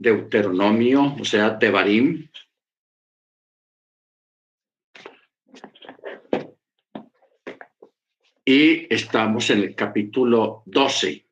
Deuteronomio, 0.00 1.14
o 1.20 1.24
sea, 1.26 1.58
Tebarim. 1.58 2.26
Y 8.42 8.92
estamos 8.92 9.50
en 9.50 9.58
el 9.58 9.74
capítulo 9.74 10.62
12. 10.64 11.26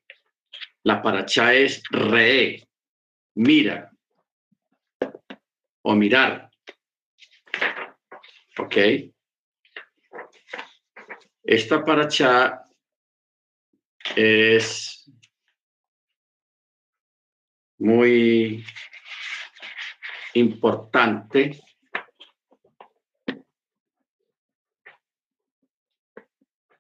La 0.83 1.01
paracha 1.01 1.55
es 1.55 1.83
re, 1.91 2.69
mira 3.37 3.91
o 5.83 5.95
mirar. 5.95 6.51
¿Ok? 8.59 8.77
Esta 11.43 11.83
paracha 11.83 12.69
es 14.15 15.11
muy 17.79 18.65
importante. 20.35 21.61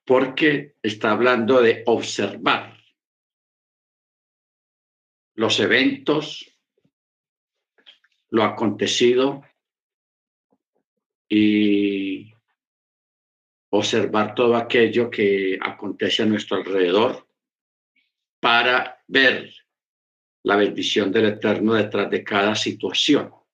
Porque 0.04 0.76
está 0.82 1.10
hablando 1.12 1.60
de 1.60 1.82
observar 1.86 2.78
los 5.34 5.60
eventos, 5.60 6.58
lo 8.30 8.42
acontecido 8.42 9.44
y 11.28 12.32
observar 13.70 14.34
todo 14.34 14.56
aquello 14.56 15.10
que 15.10 15.58
acontece 15.60 16.22
a 16.22 16.26
nuestro 16.26 16.56
alrededor 16.56 17.28
para 18.40 19.02
ver 19.06 19.52
la 20.48 20.56
bendición 20.56 21.12
del 21.12 21.26
Eterno 21.26 21.74
detrás 21.74 22.10
de 22.10 22.24
cada 22.24 22.54
situación. 22.54 23.26
O 23.26 23.46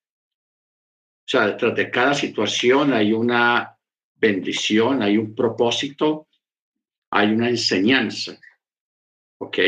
sea, 1.26 1.48
detrás 1.48 1.74
de 1.74 1.90
cada 1.90 2.14
situación 2.14 2.92
hay 2.92 3.12
una 3.12 3.76
bendición, 4.14 5.02
hay 5.02 5.18
un 5.18 5.34
propósito, 5.34 6.28
hay 7.10 7.32
una 7.32 7.48
enseñanza. 7.48 8.38
¿Ok? 9.38 9.59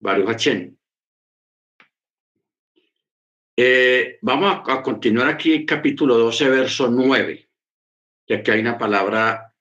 Baruch 0.00 0.46
eh, 3.60 4.18
vamos 4.22 4.68
a, 4.68 4.72
a, 4.72 4.82
continuar 4.82 5.26
aquí, 5.26 5.66
capítulo 5.66 6.16
12, 6.16 6.48
verso 6.48 6.88
9 6.88 7.48
ya 8.28 8.42
que 8.42 8.52
hay 8.52 8.60
una 8.60 8.78
palabra 8.78 9.54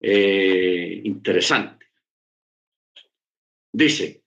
eh, 0.00 1.00
interesante. 1.04 1.86
Dice, 3.72 4.21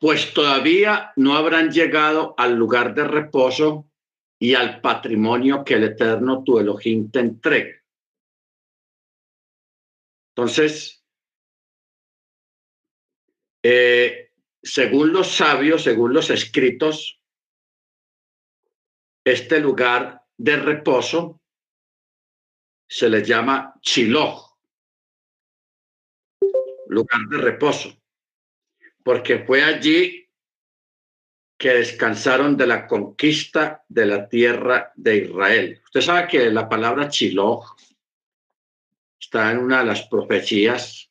pues 0.00 0.34
todavía 0.34 1.12
no 1.16 1.36
habrán 1.36 1.70
llegado 1.70 2.34
al 2.36 2.54
lugar 2.54 2.94
de 2.94 3.04
reposo 3.04 3.90
y 4.38 4.54
al 4.54 4.80
patrimonio 4.80 5.64
que 5.64 5.74
el 5.74 5.84
Eterno 5.84 6.42
tu 6.44 6.58
Elohim 6.58 7.10
te 7.10 7.20
entrega. 7.20 7.82
Entonces, 10.34 11.02
eh, 13.62 14.32
según 14.62 15.12
los 15.12 15.28
sabios, 15.28 15.82
según 15.82 16.12
los 16.12 16.28
escritos, 16.28 17.20
este 19.24 19.60
lugar 19.60 20.22
de 20.36 20.56
reposo 20.56 21.40
se 22.88 23.08
les 23.08 23.26
llama 23.26 23.74
Chiloh, 23.80 24.58
lugar 26.88 27.20
de 27.30 27.38
reposo, 27.38 27.96
porque 29.06 29.38
fue 29.38 29.62
allí 29.62 30.28
que 31.56 31.74
descansaron 31.74 32.56
de 32.56 32.66
la 32.66 32.88
conquista 32.88 33.84
de 33.88 34.04
la 34.04 34.28
tierra 34.28 34.92
de 34.96 35.18
Israel. 35.18 35.80
Usted 35.84 36.00
sabe 36.00 36.26
que 36.26 36.50
la 36.50 36.68
palabra 36.68 37.08
Chiloh 37.08 37.62
está 39.20 39.52
en 39.52 39.58
una 39.58 39.78
de 39.78 39.84
las 39.84 40.08
profecías 40.08 41.08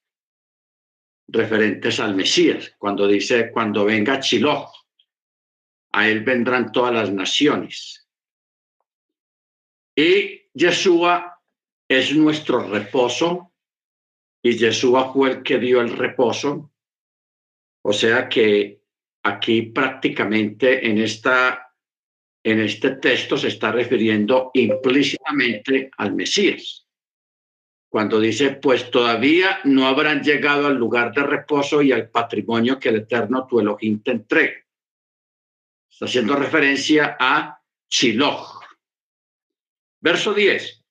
referentes 1.29 2.01
al 2.01 2.15
Mesías, 2.15 2.75
cuando 2.77 3.07
dice, 3.07 3.49
cuando 3.49 3.85
venga 3.85 4.19
Chiloh, 4.19 4.69
a 5.93 6.09
él 6.09 6.21
vendrán 6.25 6.73
todas 6.73 6.93
las 6.93 7.13
naciones. 7.13 8.09
Y 9.95 10.49
Yeshua 10.53 11.41
es 11.87 12.13
nuestro 12.13 12.59
reposo 12.59 13.53
y 14.43 14.57
Yeshua 14.57 15.13
fue 15.13 15.31
el 15.31 15.43
que 15.43 15.59
dio 15.59 15.79
el 15.79 15.95
reposo. 15.95 16.73
O 17.87 17.93
sea 17.93 18.27
que 18.27 18.81
aquí 19.21 19.61
prácticamente 19.61 20.89
en, 20.89 20.97
esta, 20.97 21.71
en 22.43 22.61
este 22.61 22.95
texto 22.95 23.37
se 23.37 23.49
está 23.49 23.71
refiriendo 23.71 24.49
implícitamente 24.55 25.91
al 25.95 26.15
Mesías. 26.15 26.87
Cuando 27.87 28.19
dice, 28.19 28.53
pues 28.53 28.89
todavía 28.89 29.59
no 29.65 29.85
habrán 29.85 30.23
llegado 30.23 30.65
al 30.65 30.73
lugar 30.73 31.13
de 31.13 31.21
reposo 31.21 31.83
y 31.83 31.91
al 31.91 32.09
patrimonio 32.09 32.79
que 32.79 32.89
el 32.89 32.95
Eterno 32.95 33.45
tu 33.45 33.59
Elohim 33.59 34.01
te 34.01 34.11
entrega. 34.11 34.65
Está 35.87 36.05
haciendo 36.05 36.35
referencia 36.35 37.15
a 37.19 37.61
Shiloh. 37.87 38.61
Verso 40.01 40.33
10. 40.33 40.83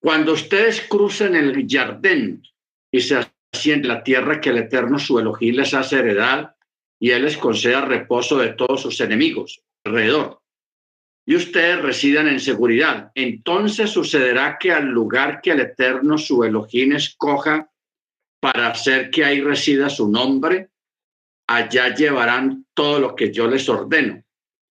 Cuando 0.00 0.32
ustedes 0.32 0.80
crucen 0.88 1.36
el 1.36 1.64
jardín 1.70 2.42
y 2.90 3.00
se 3.00 3.31
la 3.66 4.02
tierra 4.02 4.40
que 4.40 4.50
el 4.50 4.58
Eterno 4.58 4.98
su 4.98 5.18
Elohim 5.18 5.56
les 5.56 5.74
hace 5.74 5.98
heredar 5.98 6.56
y 6.98 7.10
Él 7.10 7.24
les 7.24 7.36
conceda 7.36 7.84
reposo 7.84 8.38
de 8.38 8.50
todos 8.50 8.82
sus 8.82 9.00
enemigos 9.00 9.62
alrededor, 9.84 10.40
y 11.26 11.36
ustedes 11.36 11.80
residan 11.80 12.28
en 12.28 12.40
seguridad, 12.40 13.10
entonces 13.14 13.90
sucederá 13.90 14.58
que 14.58 14.72
al 14.72 14.86
lugar 14.86 15.40
que 15.40 15.52
el 15.52 15.60
Eterno 15.60 16.18
su 16.18 16.44
Elohim 16.44 16.92
escoja 16.92 17.70
para 18.40 18.68
hacer 18.68 19.10
que 19.10 19.24
ahí 19.24 19.40
resida 19.40 19.88
su 19.88 20.08
nombre, 20.08 20.70
allá 21.46 21.94
llevarán 21.94 22.66
todo 22.74 22.98
lo 22.98 23.14
que 23.14 23.32
yo 23.32 23.46
les 23.46 23.68
ordeno, 23.68 24.22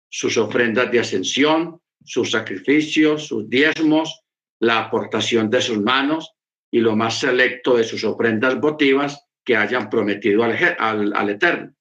sus 0.08 0.36
ofrendas 0.36 0.90
de 0.90 1.00
ascensión, 1.00 1.80
sus 2.04 2.32
sacrificios, 2.32 3.26
sus 3.26 3.48
diezmos, 3.48 4.22
la 4.58 4.80
aportación 4.80 5.50
de 5.50 5.62
sus 5.62 5.78
manos 5.78 6.32
y 6.70 6.80
lo 6.80 6.96
más 6.96 7.18
selecto 7.18 7.76
de 7.76 7.84
sus 7.84 8.04
ofrendas 8.04 8.60
votivas 8.60 9.26
que 9.44 9.56
hayan 9.56 9.90
prometido 9.90 10.44
al, 10.44 11.12
al, 11.14 11.30
Eterno. 11.30 11.74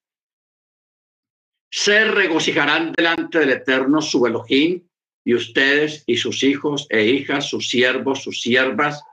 Se 1.72 2.06
regocijarán 2.06 2.94
delante 2.94 3.40
del 3.40 3.52
Eterno 3.52 4.02
su 4.02 4.26
Elohim 4.26 4.88
y 5.24 5.36
ustedes 5.36 6.04
y 6.08 6.18
sus 6.18 6.42
hijos 6.44 6.88
e 6.90 7.06
hijas, 7.06 7.50
sus 7.50 7.70
siervos, 7.70 8.24
sus 8.24 8.42
siervas, 8.42 9.04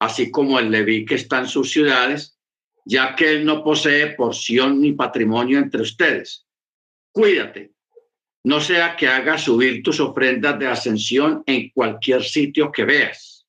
así 0.00 0.30
como 0.30 0.58
el 0.58 0.70
Leví 0.70 1.04
que 1.04 1.14
está 1.14 1.38
en 1.38 1.46
sus 1.46 1.70
ciudades, 1.70 2.36
ya 2.84 3.14
que 3.14 3.30
él 3.30 3.44
no 3.44 3.62
posee 3.62 4.08
porción 4.16 4.80
ni 4.80 4.92
patrimonio 4.92 5.58
entre 5.58 5.82
ustedes. 5.82 6.44
Cuídate, 7.12 7.72
no 8.44 8.60
sea 8.60 8.96
que 8.96 9.06
haga 9.06 9.38
subir 9.38 9.82
tus 9.84 10.00
ofrendas 10.00 10.58
de 10.58 10.66
ascensión 10.66 11.44
en 11.46 11.70
cualquier 11.70 12.24
sitio 12.24 12.72
que 12.72 12.84
veas, 12.84 13.46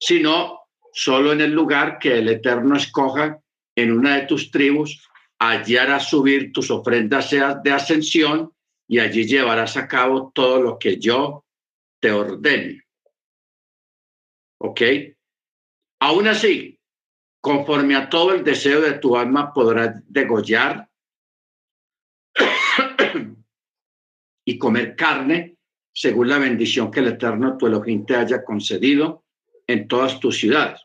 sino 0.00 0.63
solo 0.94 1.32
en 1.32 1.40
el 1.40 1.50
lugar 1.50 1.98
que 1.98 2.18
el 2.18 2.28
Eterno 2.28 2.76
escoja 2.76 3.40
en 3.76 3.92
una 3.92 4.16
de 4.16 4.26
tus 4.26 4.50
tribus, 4.52 5.06
allí 5.40 5.76
harás 5.76 6.08
subir 6.08 6.52
tus 6.52 6.70
ofrendas 6.70 7.30
de 7.30 7.72
ascensión 7.72 8.52
y 8.86 9.00
allí 9.00 9.26
llevarás 9.26 9.76
a 9.76 9.88
cabo 9.88 10.30
todo 10.32 10.62
lo 10.62 10.78
que 10.78 10.98
yo 10.98 11.44
te 12.00 12.12
ordene. 12.12 12.82
¿Ok? 14.60 14.80
Aún 16.00 16.28
así, 16.28 16.78
conforme 17.40 17.96
a 17.96 18.08
todo 18.08 18.32
el 18.32 18.44
deseo 18.44 18.80
de 18.80 18.94
tu 18.94 19.16
alma 19.16 19.52
podrás 19.52 20.00
degollar 20.06 20.88
y 24.46 24.58
comer 24.58 24.94
carne 24.94 25.56
según 25.92 26.28
la 26.28 26.38
bendición 26.38 26.90
que 26.90 27.00
el 27.00 27.08
Eterno 27.08 27.56
tu 27.56 27.66
Elohim 27.66 28.06
te 28.06 28.16
haya 28.16 28.44
concedido 28.44 29.23
en 29.66 29.88
todas 29.88 30.20
tus 30.20 30.38
ciudades. 30.38 30.80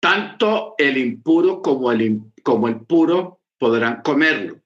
Tanto 0.00 0.74
el 0.78 0.98
impuro 0.98 1.62
como 1.62 1.90
el, 1.90 2.20
como 2.42 2.68
el 2.68 2.80
puro 2.80 3.40
podrán 3.58 4.02
comerlo. 4.02 4.60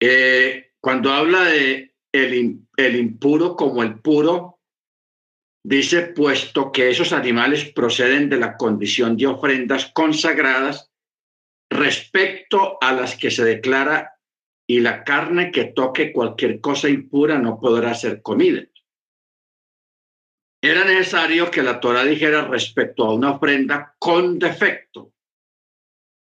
Eh, 0.00 0.72
cuando 0.80 1.12
habla 1.12 1.44
de 1.44 1.94
el, 2.12 2.66
el 2.76 2.96
impuro 2.96 3.56
como 3.56 3.82
el 3.82 4.00
puro, 4.00 4.60
dice, 5.64 6.02
puesto 6.08 6.72
que 6.72 6.90
esos 6.90 7.12
animales 7.12 7.72
proceden 7.72 8.28
de 8.28 8.38
la 8.38 8.56
condición 8.56 9.16
de 9.16 9.28
ofrendas 9.28 9.90
consagradas, 9.94 10.92
respecto 11.70 12.78
a 12.80 12.92
las 12.92 13.16
que 13.16 13.30
se 13.30 13.44
declara 13.44 14.11
y 14.72 14.80
la 14.80 15.04
carne 15.04 15.50
que 15.50 15.66
toque 15.66 16.10
cualquier 16.10 16.58
cosa 16.58 16.88
impura 16.88 17.38
no 17.38 17.60
podrá 17.60 17.94
ser 17.94 18.22
comida. 18.22 18.62
Era 20.62 20.86
necesario 20.86 21.50
que 21.50 21.62
la 21.62 21.78
Torah 21.78 22.04
dijera 22.04 22.48
respecto 22.48 23.04
a 23.04 23.12
una 23.12 23.32
ofrenda 23.32 23.94
con 23.98 24.38
defecto, 24.38 25.12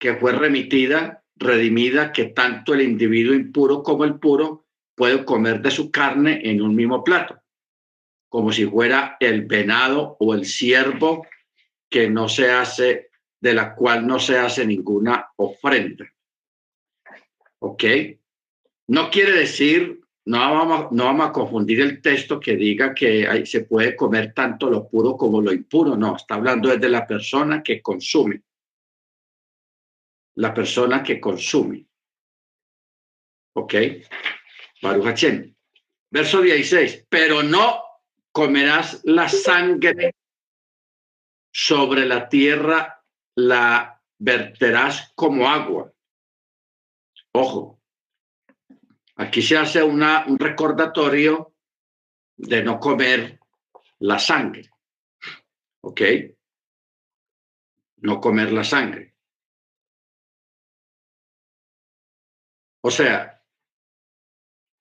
que 0.01 0.17
fue 0.17 0.33
remitida, 0.33 1.23
redimida, 1.37 2.11
que 2.11 2.25
tanto 2.25 2.75
el 2.75 2.81
individuo 2.81 3.37
impuro 3.37 3.85
como 3.85 4.03
el 4.03 4.19
puro 4.19 4.67
puede 4.97 5.25
comer 5.25 5.63
de 5.63 5.71
su 5.71 5.93
carne 5.93 6.41
en 6.43 6.61
un 6.61 6.75
mismo 6.75 7.05
plato, 7.05 7.41
como 8.29 8.51
si 8.51 8.67
fuera 8.67 9.17
el 9.21 9.43
venado 9.43 10.17
o 10.19 10.35
el 10.35 10.45
ciervo 10.45 11.25
que 11.89 12.11
no 12.11 12.29
se 12.29 12.51
hace, 12.51 13.11
de 13.41 13.55
la 13.55 13.77
cual 13.77 14.05
no 14.05 14.19
se 14.19 14.39
hace 14.39 14.67
ninguna 14.67 15.31
ofrenda. 15.37 16.05
¿Ok? 17.61 17.85
No 18.89 19.11
quiere 19.11 19.33
decir, 19.33 20.01
no 20.27 20.39
vamos, 20.39 20.93
no 20.93 21.05
vamos 21.05 21.29
a 21.29 21.33
confundir 21.33 21.81
el 21.81 22.01
texto 22.01 22.41
que 22.41 22.57
diga 22.57 22.95
que 22.95 23.45
se 23.47 23.61
puede 23.65 23.95
comer 23.95 24.33
tanto 24.33 24.71
lo 24.71 24.89
puro 24.89 25.17
como 25.17 25.41
lo 25.41 25.53
impuro. 25.53 25.97
No, 25.97 26.17
está 26.17 26.37
hablando 26.37 26.69
desde 26.69 26.89
la 26.89 27.07
persona 27.07 27.63
que 27.63 27.83
consume. 27.83 28.43
La 30.37 30.53
persona 30.53 31.03
que 31.03 31.21
consume. 31.21 31.87
¿Ok? 33.55 33.75
Baruch 34.83 35.25
Verso 36.11 36.41
16. 36.41 37.07
Pero 37.09 37.43
no 37.43 37.83
comerás 38.33 39.01
la 39.05 39.29
sangre 39.29 40.15
sobre 41.53 42.05
la 42.05 42.29
tierra, 42.29 43.05
la 43.37 44.03
verterás 44.19 45.13
como 45.15 45.49
agua. 45.49 45.93
Ojo, 47.33 47.74
Aquí 49.17 49.43
se 49.43 49.57
hace 49.57 49.83
una, 49.83 50.25
un 50.27 50.39
recordatorio 50.39 51.55
de 52.37 52.63
no 52.63 52.81
comer 52.81 53.39
la 54.01 54.19
sangre. 54.19 54.71
¿Ok? 55.83 56.01
No 57.99 58.21
comer 58.21 58.53
la 58.53 58.65
sangre. 58.65 59.15
O 62.83 62.91
sea, 62.91 63.43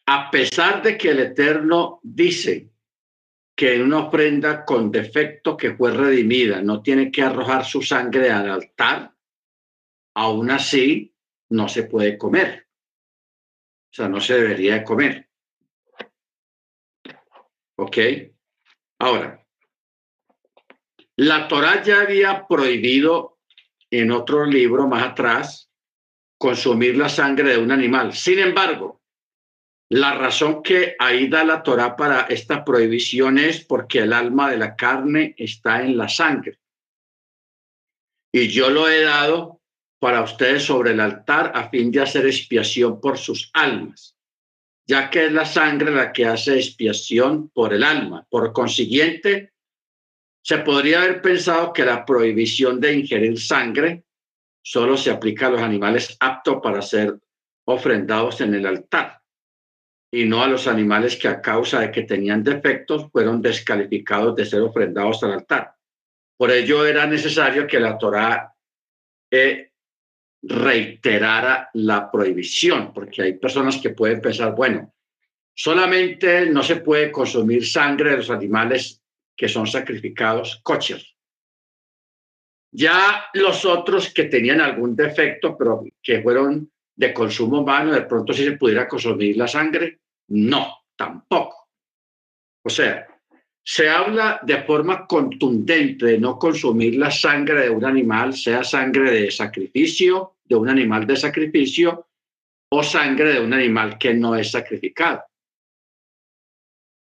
a 0.06 0.30
pesar 0.30 0.82
de 0.82 0.98
que 0.98 1.12
el 1.12 1.20
Eterno 1.20 2.00
dice 2.04 2.70
que 3.56 3.82
una 3.82 4.08
ofrenda 4.08 4.66
con 4.66 4.92
defecto 4.92 5.56
que 5.56 5.76
fue 5.76 5.92
redimida 5.92 6.62
no 6.62 6.82
tiene 6.82 7.12
que 7.12 7.22
arrojar 7.22 7.64
su 7.64 7.82
sangre 7.82 8.30
al 8.30 8.50
altar, 8.50 9.16
aún 10.16 10.52
así 10.52 11.16
no 11.50 11.70
se 11.70 11.84
puede 11.84 12.18
comer. 12.18 12.63
O 13.94 13.96
sea, 13.96 14.10
no 14.10 14.20
se 14.20 14.34
debería 14.34 14.84
comer. 14.84 15.30
¿Ok? 17.78 17.98
Ahora, 18.98 19.46
la 21.18 21.48
Torah 21.48 21.84
ya 21.84 22.02
había 22.02 22.48
prohibido 22.48 23.38
en 23.92 24.10
otro 24.10 24.48
libro 24.48 24.88
más 24.88 25.04
atrás 25.04 25.70
consumir 26.40 26.98
la 26.98 27.08
sangre 27.08 27.52
de 27.52 27.60
un 27.60 27.72
animal. 27.72 28.14
Sin 28.14 28.40
embargo, 28.40 29.04
la 29.90 30.16
razón 30.16 30.64
que 30.64 30.96
ahí 30.98 31.28
da 31.28 31.44
la 31.44 31.62
Torah 31.62 31.96
para 31.96 32.22
esta 32.22 32.66
prohibición 32.66 33.38
es 33.38 33.64
porque 33.64 34.00
el 34.00 34.14
alma 34.14 34.50
de 34.50 34.58
la 34.58 34.76
carne 34.76 35.36
está 35.38 35.84
en 35.84 35.98
la 35.98 36.10
sangre. 36.10 36.58
Y 38.32 38.48
yo 38.48 38.72
lo 38.72 38.90
he 38.90 39.04
dado 39.04 39.62
para 40.04 40.22
ustedes 40.22 40.66
sobre 40.66 40.92
el 40.92 41.00
altar 41.00 41.54
a 41.56 41.70
fin 41.70 41.90
de 41.90 42.02
hacer 42.02 42.26
expiación 42.26 43.00
por 43.00 43.18
sus 43.18 43.50
almas, 43.54 44.18
ya 44.86 45.10
que 45.10 45.28
es 45.28 45.32
la 45.32 45.46
sangre 45.46 45.92
la 45.92 46.12
que 46.12 46.26
hace 46.26 46.56
expiación 46.56 47.48
por 47.48 47.74
el 47.74 47.86
alma. 47.86 48.28
Por 48.30 48.52
consiguiente, 48.52 49.54
se 50.44 50.58
podría 50.58 51.04
haber 51.04 51.22
pensado 51.22 51.72
que 51.72 51.86
la 51.86 52.04
prohibición 52.04 52.82
de 52.82 52.96
ingerir 52.96 53.40
sangre 53.40 54.04
solo 54.62 54.98
se 54.98 55.10
aplica 55.10 55.48
a 55.48 55.52
los 55.52 55.62
animales 55.62 56.18
aptos 56.20 56.58
para 56.62 56.82
ser 56.82 57.18
ofrendados 57.66 58.42
en 58.42 58.56
el 58.56 58.66
altar 58.66 59.22
y 60.12 60.26
no 60.26 60.44
a 60.44 60.50
los 60.50 60.68
animales 60.68 61.16
que 61.16 61.30
a 61.30 61.42
causa 61.42 61.80
de 61.80 61.92
que 61.94 62.02
tenían 62.02 62.44
defectos 62.44 63.10
fueron 63.10 63.42
descalificados 63.42 64.36
de 64.36 64.46
ser 64.46 64.64
ofrendados 64.64 65.24
al 65.24 65.32
altar. 65.32 65.78
Por 66.36 66.52
ello 66.52 66.86
era 66.86 67.08
necesario 67.08 67.66
que 67.66 67.80
la 67.80 67.98
Torá 67.98 68.54
eh, 69.32 69.70
reiterara 70.44 71.70
la 71.74 72.12
prohibición, 72.12 72.94
porque 72.94 73.22
hay 73.22 73.34
personas 73.34 73.78
que 73.78 73.92
pueden 73.92 74.22
pensar, 74.22 74.54
bueno, 74.54 74.94
solamente 75.56 76.46
no 76.48 76.62
se 76.62 76.78
puede 76.78 77.12
consumir 77.12 77.66
sangre 77.66 78.12
de 78.12 78.18
los 78.18 78.30
animales 78.30 79.02
que 79.36 79.48
son 79.48 79.66
sacrificados 79.66 80.60
coches. 80.62 81.16
Ya 82.72 83.26
los 83.34 83.66
otros 83.66 84.14
que 84.14 84.26
tenían 84.26 84.60
algún 84.60 84.96
defecto, 84.96 85.58
pero 85.58 85.84
que 86.02 86.22
fueron 86.22 86.72
de 86.96 87.14
consumo 87.14 87.62
humano, 87.62 87.94
de 87.94 88.02
pronto 88.02 88.34
si 88.34 88.44
se 88.44 88.54
pudiera 88.54 88.88
consumir 88.88 89.38
la 89.38 89.48
sangre, 89.48 90.00
no, 90.28 90.84
tampoco. 90.96 91.70
O 92.64 92.70
sea, 92.70 93.08
se 93.64 93.90
habla 93.90 94.42
de 94.44 94.64
forma 94.64 95.08
contundente 95.08 96.06
de 96.06 96.18
no 96.20 96.38
consumir 96.38 96.96
la 96.96 97.10
sangre 97.10 97.64
de 97.64 97.70
un 97.70 97.86
animal, 97.86 98.34
sea 98.34 98.64
sangre 98.64 99.12
de 99.12 99.32
sacrificio, 99.32 100.36
de 100.44 100.56
un 100.56 100.70
animal 100.70 101.08
de 101.08 101.16
sacrificio 101.16 102.08
o 102.70 102.84
sangre 102.84 103.34
de 103.34 103.40
un 103.40 103.54
animal 103.54 103.98
que 103.98 104.14
no 104.14 104.36
es 104.36 104.52
sacrificado. 104.52 105.24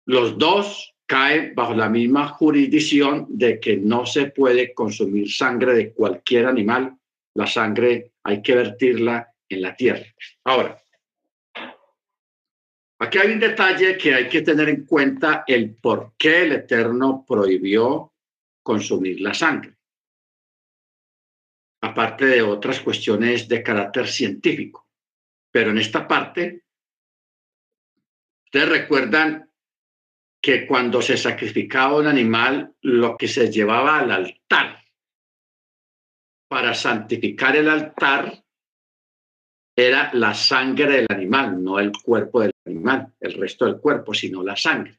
Los 0.07 0.39
dos 0.39 0.95
caen 1.07 1.55
bajo 1.55 1.75
la 1.75 1.89
misma 1.89 2.29
jurisdicción 2.29 3.27
de 3.29 3.59
que 3.59 3.77
no 3.77 4.07
se 4.07 4.27
puede 4.27 4.73
consumir 4.75 5.31
sangre 5.31 5.75
de 5.75 5.93
cualquier 5.93 6.47
animal. 6.47 6.97
La 7.35 7.47
sangre 7.47 8.13
hay 8.23 8.43
que 8.43 8.55
vertirla 8.55 9.35
en 9.49 9.63
la 9.63 9.75
tierra. 9.75 10.05
Ahora, 10.45 10.84
Aquí 13.05 13.19
hay 13.19 13.33
un 13.33 13.39
detalle 13.39 13.99
que 13.99 14.15
hay 14.15 14.31
que 14.31 14.41
tener 14.41 14.67
en 14.71 14.87
cuenta 14.87 15.45
el 15.47 15.75
por 15.75 16.15
qué 16.17 16.45
el 16.45 16.53
Eterno 16.53 17.23
prohibió 17.29 18.15
consumir 18.63 19.21
la 19.21 19.35
sangre, 19.35 19.77
aparte 21.83 22.25
de 22.25 22.41
otras 22.41 22.81
cuestiones 22.81 23.47
de 23.47 23.63
carácter 23.63 24.09
científico. 24.09 24.89
Pero 25.51 25.73
en 25.73 25.77
esta 25.77 26.09
parte, 26.09 26.65
ustedes 28.47 28.71
recuerdan 28.71 29.51
que 30.41 30.67
cuando 30.67 31.03
se 31.03 31.19
sacrificaba 31.19 31.99
un 31.99 32.07
animal, 32.07 32.75
lo 32.81 33.19
que 33.19 33.29
se 33.29 33.53
llevaba 33.53 33.99
al 33.99 34.13
altar 34.13 34.83
para 36.49 36.73
santificar 36.73 37.55
el 37.55 37.69
altar 37.69 38.44
era 39.77 40.11
la 40.15 40.35
sangre 40.35 40.87
del 40.87 41.07
animal, 41.09 41.63
no 41.63 41.79
el 41.79 41.91
cuerpo 41.93 42.41
del 42.41 42.53
animal, 42.65 43.13
el 43.21 43.35
resto 43.35 43.65
del 43.65 43.81
cuerpo, 43.81 44.15
sino 44.15 44.43
la 44.43 44.57
sangre. 44.57 44.99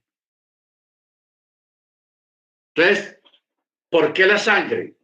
Entonces, 2.76 3.20
¿por 3.90 4.12
qué 4.12 4.26
la 4.26 4.38
sangre? 4.38 4.98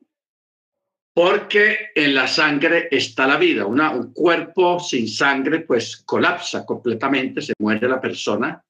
Porque 1.13 1.91
en 1.95 2.13
la 2.13 2.27
sangre 2.27 2.89
está 2.91 3.25
la 3.27 3.37
vida. 3.37 3.65
Un 3.65 4.13
cuerpo 4.13 4.79
sin 4.79 5.07
sangre 5.07 5.61
pues 5.61 5.97
colapsa 5.97 6.65
completamente, 6.65 7.41
se 7.41 7.53
muere 7.59 7.87
la 7.87 8.01
persona. 8.01 8.61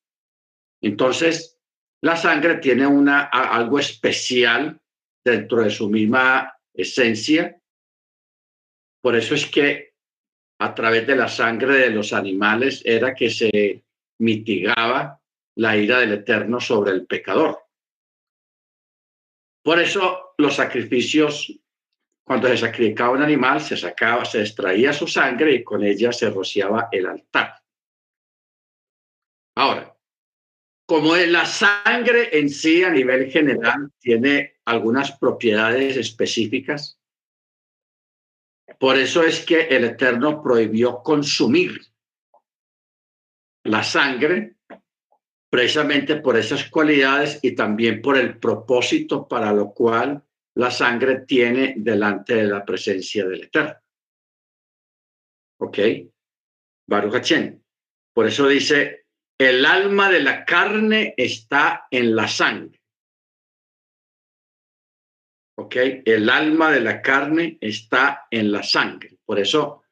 Entonces, 0.82 1.60
la 2.04 2.16
sangre 2.16 2.58
tiene 2.58 2.86
una, 2.86 3.26
algo 3.26 3.80
especial 3.80 4.80
dentro 5.24 5.64
de 5.64 5.70
su 5.70 5.90
misma 5.90 6.54
esencia. 6.74 7.60
Por 9.02 9.16
eso 9.16 9.34
es 9.34 9.48
que 9.48 9.91
a 10.62 10.76
través 10.76 11.08
de 11.08 11.16
la 11.16 11.28
sangre 11.28 11.76
de 11.78 11.90
los 11.90 12.14
animales 12.14 12.84
era 12.86 13.16
que 13.16 13.32
se 13.32 13.84
mitigaba 14.20 15.20
la 15.56 15.76
ira 15.76 16.00
del 16.00 16.14
Eterno 16.14 16.60
sobre 16.60 16.92
el 16.92 17.08
pecador. 17.08 17.64
Por 19.64 19.80
eso 19.80 20.36
los 20.38 20.56
sacrificios, 20.56 21.52
cuando 22.24 22.48
se 22.48 22.58
sacrificaba 22.58 23.14
un 23.14 23.24
animal, 23.24 23.60
se 23.60 23.76
sacaba, 23.76 24.24
se 24.24 24.42
extraía 24.42 24.94
su 24.94 25.08
sangre 25.08 25.56
y 25.56 25.64
con 25.64 25.84
ella 25.84 26.14
se 26.14 26.30
rociaba 26.30 26.90
el 26.92 27.08
altar. 27.08 27.56
Ahora, 29.58 29.98
como 30.88 31.16
la 31.16 31.48
sangre 31.48 32.38
en 32.38 32.52
sí 32.52 32.84
a 32.84 32.92
nivel 32.92 33.32
general 33.32 33.92
tiene 33.98 34.58
algunas 34.66 35.12
propiedades 35.18 35.98
específicas, 35.98 37.01
por 38.82 38.98
eso 38.98 39.22
es 39.22 39.46
que 39.46 39.68
el 39.68 39.84
Eterno 39.84 40.42
prohibió 40.42 41.04
consumir 41.04 41.80
la 43.64 43.84
sangre 43.84 44.56
precisamente 45.52 46.16
por 46.16 46.36
esas 46.36 46.68
cualidades 46.68 47.38
y 47.44 47.54
también 47.54 48.02
por 48.02 48.18
el 48.18 48.40
propósito 48.40 49.28
para 49.28 49.54
lo 49.54 49.72
cual 49.72 50.24
la 50.56 50.72
sangre 50.72 51.26
tiene 51.28 51.76
delante 51.78 52.34
de 52.34 52.46
la 52.46 52.66
presencia 52.66 53.28
del 53.28 53.44
Eterno. 53.44 53.76
¿Ok? 55.60 55.78
Baruch 56.88 57.32
Por 58.12 58.26
eso 58.26 58.48
dice, 58.48 59.06
el 59.38 59.64
alma 59.64 60.10
de 60.10 60.24
la 60.24 60.44
carne 60.44 61.14
está 61.16 61.86
en 61.92 62.16
la 62.16 62.28
sangre. 62.28 62.81
¿Ok? 65.62 65.76
El 66.06 66.30
alma 66.30 66.72
de 66.72 66.82
la 66.82 67.02
carne 67.02 67.58
está 67.62 68.28
en 68.32 68.52
la 68.52 68.64
sangre. 68.64 69.18
Por 69.26 69.40
eso, 69.40 69.84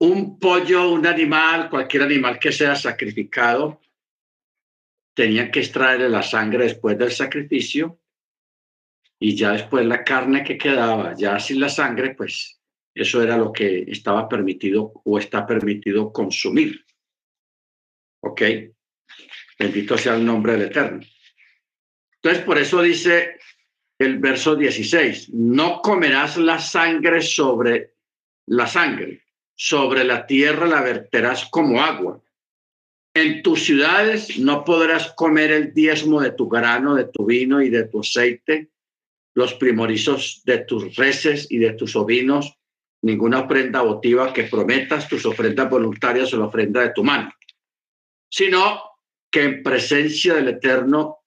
un 0.00 0.38
pollo, 0.38 0.90
un 0.90 1.06
animal, 1.06 1.70
cualquier 1.70 2.02
animal 2.02 2.38
que 2.38 2.52
sea 2.52 2.74
sacrificado, 2.74 3.80
tenían 5.14 5.50
que 5.50 5.60
extraerle 5.60 6.08
la 6.08 6.22
sangre 6.22 6.64
después 6.64 6.96
del 6.98 7.12
sacrificio 7.12 8.00
y 9.20 9.36
ya 9.36 9.52
después 9.52 9.84
la 9.86 10.02
carne 10.02 10.42
que 10.42 10.56
quedaba, 10.56 11.14
ya 11.14 11.38
sin 11.38 11.60
la 11.60 11.68
sangre, 11.68 12.14
pues 12.14 12.60
eso 12.94 13.22
era 13.22 13.36
lo 13.36 13.52
que 13.52 13.84
estaba 13.88 14.28
permitido 14.28 14.92
o 15.04 15.18
está 15.18 15.46
permitido 15.46 16.12
consumir. 16.12 16.84
¿Ok? 18.22 18.42
Bendito 19.58 19.96
sea 19.98 20.14
el 20.14 20.24
nombre 20.24 20.52
del 20.52 20.62
Eterno. 20.62 21.00
Entonces, 22.22 22.44
por 22.44 22.58
eso 22.58 22.82
dice 22.82 23.38
el 23.98 24.18
verso 24.18 24.56
16, 24.56 25.30
no 25.32 25.80
comerás 25.80 26.36
la 26.36 26.58
sangre 26.58 27.22
sobre 27.22 27.94
la 28.46 28.66
sangre, 28.66 29.24
sobre 29.54 30.04
la 30.04 30.26
tierra 30.26 30.66
la 30.66 30.82
verterás 30.82 31.46
como 31.50 31.82
agua. 31.82 32.20
En 33.14 33.42
tus 33.42 33.64
ciudades 33.64 34.38
no 34.38 34.64
podrás 34.64 35.12
comer 35.12 35.50
el 35.50 35.74
diezmo 35.74 36.20
de 36.20 36.32
tu 36.32 36.48
grano, 36.48 36.94
de 36.94 37.04
tu 37.04 37.24
vino 37.24 37.60
y 37.60 37.70
de 37.70 37.84
tu 37.84 38.00
aceite, 38.00 38.70
los 39.34 39.54
primorizos 39.54 40.42
de 40.44 40.58
tus 40.58 40.96
reses 40.96 41.46
y 41.50 41.58
de 41.58 41.72
tus 41.72 41.96
ovinos, 41.96 42.56
ninguna 43.02 43.40
ofrenda 43.40 43.82
votiva 43.82 44.32
que 44.32 44.44
prometas, 44.44 45.08
tus 45.08 45.24
ofrendas 45.24 45.70
voluntarias 45.70 46.32
o 46.34 46.38
la 46.38 46.46
ofrenda 46.46 46.82
de 46.82 46.90
tu 46.90 47.02
mano, 47.02 47.32
sino 48.28 48.82
que 49.30 49.42
en 49.42 49.62
presencia 49.62 50.34
del 50.34 50.48
Eterno 50.48 51.19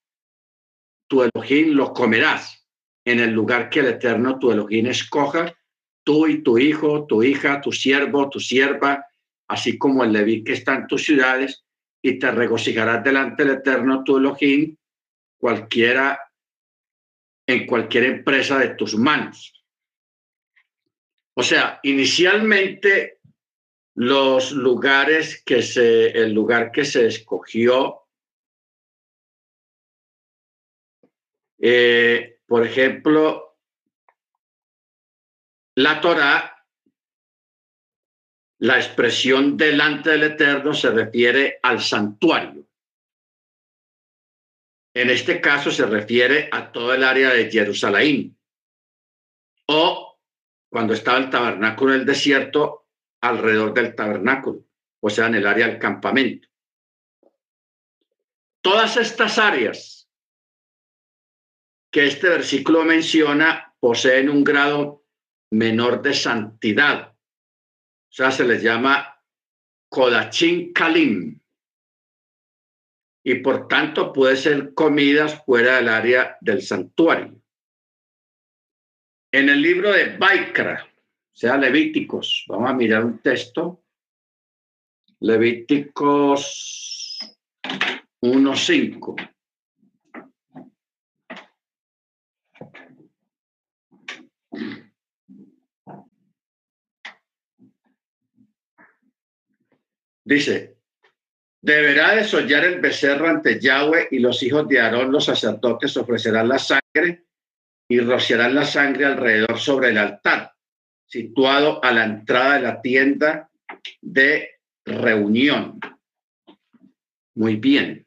tu 1.13 1.21
Elohim 1.21 1.75
lo 1.75 1.93
comerás 1.93 2.67
en 3.05 3.19
el 3.19 3.29
lugar 3.29 3.69
que 3.69 3.81
el 3.81 3.85
Eterno 3.85 4.39
tu 4.39 4.51
Elohim 4.51 4.87
escoja, 4.87 5.55
tú 6.03 6.25
y 6.25 6.41
tu 6.41 6.57
hijo, 6.57 7.05
tu 7.05 7.21
hija, 7.21 7.61
tu 7.61 7.71
siervo, 7.71 8.31
tu 8.31 8.39
sierva, 8.39 9.05
así 9.47 9.77
como 9.77 10.03
el 10.03 10.11
Leví 10.11 10.43
que 10.43 10.53
está 10.53 10.73
en 10.73 10.87
tus 10.87 11.03
ciudades, 11.03 11.63
y 12.01 12.17
te 12.17 12.31
regocijarás 12.31 13.03
delante 13.03 13.45
del 13.45 13.57
Eterno 13.57 14.03
tu 14.03 14.17
Elohim, 14.17 14.75
cualquiera, 15.37 16.19
en 17.45 17.67
cualquier 17.67 18.05
empresa 18.05 18.57
de 18.57 18.69
tus 18.69 18.95
manos. 18.97 19.63
O 21.35 21.43
sea, 21.43 21.79
inicialmente 21.83 23.19
los 23.93 24.51
lugares 24.51 25.43
que 25.45 25.61
se, 25.61 26.07
el 26.07 26.33
lugar 26.33 26.71
que 26.71 26.85
se 26.85 27.05
escogió, 27.05 28.02
eh, 31.65 32.41
por 32.45 32.65
ejemplo, 32.65 33.57
la 35.75 36.01
Torah 36.01 36.53
la 38.59 38.77
expresión 38.77 39.57
delante 39.57 40.09
del 40.09 40.23
Eterno 40.23 40.73
se 40.73 40.89
refiere 40.89 41.59
al 41.63 41.81
santuario. 41.81 42.65
En 44.93 45.09
este 45.09 45.41
caso 45.41 45.71
se 45.71 45.85
refiere 45.85 46.49
a 46.51 46.71
todo 46.71 46.93
el 46.93 47.03
área 47.03 47.31
de 47.31 47.49
Jerusalén. 47.49 48.37
O 49.67 50.17
cuando 50.69 50.93
estaba 50.93 51.17
el 51.17 51.29
tabernáculo 51.29 51.93
en 51.93 52.01
el 52.01 52.05
desierto, 52.05 52.87
alrededor 53.21 53.73
del 53.73 53.95
tabernáculo, 53.95 54.65
o 55.01 55.09
sea, 55.09 55.27
en 55.27 55.35
el 55.35 55.47
área 55.47 55.67
del 55.67 55.79
campamento. 55.79 56.47
Todas 58.61 58.97
estas 58.97 59.37
áreas 59.39 60.02
que 61.93 62.07
este 62.07 62.27
versículo 62.27 62.83
menciona 62.83 63.73
poseen 63.79 64.29
un 64.29 64.43
grado 64.43 65.05
menor 65.51 66.01
de 66.01 66.13
santidad 66.13 67.13
o 68.13 68.15
sea, 68.15 68.29
se 68.29 68.45
les 68.45 68.61
llama 68.61 69.19
Kodachin 69.89 70.71
Kalim. 70.71 71.41
Y 73.25 73.35
por 73.39 73.67
tanto 73.67 74.13
puede 74.13 74.35
ser 74.35 74.75
comidas 74.75 75.43
fuera 75.43 75.77
del 75.77 75.89
área 75.89 76.37
del 76.39 76.61
santuario. 76.61 77.41
En 79.31 79.49
el 79.49 79.59
libro 79.59 79.91
de 79.91 80.15
Baikra, 80.15 80.85
o 80.85 81.35
sea, 81.35 81.57
Levíticos, 81.57 82.45
vamos 82.47 82.69
a 82.69 82.73
mirar 82.75 83.03
un 83.03 83.17
texto. 83.17 83.83
Levíticos 85.19 87.17
1.5. 88.21 89.32
Dice, 100.25 100.77
deberá 101.61 102.15
desollar 102.15 102.63
el 102.65 102.79
becerro 102.79 103.27
ante 103.27 103.59
Yahweh 103.59 104.07
y 104.11 104.19
los 104.19 104.41
hijos 104.43 104.67
de 104.67 104.79
Aarón, 104.79 105.11
los 105.11 105.25
sacerdotes, 105.25 105.95
ofrecerán 105.97 106.47
la 106.47 106.59
sangre 106.59 107.25
y 107.89 107.99
rociarán 107.99 108.55
la 108.55 108.65
sangre 108.65 109.05
alrededor 109.05 109.59
sobre 109.59 109.89
el 109.89 109.97
altar, 109.97 110.53
situado 111.05 111.83
a 111.83 111.91
la 111.91 112.05
entrada 112.05 112.55
de 112.55 112.61
la 112.61 112.81
tienda 112.81 113.49
de 114.01 114.59
reunión. 114.85 115.79
Muy 117.35 117.57
bien. 117.57 118.05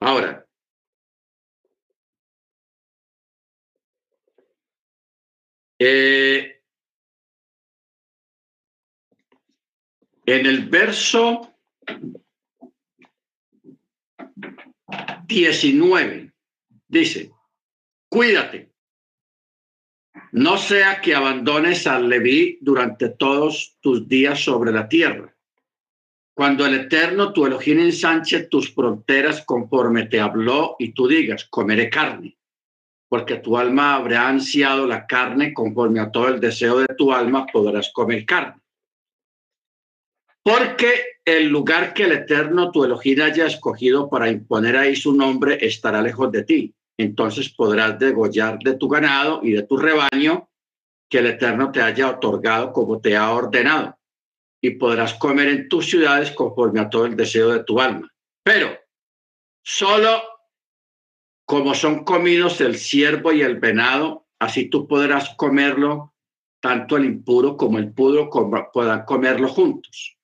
Ahora, 0.00 0.46
eh, 5.78 6.59
En 10.30 10.46
el 10.46 10.68
verso 10.68 11.56
19 15.26 16.32
dice, 16.86 17.32
cuídate, 18.08 18.70
no 20.30 20.56
sea 20.56 21.00
que 21.00 21.16
abandones 21.16 21.84
al 21.88 22.08
Leví 22.08 22.58
durante 22.60 23.08
todos 23.08 23.76
tus 23.80 24.06
días 24.06 24.38
sobre 24.38 24.70
la 24.70 24.88
tierra. 24.88 25.34
Cuando 26.32 26.64
el 26.64 26.74
Eterno, 26.74 27.32
tu 27.32 27.46
Elohim, 27.46 27.80
ensanche 27.80 28.44
tus 28.44 28.72
fronteras 28.72 29.44
conforme 29.44 30.06
te 30.06 30.20
habló 30.20 30.76
y 30.78 30.92
tú 30.92 31.08
digas, 31.08 31.44
comeré 31.46 31.90
carne, 31.90 32.38
porque 33.08 33.38
tu 33.38 33.58
alma 33.58 33.96
habrá 33.96 34.28
ansiado 34.28 34.86
la 34.86 35.08
carne 35.08 35.52
conforme 35.52 35.98
a 35.98 36.12
todo 36.12 36.28
el 36.28 36.38
deseo 36.38 36.78
de 36.78 36.94
tu 36.96 37.12
alma, 37.12 37.46
podrás 37.46 37.90
comer 37.92 38.24
carne. 38.24 38.59
Porque 40.42 41.20
el 41.24 41.48
lugar 41.48 41.92
que 41.92 42.04
el 42.04 42.12
Eterno, 42.12 42.70
tu 42.70 42.84
Elohim, 42.84 43.20
haya 43.22 43.46
escogido 43.46 44.08
para 44.08 44.30
imponer 44.30 44.76
ahí 44.76 44.96
su 44.96 45.14
nombre 45.14 45.58
estará 45.60 46.00
lejos 46.00 46.32
de 46.32 46.44
ti. 46.44 46.74
Entonces 46.96 47.48
podrás 47.50 47.98
degollar 47.98 48.58
de 48.58 48.74
tu 48.74 48.88
ganado 48.88 49.40
y 49.42 49.52
de 49.52 49.62
tu 49.62 49.76
rebaño 49.76 50.48
que 51.08 51.18
el 51.18 51.26
Eterno 51.26 51.72
te 51.72 51.82
haya 51.82 52.08
otorgado 52.08 52.72
como 52.72 53.00
te 53.00 53.16
ha 53.16 53.32
ordenado. 53.32 53.98
Y 54.62 54.70
podrás 54.72 55.14
comer 55.14 55.48
en 55.48 55.68
tus 55.68 55.88
ciudades 55.88 56.30
conforme 56.32 56.80
a 56.80 56.90
todo 56.90 57.06
el 57.06 57.16
deseo 57.16 57.50
de 57.50 57.64
tu 57.64 57.80
alma. 57.80 58.10
Pero 58.42 58.78
solo 59.62 60.22
como 61.46 61.74
son 61.74 62.04
comidos 62.04 62.60
el 62.60 62.76
ciervo 62.76 63.32
y 63.32 63.42
el 63.42 63.58
venado, 63.58 64.28
así 64.38 64.70
tú 64.70 64.86
podrás 64.86 65.34
comerlo, 65.36 66.14
tanto 66.60 66.96
el 66.96 67.06
impuro 67.06 67.56
como 67.56 67.78
el 67.78 67.92
puro 67.92 68.30
puedan 68.72 69.04
comerlo 69.04 69.48
juntos. 69.48 70.19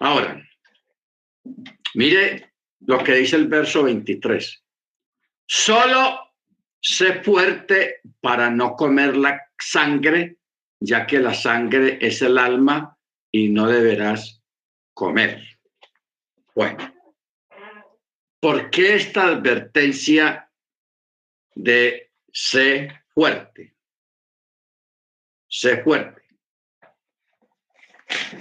Ahora, 0.00 0.42
mire 1.94 2.52
lo 2.80 3.02
que 3.02 3.14
dice 3.14 3.36
el 3.36 3.48
verso 3.48 3.82
23. 3.84 4.64
Solo 5.46 6.32
sé 6.80 7.22
fuerte 7.22 8.00
para 8.20 8.50
no 8.50 8.74
comer 8.76 9.16
la 9.16 9.40
sangre, 9.58 10.38
ya 10.80 11.06
que 11.06 11.18
la 11.18 11.34
sangre 11.34 11.98
es 12.00 12.22
el 12.22 12.38
alma 12.38 12.96
y 13.32 13.48
no 13.48 13.66
deberás 13.66 14.42
comer. 14.94 15.42
Bueno, 16.54 16.94
¿por 18.40 18.70
qué 18.70 18.96
esta 18.96 19.24
advertencia 19.24 20.50
de 21.54 22.12
sé 22.32 23.02
fuerte? 23.08 23.74
Sé 25.48 25.82
fuerte. 25.82 26.17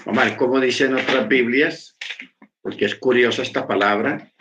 Ver 0.06 0.38
cómo 0.38 0.60
dicen 0.60 0.96
otras 0.96 1.28
Biblias, 1.28 1.98
porque 2.62 2.86
es 2.86 2.96
curiosa 2.96 3.42
esta 3.42 3.68
palabra. 3.68 4.32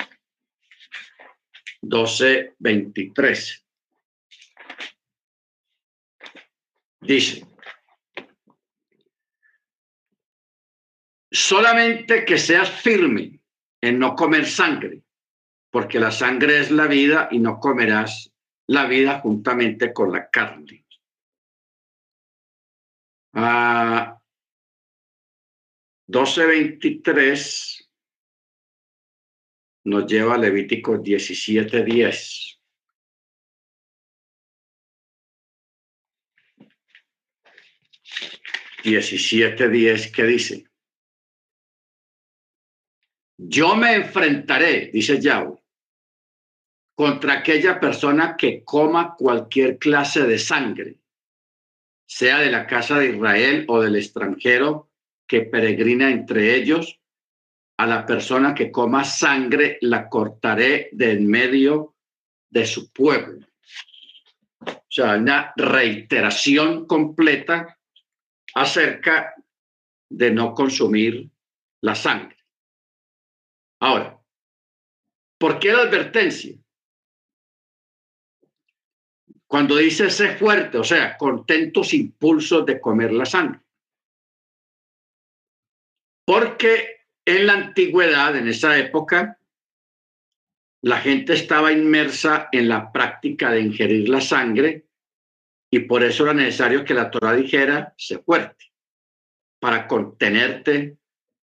12.23. 1.83 3.65
Dice, 7.01 7.47
solamente 11.31 12.25
que 12.25 12.39
seas 12.39 12.71
firme 12.71 13.39
en 13.81 13.99
no 13.99 14.17
comer 14.17 14.47
sangre, 14.47 15.03
porque 15.71 16.01
la 16.01 16.11
sangre 16.11 16.59
es 16.59 16.71
la 16.71 16.87
vida 16.87 17.29
y 17.31 17.39
no 17.39 17.61
comerás 17.61 18.33
la 18.67 18.87
vida 18.87 19.21
juntamente 19.21 19.93
con 19.93 20.11
la 20.11 20.29
carne. 20.29 20.87
a 23.37 24.16
12.23 26.09 27.89
nos 29.85 30.07
lleva 30.07 30.35
a 30.35 30.39
Levítico 30.39 30.95
17.10. 30.99 32.59
Diecisiete 38.85 39.69
diez, 39.69 40.13
¿qué 40.13 40.23
dice? 40.23 40.71
Yo 43.37 43.75
me 43.75 43.95
enfrentaré, 43.97 44.91
dice 44.93 45.21
Yahweh, 45.21 45.61
contra 46.95 47.35
aquella 47.35 47.81
persona 47.81 48.37
que 48.37 48.63
coma 48.65 49.17
cualquier 49.17 49.79
clase 49.79 50.23
de 50.23 50.39
sangre, 50.39 51.01
sea 52.07 52.39
de 52.39 52.51
la 52.51 52.67
casa 52.67 52.99
de 52.99 53.11
Israel 53.11 53.65
o 53.69 53.81
del 53.83 53.97
extranjero 53.97 54.89
que 55.27 55.43
peregrina 55.43 56.11
entre 56.11 56.55
ellos, 56.55 57.01
a 57.79 57.87
la 57.87 58.07
persona 58.07 58.55
que 58.55 58.71
coma 58.71 59.05
sangre 59.05 59.79
la 59.83 60.09
cortaré 60.09 60.89
de 60.93 61.13
en 61.13 61.27
medio 61.27 61.95
de 62.51 62.65
su 62.65 62.91
pueblo. 62.91 63.47
O 64.67 64.89
sea, 64.89 65.17
una 65.17 65.53
reiteración 65.57 66.87
completa 66.87 67.79
acerca 68.55 69.35
de 70.09 70.31
no 70.31 70.55
consumir 70.55 71.29
la 71.83 71.95
sangre. 71.95 72.37
Ahora, 73.81 74.19
¿por 75.39 75.59
qué 75.59 75.73
la 75.73 75.83
advertencia? 75.83 76.57
Cuando 79.47 79.77
dice 79.77 80.11
sé 80.11 80.37
fuerte, 80.37 80.79
o 80.79 80.85
sea, 80.85 81.17
contentos 81.17 81.93
impulsos 81.93 82.65
de 82.65 82.81
comer 82.81 83.13
la 83.13 83.27
sangre. 83.27 83.61
Porque 86.27 87.07
en 87.25 87.47
la 87.47 87.55
antigüedad, 87.55 88.37
en 88.37 88.49
esa 88.49 88.77
época, 88.79 89.39
la 90.83 90.99
gente 90.99 91.35
estaba 91.35 91.73
inmersa 91.73 92.49
en 92.53 92.69
la 92.69 92.93
práctica 92.93 93.51
de 93.51 93.61
ingerir 93.61 94.09
la 94.09 94.21
sangre 94.21 94.87
y 95.71 95.81
por 95.81 96.03
eso 96.03 96.25
era 96.25 96.35
necesario 96.35 96.85
que 96.85 96.95
la 96.95 97.11
Torah 97.11 97.35
dijera, 97.35 97.95
sé 97.97 98.19
fuerte, 98.19 98.73
para 99.61 99.87
contenerte 99.87 100.99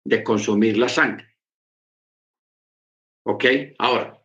de 0.04 0.24
consumir 0.24 0.78
la 0.78 0.90
sangre. 0.90 1.38
¿Ok? 3.24 3.46
Ahora, 3.78 4.20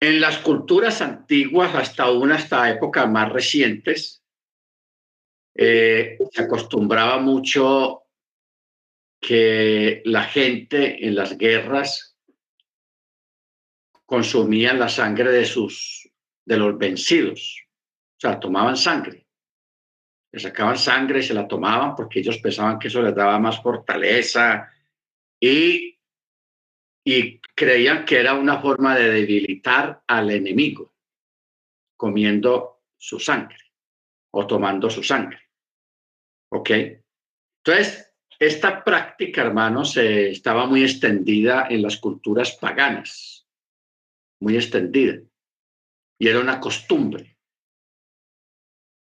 en 0.00 0.20
las 0.20 0.38
culturas 0.38 1.00
antiguas, 1.00 1.74
hasta 1.74 2.10
una, 2.10 2.36
hasta 2.36 2.70
épocas 2.70 3.10
más 3.10 3.32
recientes, 3.32 4.22
eh, 5.56 6.18
se 6.30 6.42
acostumbraba 6.42 7.18
mucho 7.18 8.02
que 9.20 10.02
la 10.04 10.24
gente 10.24 11.06
en 11.06 11.14
las 11.14 11.36
guerras 11.38 12.16
consumían 14.04 14.78
la 14.78 14.88
sangre 14.88 15.32
de 15.32 15.44
sus 15.44 16.08
de 16.44 16.56
los 16.56 16.78
vencidos, 16.78 17.66
o 18.16 18.20
sea, 18.20 18.38
tomaban 18.38 18.76
sangre, 18.76 19.26
le 20.30 20.38
sacaban 20.38 20.78
sangre 20.78 21.18
y 21.18 21.22
se 21.24 21.34
la 21.34 21.48
tomaban 21.48 21.96
porque 21.96 22.20
ellos 22.20 22.38
pensaban 22.38 22.78
que 22.78 22.86
eso 22.86 23.02
les 23.02 23.14
daba 23.14 23.38
más 23.40 23.60
fortaleza 23.60 24.70
y, 25.40 25.98
y 27.04 27.40
creían 27.40 28.04
que 28.04 28.20
era 28.20 28.34
una 28.34 28.60
forma 28.60 28.94
de 28.94 29.10
debilitar 29.10 30.04
al 30.06 30.30
enemigo, 30.30 30.94
comiendo 31.96 32.82
su 32.96 33.18
sangre 33.18 33.58
o 34.30 34.46
tomando 34.46 34.88
su 34.88 35.02
sangre. 35.02 35.45
¿Ok? 36.50 36.70
Entonces, 37.64 38.06
esta 38.38 38.84
práctica, 38.84 39.42
hermanos, 39.42 39.96
estaba 39.96 40.66
muy 40.66 40.82
extendida 40.82 41.66
en 41.70 41.80
las 41.80 41.96
culturas 41.96 42.52
paganas, 42.52 43.46
muy 44.40 44.56
extendida, 44.56 45.20
y 46.18 46.28
era 46.28 46.40
una 46.40 46.60
costumbre. 46.60 47.36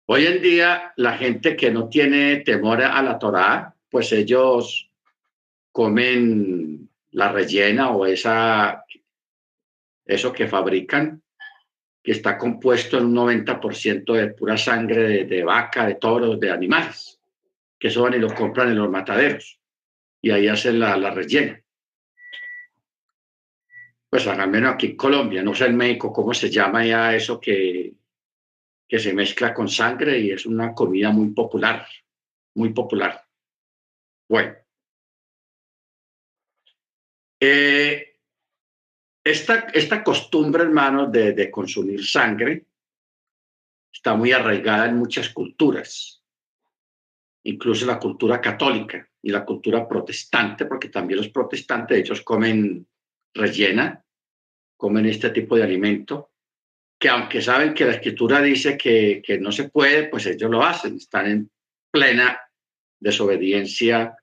Hoy 0.08 0.28
en 0.28 0.42
día, 0.42 0.94
la 0.98 1.18
gente 1.18 1.56
que 1.56 1.72
no 1.72 1.90
tiene 1.90 2.38
temor 2.42 2.84
a 2.84 3.02
la 3.02 3.18
Torá, 3.18 3.76
pues 3.90 4.12
ellos 4.12 4.92
comen 5.72 6.88
la 7.12 7.32
rellena 7.32 7.90
o 7.90 8.06
esa, 8.06 8.86
eso 10.06 10.32
que 10.32 10.48
fabrican, 10.48 11.24
que 12.04 12.12
está 12.12 12.38
compuesto 12.38 13.00
en 13.00 13.06
un 13.06 13.16
90% 13.16 14.14
de 14.14 14.28
pura 14.36 14.58
sangre 14.58 15.02
de, 15.02 15.26
de 15.26 15.44
vaca, 15.44 15.88
de 15.88 15.96
toros, 15.96 16.40
de 16.40 16.52
animales 16.52 17.15
que 17.80 17.90
eso 17.90 18.04
van 18.04 18.14
y 18.14 18.20
lo 18.20 18.34
compran 18.34 18.70
en 18.70 18.78
los 18.78 18.90
mataderos 18.90 19.60
y 20.22 20.32
ahí 20.32 20.48
hacen 20.48 20.80
la, 20.80 20.98
la 20.98 21.12
rellena. 21.12 21.62
Pues 24.10 24.28
al 24.28 24.50
menos 24.50 24.74
aquí 24.74 24.88
en 24.88 24.98
Colombia, 24.98 25.44
no 25.44 25.54
sé 25.54 25.66
en 25.66 25.78
México 25.78 26.12
cómo 26.12 26.34
se 26.34 26.50
llama 26.50 26.86
ya 26.86 27.16
eso 27.16 27.40
que, 27.40 27.94
que 28.88 29.00
se 29.00 29.14
mezcla 29.14 29.54
con 29.54 29.68
sangre 29.68 30.20
y 30.20 30.32
es 30.32 30.46
una 30.46 30.74
comida 30.74 31.12
muy 31.12 31.32
popular, 31.32 31.88
muy 32.56 32.74
popular. 32.74 33.24
Bueno. 34.28 34.56
Eh, 37.40 38.20
esta, 39.24 39.68
esta 39.74 40.04
costumbre, 40.04 40.64
hermanos, 40.64 41.12
de, 41.12 41.34
de 41.34 41.52
consumir 41.52 42.06
sangre 42.06 42.66
está 43.92 44.16
muy 44.16 44.32
arraigada 44.32 44.88
en 44.88 44.98
muchas 44.98 45.30
culturas 45.30 46.25
incluso 47.46 47.86
la 47.86 48.00
cultura 48.00 48.42
católica 48.42 49.08
y 49.22 49.30
la 49.30 49.46
cultura 49.46 49.88
protestante, 49.88 50.66
porque 50.66 50.90
también 50.90 51.18
los 51.18 51.30
protestantes, 51.30 51.98
ellos 51.98 52.22
comen 52.22 52.88
rellena, 53.34 54.04
comen 54.78 55.06
este 55.06 55.30
tipo 55.30 55.56
de 55.56 55.64
alimento, 55.64 56.32
que 57.00 57.10
aunque 57.10 57.42
saben 57.42 57.74
que 57.74 57.86
la 57.86 57.94
escritura 57.94 58.42
dice 58.42 58.78
que, 58.78 59.22
que 59.24 59.38
no 59.38 59.52
se 59.52 59.70
puede, 59.70 60.08
pues 60.08 60.26
ellos 60.26 60.50
lo 60.50 60.64
hacen, 60.64 60.96
están 60.96 61.28
en 61.28 61.52
plena 61.92 62.40
desobediencia 63.00 64.16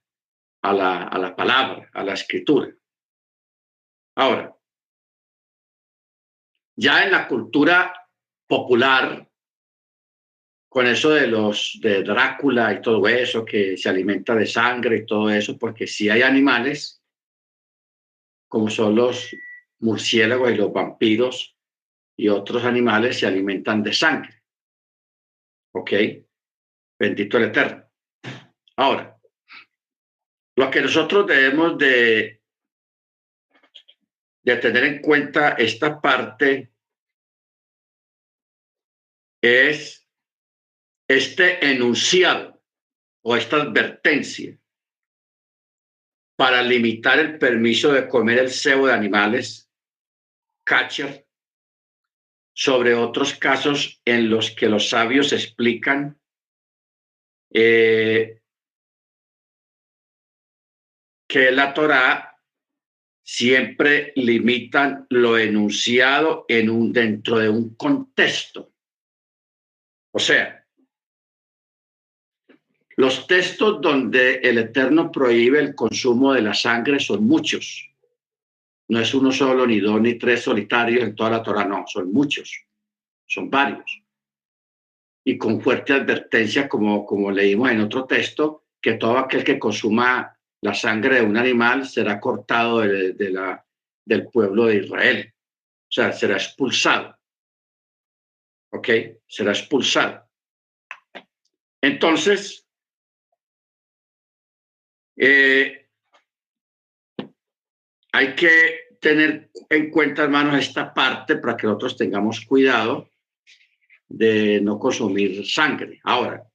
a 0.62 0.72
la, 0.72 1.04
a 1.04 1.18
la 1.18 1.36
palabra, 1.36 1.90
a 1.92 2.02
la 2.02 2.14
escritura. 2.14 2.72
Ahora, 4.16 4.54
ya 6.76 7.04
en 7.04 7.12
la 7.12 7.28
cultura 7.28 7.94
popular, 8.48 9.28
con 10.72 10.86
eso 10.86 11.10
de 11.10 11.26
los 11.26 11.78
de 11.82 12.02
Drácula 12.02 12.72
y 12.72 12.80
todo 12.80 13.06
eso, 13.06 13.44
que 13.44 13.76
se 13.76 13.90
alimenta 13.90 14.34
de 14.34 14.46
sangre 14.46 14.96
y 14.96 15.06
todo 15.06 15.28
eso, 15.28 15.58
porque 15.58 15.86
si 15.86 16.08
hay 16.08 16.22
animales, 16.22 17.04
como 18.48 18.70
son 18.70 18.94
los 18.94 19.36
murciélagos 19.80 20.50
y 20.50 20.54
los 20.54 20.72
vampiros 20.72 21.58
y 22.16 22.28
otros 22.28 22.64
animales, 22.64 23.18
se 23.18 23.26
alimentan 23.26 23.82
de 23.82 23.92
sangre. 23.92 24.44
¿Ok? 25.74 25.92
Bendito 26.98 27.36
el 27.36 27.44
Eterno. 27.44 27.84
Ahora, 28.76 29.20
lo 30.56 30.70
que 30.70 30.80
nosotros 30.80 31.26
debemos 31.26 31.76
de, 31.76 32.40
de 34.42 34.56
tener 34.56 34.84
en 34.84 35.02
cuenta 35.02 35.50
esta 35.50 36.00
parte 36.00 36.72
es 39.42 40.01
este 41.16 41.70
enunciado 41.70 42.62
o 43.22 43.36
esta 43.36 43.56
advertencia 43.56 44.58
para 46.36 46.62
limitar 46.62 47.18
el 47.18 47.38
permiso 47.38 47.92
de 47.92 48.08
comer 48.08 48.38
el 48.38 48.50
cebo 48.50 48.86
de 48.86 48.94
animales, 48.94 49.70
catcher, 50.64 51.26
sobre 52.54 52.94
otros 52.94 53.34
casos 53.34 54.00
en 54.04 54.28
los 54.28 54.50
que 54.50 54.68
los 54.68 54.88
sabios 54.88 55.32
explican 55.32 56.20
eh, 57.50 58.40
que 61.28 61.50
la 61.50 61.72
Torá 61.72 62.38
siempre 63.22 64.12
limitan 64.16 65.06
lo 65.10 65.38
enunciado 65.38 66.44
en 66.48 66.68
un, 66.68 66.92
dentro 66.92 67.38
de 67.38 67.48
un 67.48 67.74
contexto. 67.74 68.72
O 70.10 70.18
sea, 70.18 70.61
los 72.96 73.26
textos 73.26 73.80
donde 73.80 74.36
el 74.36 74.58
Eterno 74.58 75.10
prohíbe 75.10 75.60
el 75.60 75.74
consumo 75.74 76.34
de 76.34 76.42
la 76.42 76.54
sangre 76.54 77.00
son 77.00 77.24
muchos. 77.24 77.88
No 78.88 79.00
es 79.00 79.14
uno 79.14 79.32
solo, 79.32 79.66
ni 79.66 79.80
dos, 79.80 80.00
ni 80.00 80.14
tres 80.18 80.42
solitarios 80.42 81.02
en 81.02 81.14
toda 81.14 81.30
la 81.30 81.42
Torah, 81.42 81.64
no, 81.64 81.84
son 81.86 82.12
muchos, 82.12 82.64
son 83.26 83.48
varios. 83.48 84.02
Y 85.24 85.38
con 85.38 85.60
fuerte 85.60 85.94
advertencia, 85.94 86.68
como, 86.68 87.06
como 87.06 87.30
leímos 87.30 87.70
en 87.70 87.80
otro 87.80 88.04
texto, 88.04 88.64
que 88.80 88.94
todo 88.94 89.16
aquel 89.16 89.44
que 89.44 89.58
consuma 89.58 90.36
la 90.60 90.74
sangre 90.74 91.16
de 91.16 91.22
un 91.22 91.36
animal 91.36 91.86
será 91.86 92.20
cortado 92.20 92.80
de, 92.80 93.14
del 94.04 94.26
pueblo 94.28 94.66
de 94.66 94.76
Israel. 94.76 95.32
O 95.34 95.92
sea, 95.92 96.12
será 96.12 96.34
expulsado. 96.34 97.16
¿Ok? 98.72 98.88
Será 99.26 99.52
expulsado. 99.52 100.28
Entonces, 101.80 102.61
eh, 105.16 105.88
hay 108.12 108.34
que 108.34 108.96
tener 109.00 109.50
en 109.68 109.90
cuenta, 109.90 110.22
hermanos, 110.22 110.58
esta 110.58 110.92
parte 110.92 111.36
para 111.36 111.56
que 111.56 111.66
nosotros 111.66 111.96
tengamos 111.96 112.44
cuidado 112.46 113.10
de 114.08 114.60
no 114.60 114.78
consumir 114.78 115.46
sangre. 115.46 116.00
Ahora, 116.04 116.46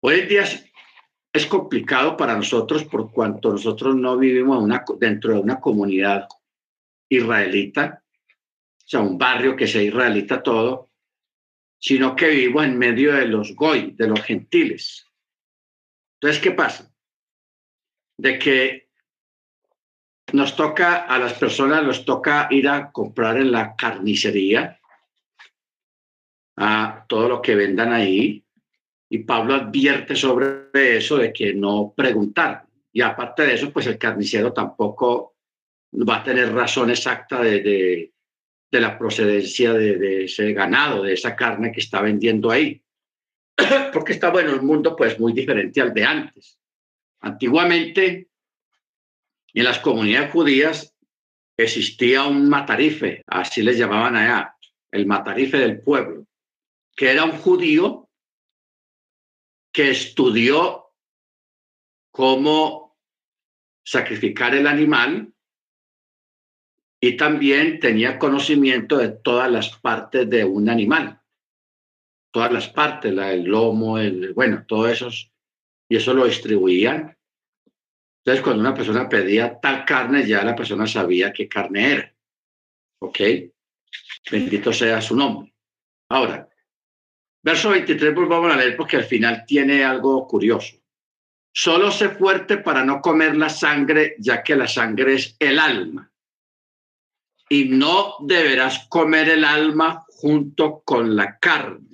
hoy 0.00 0.20
en 0.20 0.28
día 0.28 0.44
es, 1.32 1.46
complicado 1.46 2.16
para 2.16 2.36
nosotros 2.36 2.84
por 2.84 3.12
cuanto 3.12 3.50
nosotros 3.50 3.96
no 3.96 4.16
vivimos 4.16 4.62
una, 4.62 4.84
dentro 4.98 5.34
de 5.34 5.40
una 5.40 5.60
comunidad 5.60 6.28
israelita, 7.08 8.02
o 8.78 8.84
sea, 8.86 9.00
un 9.00 9.18
barrio 9.18 9.56
que 9.56 9.66
sea 9.66 9.82
israelita 9.82 10.42
todo, 10.42 10.90
sino 11.78 12.14
que 12.14 12.28
vivimos 12.28 12.64
en 12.64 12.78
medio 12.78 13.14
de 13.14 13.26
los 13.26 13.54
goy, 13.54 13.92
de 13.92 14.06
los 14.06 14.22
gentiles. 14.22 15.10
Entonces, 16.20 16.40
¿qué 16.40 16.52
pasa? 16.52 16.91
De 18.16 18.38
que 18.38 18.88
nos 20.32 20.56
toca, 20.56 21.04
a 21.04 21.18
las 21.18 21.34
personas 21.34 21.84
nos 21.84 22.04
toca 22.04 22.48
ir 22.50 22.68
a 22.68 22.90
comprar 22.90 23.36
en 23.36 23.52
la 23.52 23.74
carnicería 23.76 24.78
a 26.56 27.04
todo 27.08 27.28
lo 27.28 27.42
que 27.42 27.54
vendan 27.54 27.92
ahí. 27.92 28.44
Y 29.08 29.18
Pablo 29.18 29.54
advierte 29.54 30.16
sobre 30.16 30.70
eso 30.72 31.18
de 31.18 31.32
que 31.32 31.52
no 31.52 31.92
preguntar. 31.94 32.64
Y 32.92 33.02
aparte 33.02 33.42
de 33.42 33.54
eso, 33.54 33.72
pues 33.72 33.86
el 33.86 33.98
carnicero 33.98 34.52
tampoco 34.52 35.36
va 36.08 36.16
a 36.16 36.24
tener 36.24 36.52
razón 36.52 36.90
exacta 36.90 37.42
de, 37.42 38.12
de 38.72 38.80
la 38.80 38.98
procedencia 38.98 39.74
de, 39.74 40.24
ese 40.24 40.52
ganado, 40.54 41.02
de 41.02 41.12
esa 41.12 41.36
carne 41.36 41.70
que 41.70 41.80
está 41.80 42.00
vendiendo 42.00 42.50
ahí. 42.50 42.82
Porque 43.92 44.14
está, 44.14 44.30
bueno, 44.30 44.54
un 44.54 44.66
mundo 44.66 44.96
pues 44.96 45.20
muy 45.20 45.34
diferente 45.34 45.82
al 45.82 45.92
de 45.92 46.04
antes. 46.04 46.58
Antiguamente, 47.22 48.28
en 49.54 49.64
las 49.64 49.78
comunidades 49.78 50.32
judías 50.32 50.96
existía 51.56 52.24
un 52.24 52.48
matarife, 52.48 53.22
así 53.28 53.62
les 53.62 53.78
llamaban 53.78 54.16
allá, 54.16 54.56
el 54.90 55.06
matarife 55.06 55.58
del 55.58 55.80
pueblo, 55.80 56.26
que 56.96 57.10
era 57.12 57.24
un 57.24 57.32
judío 57.32 58.10
que 59.72 59.90
estudió 59.90 60.92
cómo 62.10 62.98
sacrificar 63.84 64.54
el 64.54 64.66
animal 64.66 65.32
y 67.00 67.16
también 67.16 67.78
tenía 67.78 68.18
conocimiento 68.18 68.98
de 68.98 69.10
todas 69.10 69.50
las 69.50 69.76
partes 69.78 70.28
de 70.28 70.44
un 70.44 70.68
animal, 70.68 71.20
todas 72.32 72.52
las 72.52 72.68
partes, 72.68 73.12
el 73.16 73.44
lomo, 73.44 73.98
el, 73.98 74.34
bueno, 74.34 74.64
todo 74.66 74.88
eso, 74.88 75.08
y 75.92 75.96
eso 75.96 76.14
lo 76.14 76.24
distribuían. 76.24 77.14
Entonces, 78.24 78.42
cuando 78.42 78.62
una 78.62 78.72
persona 78.72 79.10
pedía 79.10 79.60
tal 79.60 79.84
carne, 79.84 80.26
ya 80.26 80.42
la 80.42 80.56
persona 80.56 80.86
sabía 80.86 81.34
qué 81.34 81.46
carne 81.46 81.92
era. 81.92 82.14
¿Ok? 83.00 83.20
Bendito 84.30 84.72
sea 84.72 85.02
su 85.02 85.14
nombre. 85.14 85.52
Ahora, 86.08 86.48
verso 87.42 87.68
23, 87.68 88.14
pues 88.14 88.26
vamos 88.26 88.50
a 88.50 88.56
leer 88.56 88.74
porque 88.74 88.96
al 88.96 89.04
final 89.04 89.44
tiene 89.46 89.84
algo 89.84 90.26
curioso. 90.26 90.76
Solo 91.52 91.90
sé 91.90 92.08
fuerte 92.08 92.56
para 92.56 92.82
no 92.86 93.02
comer 93.02 93.36
la 93.36 93.50
sangre, 93.50 94.14
ya 94.18 94.42
que 94.42 94.56
la 94.56 94.68
sangre 94.68 95.16
es 95.16 95.36
el 95.38 95.58
alma 95.58 96.10
y 97.50 97.66
no 97.66 98.14
deberás 98.20 98.86
comer 98.88 99.28
el 99.28 99.44
alma 99.44 100.06
junto 100.08 100.80
con 100.86 101.14
la 101.14 101.38
carne. 101.38 101.91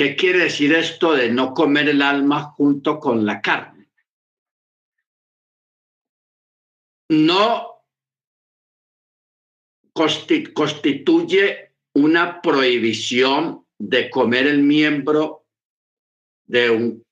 ¿Qué 0.00 0.16
quiere 0.16 0.44
decir 0.44 0.72
esto 0.72 1.12
de 1.12 1.30
no 1.30 1.52
comer 1.52 1.90
el 1.90 2.00
alma 2.00 2.44
junto 2.52 2.98
con 2.98 3.26
la 3.26 3.42
carne? 3.42 3.90
No 7.10 7.84
constituye 9.92 11.74
una 11.92 12.40
prohibición 12.40 13.66
de 13.78 14.08
comer 14.08 14.46
el 14.46 14.62
miembro 14.62 15.44
de 16.46 16.70
un 16.70 17.04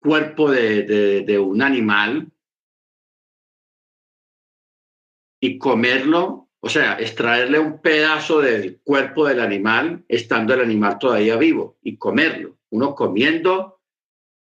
cuerpo 0.00 0.50
de, 0.50 1.22
de 1.22 1.38
un 1.38 1.62
animal 1.62 2.32
y 5.40 5.56
comerlo, 5.56 6.43
o 6.64 6.70
sea, 6.70 6.94
extraerle 6.98 7.58
un 7.58 7.78
pedazo 7.82 8.40
del 8.40 8.80
cuerpo 8.80 9.26
del 9.26 9.40
animal 9.40 10.02
estando 10.08 10.54
el 10.54 10.62
animal 10.62 10.98
todavía 10.98 11.36
vivo 11.36 11.76
y 11.82 11.98
comerlo. 11.98 12.56
Uno 12.70 12.94
comiendo 12.94 13.82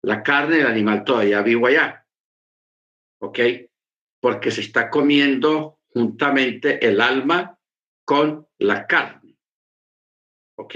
la 0.02 0.24
carne 0.24 0.60
del 0.60 0.68
animal 0.68 1.04
todavía 1.04 1.42
vivo 1.42 1.68
allá. 1.68 2.08
¿Ok? 3.20 3.40
Porque 4.22 4.50
se 4.50 4.62
está 4.62 4.90
comiendo 4.90 5.82
juntamente 5.88 6.88
el 6.88 7.02
alma 7.02 7.60
con 8.06 8.48
la 8.60 8.88
carne. 8.88 9.36
¿Ok? 10.58 10.74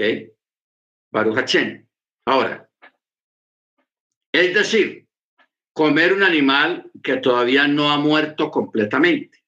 Baruch 1.10 1.56
Ahora, 2.26 2.68
es 4.30 4.52
decir, 4.52 5.08
comer 5.72 6.12
un 6.12 6.22
animal 6.22 6.90
que 7.02 7.16
todavía 7.16 7.66
no 7.66 7.90
ha 7.90 7.96
muerto 7.96 8.50
completamente. 8.50 9.39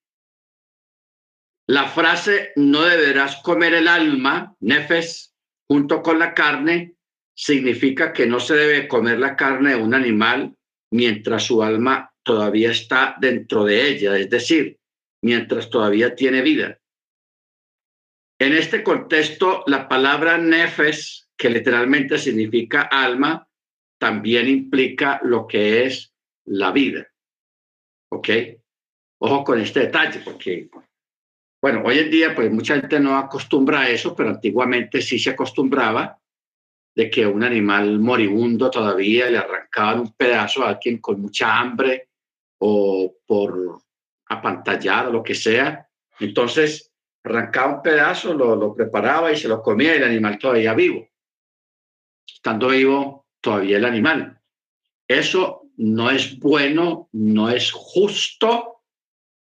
La 1.72 1.88
frase 1.88 2.52
no 2.56 2.82
deberás 2.82 3.36
comer 3.36 3.72
el 3.72 3.88
alma, 3.88 4.54
nefes, 4.60 5.34
junto 5.66 6.02
con 6.02 6.18
la 6.18 6.34
carne, 6.34 6.96
significa 7.34 8.12
que 8.12 8.26
no 8.26 8.40
se 8.40 8.54
debe 8.54 8.86
comer 8.86 9.18
la 9.18 9.36
carne 9.36 9.70
de 9.70 9.76
un 9.76 9.94
animal 9.94 10.54
mientras 10.90 11.44
su 11.44 11.62
alma 11.62 12.12
todavía 12.22 12.72
está 12.72 13.16
dentro 13.18 13.64
de 13.64 13.88
ella, 13.88 14.18
es 14.18 14.28
decir, 14.28 14.78
mientras 15.22 15.70
todavía 15.70 16.14
tiene 16.14 16.42
vida. 16.42 16.78
En 18.38 18.52
este 18.52 18.82
contexto, 18.82 19.64
la 19.66 19.88
palabra 19.88 20.36
nefes, 20.36 21.30
que 21.38 21.48
literalmente 21.48 22.18
significa 22.18 22.82
alma, 22.82 23.48
también 23.98 24.46
implica 24.46 25.22
lo 25.24 25.46
que 25.46 25.86
es 25.86 26.12
la 26.44 26.70
vida. 26.70 27.08
¿Ok? 28.10 28.28
Ojo 29.20 29.42
con 29.42 29.58
este 29.58 29.80
detalle, 29.80 30.20
porque 30.22 30.68
bueno, 31.62 31.82
hoy 31.84 32.00
en 32.00 32.10
día 32.10 32.34
pues 32.34 32.50
mucha 32.50 32.74
gente 32.74 32.98
no 32.98 33.16
acostumbra 33.16 33.82
a 33.82 33.88
eso, 33.88 34.16
pero 34.16 34.30
antiguamente 34.30 35.00
sí 35.00 35.16
se 35.16 35.30
acostumbraba 35.30 36.18
de 36.92 37.08
que 37.08 37.24
un 37.24 37.44
animal 37.44 38.00
moribundo 38.00 38.68
todavía 38.68 39.30
le 39.30 39.38
arrancaban 39.38 40.00
un 40.00 40.12
pedazo 40.12 40.64
a 40.64 40.70
alguien 40.70 40.98
con 40.98 41.20
mucha 41.20 41.56
hambre 41.56 42.08
o 42.58 43.14
por 43.24 43.80
apantallar 44.26 45.12
lo 45.12 45.22
que 45.22 45.36
sea. 45.36 45.88
Entonces 46.18 46.92
arrancaba 47.22 47.76
un 47.76 47.82
pedazo, 47.82 48.34
lo, 48.34 48.56
lo 48.56 48.74
preparaba 48.74 49.30
y 49.30 49.36
se 49.36 49.46
lo 49.46 49.62
comía 49.62 49.94
y 49.94 49.98
el 49.98 50.04
animal 50.04 50.38
todavía 50.38 50.74
vivo. 50.74 51.08
Estando 52.26 52.68
vivo 52.70 53.28
todavía 53.40 53.76
el 53.76 53.84
animal. 53.84 54.40
Eso 55.06 55.70
no 55.76 56.10
es 56.10 56.40
bueno, 56.40 57.08
no 57.12 57.50
es 57.50 57.70
justo 57.70 58.71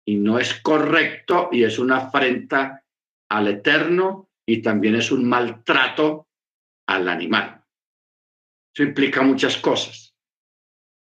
y 0.09 0.15
no 0.15 0.39
es 0.39 0.59
correcto 0.61 1.49
y 1.51 1.63
es 1.63 1.77
una 1.77 1.97
afrenta 1.97 2.83
al 3.29 3.47
eterno 3.47 4.31
y 4.43 4.59
también 4.59 4.95
es 4.95 5.11
un 5.11 5.29
maltrato 5.29 6.29
al 6.87 7.07
animal. 7.07 7.63
Eso 8.73 8.81
implica 8.81 9.21
muchas 9.21 9.57
cosas. 9.57 10.15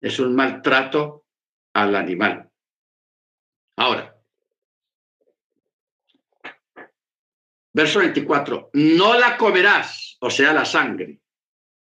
Es 0.00 0.18
un 0.18 0.34
maltrato 0.34 1.26
al 1.74 1.94
animal. 1.96 2.50
Ahora, 3.76 4.18
verso 7.74 7.98
24, 7.98 8.70
no 8.72 9.18
la 9.18 9.36
comerás, 9.36 10.16
o 10.18 10.30
sea, 10.30 10.54
la 10.54 10.64
sangre. 10.64 11.20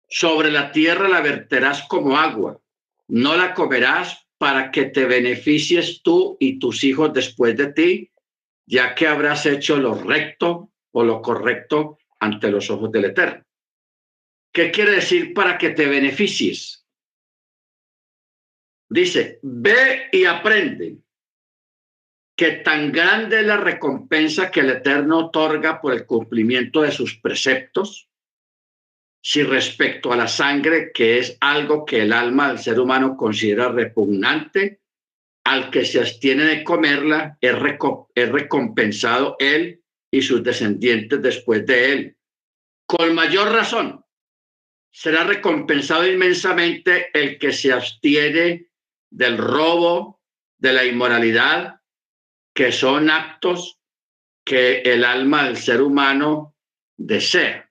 Sobre 0.08 0.52
la 0.52 0.70
tierra 0.70 1.08
la 1.08 1.20
verterás 1.20 1.88
como 1.88 2.16
agua. 2.16 2.60
No 3.08 3.36
la 3.36 3.52
comerás 3.52 4.28
para 4.40 4.70
que 4.70 4.86
te 4.86 5.04
beneficies 5.04 6.00
tú 6.02 6.38
y 6.40 6.58
tus 6.58 6.82
hijos 6.82 7.12
después 7.12 7.54
de 7.58 7.74
ti, 7.74 8.10
ya 8.66 8.94
que 8.94 9.06
habrás 9.06 9.44
hecho 9.44 9.76
lo 9.76 9.94
recto 9.94 10.72
o 10.92 11.04
lo 11.04 11.20
correcto 11.20 11.98
ante 12.18 12.50
los 12.50 12.70
ojos 12.70 12.90
del 12.90 13.04
Eterno. 13.04 13.44
¿Qué 14.50 14.70
quiere 14.70 14.92
decir 14.92 15.34
para 15.34 15.58
que 15.58 15.70
te 15.70 15.86
beneficies? 15.86 16.86
Dice, 18.88 19.40
ve 19.42 20.08
y 20.10 20.24
aprende 20.24 20.96
que 22.34 22.52
tan 22.52 22.92
grande 22.92 23.40
es 23.40 23.46
la 23.46 23.58
recompensa 23.58 24.50
que 24.50 24.60
el 24.60 24.70
Eterno 24.70 25.26
otorga 25.26 25.82
por 25.82 25.92
el 25.92 26.06
cumplimiento 26.06 26.80
de 26.80 26.92
sus 26.92 27.14
preceptos, 27.18 28.08
si 29.22 29.42
respecto 29.42 30.12
a 30.12 30.16
la 30.16 30.28
sangre, 30.28 30.90
que 30.92 31.18
es 31.18 31.36
algo 31.40 31.84
que 31.84 32.02
el 32.02 32.12
alma 32.12 32.48
del 32.48 32.58
ser 32.58 32.80
humano 32.80 33.16
considera 33.16 33.70
repugnante, 33.70 34.80
al 35.44 35.70
que 35.70 35.84
se 35.84 36.00
abstiene 36.00 36.44
de 36.44 36.64
comerla, 36.64 37.38
es, 37.40 37.58
recompensado 38.28 39.36
él 39.38 39.82
y 40.10 40.22
sus 40.22 40.42
descendientes 40.42 41.20
después 41.20 41.66
de 41.66 41.92
él. 41.92 42.16
Con 42.86 43.14
mayor 43.14 43.52
razón, 43.52 44.04
será 44.90 45.24
recompensado 45.24 46.06
inmensamente 46.06 47.08
el 47.12 47.38
que 47.38 47.52
se 47.52 47.72
abstiene 47.72 48.68
del 49.10 49.38
robo, 49.38 50.20
de 50.58 50.72
la 50.72 50.84
inmoralidad, 50.84 51.80
que 52.54 52.72
son 52.72 53.10
actos 53.10 53.78
que 54.44 54.80
el 54.80 55.04
alma 55.04 55.44
del 55.44 55.56
ser 55.56 55.80
humano 55.80 56.56
desea. 56.96 57.69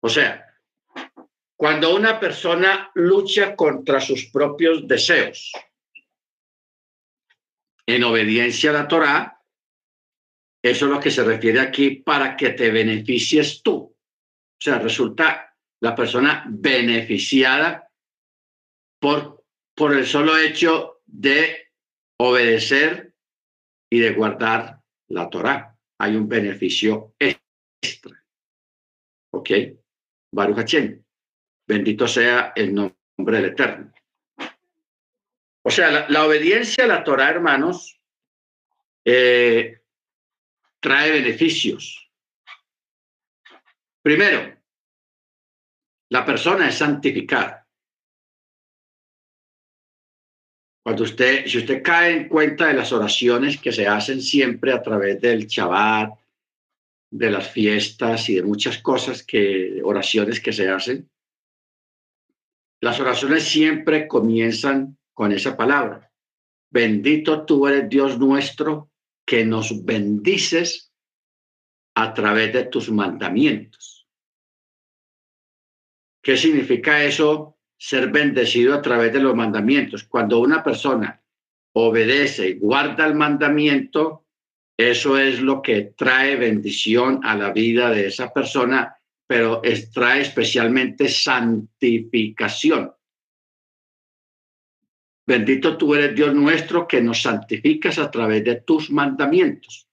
O 0.00 0.08
sea, 0.08 0.46
cuando 1.56 1.94
una 1.94 2.20
persona 2.20 2.90
lucha 2.94 3.56
contra 3.56 4.00
sus 4.00 4.26
propios 4.26 4.86
deseos, 4.86 5.52
en 7.86 8.04
obediencia 8.04 8.70
a 8.70 8.72
la 8.72 8.88
Torá, 8.88 9.42
eso 10.62 10.86
es 10.86 10.90
lo 10.90 11.00
que 11.00 11.10
se 11.10 11.22
refiere 11.22 11.60
aquí 11.60 11.90
para 11.90 12.36
que 12.36 12.50
te 12.50 12.70
beneficies 12.70 13.62
tú. 13.62 13.74
O 13.76 14.60
sea, 14.60 14.78
resulta 14.78 15.56
la 15.80 15.94
persona 15.94 16.44
beneficiada 16.48 17.88
por, 19.00 19.44
por 19.74 19.94
el 19.94 20.06
solo 20.06 20.36
hecho 20.36 21.02
de 21.06 21.70
obedecer 22.18 23.14
y 23.90 24.00
de 24.00 24.12
guardar 24.12 24.80
la 25.08 25.30
Torá. 25.30 25.78
Hay 25.98 26.16
un 26.16 26.28
beneficio 26.28 27.14
extra. 27.18 28.24
¿Ok? 29.32 29.50
Baruch 30.32 30.74
Bendito 31.66 32.06
sea 32.06 32.52
el 32.54 32.74
nombre 32.74 33.36
del 33.36 33.46
Eterno. 33.46 33.92
O 35.64 35.70
sea, 35.70 36.06
la, 36.08 36.24
obediencia 36.24 36.84
a 36.84 36.86
la 36.86 37.02
Torah, 37.02 37.30
hermanos, 37.30 38.00
eh, 39.04 39.80
trae 40.80 41.10
beneficios. 41.10 42.08
Primero, 44.00 44.56
la 46.10 46.24
persona 46.24 46.68
es 46.68 46.76
santificada. 46.76 47.66
Cuando 50.84 51.02
usted, 51.02 51.46
si 51.46 51.58
usted 51.58 51.82
cae 51.82 52.12
en 52.12 52.28
cuenta 52.28 52.68
de 52.68 52.74
las 52.74 52.92
oraciones 52.92 53.60
que 53.60 53.72
se 53.72 53.88
hacen 53.88 54.22
siempre 54.22 54.72
a 54.72 54.80
través 54.80 55.20
del 55.20 55.48
Shabbat, 55.48 56.12
de 57.10 57.30
las 57.30 57.50
fiestas 57.50 58.28
y 58.28 58.36
de 58.36 58.42
muchas 58.42 58.78
cosas 58.78 59.22
que, 59.22 59.80
oraciones 59.82 60.40
que 60.40 60.52
se 60.52 60.68
hacen, 60.68 61.10
las 62.80 63.00
oraciones 63.00 63.44
siempre 63.44 64.06
comienzan 64.06 64.98
con 65.14 65.32
esa 65.32 65.56
palabra. 65.56 66.12
Bendito 66.70 67.46
tú 67.46 67.66
eres 67.66 67.88
Dios 67.88 68.18
nuestro 68.18 68.90
que 69.24 69.44
nos 69.44 69.84
bendices 69.84 70.92
a 71.94 72.12
través 72.12 72.52
de 72.52 72.64
tus 72.64 72.90
mandamientos. 72.90 74.06
¿Qué 76.22 76.36
significa 76.36 77.02
eso? 77.04 77.56
Ser 77.78 78.10
bendecido 78.10 78.74
a 78.74 78.82
través 78.82 79.12
de 79.12 79.20
los 79.20 79.34
mandamientos. 79.34 80.04
Cuando 80.04 80.40
una 80.40 80.62
persona 80.62 81.22
obedece 81.72 82.48
y 82.48 82.58
guarda 82.58 83.06
el 83.06 83.14
mandamiento, 83.14 84.25
eso 84.76 85.18
es 85.18 85.40
lo 85.40 85.62
que 85.62 85.94
trae 85.96 86.36
bendición 86.36 87.20
a 87.24 87.34
la 87.34 87.50
vida 87.52 87.90
de 87.90 88.08
esa 88.08 88.32
persona, 88.32 88.96
pero 89.26 89.62
trae 89.92 90.20
especialmente 90.20 91.08
santificación. 91.08 92.92
Bendito 95.26 95.76
tú 95.76 95.94
eres 95.94 96.14
Dios 96.14 96.34
nuestro 96.34 96.86
que 96.86 97.00
nos 97.00 97.22
santificas 97.22 97.98
a 97.98 98.10
través 98.10 98.44
de 98.44 98.56
tus 98.60 98.90
mandamientos. 98.90 99.88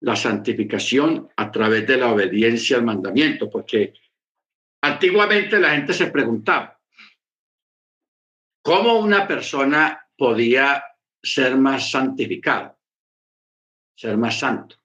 La 0.00 0.14
santificación 0.14 1.28
a 1.34 1.50
través 1.50 1.86
de 1.86 1.96
la 1.96 2.12
obediencia 2.12 2.76
al 2.76 2.84
mandamiento, 2.84 3.50
porque 3.50 3.94
antiguamente 4.82 5.58
la 5.58 5.70
gente 5.70 5.94
se 5.94 6.08
preguntaba, 6.08 6.78
¿cómo 8.62 9.00
una 9.00 9.26
persona 9.26 10.06
podía 10.16 10.84
ser 11.24 11.56
más 11.56 11.90
santificada, 11.90 12.73
ser 13.94 14.16
más 14.16 14.38
santo? 14.38 14.76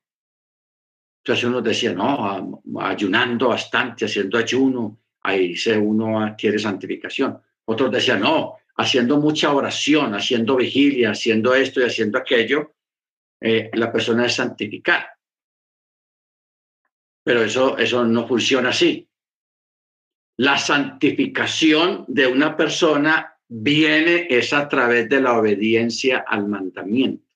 Entonces 1.24 1.46
uno 1.46 1.62
decía, 1.62 1.94
no, 1.94 2.62
ayunando 2.80 3.50
bastante, 3.50 4.06
haciendo 4.06 4.38
ayuno, 4.38 5.00
ahí 5.22 5.56
se 5.56 5.78
uno 5.78 6.22
adquiere 6.22 6.58
santificación. 6.58 7.40
Otros 7.66 7.92
decían, 7.92 8.22
no, 8.22 8.56
haciendo 8.78 9.18
mucha 9.18 9.54
oración, 9.54 10.16
haciendo 10.16 10.56
vigilia, 10.56 11.12
haciendo 11.12 11.54
esto 11.54 11.82
y 11.82 11.84
haciendo 11.84 12.18
aquello, 12.18 12.74
eh, 13.42 13.70
la 13.74 13.92
persona 13.92 14.26
es 14.26 14.36
santificada. 14.36 15.20
Pero 17.24 17.44
eso, 17.44 17.78
eso 17.78 18.06
no 18.06 18.28
funciona 18.28 18.70
así. 18.70 19.08
La 20.38 20.58
santificación 20.58 22.06
de 22.08 22.28
una 22.28 22.56
persona 22.56 23.38
viene 23.48 24.28
es 24.30 24.54
a 24.54 24.70
través 24.70 25.10
de 25.10 25.22
la 25.22 25.38
obediencia 25.38 26.24
al 26.26 26.48
mandamiento. 26.48 27.29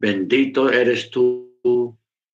Bendito 0.00 0.70
eres 0.70 1.10
tú, 1.10 1.98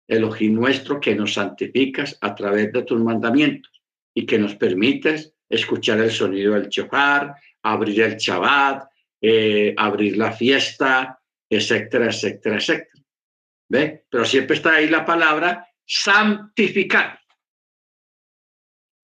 Elohim 0.09 0.55
nuestro, 0.55 0.99
que 0.99 1.14
nos 1.14 1.35
santificas 1.35 2.16
a 2.23 2.35
través 2.35 2.73
de 2.73 2.83
tus 2.83 2.99
mandamientos 3.01 3.83
y 4.14 4.25
que 4.25 4.38
nos 4.38 4.57
permites 4.57 5.35
escuchar 5.49 6.01
el 6.01 6.11
sonido 6.11 6.55
del 6.55 6.70
chofar, 6.70 7.35
abrir 7.62 8.01
el 8.01 8.16
chabat, 8.16 8.88
eh, 9.20 9.75
abrir 9.77 10.16
la 10.16 10.33
fiesta, 10.33 11.20
etcétera, 11.51 12.07
etcétera, 12.07 12.57
etcétera. 12.57 13.05
¿Ve? 13.68 14.07
Pero 14.09 14.25
siempre 14.25 14.57
está 14.57 14.77
ahí 14.77 14.88
la 14.88 15.05
palabra 15.05 15.68
santificar. 15.85 17.20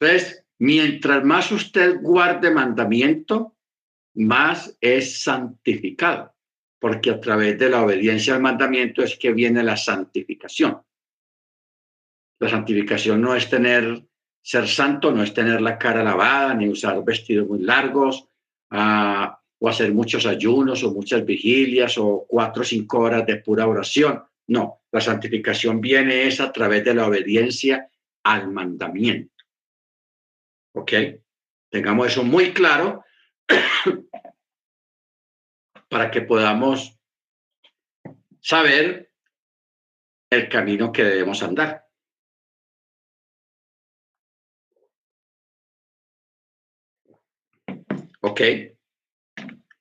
Entonces, 0.00 0.46
mientras 0.58 1.24
más 1.24 1.52
usted 1.52 2.00
guarde 2.00 2.50
mandamiento, 2.50 3.56
más 4.14 4.76
es 4.80 5.22
santificado, 5.22 6.34
porque 6.78 7.10
a 7.10 7.20
través 7.20 7.58
de 7.58 7.70
la 7.70 7.82
obediencia 7.82 8.34
al 8.34 8.42
mandamiento 8.42 9.02
es 9.02 9.16
que 9.16 9.32
viene 9.32 9.62
la 9.62 9.76
santificación. 9.76 10.82
La 12.38 12.48
santificación 12.48 13.20
no 13.20 13.34
es 13.34 13.48
tener 13.48 14.06
ser 14.46 14.68
santo 14.68 15.10
no 15.10 15.24
es 15.24 15.34
tener 15.34 15.60
la 15.60 15.76
cara 15.76 16.04
lavada, 16.04 16.54
ni 16.54 16.68
usar 16.68 17.02
vestidos 17.02 17.48
muy 17.48 17.58
largos, 17.62 18.28
ah, 18.70 19.40
o 19.58 19.68
hacer 19.68 19.92
muchos 19.92 20.24
ayunos 20.24 20.84
o 20.84 20.92
muchas 20.92 21.24
vigilias 21.24 21.98
o 21.98 22.24
cuatro 22.28 22.62
o 22.62 22.64
cinco 22.64 23.00
horas 23.00 23.26
de 23.26 23.38
pura 23.38 23.66
oración. 23.66 24.22
No, 24.46 24.82
la 24.92 25.00
santificación 25.00 25.80
viene 25.80 26.28
es 26.28 26.40
a 26.40 26.52
través 26.52 26.84
de 26.84 26.94
la 26.94 27.08
obediencia 27.08 27.90
al 28.22 28.52
mandamiento. 28.52 29.34
¿Ok? 30.76 30.92
Tengamos 31.68 32.06
eso 32.06 32.22
muy 32.22 32.52
claro 32.52 33.02
para 35.88 36.10
que 36.10 36.22
podamos 36.22 36.98
saber 38.40 39.10
el 40.30 40.48
camino 40.48 40.92
que 40.92 41.04
debemos 41.04 41.42
andar. 41.42 41.86
Ok. 48.20 48.40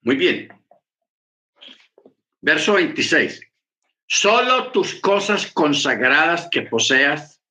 Muy 0.02 0.16
bien. 0.16 0.50
Verso 2.42 2.74
26. 2.74 3.42
Solo 4.08 4.72
tus 4.72 5.02
cosas 5.02 5.52
consagradas 5.52 6.48
que 6.52 6.62
poseas 6.62 7.42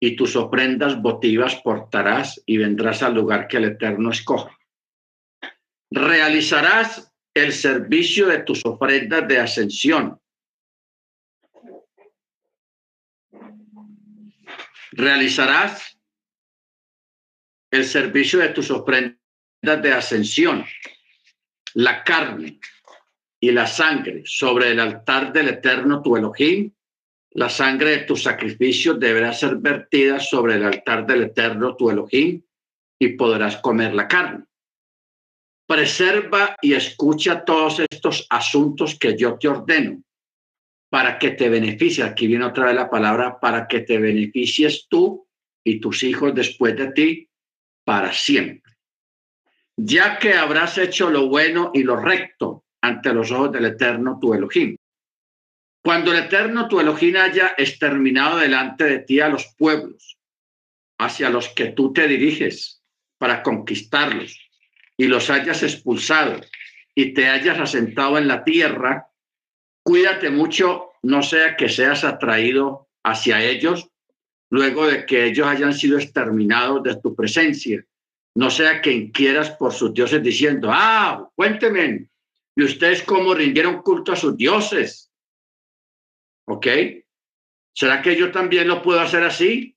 y 0.00 0.16
tus 0.16 0.36
ofrendas 0.36 1.00
votivas 1.02 1.56
portarás 1.56 2.42
y 2.46 2.56
vendrás 2.56 3.02
al 3.02 3.14
lugar 3.14 3.46
que 3.46 3.58
el 3.58 3.64
Eterno 3.64 4.10
escoja. 4.10 4.56
Realizarás 5.90 7.14
el 7.36 7.52
servicio 7.52 8.28
de 8.28 8.38
tus 8.38 8.64
ofrendas 8.64 9.28
de 9.28 9.38
ascensión. 9.38 10.18
Realizarás 14.92 15.98
el 17.70 17.84
servicio 17.84 18.38
de 18.38 18.48
tus 18.48 18.70
ofrendas 18.70 19.18
de 19.60 19.92
ascensión, 19.92 20.64
la 21.74 22.02
carne 22.02 22.58
y 23.38 23.50
la 23.50 23.66
sangre 23.66 24.22
sobre 24.24 24.70
el 24.70 24.80
altar 24.80 25.30
del 25.30 25.48
eterno 25.48 26.00
tu 26.00 26.16
Elohim, 26.16 26.72
la 27.32 27.50
sangre 27.50 27.90
de 27.90 27.98
tus 28.04 28.22
sacrificios 28.22 28.98
deberá 28.98 29.34
ser 29.34 29.56
vertida 29.56 30.20
sobre 30.20 30.54
el 30.54 30.64
altar 30.64 31.06
del 31.06 31.24
eterno 31.24 31.76
tu 31.76 31.90
Elohim 31.90 32.42
y 32.98 33.08
podrás 33.08 33.58
comer 33.58 33.92
la 33.92 34.08
carne. 34.08 34.46
Preserva 35.66 36.56
y 36.62 36.74
escucha 36.74 37.44
todos 37.44 37.80
estos 37.90 38.26
asuntos 38.30 38.96
que 38.98 39.16
yo 39.16 39.36
te 39.38 39.48
ordeno 39.48 40.02
para 40.88 41.18
que 41.18 41.30
te 41.30 41.48
beneficie. 41.48 42.04
Aquí 42.04 42.26
viene 42.26 42.44
otra 42.44 42.66
vez 42.66 42.74
la 42.74 42.88
palabra, 42.88 43.40
para 43.40 43.66
que 43.66 43.80
te 43.80 43.98
beneficies 43.98 44.86
tú 44.88 45.26
y 45.64 45.80
tus 45.80 46.02
hijos 46.04 46.34
después 46.34 46.76
de 46.76 46.92
ti 46.92 47.28
para 47.84 48.12
siempre 48.12 48.66
ya 49.76 50.18
que 50.18 50.34
habrás 50.34 50.78
hecho 50.78 51.10
lo 51.10 51.28
bueno 51.28 51.70
y 51.74 51.82
lo 51.82 51.96
recto 51.96 52.64
ante 52.80 53.12
los 53.12 53.30
ojos 53.30 53.52
del 53.52 53.66
Eterno 53.66 54.18
tu 54.20 54.32
Elohim. 54.32 54.76
Cuando 55.84 56.12
el 56.12 56.24
Eterno 56.24 56.66
tu 56.68 56.80
Elohim 56.80 57.16
haya 57.16 57.54
exterminado 57.56 58.38
delante 58.38 58.84
de 58.84 58.98
ti 59.00 59.20
a 59.20 59.28
los 59.28 59.54
pueblos 59.56 60.16
hacia 60.98 61.30
los 61.30 61.48
que 61.50 61.66
tú 61.66 61.92
te 61.92 62.08
diriges 62.08 62.82
para 63.18 63.42
conquistarlos 63.42 64.45
y 64.96 65.06
los 65.06 65.30
hayas 65.30 65.62
expulsado 65.62 66.40
y 66.94 67.12
te 67.12 67.28
hayas 67.28 67.58
asentado 67.58 68.16
en 68.18 68.28
la 68.28 68.42
tierra, 68.42 69.08
cuídate 69.82 70.30
mucho, 70.30 70.92
no 71.02 71.22
sea 71.22 71.56
que 71.56 71.68
seas 71.68 72.04
atraído 72.04 72.88
hacia 73.04 73.42
ellos 73.42 73.88
luego 74.50 74.86
de 74.86 75.04
que 75.04 75.26
ellos 75.26 75.46
hayan 75.46 75.74
sido 75.74 75.98
exterminados 75.98 76.82
de 76.82 76.96
tu 77.00 77.14
presencia. 77.14 77.84
No 78.34 78.50
sea 78.50 78.80
que 78.80 78.92
inquieras 78.92 79.50
por 79.50 79.72
sus 79.72 79.92
dioses 79.94 80.22
diciendo, 80.22 80.68
ah, 80.70 81.28
cuénteme, 81.34 82.08
¿y 82.54 82.62
ustedes 82.62 83.02
cómo 83.02 83.34
rindieron 83.34 83.82
culto 83.82 84.12
a 84.12 84.16
sus 84.16 84.36
dioses? 84.36 85.10
¿Ok? 86.46 86.66
¿Será 87.74 88.00
que 88.00 88.16
yo 88.16 88.30
también 88.30 88.68
lo 88.68 88.82
puedo 88.82 89.00
hacer 89.00 89.24
así? 89.24 89.76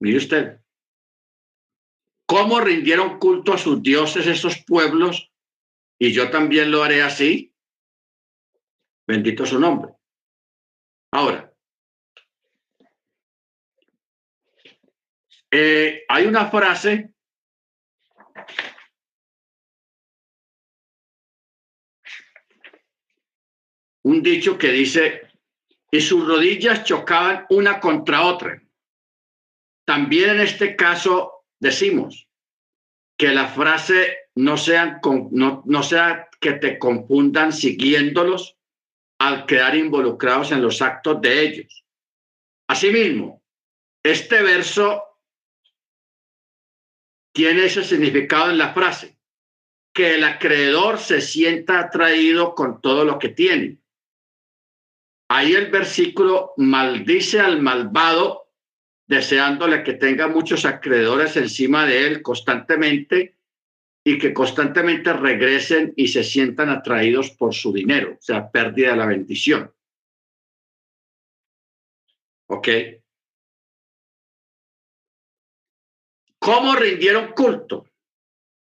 Mire 0.00 0.18
usted, 0.18 0.59
¿cómo 2.30 2.60
rindieron 2.60 3.18
culto 3.18 3.52
a 3.52 3.58
sus 3.58 3.82
dioses 3.82 4.24
esos 4.28 4.64
pueblos? 4.64 5.32
Y 5.98 6.12
yo 6.12 6.30
también 6.30 6.70
lo 6.70 6.84
haré 6.84 7.02
así. 7.02 7.52
Bendito 9.04 9.44
su 9.44 9.58
nombre. 9.58 9.92
Ahora, 11.10 11.52
eh, 15.50 16.04
hay 16.08 16.26
una 16.26 16.48
frase 16.48 17.12
un 24.04 24.22
dicho 24.22 24.56
que 24.56 24.68
dice, 24.70 25.22
y 25.90 26.00
sus 26.00 26.24
rodillas 26.24 26.84
chocaban 26.84 27.46
una 27.50 27.80
contra 27.80 28.24
otra. 28.24 28.62
También 29.84 30.30
en 30.30 30.40
este 30.42 30.76
caso 30.76 31.39
decimos 31.60 32.28
que 33.18 33.28
la 33.28 33.48
frase 33.48 34.16
no, 34.34 34.56
sean, 34.56 35.00
no, 35.30 35.62
no 35.66 35.82
sea 35.82 36.28
que 36.40 36.52
te 36.52 36.78
confundan 36.78 37.52
siguiéndolos 37.52 38.56
al 39.20 39.46
quedar 39.46 39.76
involucrados 39.76 40.52
en 40.52 40.62
los 40.62 40.80
actos 40.80 41.20
de 41.20 41.42
ellos. 41.42 41.84
Asimismo, 42.68 43.42
este 44.02 44.42
verso 44.42 45.04
tiene 47.32 47.66
ese 47.66 47.84
significado 47.84 48.50
en 48.50 48.58
la 48.58 48.72
frase, 48.72 49.18
que 49.94 50.14
el 50.14 50.24
acreedor 50.24 50.98
se 50.98 51.20
sienta 51.20 51.78
atraído 51.78 52.54
con 52.54 52.80
todo 52.80 53.04
lo 53.04 53.18
que 53.18 53.28
tiene 53.28 53.80
Ahí 55.32 55.52
el 55.52 55.70
versículo 55.70 56.54
maldice 56.56 57.38
al 57.38 57.62
malvado, 57.62 58.49
deseándole 59.10 59.82
que 59.82 59.94
tenga 59.94 60.28
muchos 60.28 60.64
acreedores 60.64 61.36
encima 61.36 61.84
de 61.84 62.06
él 62.06 62.22
constantemente 62.22 63.34
y 64.04 64.18
que 64.18 64.32
constantemente 64.32 65.12
regresen 65.12 65.92
y 65.96 66.06
se 66.06 66.22
sientan 66.22 66.68
atraídos 66.68 67.32
por 67.32 67.52
su 67.52 67.72
dinero, 67.72 68.12
o 68.12 68.22
sea, 68.22 68.48
pérdida 68.52 68.92
de 68.92 68.96
la 68.96 69.06
bendición. 69.06 69.74
¿Ok? 72.46 72.68
¿Cómo 76.38 76.76
rindieron 76.76 77.32
culto? 77.32 77.86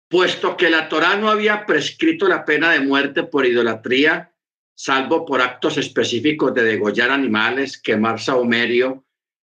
Puesto 0.06 0.54
que 0.54 0.68
la 0.68 0.90
Torá 0.90 1.16
no 1.16 1.30
había 1.30 1.64
prescrito 1.64 2.28
la 2.28 2.44
pena 2.44 2.72
de 2.72 2.80
muerte 2.80 3.22
por 3.22 3.46
idolatría, 3.46 4.34
salvo 4.74 5.24
por 5.24 5.40
actos 5.40 5.78
específicos 5.78 6.52
de 6.52 6.62
degollar 6.62 7.10
animales, 7.10 7.80
quemar 7.80 8.20
saumerio 8.20 9.05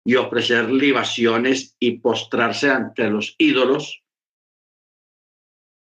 y 0.09 0.15
ofrecer 0.15 0.71
libaciones 0.71 1.75
y 1.77 1.99
postrarse 1.99 2.71
ante 2.71 3.11
los 3.11 3.35
ídolos, 3.37 4.01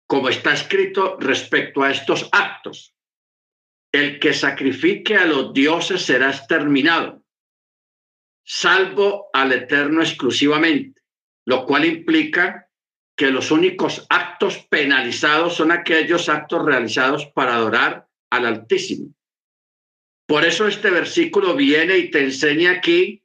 como 0.08 0.30
está 0.30 0.54
escrito 0.54 1.18
respecto 1.20 1.84
a 1.84 1.92
estos 1.92 2.28
actos. 2.32 2.96
El 3.92 4.20
que 4.20 4.34
sacrifique 4.34 5.16
a 5.18 5.28
los 5.28 5.54
dioses 5.54 6.02
será 6.02 6.32
exterminado, 6.32 7.24
salvo 8.44 9.30
al 9.34 9.52
Eterno 9.52 10.02
exclusivamente, 10.02 11.00
lo 11.46 11.68
cual 11.68 11.86
implica 11.86 12.72
que 13.16 13.30
los 13.30 13.52
únicos 13.52 14.08
actos 14.10 14.66
penalizados 14.68 15.54
son 15.54 15.72
aquellos 15.72 16.28
actos 16.28 16.66
realizados 16.66 17.28
para 17.36 17.54
adorar 17.54 18.08
al 18.32 18.48
Altísimo. 18.48 19.14
Por 20.26 20.44
eso 20.44 20.68
este 20.68 20.90
versículo 20.90 21.56
viene 21.56 22.00
y 22.00 22.10
te 22.10 22.24
enseña 22.24 22.72
aquí 22.72 23.24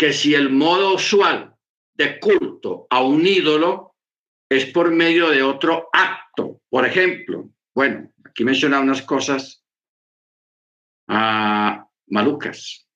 que 0.00 0.14
si 0.14 0.34
el 0.34 0.48
modo 0.48 0.94
usual 0.94 1.54
de 1.92 2.18
culto 2.18 2.86
a 2.88 3.02
un 3.02 3.26
ídolo 3.26 3.96
es 4.48 4.64
por 4.64 4.90
medio 4.90 5.28
de 5.28 5.42
otro 5.42 5.90
acto, 5.92 6.62
por 6.70 6.86
ejemplo, 6.86 7.50
bueno, 7.74 8.10
aquí 8.24 8.42
menciona 8.42 8.80
unas 8.80 9.02
cosas 9.02 9.62
a 11.06 11.86
malucas. 12.06 12.88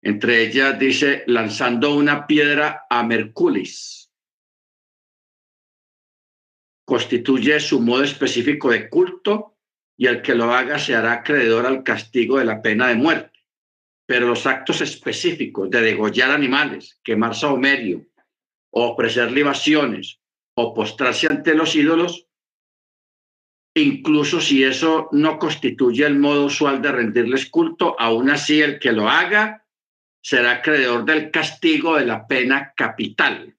Entre 0.00 0.42
ellas 0.42 0.78
dice 0.78 1.24
lanzando 1.26 1.96
una 1.96 2.24
piedra 2.28 2.86
a 2.88 3.02
Merculis. 3.02 4.12
Constituye 6.84 7.58
su 7.58 7.80
modo 7.80 8.04
específico 8.04 8.70
de 8.70 8.88
culto 8.88 9.58
y 9.96 10.06
el 10.06 10.22
que 10.22 10.36
lo 10.36 10.54
haga 10.54 10.78
se 10.78 10.94
hará 10.94 11.14
acreedor 11.14 11.66
al 11.66 11.82
castigo 11.82 12.38
de 12.38 12.44
la 12.44 12.62
pena 12.62 12.86
de 12.86 12.94
muerte. 12.94 13.37
Pero 14.08 14.26
los 14.26 14.46
actos 14.46 14.80
específicos 14.80 15.68
de 15.68 15.82
degollar 15.82 16.30
animales, 16.30 16.98
quemar 17.04 17.34
saumerio, 17.34 18.06
o 18.70 18.92
ofrecer 18.92 19.30
libaciones, 19.30 20.18
o 20.54 20.72
postrarse 20.72 21.26
ante 21.26 21.54
los 21.54 21.76
ídolos, 21.76 22.26
incluso 23.76 24.40
si 24.40 24.64
eso 24.64 25.10
no 25.12 25.38
constituye 25.38 26.06
el 26.06 26.18
modo 26.18 26.46
usual 26.46 26.80
de 26.80 26.90
rendirles 26.90 27.50
culto, 27.50 28.00
aún 28.00 28.30
así 28.30 28.62
el 28.62 28.78
que 28.78 28.92
lo 28.92 29.10
haga 29.10 29.66
será 30.22 30.52
acreedor 30.52 31.04
del 31.04 31.30
castigo 31.30 31.96
de 31.96 32.06
la 32.06 32.26
pena 32.26 32.72
capital. 32.74 33.54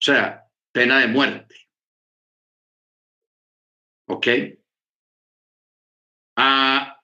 O 0.00 0.02
sea, 0.02 0.46
pena 0.70 0.98
de 1.00 1.08
muerte. 1.08 1.56
¿Ok? 4.06 4.26
Ah, 6.36 6.99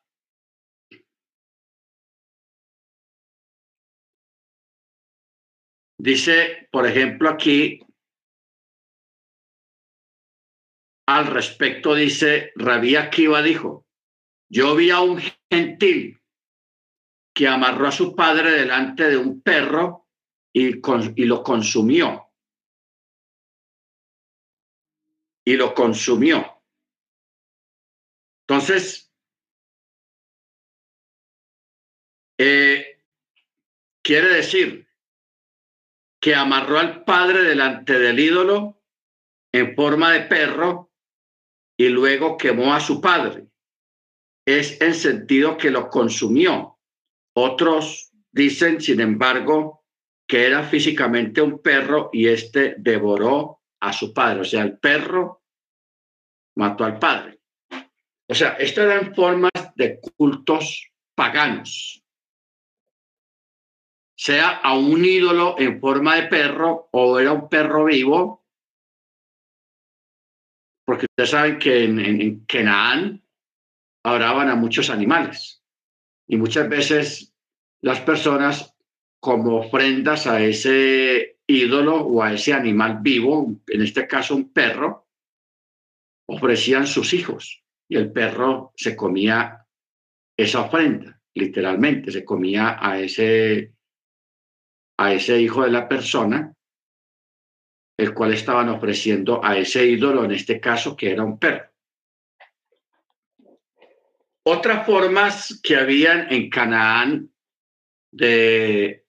dice, 5.98 6.68
por 6.70 6.87
ejemplo, 6.87 7.28
aquí, 7.28 7.80
al 11.09 11.26
respecto 11.26 11.94
dice, 11.94 12.52
Rabí 12.56 12.96
Akiva 12.96 13.42
dijo, 13.42 13.87
yo 14.48 14.76
vi 14.76 14.90
a 14.90 15.00
un 15.00 15.20
gentil 15.50 16.20
que 17.35 17.48
amarró 17.48 17.88
a 17.88 17.92
su 17.92 18.14
padre 18.14 18.50
delante 18.50 19.09
de 19.09 19.16
un 19.16 19.40
perro 19.42 20.09
y, 20.52 20.80
y 21.16 21.24
lo 21.26 21.42
consumió. 21.42 22.32
Y 25.44 25.56
lo 25.56 25.74
consumió. 25.74 26.62
Entonces, 28.48 29.12
eh, 32.38 33.02
quiere 34.02 34.28
decir 34.28 34.86
que 36.26 36.34
amarró 36.34 36.80
al 36.80 37.04
padre 37.04 37.44
delante 37.44 38.00
del 38.00 38.18
ídolo 38.18 38.82
en 39.52 39.76
forma 39.76 40.10
de 40.10 40.22
perro 40.22 40.90
y 41.79 41.88
luego 41.88 42.37
quemó 42.37 42.74
a 42.74 42.81
su 42.81 43.00
padre. 43.00 43.46
Es 44.44 44.81
en 44.81 44.92
sentido 44.92 45.56
que 45.56 45.70
lo 45.70 45.88
consumió. 45.88 46.81
Otros 47.33 48.10
dicen, 48.33 48.81
sin 48.81 49.00
embargo, 49.02 49.85
que 50.27 50.44
era 50.48 50.64
físicamente 50.64 51.40
un 51.40 51.62
perro 51.62 52.10
y 52.12 52.27
éste 52.27 52.74
devoró 52.77 53.60
a 53.79 53.92
su 53.92 54.12
padre. 54.12 54.40
O 54.40 54.44
sea, 54.44 54.64
el 54.64 54.81
perro 54.81 55.44
mató 56.56 56.83
al 56.83 56.98
padre. 56.98 57.38
O 58.29 58.35
sea, 58.35 58.54
estas 58.54 58.87
eran 58.87 59.14
formas 59.14 59.52
de 59.77 60.00
cultos 60.16 60.90
paganos, 61.14 62.02
sea 64.17 64.56
a 64.56 64.77
un 64.77 65.04
ídolo 65.04 65.56
en 65.58 65.79
forma 65.79 66.17
de 66.17 66.29
perro 66.29 66.88
o 66.92 67.21
era 67.21 67.33
un 67.33 67.48
perro 67.48 67.85
vivo, 67.85 68.44
porque 70.87 71.06
ustedes 71.10 71.31
saben 71.31 71.58
que 71.58 71.85
en, 71.85 71.98
en, 71.98 72.44
Canaán 72.46 73.23
adoraban 74.04 74.48
a 74.48 74.54
muchos 74.54 74.88
animales. 74.88 75.62
Y 76.29 76.37
muchas 76.37 76.69
veces 76.69 77.35
las 77.83 78.00
personas 78.00 78.75
como 79.21 79.58
ofrendas 79.58 80.27
a 80.27 80.40
ese 80.40 81.38
ídolo 81.46 81.96
o 81.96 82.23
a 82.23 82.33
ese 82.33 82.52
animal 82.52 82.98
vivo, 83.02 83.60
en 83.67 83.83
este 83.83 84.06
caso 84.06 84.35
un 84.37 84.52
perro, 84.52 85.08
ofrecían 86.29 86.87
sus 86.87 87.12
hijos. 87.12 87.64
Y 87.88 87.96
el 87.96 88.12
perro 88.12 88.73
se 88.77 88.96
comía 88.96 89.67
esa 90.37 90.62
ofrenda, 90.62 91.21
literalmente, 91.35 92.10
se 92.10 92.25
comía 92.25 92.79
a 92.81 93.00
ese, 93.00 93.75
a 94.99 95.13
ese 95.13 95.40
hijo 95.40 95.63
de 95.65 95.71
la 95.71 95.88
persona, 95.88 96.55
el 97.99 98.15
cual 98.15 98.35
estaban 98.35 98.69
ofreciendo 98.69 99.44
a 99.44 99.57
ese 99.57 99.87
ídolo, 99.87 100.25
en 100.25 100.33
este 100.33 100.61
caso, 100.61 100.97
que 100.97 101.11
era 101.11 101.25
un 101.25 101.38
perro. 101.38 101.71
Otras 104.44 104.87
formas 104.87 105.61
que 105.63 105.77
habían 105.77 106.33
en 106.33 106.49
Canaán 106.49 107.31
de, 108.13 109.05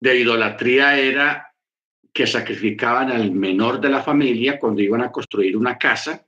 de 0.00 0.18
idolatría 0.18 0.98
era 0.98 1.54
que 2.12 2.26
sacrificaban 2.26 3.10
al 3.10 3.32
menor 3.32 3.80
de 3.80 3.88
la 3.88 4.02
familia 4.02 4.58
cuando 4.58 4.82
iban 4.82 5.00
a 5.02 5.10
construir 5.10 5.56
una 5.56 5.78
casa. 5.78 6.24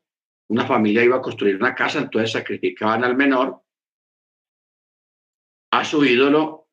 Una 0.48 0.66
familia 0.66 1.04
iba 1.04 1.16
a 1.16 1.22
construir 1.22 1.56
una 1.56 1.74
casa, 1.74 2.00
entonces 2.00 2.32
sacrificaban 2.32 3.04
al 3.04 3.16
menor, 3.16 3.63
a 5.78 5.84
su 5.84 6.04
ídolo, 6.04 6.64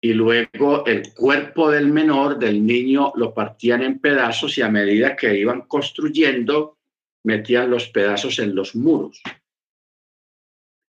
y 0.00 0.12
luego 0.12 0.84
el 0.86 1.12
cuerpo 1.14 1.70
del 1.70 1.88
menor, 1.88 2.38
del 2.38 2.64
niño, 2.64 3.12
lo 3.16 3.32
partían 3.32 3.82
en 3.82 3.98
pedazos 3.98 4.56
y 4.58 4.62
a 4.62 4.68
medida 4.68 5.16
que 5.16 5.36
iban 5.36 5.62
construyendo, 5.62 6.78
metían 7.24 7.70
los 7.70 7.88
pedazos 7.88 8.38
en 8.38 8.54
los 8.54 8.76
muros. 8.76 9.20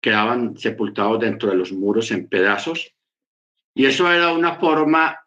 Quedaban 0.01 0.57
sepultados 0.59 1.21
dentro 1.21 1.51
de 1.51 1.57
los 1.57 1.73
muros 1.73 2.11
en 2.11 2.29
pedazos. 2.29 2.95
Y 3.75 3.87
eso 3.87 4.11
era 4.11 4.33
una 4.33 4.57
forma 4.57 5.19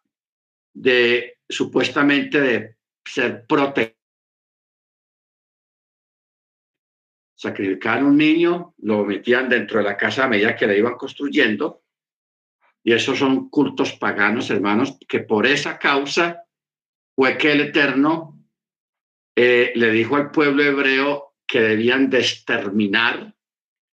de 0.73 1.39
supuestamente 1.47 2.39
de 2.39 2.75
ser 3.03 3.45
protegido. 3.47 3.95
Sacrificaban 7.35 8.05
un 8.05 8.17
niño, 8.17 8.73
lo 8.79 9.05
metían 9.05 9.47
dentro 9.47 9.79
de 9.79 9.85
la 9.85 9.95
casa 9.97 10.25
a 10.25 10.27
medida 10.27 10.55
que 10.55 10.67
la 10.67 10.75
iban 10.75 10.95
construyendo. 10.95 11.83
Y 12.83 12.93
esos 12.93 13.19
son 13.19 13.49
cultos 13.49 13.93
paganos, 13.93 14.49
hermanos, 14.49 14.97
que 15.07 15.19
por 15.19 15.45
esa 15.45 15.77
causa 15.77 16.43
fue 17.15 17.37
que 17.37 17.51
el 17.51 17.61
Eterno 17.61 18.39
eh, 19.35 19.73
le 19.75 19.91
dijo 19.91 20.15
al 20.15 20.31
pueblo 20.31 20.63
hebreo 20.63 21.35
que 21.45 21.61
debían 21.61 22.09
de 22.09 22.19
exterminar 22.19 23.35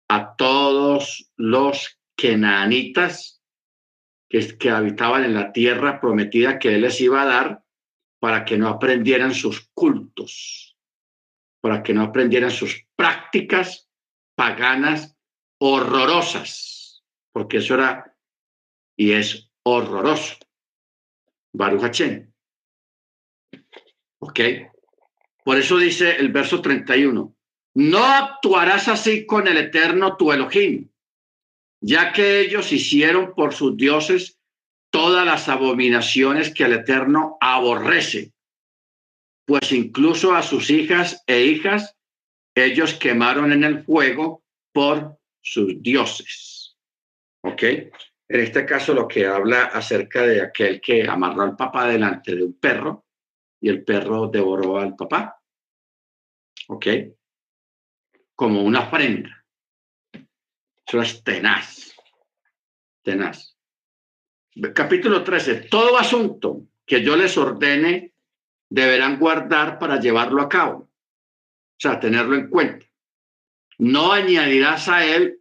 a 0.08 0.36
todos 0.36 1.32
los 1.36 1.98
kenanitas 2.16 3.42
que, 4.28 4.56
que 4.56 4.70
habitaban 4.70 5.24
en 5.24 5.34
la 5.34 5.52
tierra 5.52 6.00
prometida 6.00 6.58
que 6.58 6.74
Él 6.74 6.82
les 6.82 7.00
iba 7.00 7.22
a 7.22 7.26
dar 7.26 7.64
para 8.20 8.44
que 8.44 8.56
no 8.56 8.68
aprendieran 8.68 9.34
sus 9.34 9.68
cultos, 9.74 10.76
para 11.60 11.82
que 11.82 11.92
no 11.92 12.02
aprendieran 12.02 12.50
sus 12.50 12.86
prácticas 12.96 13.88
paganas 14.36 15.16
horrorosas, 15.60 17.04
porque 17.32 17.58
eso 17.58 17.74
era 17.74 18.15
y 18.96 19.12
es 19.12 19.50
horroroso. 19.62 20.36
Baruch 21.52 22.00
¿Ok? 24.18 24.40
Por 25.44 25.58
eso 25.58 25.78
dice 25.78 26.16
el 26.16 26.30
verso 26.30 26.60
31, 26.60 27.34
no 27.74 28.04
actuarás 28.04 28.88
así 28.88 29.26
con 29.26 29.46
el 29.46 29.56
eterno 29.58 30.16
tu 30.16 30.32
Elohim, 30.32 30.88
ya 31.80 32.12
que 32.12 32.40
ellos 32.40 32.72
hicieron 32.72 33.34
por 33.34 33.54
sus 33.54 33.76
dioses 33.76 34.36
todas 34.90 35.26
las 35.26 35.48
abominaciones 35.48 36.54
que 36.54 36.64
el 36.64 36.72
Eterno 36.72 37.36
aborrece, 37.40 38.32
pues 39.44 39.70
incluso 39.72 40.34
a 40.34 40.42
sus 40.42 40.70
hijas 40.70 41.22
e 41.26 41.42
hijas 41.44 41.94
ellos 42.54 42.94
quemaron 42.94 43.52
en 43.52 43.64
el 43.64 43.84
fuego 43.84 44.42
por 44.72 45.18
sus 45.42 45.82
dioses. 45.82 46.76
¿Ok? 47.42 47.62
En 48.28 48.40
este 48.40 48.66
caso 48.66 48.92
lo 48.92 49.06
que 49.06 49.26
habla 49.26 49.66
acerca 49.66 50.22
de 50.22 50.42
aquel 50.42 50.80
que 50.80 51.08
amarró 51.08 51.42
al 51.42 51.56
papá 51.56 51.86
delante 51.86 52.34
de 52.34 52.42
un 52.42 52.58
perro 52.58 53.06
y 53.60 53.68
el 53.68 53.84
perro 53.84 54.26
devoró 54.28 54.78
al 54.78 54.96
papá. 54.96 55.40
¿Ok? 56.68 56.86
Como 58.34 58.62
una 58.62 58.80
ofrenda. 58.80 59.44
Eso 60.86 61.00
es 61.00 61.22
tenaz, 61.22 61.94
tenaz. 63.02 63.56
Capítulo 64.74 65.22
13. 65.22 65.68
Todo 65.68 65.96
asunto 65.96 66.62
que 66.84 67.02
yo 67.02 67.16
les 67.16 67.36
ordene 67.36 68.12
deberán 68.68 69.18
guardar 69.18 69.78
para 69.78 70.00
llevarlo 70.00 70.42
a 70.42 70.48
cabo. 70.48 70.78
O 70.78 71.78
sea, 71.78 72.00
tenerlo 72.00 72.34
en 72.34 72.48
cuenta. 72.48 72.86
No 73.78 74.12
añadirás 74.12 74.88
a 74.88 75.04
él 75.04 75.40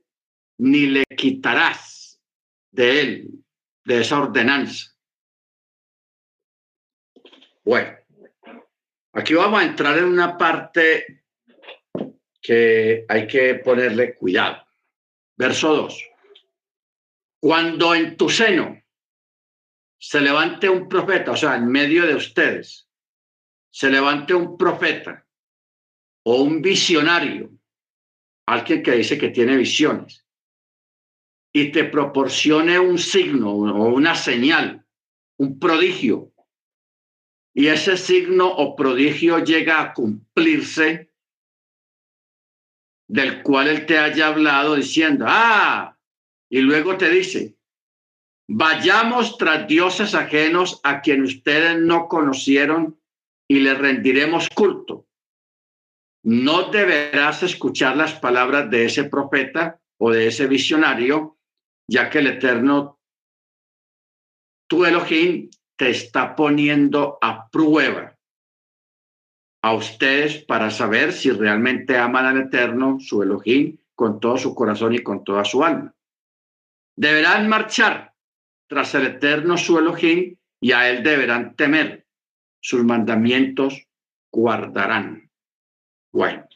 ni 0.57 0.87
le 0.87 1.03
quitarás 1.15 1.94
de 2.75 3.01
él, 3.01 3.29
de 3.85 4.01
esa 4.01 4.19
ordenanza. 4.19 4.91
Bueno, 7.63 7.97
aquí 9.13 9.33
vamos 9.33 9.61
a 9.61 9.65
entrar 9.65 9.97
en 9.97 10.05
una 10.05 10.37
parte 10.37 11.23
que 12.41 13.05
hay 13.07 13.25
que 13.25 13.55
ponerle 13.55 14.15
cuidado. 14.15 14.67
Verso 15.37 15.75
2. 15.75 16.09
Cuando 17.39 17.95
en 17.95 18.17
tu 18.17 18.29
seno 18.29 18.81
se 19.97 20.21
levante 20.21 20.69
un 20.69 20.87
profeta, 20.87 21.31
o 21.31 21.37
sea, 21.37 21.55
en 21.55 21.67
medio 21.67 22.05
de 22.05 22.15
ustedes, 22.15 22.89
se 23.71 23.89
levante 23.89 24.33
un 24.33 24.57
profeta 24.57 25.25
o 26.23 26.41
un 26.41 26.61
visionario, 26.61 27.51
alguien 28.45 28.83
que 28.83 28.91
dice 28.91 29.17
que 29.17 29.29
tiene 29.29 29.55
visiones, 29.57 30.24
y 31.55 31.71
te 31.71 31.85
proporcione 31.85 32.77
un 32.77 32.97
signo 32.97 33.49
o 33.49 33.87
una 33.87 34.13
señal, 34.13 34.85
un 35.37 35.57
prodigio, 35.57 36.33
y 37.53 37.67
ese 37.67 37.95
signo 37.95 38.49
o 38.49 38.75
prodigio 38.75 39.39
llega 39.39 39.79
a 39.79 39.93
cumplirse 39.93 41.13
del 43.07 43.41
cual 43.41 43.69
él 43.69 43.85
te 43.85 43.97
haya 43.97 44.27
hablado 44.27 44.75
diciendo, 44.75 45.23
ah, 45.29 45.97
y 46.49 46.59
luego 46.59 46.97
te 46.97 47.09
dice, 47.09 47.55
vayamos 48.49 49.37
tras 49.37 49.65
dioses 49.65 50.13
ajenos 50.13 50.81
a 50.83 50.99
quien 50.99 51.23
ustedes 51.23 51.79
no 51.79 52.09
conocieron 52.09 52.99
y 53.47 53.61
le 53.61 53.75
rendiremos 53.75 54.49
culto. 54.49 55.07
No 56.21 56.63
deberás 56.63 57.43
escuchar 57.43 57.95
las 57.95 58.13
palabras 58.19 58.69
de 58.69 58.83
ese 58.83 59.05
profeta 59.05 59.79
o 59.97 60.11
de 60.11 60.27
ese 60.27 60.47
visionario, 60.47 61.34
ya 61.87 62.09
que 62.09 62.19
el 62.19 62.27
Eterno, 62.27 62.99
tu 64.67 64.85
Elohim, 64.85 65.49
te 65.75 65.89
está 65.89 66.35
poniendo 66.35 67.17
a 67.21 67.49
prueba 67.49 68.15
a 69.61 69.73
ustedes 69.73 70.43
para 70.45 70.69
saber 70.69 71.11
si 71.11 71.31
realmente 71.31 71.97
aman 71.97 72.25
al 72.25 72.37
Eterno, 72.41 72.97
su 72.99 73.23
Elohim, 73.23 73.77
con 73.95 74.19
todo 74.19 74.37
su 74.37 74.53
corazón 74.53 74.93
y 74.93 74.99
con 74.99 75.23
toda 75.23 75.43
su 75.43 75.63
alma. 75.63 75.93
Deberán 76.95 77.49
marchar 77.49 78.13
tras 78.67 78.93
el 78.95 79.07
Eterno, 79.07 79.57
su 79.57 79.77
Elohim, 79.77 80.35
y 80.61 80.71
a 80.71 80.89
él 80.89 81.03
deberán 81.03 81.55
temer. 81.55 82.05
Sus 82.61 82.83
mandamientos 82.83 83.87
guardarán. 84.31 85.29
Bueno. 86.11 86.47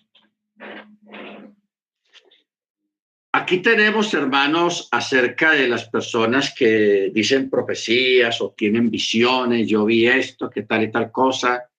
Aquí 3.40 3.62
tenemos, 3.62 4.14
hermanos, 4.14 4.90
acerca 4.92 5.52
de 5.52 5.70
las 5.70 5.88
personas 5.88 6.54
que 6.54 7.10
dicen 7.14 7.50
profecías 7.50 8.42
o 8.42 8.52
tienen 8.52 8.92
visiones, 8.92 9.66
yo 9.66 9.86
vi 9.86 10.08
esto, 10.08 10.50
que 10.50 10.64
tal 10.64 10.84
y 10.84 10.92
tal 10.92 11.10
cosa, 11.10 11.72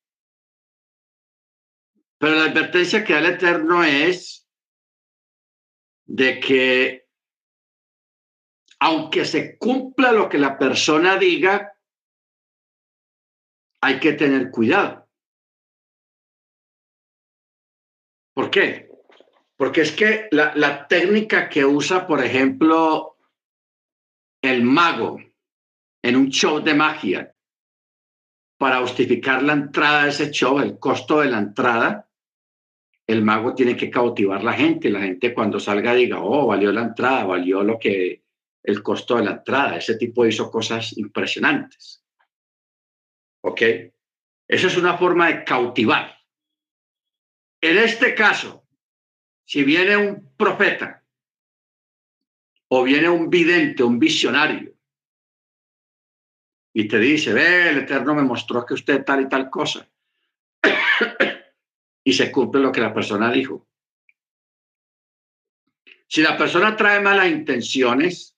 pero 2.19 2.37
la 2.37 2.45
advertencia 2.45 3.05
que 3.05 3.13
da 3.13 3.19
el 3.19 3.27
Eterno 3.27 3.85
es 3.85 4.49
de 6.07 6.41
que 6.41 7.07
aunque 8.79 9.27
se 9.27 9.59
cumpla 9.59 10.13
lo 10.13 10.31
que 10.31 10.39
la 10.39 10.57
persona 10.57 11.19
diga, 11.19 11.75
hay 13.83 14.01
que 14.01 14.15
tener 14.15 14.51
cuidado. 14.51 15.07
¿Por 18.33 18.51
qué? 18.51 18.90
Porque 19.61 19.83
es 19.83 19.93
que 19.93 20.27
la, 20.31 20.55
la 20.57 20.89
técnica 20.89 21.51
que 21.51 21.67
usa, 21.67 22.07
por 22.07 22.25
ejemplo, 22.25 23.19
el 24.41 24.63
mago 24.63 25.21
en 26.03 26.17
un 26.17 26.31
show 26.31 26.63
de 26.63 26.73
magia 26.73 27.37
para 28.57 28.81
justificar 28.81 29.43
la 29.43 29.53
entrada 29.53 30.05
de 30.05 30.09
ese 30.09 30.31
show, 30.31 30.61
el 30.61 30.79
costo 30.79 31.21
de 31.21 31.29
la 31.31 31.41
entrada, 31.41 32.09
el 33.07 33.21
mago 33.21 33.55
tiene 33.55 33.77
que 33.77 33.91
cautivar 33.91 34.43
la 34.43 34.55
gente. 34.55 34.89
La 34.89 35.03
gente 35.03 35.35
cuando 35.35 35.61
salga 35.61 35.93
diga, 35.93 36.23
oh, 36.23 36.47
valió 36.47 36.73
la 36.73 36.85
entrada, 36.85 37.25
valió 37.25 37.63
lo 37.63 37.79
que 37.79 38.25
el 38.63 38.83
costo 38.83 39.17
de 39.17 39.25
la 39.25 39.33
entrada. 39.33 39.77
Ese 39.77 39.97
tipo 39.99 40.25
hizo 40.25 40.51
cosas 40.51 40.97
impresionantes. 40.97 42.03
¿Ok? 43.43 43.61
Esa 44.49 44.67
es 44.69 44.79
una 44.79 44.97
forma 44.97 45.27
de 45.27 45.45
cautivar. 45.45 46.17
En 47.61 47.77
este 47.77 48.15
caso, 48.15 48.65
si 49.51 49.65
viene 49.65 49.97
un 49.97 50.33
profeta 50.37 51.03
O 52.69 52.85
viene 52.85 53.09
un 53.09 53.29
vidente, 53.29 53.83
un 53.83 53.99
visionario, 53.99 54.73
y 56.73 56.87
te 56.87 57.01
dice, 57.01 57.33
ve, 57.33 57.71
el 57.71 57.79
Eterno 57.79 58.15
me 58.15 58.23
mostró 58.23 58.65
que 58.65 58.75
usted 58.75 59.05
tal 59.05 59.23
y 59.23 59.29
tal 59.29 59.51
cosa. 59.51 59.91
y 62.05 62.13
se 62.13 62.31
cumple 62.31 62.61
lo 62.61 62.71
que 62.71 62.81
la 62.81 62.95
persona 62.95 63.29
dijo. 63.33 63.67
Si 66.07 66.23
la 66.23 66.39
persona 66.39 66.77
trae 66.77 67.01
malas 67.01 67.29
intenciones, 67.29 68.37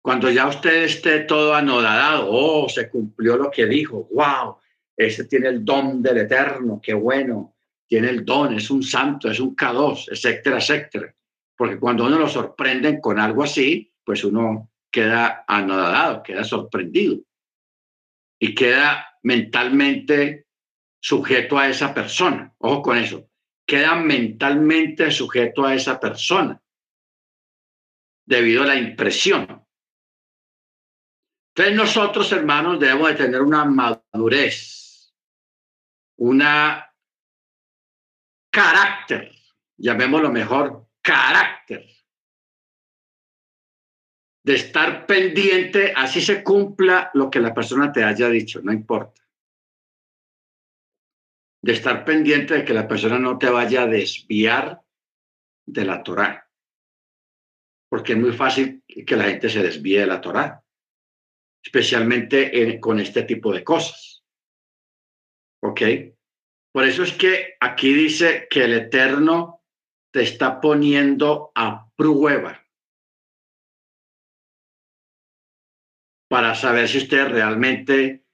cuando 0.00 0.30
ya 0.30 0.48
usted 0.48 0.84
esté 0.84 1.20
todo 1.24 1.54
anodado, 1.54 2.26
oh, 2.30 2.70
se 2.70 2.88
cumplió 2.88 3.36
lo 3.36 3.50
que 3.50 3.66
dijo, 3.66 4.08
wow, 4.12 4.56
ese 4.96 5.24
tiene 5.24 5.48
el 5.48 5.62
don 5.62 6.00
del 6.00 6.16
Eterno, 6.16 6.80
qué 6.82 6.94
bueno, 6.94 7.57
tiene 7.88 8.10
el 8.10 8.24
don, 8.24 8.54
es 8.54 8.70
un 8.70 8.82
santo, 8.82 9.30
es 9.30 9.40
un 9.40 9.56
K2, 9.56 10.12
etcétera, 10.12 10.58
etcétera. 10.58 11.14
Porque 11.56 11.80
cuando 11.80 12.04
uno 12.04 12.18
lo 12.18 12.28
sorprenden 12.28 13.00
con 13.00 13.18
algo 13.18 13.42
así, 13.42 13.92
pues 14.04 14.22
uno 14.24 14.70
queda 14.90 15.44
anodado, 15.48 16.22
queda 16.22 16.44
sorprendido 16.44 17.18
y 18.38 18.54
queda 18.54 19.18
mentalmente 19.22 20.46
sujeto 21.00 21.58
a 21.58 21.68
esa 21.68 21.92
persona. 21.94 22.54
Ojo 22.58 22.82
con 22.82 22.98
eso, 22.98 23.28
queda 23.66 23.96
mentalmente 23.96 25.10
sujeto 25.10 25.64
a 25.64 25.74
esa 25.74 25.98
persona 25.98 26.60
debido 28.26 28.62
a 28.62 28.66
la 28.66 28.76
impresión. 28.76 29.64
Entonces 31.54 31.74
nosotros, 31.74 32.30
hermanos, 32.32 32.78
debemos 32.78 33.08
de 33.08 33.14
tener 33.14 33.40
una 33.42 33.64
madurez, 33.64 35.12
una 36.18 36.87
carácter, 38.58 39.30
llamémoslo 39.76 40.32
mejor, 40.32 40.88
carácter, 41.00 41.86
de 44.44 44.54
estar 44.54 45.06
pendiente, 45.06 45.92
así 45.94 46.20
se 46.20 46.42
cumpla 46.42 47.10
lo 47.14 47.30
que 47.30 47.38
la 47.38 47.54
persona 47.54 47.92
te 47.92 48.02
haya 48.02 48.28
dicho, 48.28 48.60
no 48.60 48.72
importa. 48.72 49.22
De 51.62 51.72
estar 51.72 52.04
pendiente 52.04 52.54
de 52.54 52.64
que 52.64 52.74
la 52.74 52.88
persona 52.88 53.18
no 53.18 53.38
te 53.38 53.48
vaya 53.48 53.82
a 53.82 53.86
desviar 53.86 54.82
de 55.64 55.84
la 55.84 56.02
Torá. 56.02 56.50
Porque 57.88 58.14
es 58.14 58.18
muy 58.18 58.32
fácil 58.32 58.82
que 58.86 59.16
la 59.16 59.24
gente 59.24 59.48
se 59.48 59.62
desvíe 59.62 60.00
de 60.00 60.06
la 60.06 60.20
Torá, 60.20 60.64
especialmente 61.62 62.80
con 62.80 62.98
este 62.98 63.22
tipo 63.22 63.52
de 63.52 63.62
cosas. 63.62 64.24
¿Ok? 65.62 65.82
Por 66.72 66.84
eso 66.84 67.02
es 67.02 67.12
que 67.12 67.56
aquí 67.60 67.92
dice 67.92 68.46
que 68.50 68.64
el 68.64 68.74
Eterno 68.74 69.64
te 70.12 70.22
está 70.22 70.60
poniendo 70.60 71.52
a 71.54 71.88
prueba 71.96 72.64
para 76.28 76.54
saber 76.54 76.88
si 76.88 76.98
usted 76.98 77.28
realmente 77.28 78.24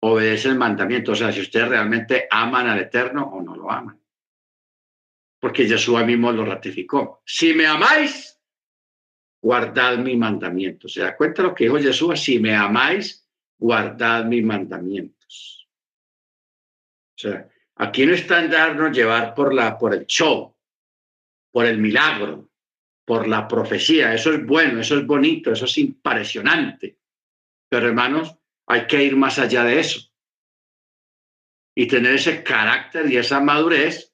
obedece 0.00 0.48
el 0.48 0.56
mandamiento, 0.56 1.12
o 1.12 1.14
sea, 1.14 1.32
si 1.32 1.40
ustedes 1.40 1.68
realmente 1.68 2.26
aman 2.30 2.66
al 2.68 2.80
Eterno 2.80 3.24
o 3.24 3.42
no 3.42 3.54
lo 3.54 3.70
aman. 3.70 4.00
Porque 5.40 5.66
Jesús 5.66 6.04
mismo 6.04 6.32
lo 6.32 6.44
ratificó. 6.44 7.22
Si 7.24 7.52
me 7.52 7.66
amáis, 7.66 8.40
guardad 9.42 9.98
mi 9.98 10.16
mandamiento. 10.16 10.88
¿Se 10.88 11.00
da 11.00 11.16
cuenta 11.16 11.42
lo 11.42 11.54
que 11.54 11.64
dijo 11.64 11.78
Jesús? 11.78 12.18
Si 12.22 12.38
me 12.38 12.54
amáis, 12.54 13.28
guardad 13.58 14.24
mis 14.24 14.42
mandamientos. 14.42 15.68
O 17.16 17.18
sea, 17.18 17.48
Aquí 17.76 18.06
no 18.06 18.14
está 18.14 18.42
en 18.42 18.50
darnos 18.50 18.96
llevar 18.96 19.34
por, 19.34 19.52
la, 19.52 19.76
por 19.76 19.94
el 19.94 20.06
show, 20.06 20.54
por 21.52 21.66
el 21.66 21.78
milagro, 21.78 22.50
por 23.04 23.26
la 23.26 23.48
profecía. 23.48 24.14
Eso 24.14 24.32
es 24.32 24.44
bueno, 24.46 24.80
eso 24.80 24.96
es 24.98 25.06
bonito, 25.06 25.52
eso 25.52 25.64
es 25.64 25.78
impresionante. 25.78 26.98
Pero 27.68 27.88
hermanos, 27.88 28.36
hay 28.66 28.86
que 28.86 29.02
ir 29.02 29.16
más 29.16 29.38
allá 29.38 29.64
de 29.64 29.80
eso. 29.80 30.00
Y 31.76 31.86
tener 31.88 32.14
ese 32.14 32.44
carácter 32.44 33.10
y 33.10 33.16
esa 33.16 33.40
madurez 33.40 34.12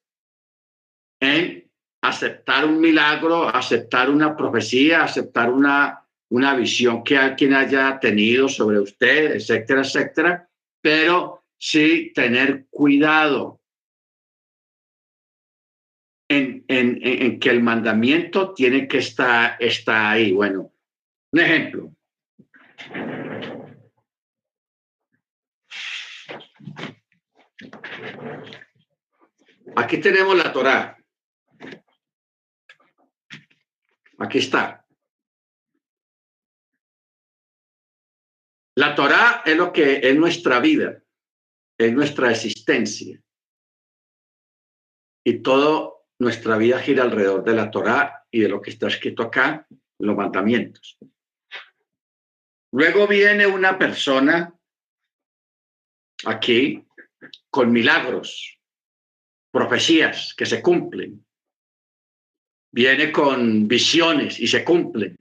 en 1.21 1.71
aceptar 2.03 2.65
un 2.65 2.81
milagro, 2.81 3.47
aceptar 3.47 4.09
una 4.09 4.35
profecía, 4.35 5.05
aceptar 5.05 5.51
una, 5.51 6.07
una 6.31 6.55
visión 6.55 7.05
que 7.05 7.19
alguien 7.19 7.53
haya 7.53 8.01
tenido 8.01 8.49
sobre 8.49 8.81
usted, 8.81 9.33
etcétera, 9.33 9.83
etcétera. 9.83 10.49
Pero 10.81 11.40
sí 11.61 12.11
tener 12.15 12.67
cuidado 12.71 13.61
en, 16.27 16.65
que 17.39 17.51
el 17.51 17.63
mandamiento 17.63 18.55
tiene 18.55 18.89
que 18.89 18.99
estar, 18.99 19.57
está 19.61 20.11
ahí. 20.11 20.33
Bueno, 20.33 20.73
un 21.33 21.41
ejemplo. 21.41 21.93
Aquí 29.77 29.99
tenemos 29.99 30.37
la 30.37 30.53
Torá. 30.53 30.97
Aquí 34.19 34.39
está. 34.39 34.87
La 38.77 38.95
Torá 38.95 39.43
es 39.45 39.57
lo 39.57 39.73
que 39.73 40.01
es 40.03 40.17
nuestra 40.17 40.61
vida 40.61 41.03
en 41.87 41.95
nuestra 41.95 42.31
existencia. 42.31 43.19
Y 45.25 45.39
toda 45.39 45.93
nuestra 46.19 46.59
vida 46.59 46.79
gira 46.79 47.05
alrededor 47.05 47.43
de 47.43 47.55
la 47.55 47.71
Torá 47.71 48.27
y 48.31 48.41
de 48.41 48.49
lo 48.49 48.61
que 48.61 48.71
está 48.71 48.89
escrito 48.89 49.23
acá, 49.23 49.67
los 49.99 50.17
mandamientos. 50.17 50.99
Luego 52.73 53.07
viene 53.07 53.47
una 53.47 53.79
persona 53.79 54.55
aquí 56.27 56.87
con 57.49 57.73
milagros, 57.73 58.59
profecías 59.51 60.35
que 60.37 60.45
se 60.45 60.61
cumplen. 60.61 61.25
Viene 62.73 63.11
con 63.11 63.67
visiones 63.67 64.39
y 64.39 64.47
se 64.47 64.65
cumplen 64.65 65.17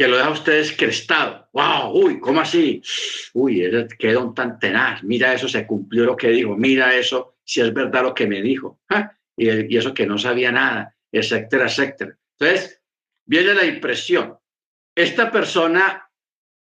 que 0.00 0.08
lo 0.08 0.16
deja 0.16 0.30
ustedes 0.30 0.74
crestado. 0.74 1.46
¡Wow! 1.52 1.92
¡Uy! 1.92 2.20
¿Cómo 2.20 2.40
así? 2.40 2.82
Uy, 3.34 3.70
quedó 3.98 4.32
tan 4.32 4.58
tenaz. 4.58 5.02
Mira 5.02 5.34
eso, 5.34 5.46
se 5.46 5.66
cumplió 5.66 6.06
lo 6.06 6.16
que 6.16 6.28
dijo. 6.28 6.56
Mira 6.56 6.96
eso, 6.96 7.36
si 7.44 7.60
es 7.60 7.70
verdad 7.74 8.04
lo 8.04 8.14
que 8.14 8.26
me 8.26 8.40
dijo. 8.40 8.80
¿Ah? 8.88 9.12
Y, 9.36 9.76
eso 9.76 9.92
que 9.92 10.06
no 10.06 10.16
sabía 10.16 10.50
nada, 10.52 10.96
etcétera, 11.12 11.66
etcétera. 11.66 12.16
Entonces, 12.38 12.80
viene 13.26 13.52
la 13.52 13.66
impresión. 13.66 14.38
Esta 14.94 15.30
persona, 15.30 16.10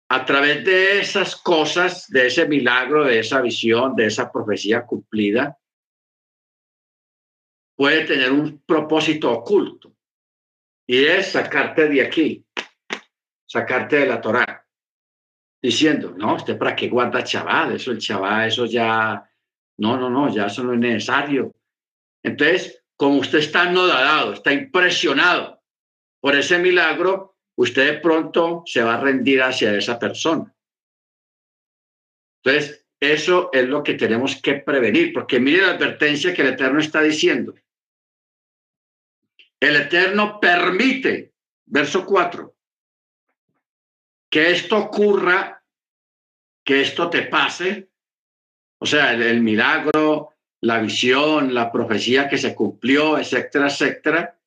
a 0.09 0.25
través 0.25 0.65
de 0.65 0.99
esas 0.99 1.37
cosas, 1.37 2.11
de 2.11 2.27
ese 2.27 2.49
milagro, 2.49 3.05
de 3.05 3.21
esa 3.21 3.41
visión, 3.41 3.95
de 3.95 4.07
esa 4.07 4.33
profecía 4.33 4.85
cumplida, 4.85 5.57
puede 7.77 8.05
tener 8.05 8.33
un 8.33 8.61
propósito 8.67 9.31
oculto. 9.31 9.95
Y 10.89 11.05
es 11.05 11.29
sacarte 11.29 11.89
de 11.89 12.03
aquí, 12.03 12.45
sacarte 13.53 13.97
de 13.97 14.07
la 14.07 14.19
Torá, 14.19 14.67
diciendo, 15.61 16.15
no, 16.17 16.37
usted 16.37 16.57
para 16.57 16.75
qué 16.75 16.89
guarda 16.89 17.23
chaval, 17.23 17.77
eso 17.77 17.93
el 17.93 17.99
chaval, 17.99 18.49
eso 18.49 18.65
ya, 18.65 19.31
no, 19.77 19.99
no, 19.99 20.09
no, 20.09 20.35
ya 20.35 20.47
eso 20.47 20.65
no 20.65 20.73
es 20.73 20.79
necesario. 20.79 21.55
Entonces, 22.23 22.83
como 22.97 23.19
usted 23.19 23.41
está 23.41 23.65
anodado, 23.65 24.33
está 24.33 24.55
impresionado 24.55 25.63
por 26.23 26.35
ese 26.35 26.59
milagro, 26.59 27.37
usted 27.59 27.93
de 27.93 28.01
pronto 28.01 28.63
se 28.65 28.83
va 28.83 28.95
a 28.95 29.01
rendir 29.01 29.43
hacia 29.43 29.77
esa 29.77 29.99
persona. 29.99 30.51
Entonces, 32.43 32.87
eso 32.99 33.51
es 33.53 33.69
lo 33.69 33.83
que 33.83 33.95
tenemos 33.95 34.41
que 34.41 34.55
prevenir, 34.55 35.13
porque 35.13 35.39
mire 35.39 35.61
la 35.61 35.73
advertencia 35.73 36.33
que 36.33 36.41
el 36.41 36.55
Eterno 36.55 36.81
está 36.81 37.03
diciendo. 37.03 37.55
El 39.61 39.77
Eterno 39.77 40.41
permite, 40.41 41.35
verso 41.67 42.07
4, 42.07 42.52
que 44.33 44.51
esto 44.51 44.79
ocurra, 44.79 45.63
que 46.65 46.81
esto 46.81 47.11
te 47.11 47.23
pase, 47.23 47.91
o 48.81 48.87
sea, 48.87 49.13
el, 49.13 49.43
milagro, 49.43 50.31
la 50.63 50.81
visión, 50.81 51.53
la 51.53 51.71
profecía 51.71 52.31
que 52.31 52.39
se 52.39 52.55
cumplió, 52.55 53.19
etcétera, 53.19 53.67
etcétera, 53.67 54.41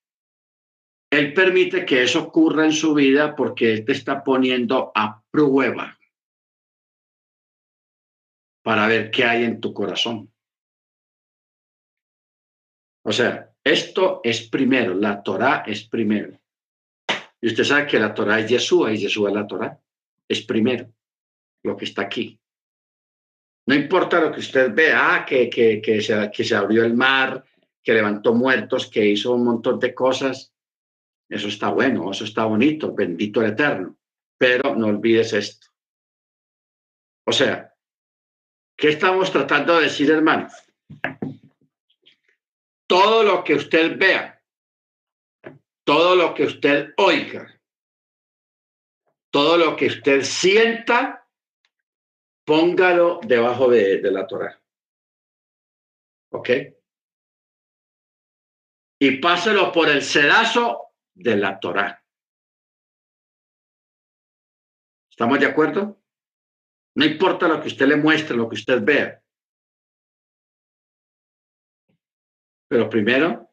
él 1.11 1.35
permite 1.35 1.85
que 1.85 2.01
eso 2.01 2.23
ocurra 2.23 2.65
en 2.65 2.71
su 2.71 2.95
vida 2.95 3.35
porque 3.35 3.71
Él 3.73 3.85
te 3.85 3.91
está 3.91 4.23
poniendo 4.23 4.91
a 4.95 5.23
prueba 5.29 5.97
para 8.63 8.87
ver 8.87 9.11
qué 9.11 9.23
hay 9.23 9.43
en 9.43 9.61
tu 9.61 9.71
corazón. 9.71 10.33
O 13.03 13.11
sea, 13.11 13.53
esto 13.63 14.19
es 14.23 14.49
primero, 14.49 14.95
la 14.95 15.21
Torah 15.21 15.63
es 15.67 15.87
primero. 15.87 16.39
Y 17.45 17.49
usted 17.49 17.63
sabe 17.63 17.85
que 17.85 17.99
la 17.99 18.11
Torah 18.11 18.39
es 18.39 18.49
Yeshua 18.49 18.91
y 18.91 18.97
Yeshua 18.97 19.29
es 19.29 19.35
la 19.35 19.45
Torah. 19.45 19.79
Es 20.27 20.41
primero 20.41 20.91
lo 21.61 21.77
que 21.77 21.85
está 21.85 22.01
aquí. 22.01 22.39
No 23.67 23.75
importa 23.75 24.19
lo 24.19 24.31
que 24.31 24.39
usted 24.39 24.73
vea, 24.73 25.23
que, 25.29 25.47
que, 25.47 25.79
que, 25.79 26.01
se, 26.01 26.31
que 26.31 26.43
se 26.43 26.55
abrió 26.55 26.83
el 26.83 26.95
mar, 26.95 27.45
que 27.83 27.93
levantó 27.93 28.33
muertos, 28.33 28.87
que 28.87 29.05
hizo 29.05 29.35
un 29.35 29.43
montón 29.43 29.79
de 29.79 29.93
cosas. 29.93 30.55
Eso 31.29 31.47
está 31.49 31.69
bueno, 31.69 32.09
eso 32.09 32.23
está 32.23 32.45
bonito, 32.45 32.95
bendito 32.95 33.41
el 33.41 33.51
Eterno. 33.51 33.95
Pero 34.39 34.75
no 34.75 34.87
olvides 34.87 35.33
esto. 35.33 35.67
O 37.27 37.31
sea, 37.31 37.75
¿qué 38.75 38.89
estamos 38.89 39.31
tratando 39.31 39.75
de 39.75 39.83
decir, 39.83 40.09
hermano? 40.09 40.47
Todo 42.87 43.21
lo 43.21 43.43
que 43.43 43.53
usted 43.53 43.99
vea, 43.99 44.34
todo 45.85 46.15
lo 46.15 46.33
que 46.33 46.43
usted 46.43 46.93
oiga, 46.97 47.61
todo 49.31 49.57
lo 49.57 49.75
que 49.75 49.87
usted 49.87 50.21
sienta, 50.23 51.29
póngalo 52.45 53.19
debajo 53.23 53.69
de, 53.69 54.01
la 54.01 54.25
Torah. 54.25 54.61
¿Ok? 56.31 56.49
Y 58.99 59.19
páselo 59.19 59.71
por 59.71 59.89
el 59.89 60.01
sedazo 60.01 60.93
de 61.13 61.37
la 61.37 61.59
Torah. 61.59 62.03
¿Estamos 65.09 65.39
de 65.39 65.45
acuerdo? 65.45 66.01
No 66.95 67.05
importa 67.05 67.47
lo 67.47 67.61
que 67.61 67.67
usted 67.67 67.87
le 67.87 67.97
muestre, 67.97 68.35
lo 68.35 68.49
que 68.49 68.55
usted 68.55 68.81
vea. 68.83 69.21
Pero 72.67 72.89
primero 72.89 73.51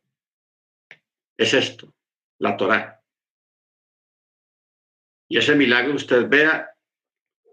es 1.36 1.52
esto, 1.54 1.92
la 2.42 2.56
Torah. 2.56 3.00
Y 5.28 5.38
ese 5.38 5.54
milagro 5.54 5.94
usted 5.94 6.28
vea, 6.28 6.74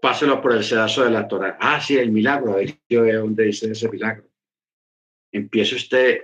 páselo 0.02 0.42
por 0.42 0.52
el 0.52 0.64
sedazo 0.64 1.04
de 1.04 1.12
la 1.12 1.28
Torah. 1.28 1.56
Ah, 1.60 1.80
sí, 1.80 1.96
el 1.96 2.10
milagro. 2.10 2.56
Yo 2.88 3.02
veo 3.02 3.20
dónde 3.20 3.44
dice 3.44 3.70
ese 3.70 3.88
milagro. 3.88 4.28
Empiece 5.30 5.76
usted. 5.76 6.22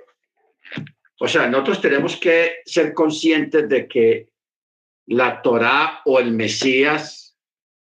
O 1.20 1.28
sea, 1.28 1.46
nosotros 1.46 1.80
tenemos 1.80 2.16
que 2.16 2.56
ser 2.66 2.92
conscientes 2.92 3.68
de 3.68 3.86
que 3.86 4.28
la 5.06 5.40
Torah 5.42 6.02
o 6.04 6.18
el 6.18 6.32
Mesías 6.32 7.38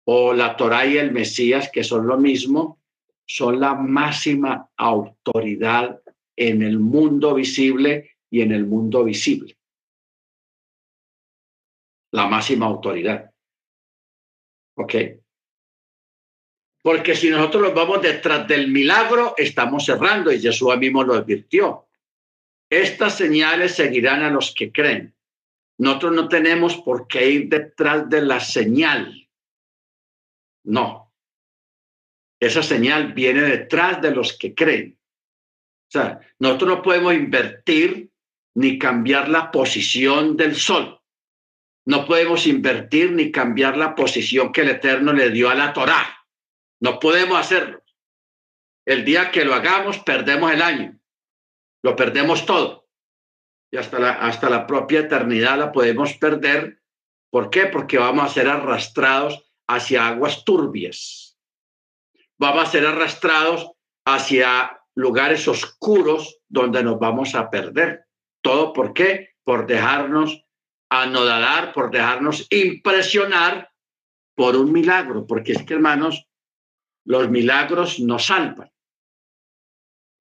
o 0.05 0.33
la 0.33 0.55
Torah 0.55 0.85
y 0.85 0.97
el 0.97 1.11
Mesías, 1.11 1.69
que 1.71 1.83
son 1.83 2.07
lo 2.07 2.17
mismo, 2.17 2.81
son 3.27 3.59
la 3.59 3.75
máxima 3.75 4.69
autoridad 4.77 6.01
en 6.37 6.63
el 6.63 6.79
mundo 6.79 7.35
visible 7.35 8.11
y 8.31 8.41
en 8.41 8.53
el 8.53 8.65
mundo 8.65 9.03
visible. 9.03 9.58
La 12.11 12.27
máxima 12.27 12.65
autoridad. 12.65 13.31
¿Ok? 14.75 14.95
Porque 16.81 17.15
si 17.15 17.29
nosotros 17.29 17.63
nos 17.63 17.73
vamos 17.73 18.01
detrás 18.01 18.47
del 18.47 18.69
milagro, 18.69 19.33
estamos 19.37 19.85
cerrando 19.85 20.31
y 20.31 20.39
Jesús 20.39 20.75
mismo 20.77 21.03
lo 21.03 21.15
advirtió. 21.15 21.87
Estas 22.69 23.17
señales 23.17 23.75
seguirán 23.75 24.23
a 24.23 24.29
los 24.29 24.53
que 24.53 24.71
creen. 24.71 25.15
Nosotros 25.79 26.13
no 26.13 26.27
tenemos 26.27 26.77
por 26.77 27.07
qué 27.07 27.29
ir 27.29 27.49
detrás 27.49 28.09
de 28.09 28.21
la 28.21 28.39
señal. 28.39 29.27
No. 30.63 31.13
Esa 32.39 32.63
señal 32.63 33.13
viene 33.13 33.41
detrás 33.41 34.01
de 34.01 34.11
los 34.11 34.37
que 34.37 34.53
creen. 34.53 34.97
O 35.89 35.91
sea, 35.91 36.19
nosotros 36.37 36.69
no 36.69 36.81
podemos 36.81 37.13
invertir 37.13 38.11
ni 38.55 38.77
cambiar 38.77 39.29
la 39.29 39.51
posición 39.51 40.37
del 40.37 40.55
sol. 40.55 40.98
No 41.85 42.05
podemos 42.05 42.45
invertir 42.45 43.11
ni 43.11 43.31
cambiar 43.31 43.77
la 43.77 43.95
posición 43.95 44.51
que 44.51 44.61
el 44.61 44.69
Eterno 44.69 45.13
le 45.13 45.29
dio 45.31 45.49
a 45.49 45.55
la 45.55 45.73
Torá. 45.73 46.25
No 46.79 46.99
podemos 46.99 47.39
hacerlo. 47.39 47.81
El 48.85 49.05
día 49.05 49.31
que 49.31 49.45
lo 49.45 49.53
hagamos, 49.53 49.99
perdemos 49.99 50.51
el 50.51 50.61
año. 50.61 50.99
Lo 51.83 51.95
perdemos 51.95 52.45
todo. 52.45 52.87
Y 53.71 53.77
hasta 53.77 53.99
la, 53.99 54.11
hasta 54.13 54.49
la 54.49 54.65
propia 54.65 55.01
eternidad 55.01 55.57
la 55.57 55.71
podemos 55.71 56.13
perder. 56.13 56.81
¿Por 57.31 57.49
qué? 57.49 57.67
Porque 57.67 57.97
vamos 57.97 58.25
a 58.25 58.33
ser 58.33 58.47
arrastrados 58.47 59.51
hacia 59.67 60.07
aguas 60.07 60.43
turbias. 60.43 61.37
Vamos 62.37 62.63
a 62.67 62.71
ser 62.71 62.85
arrastrados 62.85 63.71
hacia 64.05 64.79
lugares 64.95 65.47
oscuros 65.47 66.39
donde 66.47 66.83
nos 66.83 66.99
vamos 66.99 67.35
a 67.35 67.49
perder. 67.49 68.05
¿Todo 68.41 68.73
por 68.73 68.93
qué? 68.93 69.35
Por 69.43 69.67
dejarnos 69.67 70.45
anodar, 70.89 71.73
por 71.73 71.91
dejarnos 71.91 72.47
impresionar 72.49 73.71
por 74.35 74.55
un 74.55 74.71
milagro, 74.71 75.27
porque 75.27 75.51
es 75.51 75.63
que, 75.63 75.75
hermanos, 75.75 76.27
los 77.05 77.29
milagros 77.29 77.99
no 77.99 78.19
salvan. 78.19 78.71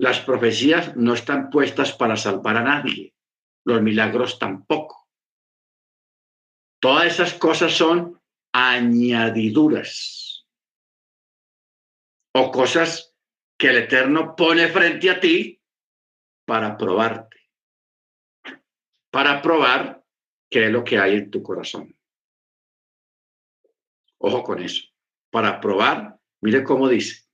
Las 0.01 0.21
profecías 0.21 0.97
no 0.97 1.14
están 1.14 1.51
puestas 1.51 1.93
para 1.93 2.16
salvar 2.16 2.57
a 2.57 2.62
nadie, 2.62 3.14
los 3.64 3.83
milagros 3.83 4.39
tampoco. 4.39 5.09
Todas 6.81 7.07
esas 7.07 7.35
cosas 7.35 7.73
son 7.73 8.21
añadiduras 8.53 10.47
o 12.35 12.53
cosas 12.53 13.14
que 13.59 13.71
el 13.71 13.79
Eterno 13.79 14.37
pone 14.37 14.69
frente 14.69 15.11
a 15.11 15.19
ti 15.19 15.61
para 16.47 16.77
probarte, 16.77 17.51
para 19.11 19.43
probar 19.43 19.97
qué 20.51 20.66
es 20.66 20.72
lo 20.72 20.84
que 20.84 20.99
hay 20.99 21.16
en 21.16 21.30
tu 21.30 21.42
corazón. 21.42 21.94
Ojo 24.18 24.42
con 24.42 24.61
eso, 24.61 24.84
para 25.30 25.61
probar, 25.61 26.18
mire 26.40 26.64
cómo 26.64 26.88
dice, 26.88 27.28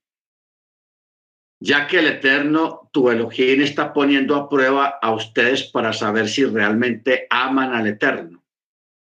ya 1.59 1.87
que 1.87 1.99
el 1.99 2.07
Eterno, 2.07 2.89
tu 2.91 3.09
Elohim, 3.09 3.61
está 3.61 3.91
poniendo 3.93 4.35
a 4.35 4.47
prueba 4.47 4.99
a 5.01 5.13
ustedes 5.13 5.71
para 5.71 5.93
saber 5.93 6.27
si 6.27 6.45
realmente 6.45 7.25
aman 7.29 7.73
al 7.73 7.87
Eterno, 7.87 8.45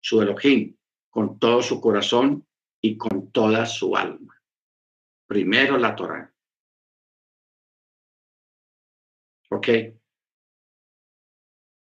su 0.00 0.20
Elohim, 0.20 0.76
con 1.08 1.38
todo 1.38 1.62
su 1.62 1.80
corazón 1.80 2.46
y 2.80 2.98
con 2.98 3.30
toda 3.30 3.64
su 3.64 3.96
alma. 3.96 4.42
Primero 5.26 5.78
la 5.78 5.94
Torah. 5.94 6.34
¿Ok? 9.50 9.68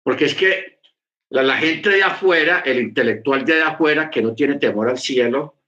Porque 0.02 0.26
es 0.26 0.34
que 0.34 0.73
la, 1.30 1.56
gente 1.56 1.90
de 1.90 2.02
afuera, 2.02 2.60
el 2.60 2.80
intelectual 2.80 3.44
de 3.44 3.62
afuera 3.62 4.10
que 4.10 4.22
no 4.22 4.34
tiene 4.34 4.58
temor 4.58 4.88
al 4.88 4.98
cielo, 4.98 5.58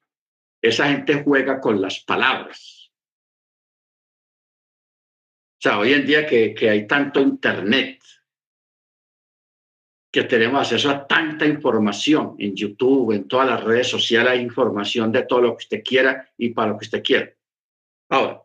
esa 0.62 0.88
gente 0.88 1.22
juega 1.22 1.60
con 1.60 1.80
las 1.80 2.00
palabras. 2.00 2.90
O 5.58 5.62
sea, 5.62 5.78
hoy 5.78 5.92
en 5.94 6.06
día 6.06 6.26
que, 6.26 6.54
que 6.54 6.70
hay 6.70 6.86
tanto 6.86 7.20
internet, 7.20 8.02
que 10.12 10.24
tenemos 10.24 10.60
acceso 10.60 10.88
a 10.90 11.06
tanta 11.06 11.44
información 11.44 12.36
en 12.38 12.54
YouTube, 12.54 13.12
en 13.12 13.28
todas 13.28 13.48
las 13.48 13.62
redes 13.62 13.88
sociales, 13.88 14.32
hay 14.32 14.40
información 14.40 15.12
de 15.12 15.24
todo 15.24 15.42
lo 15.42 15.50
que 15.56 15.64
usted 15.64 15.82
quiera 15.84 16.30
y 16.38 16.50
para 16.50 16.72
lo 16.72 16.78
que 16.78 16.84
usted 16.84 17.02
quiera. 17.02 17.32
Ahora, 18.08 18.42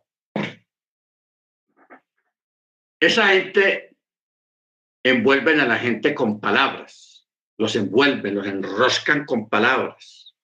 esa 2.99 3.27
gente 3.29 3.90
envuelven 5.03 5.59
a 5.59 5.65
la 5.65 5.77
gente 5.77 6.13
con 6.13 6.39
palabras, 6.39 7.27
los 7.57 7.75
envuelven, 7.75 8.35
los 8.35 8.47
enroscan 8.47 9.25
con 9.25 9.49
palabras 9.49 10.35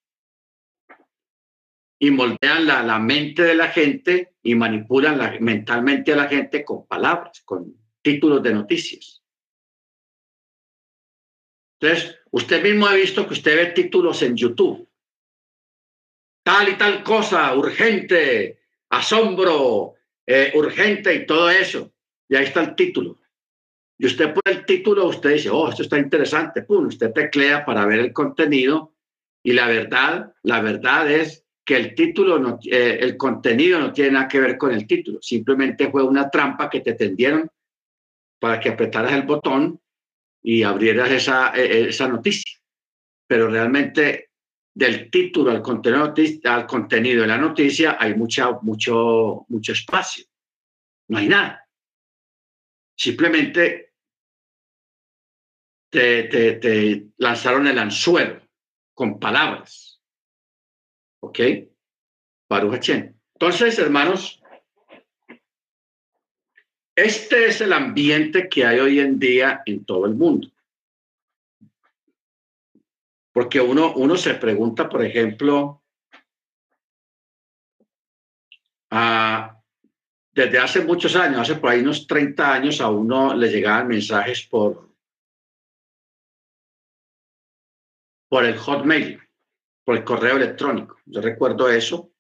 y 2.00 2.12
moldean 2.12 2.68
la, 2.68 2.84
la 2.84 3.00
mente 3.00 3.44
de 3.44 3.56
la 3.56 3.70
gente 3.70 4.36
y 4.44 4.56
manipulan 4.56 5.18
la, 5.18 5.38
mentalmente 5.40 6.14
a 6.14 6.18
la 6.18 6.28
gente 6.28 6.64
con 6.64 6.88
palabras, 6.88 7.42
con 7.44 7.76
títulos 8.02 8.44
de 8.44 8.54
noticias. 8.54 9.24
Entonces, 11.80 12.20
usted 12.32 12.64
mismo 12.64 12.88
ha 12.88 12.96
visto 12.96 13.28
que 13.28 13.34
usted 13.34 13.56
ve 13.56 13.66
títulos 13.68 14.22
en 14.22 14.36
YouTube. 14.36 14.88
Tal 16.44 16.70
y 16.70 16.78
tal 16.78 17.04
cosa, 17.04 17.56
urgente, 17.56 18.62
asombro, 18.90 19.96
eh, 20.26 20.52
urgente 20.56 21.14
y 21.14 21.26
todo 21.26 21.50
eso. 21.50 21.92
Y 22.30 22.36
ahí 22.36 22.46
está 22.46 22.62
el 22.62 22.76
título. 22.76 23.20
Y 24.00 24.06
usted 24.06 24.34
por 24.34 24.44
el 24.46 24.66
título, 24.66 25.08
usted 25.08 25.34
dice, 25.34 25.50
oh, 25.50 25.70
esto 25.70 25.84
está 25.84 25.98
interesante. 25.98 26.62
Pum, 26.62 26.88
usted 26.88 27.12
teclea 27.12 27.66
para 27.66 27.86
ver 27.86 28.00
el 28.00 28.14
contenido. 28.14 28.94
Y 29.44 29.54
la 29.54 29.68
verdad, 29.68 30.34
la 30.44 30.62
verdad 30.62 31.10
es 31.10 31.46
que 31.66 31.76
el 31.76 31.96
título, 31.96 32.38
no, 32.40 32.60
eh, 32.64 33.00
el 33.02 33.18
contenido 33.18 33.80
no 33.80 33.92
tiene 33.92 34.12
nada 34.12 34.28
que 34.28 34.40
ver 34.40 34.58
con 34.58 34.72
el 34.72 34.86
título. 34.86 35.20
Simplemente 35.22 35.90
fue 35.90 36.04
una 36.04 36.30
trampa 36.30 36.70
que 36.70 36.82
te 36.82 36.94
tendieron 36.94 37.50
para 38.40 38.60
que 38.60 38.70
apretaras 38.70 39.14
el 39.14 39.24
botón 39.24 39.82
y 40.44 40.64
abrieras 40.64 41.12
esa, 41.12 41.52
e, 41.56 41.66
e, 41.66 41.90
esa 41.90 42.08
noticia. 42.08 42.58
Pero 43.26 43.50
realmente 43.50 44.30
del 44.74 45.10
título 45.10 45.50
al 45.50 45.64
contenido, 45.64 46.14
al 46.44 46.68
contenido 46.68 47.24
de 47.24 47.28
la 47.28 47.38
noticia 47.38 47.98
hay 48.00 48.14
mucha, 48.14 48.52
mucho, 48.62 49.46
mucho 49.50 49.72
espacio. 49.72 50.24
No 51.10 51.18
hay 51.18 51.28
nada. 51.28 51.68
Simplemente 52.96 53.87
te, 55.90 57.08
lanzaron 57.18 57.68
el 57.68 57.80
anzuelo 57.80 58.42
con 58.94 59.20
palabras. 59.20 60.02
¿Ok? 61.22 61.40
Baruch 62.50 62.90
Entonces, 62.90 63.80
hermanos, 63.80 64.42
este 66.96 67.46
es 67.46 67.62
el 67.62 67.74
ambiente 67.74 68.50
que 68.50 68.66
hay 68.66 68.80
hoy 68.80 69.00
en 69.00 69.20
día 69.20 69.62
en 69.66 69.86
todo 69.86 70.06
el 70.06 70.16
mundo. 70.16 70.50
Porque 73.34 73.62
uno, 73.62 73.94
uno 73.96 74.16
se 74.18 74.34
pregunta, 74.36 74.90
por 74.90 75.04
ejemplo, 75.06 75.84
desde 80.32 80.60
hace 80.60 80.84
muchos 80.84 81.16
años, 81.16 81.42
hace 81.42 81.56
por 81.56 81.70
ahí 81.70 81.82
unos 81.82 82.08
30 82.08 82.54
años, 82.54 82.82
a 82.82 82.90
uno 82.90 83.36
le 83.36 83.50
llegaban 83.50 83.88
mensajes 83.88 84.44
por, 84.44 84.87
por 88.30 88.46
el 88.46 88.58
hotmail, 88.58 89.22
por 89.86 89.98
el 89.98 90.04
correo 90.04 90.38
electrónico. 90.38 90.98
Yo 91.06 91.22
recuerdo 91.22 91.70
eso. 91.70 92.12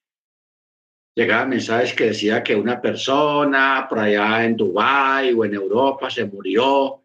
Llegaban 1.15 1.49
mensajes 1.49 1.93
que 1.93 2.05
decía 2.05 2.43
que 2.43 2.55
una 2.55 2.79
persona 2.79 3.87
por 3.89 3.99
allá 3.99 4.45
en 4.45 4.55
Dubái 4.55 5.33
o 5.33 5.43
en 5.43 5.55
Europa 5.55 6.09
se 6.09 6.25
murió 6.25 7.03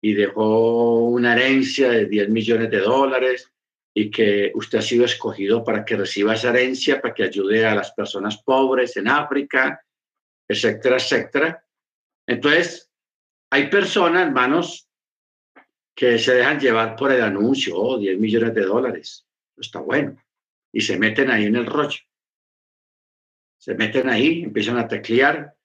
y 0.00 0.14
dejó 0.14 1.08
una 1.08 1.34
herencia 1.34 1.90
de 1.90 2.06
10 2.06 2.28
millones 2.28 2.70
de 2.70 2.78
dólares 2.78 3.52
y 3.92 4.10
que 4.10 4.52
usted 4.54 4.78
ha 4.78 4.82
sido 4.82 5.04
escogido 5.04 5.64
para 5.64 5.84
que 5.84 5.96
reciba 5.96 6.34
esa 6.34 6.50
herencia, 6.50 7.00
para 7.00 7.12
que 7.12 7.24
ayude 7.24 7.66
a 7.66 7.74
las 7.74 7.90
personas 7.92 8.40
pobres 8.44 8.96
en 8.96 9.08
África, 9.08 9.84
etcétera, 10.48 10.96
etcétera. 10.96 11.64
Entonces, 12.24 12.92
hay 13.50 13.68
personas, 13.68 14.28
hermanos, 14.28 14.87
que 15.98 16.16
se 16.16 16.32
dejan 16.32 16.60
llevar 16.60 16.94
por 16.94 17.10
el 17.10 17.20
anuncio, 17.20 17.76
oh, 17.76 17.98
10 17.98 18.20
millones 18.20 18.54
de 18.54 18.62
dólares, 18.62 19.26
está 19.56 19.80
bueno, 19.80 20.16
y 20.70 20.80
se 20.80 20.96
meten 20.96 21.28
ahí 21.28 21.46
en 21.46 21.56
el 21.56 21.66
rollo. 21.66 21.98
Se 23.56 23.74
meten 23.74 24.08
ahí, 24.08 24.44
empiezan 24.44 24.78
a 24.78 24.86
teclear 24.86 25.56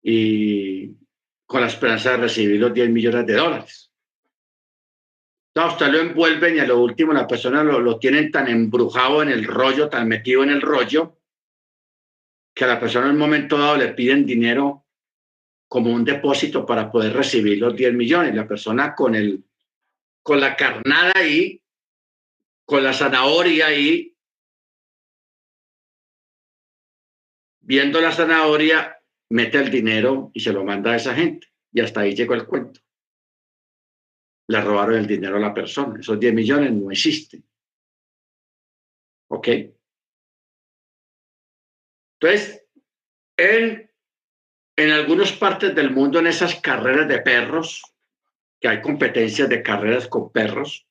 y 0.00 0.94
con 1.44 1.60
la 1.60 1.66
esperanza 1.66 2.12
de 2.12 2.18
recibir 2.18 2.60
los 2.60 2.72
10 2.72 2.88
millones 2.90 3.26
de 3.26 3.34
dólares. 3.34 3.92
Usted 5.56 5.88
lo 5.88 5.98
envuelven 5.98 6.54
y 6.54 6.60
a 6.60 6.66
lo 6.68 6.80
último 6.80 7.12
la 7.12 7.26
persona 7.26 7.64
lo, 7.64 7.80
lo 7.80 7.98
tienen 7.98 8.30
tan 8.30 8.46
embrujado 8.46 9.24
en 9.24 9.30
el 9.30 9.44
rollo, 9.44 9.88
tan 9.88 10.06
metido 10.06 10.44
en 10.44 10.50
el 10.50 10.62
rollo, 10.62 11.18
que 12.54 12.62
a 12.62 12.68
la 12.68 12.78
persona 12.78 13.06
en 13.06 13.14
un 13.14 13.18
momento 13.18 13.58
dado 13.58 13.76
le 13.76 13.88
piden 13.88 14.24
dinero 14.24 14.85
como 15.68 15.92
un 15.92 16.04
depósito 16.04 16.64
para 16.64 16.90
poder 16.90 17.12
recibir 17.12 17.58
los 17.58 17.74
10 17.74 17.94
millones. 17.94 18.34
La 18.34 18.46
persona 18.46 18.94
con, 18.94 19.14
el, 19.14 19.44
con 20.22 20.40
la 20.40 20.56
carnada 20.56 21.12
ahí, 21.16 21.62
con 22.64 22.84
la 22.84 22.92
zanahoria 22.92 23.66
ahí, 23.66 24.16
viendo 27.60 28.00
la 28.00 28.12
zanahoria, 28.12 28.96
mete 29.30 29.58
el 29.58 29.70
dinero 29.70 30.30
y 30.32 30.40
se 30.40 30.52
lo 30.52 30.64
manda 30.64 30.92
a 30.92 30.96
esa 30.96 31.14
gente. 31.14 31.48
Y 31.72 31.80
hasta 31.80 32.00
ahí 32.00 32.14
llegó 32.14 32.34
el 32.34 32.46
cuento. 32.46 32.80
Le 34.48 34.60
robaron 34.60 34.96
el 34.96 35.06
dinero 35.06 35.36
a 35.36 35.40
la 35.40 35.52
persona. 35.52 35.98
Esos 35.98 36.18
10 36.18 36.32
millones 36.32 36.72
no 36.72 36.90
existen. 36.90 37.44
¿Ok? 39.28 39.48
Entonces, 42.20 42.64
en, 43.36 43.85
en 44.76 44.90
algunas 44.90 45.32
partes 45.32 45.74
del 45.74 45.90
mundo, 45.90 46.18
en 46.18 46.26
esas 46.26 46.60
carreras 46.60 47.08
de 47.08 47.20
perros, 47.20 47.82
que 48.60 48.68
hay 48.68 48.82
competencias 48.82 49.48
de 49.48 49.62
carreras 49.62 50.06
con 50.06 50.30
perros, 50.30 50.86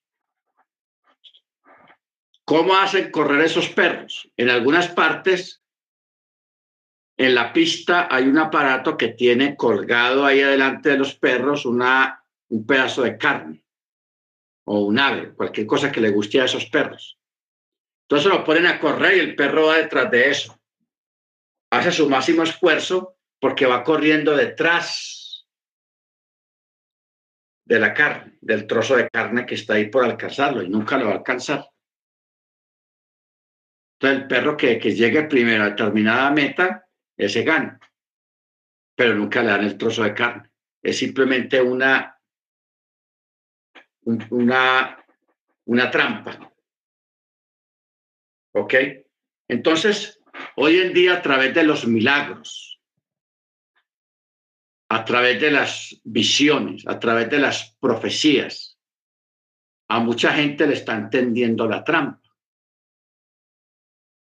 ¿cómo 2.44 2.76
hacen 2.76 3.12
correr 3.12 3.42
esos 3.42 3.70
perros? 3.70 4.30
En 4.38 4.50
algunas 4.50 4.88
partes 4.88 5.62
en 7.18 7.34
la 7.34 7.54
pista 7.54 8.08
hay 8.12 8.28
un 8.28 8.38
aparato 8.38 8.98
que 8.98 9.10
tiene 9.10 9.56
colgado 9.56 10.26
ahí 10.26 10.42
adelante 10.42 10.90
de 10.90 10.98
los 10.98 11.16
perros 11.16 11.66
una, 11.66 12.24
un 12.50 12.66
pedazo 12.66 13.04
de 13.04 13.18
carne 13.18 13.64
o 14.66 14.82
un 14.82 15.00
ave, 15.00 15.34
cualquier 15.34 15.68
cosa 15.68 15.92
que 15.92 16.02
le 16.02 16.10
guste 16.10 16.42
a 16.42 16.46
esos 16.46 16.66
perros. 16.66 17.20
Entonces 18.08 18.32
lo 18.32 18.44
ponen 18.44 18.66
a 18.66 18.80
correr 18.80 19.18
y 19.18 19.20
el 19.20 19.36
perro 19.36 19.68
va 19.68 19.78
detrás 19.78 20.12
de 20.12 20.30
eso. 20.30 20.60
Hace 21.72 21.92
su 21.92 22.10
máximo 22.10 22.44
esfuerzo 22.44 23.15
porque 23.46 23.68
va 23.68 23.84
corriendo 23.84 24.36
detrás 24.36 25.48
de 27.64 27.80
la 27.80 27.94
carne, 27.94 28.40
del 28.42 28.66
trozo 28.66 28.96
de 28.96 29.08
carne 29.08 29.46
que 29.46 29.54
está 29.54 29.76
ahí 29.76 29.88
por 29.88 30.04
alcanzarlo 30.04 30.64
y 30.64 30.68
nunca 30.68 30.98
lo 30.98 31.06
va 31.06 31.12
a 31.12 31.18
alcanzar. 31.18 31.70
Entonces 33.94 34.22
el 34.22 34.28
perro 34.28 34.58
que, 34.58 34.80
que 34.80 34.96
llegue 34.96 35.26
primero 35.26 35.62
a 35.62 35.70
determinada 35.70 36.32
meta 36.32 36.88
ese 37.16 37.44
gana, 37.44 37.80
pero 38.96 39.14
nunca 39.14 39.44
le 39.44 39.50
dan 39.50 39.64
el 39.64 39.78
trozo 39.78 40.02
de 40.02 40.16
carne. 40.16 40.50
Es 40.82 40.98
simplemente 40.98 41.62
una, 41.62 42.20
una, 44.32 45.06
una 45.66 45.92
trampa. 45.92 46.52
¿Ok? 48.56 48.74
Entonces, 49.48 50.20
hoy 50.56 50.80
en 50.80 50.94
día 50.96 51.14
a 51.14 51.22
través 51.22 51.54
de 51.54 51.64
los 51.64 51.86
milagros, 51.86 52.75
a 54.90 55.06
través 55.06 55.42
de 55.42 55.52
las 55.52 56.00
visiones, 56.04 56.88
a 56.88 57.00
través 57.00 57.30
de 57.30 57.40
las 57.40 57.76
profecías, 57.80 58.78
a 59.90 60.00
mucha 60.00 60.34
gente 60.34 60.68
le 60.68 60.74
está 60.74 60.96
entendiendo 60.96 61.68
la 61.68 61.84
trampa. 61.84 62.22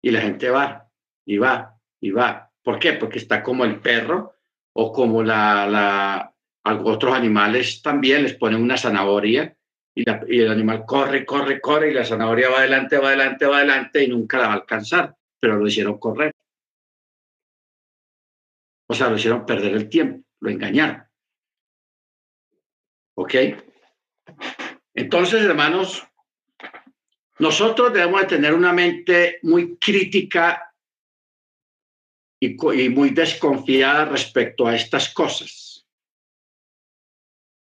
Y 0.03 0.11
la 0.11 0.21
gente 0.21 0.49
va, 0.49 0.89
y 1.25 1.37
va, 1.37 1.77
y 1.99 2.11
va, 2.11 2.51
¿Por 2.63 2.79
qué? 2.79 2.93
Porque 2.93 3.19
está 3.19 3.41
como 3.41 3.65
el 3.65 3.79
perro 3.79 4.35
o 4.73 4.91
como 4.91 5.23
la, 5.23 5.67
la, 5.67 6.33
otros 6.83 7.13
animales 7.13 7.81
también 7.81 8.23
les 8.23 8.35
ponen 8.35 8.61
una 8.61 8.77
zanahoria 8.77 9.55
y, 9.95 10.03
y, 10.27 10.39
el 10.39 10.51
animal 10.51 10.85
corre, 10.85 11.25
corre, 11.25 11.59
corre 11.59 11.91
y 11.91 11.93
la 11.93 12.05
zanahoria 12.05 12.49
va 12.49 12.59
adelante, 12.59 12.97
va 12.97 13.09
adelante, 13.09 13.45
va 13.45 13.57
adelante 13.57 14.03
y 14.03 14.07
nunca 14.07 14.37
la 14.37 14.47
va 14.47 14.53
a 14.53 14.57
alcanzar, 14.57 15.15
pero 15.39 15.57
lo 15.57 15.67
hicieron 15.67 15.97
correr. 15.97 16.33
O 18.87 18.93
sea, 18.93 19.09
lo 19.09 19.15
hicieron 19.15 19.45
perder 19.45 19.73
el 19.73 19.89
tiempo, 19.89 20.27
lo 20.41 20.49
engañaron. 20.49 21.03
¿Ok? 23.15 23.35
Entonces, 24.93 25.41
hermanos, 25.43 26.03
nosotros 27.39 27.93
debemos 27.93 28.21
de 28.21 28.27
tener 28.27 28.53
una 28.53 28.73
mente 28.73 29.39
muy 29.43 29.77
crítica 29.77 30.73
y, 32.39 32.89
muy 32.89 33.11
desconfiada 33.11 34.05
respecto 34.05 34.67
a 34.67 34.75
estas 34.75 35.13
cosas. 35.13 35.87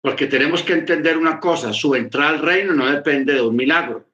Porque 0.02 0.28
tenemos 0.28 0.64
que 0.64 0.74
entender 0.74 1.18
una 1.18 1.40
cosa, 1.40 1.72
su 1.72 1.96
entrada 1.96 2.32
al 2.32 2.40
reino 2.40 2.74
no 2.74 2.92
depende 2.92 3.34
de 3.34 3.42
un 3.42 3.56
milagro. 3.56 4.10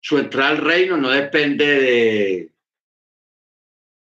Su 0.00 0.18
entrada 0.18 0.50
al 0.50 0.58
reino 0.58 0.96
no 0.96 1.10
depende 1.10 1.66
de, 1.66 2.52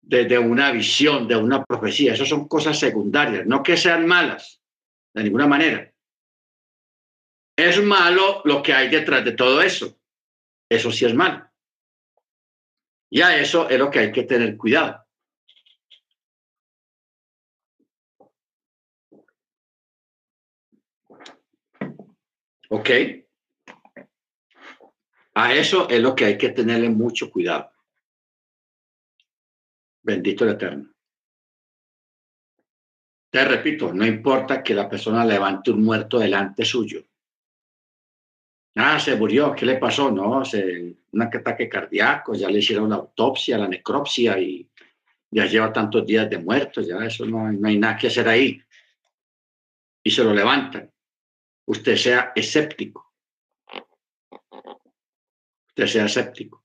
de, 0.09 0.39
una 0.39 0.73
visión, 0.73 1.29
de 1.29 1.37
una 1.37 1.65
profecía. 1.65 2.15
Esas 2.15 2.29
son 2.29 2.49
cosas 2.49 2.79
secundarias, 2.79 3.47
no 3.47 3.63
que 3.63 3.77
sean 3.77 4.07
malas, 4.07 4.61
de 5.15 5.25
ninguna 5.25 5.47
manera. 5.47 5.93
Es 7.55 7.83
malo 7.83 8.41
lo 8.45 8.63
que 8.63 8.73
hay 8.73 8.89
detrás 8.89 9.25
de 9.25 9.33
todo 9.33 9.61
eso. 9.61 9.99
Eso 10.71 10.91
sí 10.91 11.05
es 11.05 11.15
malo. 11.15 11.47
Y 13.11 13.21
a 13.21 13.39
eso 13.39 13.69
es 13.69 13.79
lo 13.79 13.91
que 13.91 13.99
hay 13.99 14.13
que 14.13 14.23
tener 14.23 14.57
cuidado. 14.57 15.05
¿Ok? 22.71 22.91
A 25.35 25.55
eso 25.55 25.89
es 25.89 26.01
lo 26.01 26.15
que 26.15 26.27
hay 26.27 26.39
que 26.39 26.51
tenerle 26.51 26.89
mucho 26.91 27.31
cuidado. 27.31 27.71
Bendito 30.09 30.45
el 30.45 30.53
Eterno. 30.53 30.91
Te 33.31 33.45
repito, 33.45 33.93
no 33.93 34.07
importa 34.07 34.63
que 34.63 34.73
la 34.73 34.89
persona 34.89 35.23
levante 35.23 35.71
un 35.71 35.85
muerto 35.85 36.19
delante 36.19 36.65
suyo. 36.65 37.05
Ah, 38.77 38.99
se 38.99 39.17
murió, 39.17 39.55
¿qué 39.55 39.67
le 39.67 39.77
pasó? 39.77 40.11
No, 40.11 40.43
un 41.13 41.23
ataque 41.23 41.69
cardíaco, 41.69 42.33
ya 42.35 42.49
le 42.49 42.61
hicieron 42.61 42.89
la 42.89 42.97
autopsia, 42.97 43.59
la 43.59 43.69
necropsia 43.69 44.41
y 44.41 44.67
ya 45.31 45.45
lleva 45.45 45.71
tantos 45.71 46.07
días 46.07 46.31
de 46.31 46.39
muerto, 46.39 46.81
ya 46.81 47.05
eso 47.05 47.27
no, 47.27 47.53
no 47.53 47.69
hay 47.69 47.77
nada 47.77 47.99
que 47.99 48.07
hacer 48.07 48.27
ahí. 48.31 48.63
Y 50.03 50.11
se 50.11 50.25
lo 50.25 50.33
levantan 50.33 50.91
usted 51.67 51.97
sea 51.97 52.33
escéptico. 52.35 53.13
Usted 55.69 55.87
sea 55.87 56.07
escéptico. 56.07 56.58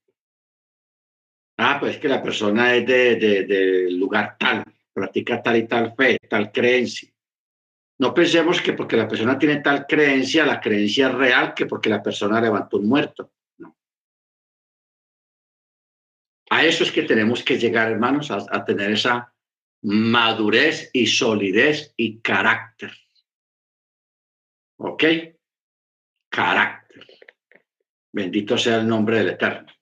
Ah, 1.56 1.78
pues 1.78 1.98
que 1.98 2.08
la 2.08 2.22
persona 2.22 2.74
es 2.74 2.86
de, 2.86 3.16
de, 3.16 3.90
lugar 3.90 4.36
tal, 4.38 4.64
practica 4.92 5.42
tal 5.42 5.56
y 5.56 5.68
tal 5.68 5.94
fe, 5.94 6.18
tal 6.28 6.50
creencia. 6.50 7.10
No 7.98 8.12
pensemos 8.12 8.60
que 8.60 8.72
porque 8.72 8.96
la 8.96 9.06
persona 9.06 9.38
tiene 9.38 9.60
tal 9.60 9.86
creencia, 9.86 10.44
la 10.44 10.60
creencia 10.60 11.08
es 11.08 11.14
real 11.14 11.54
que 11.54 11.66
porque 11.66 11.88
la 11.88 12.02
persona 12.02 12.40
levantó 12.40 12.78
un 12.78 12.88
muerto. 12.88 13.32
No. 13.58 13.76
A 16.50 16.64
eso 16.64 16.82
es 16.82 16.90
que 16.90 17.04
tenemos 17.04 17.44
que 17.44 17.56
llegar, 17.56 17.90
hermanos, 17.90 18.30
a 18.30 18.64
tener 18.64 18.90
esa 18.90 19.32
madurez 19.82 20.90
y 20.92 21.06
solidez 21.06 21.94
y 21.96 22.18
carácter. 22.20 22.92
¿Ok? 24.78 25.04
carácter. 26.34 27.06
Bendito 28.12 28.58
sea 28.58 28.78
el 28.78 28.88
nombre 28.88 29.18
del 29.18 29.30
Eterno. 29.30 29.72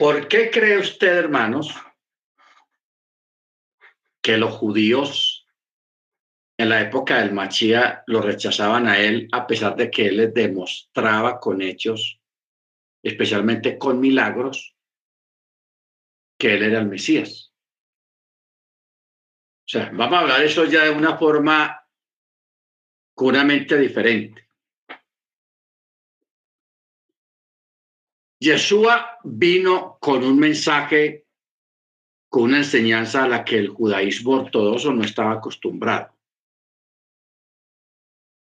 ¿Por 0.00 0.28
qué 0.28 0.50
cree 0.50 0.78
usted, 0.78 1.14
hermanos, 1.14 1.74
que 4.22 4.38
los 4.38 4.54
judíos 4.54 5.46
en 6.56 6.70
la 6.70 6.80
época 6.80 7.18
del 7.18 7.34
Machía 7.34 8.02
lo 8.06 8.22
rechazaban 8.22 8.88
a 8.88 8.98
él 8.98 9.28
a 9.30 9.46
pesar 9.46 9.76
de 9.76 9.90
que 9.90 10.06
él 10.06 10.16
les 10.16 10.32
demostraba 10.32 11.38
con 11.38 11.60
hechos, 11.60 12.18
especialmente 13.02 13.76
con 13.76 14.00
milagros, 14.00 14.74
que 16.38 16.54
él 16.54 16.62
era 16.62 16.78
el 16.78 16.86
Mesías? 16.86 17.52
O 19.66 19.68
sea, 19.68 19.90
vamos 19.92 20.14
a 20.14 20.20
hablar 20.20 20.42
eso 20.42 20.64
ya 20.64 20.84
de 20.84 20.92
una 20.92 21.18
forma 21.18 21.86
puramente 23.14 23.76
diferente. 23.76 24.49
Yeshua 28.40 29.18
vino 29.22 29.98
con 30.00 30.24
un 30.24 30.38
mensaje, 30.38 31.26
con 32.28 32.44
una 32.44 32.58
enseñanza 32.58 33.24
a 33.24 33.28
la 33.28 33.44
que 33.44 33.58
el 33.58 33.68
judaísmo 33.68 34.32
ortodoxo 34.32 34.92
no 34.92 35.04
estaba 35.04 35.32
acostumbrado. 35.32 36.16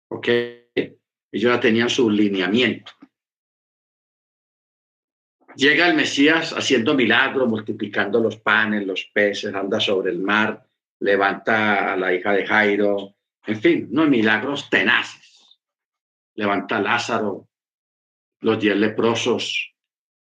¿Ok? 0.10 0.28
Ellos 0.28 1.54
ya 1.54 1.60
tenían 1.60 1.90
su 1.90 2.10
lineamiento. 2.10 2.92
Llega 5.56 5.88
el 5.88 5.96
Mesías 5.96 6.54
haciendo 6.54 6.94
milagros, 6.94 7.50
multiplicando 7.50 8.20
los 8.20 8.38
panes, 8.38 8.86
los 8.86 9.06
peces, 9.14 9.54
anda 9.54 9.80
sobre 9.80 10.12
el 10.12 10.20
mar, 10.20 10.66
levanta 11.00 11.92
a 11.92 11.98
la 11.98 12.14
hija 12.14 12.34
de 12.34 12.46
Jairo, 12.46 13.16
en 13.46 13.60
fin, 13.60 13.88
no 13.92 14.06
milagros 14.06 14.70
tenaces. 14.70 15.60
Levanta 16.36 16.78
a 16.78 16.82
Lázaro, 16.82 17.50
los 18.40 18.60
diez 18.60 18.78
leprosos, 18.78 19.71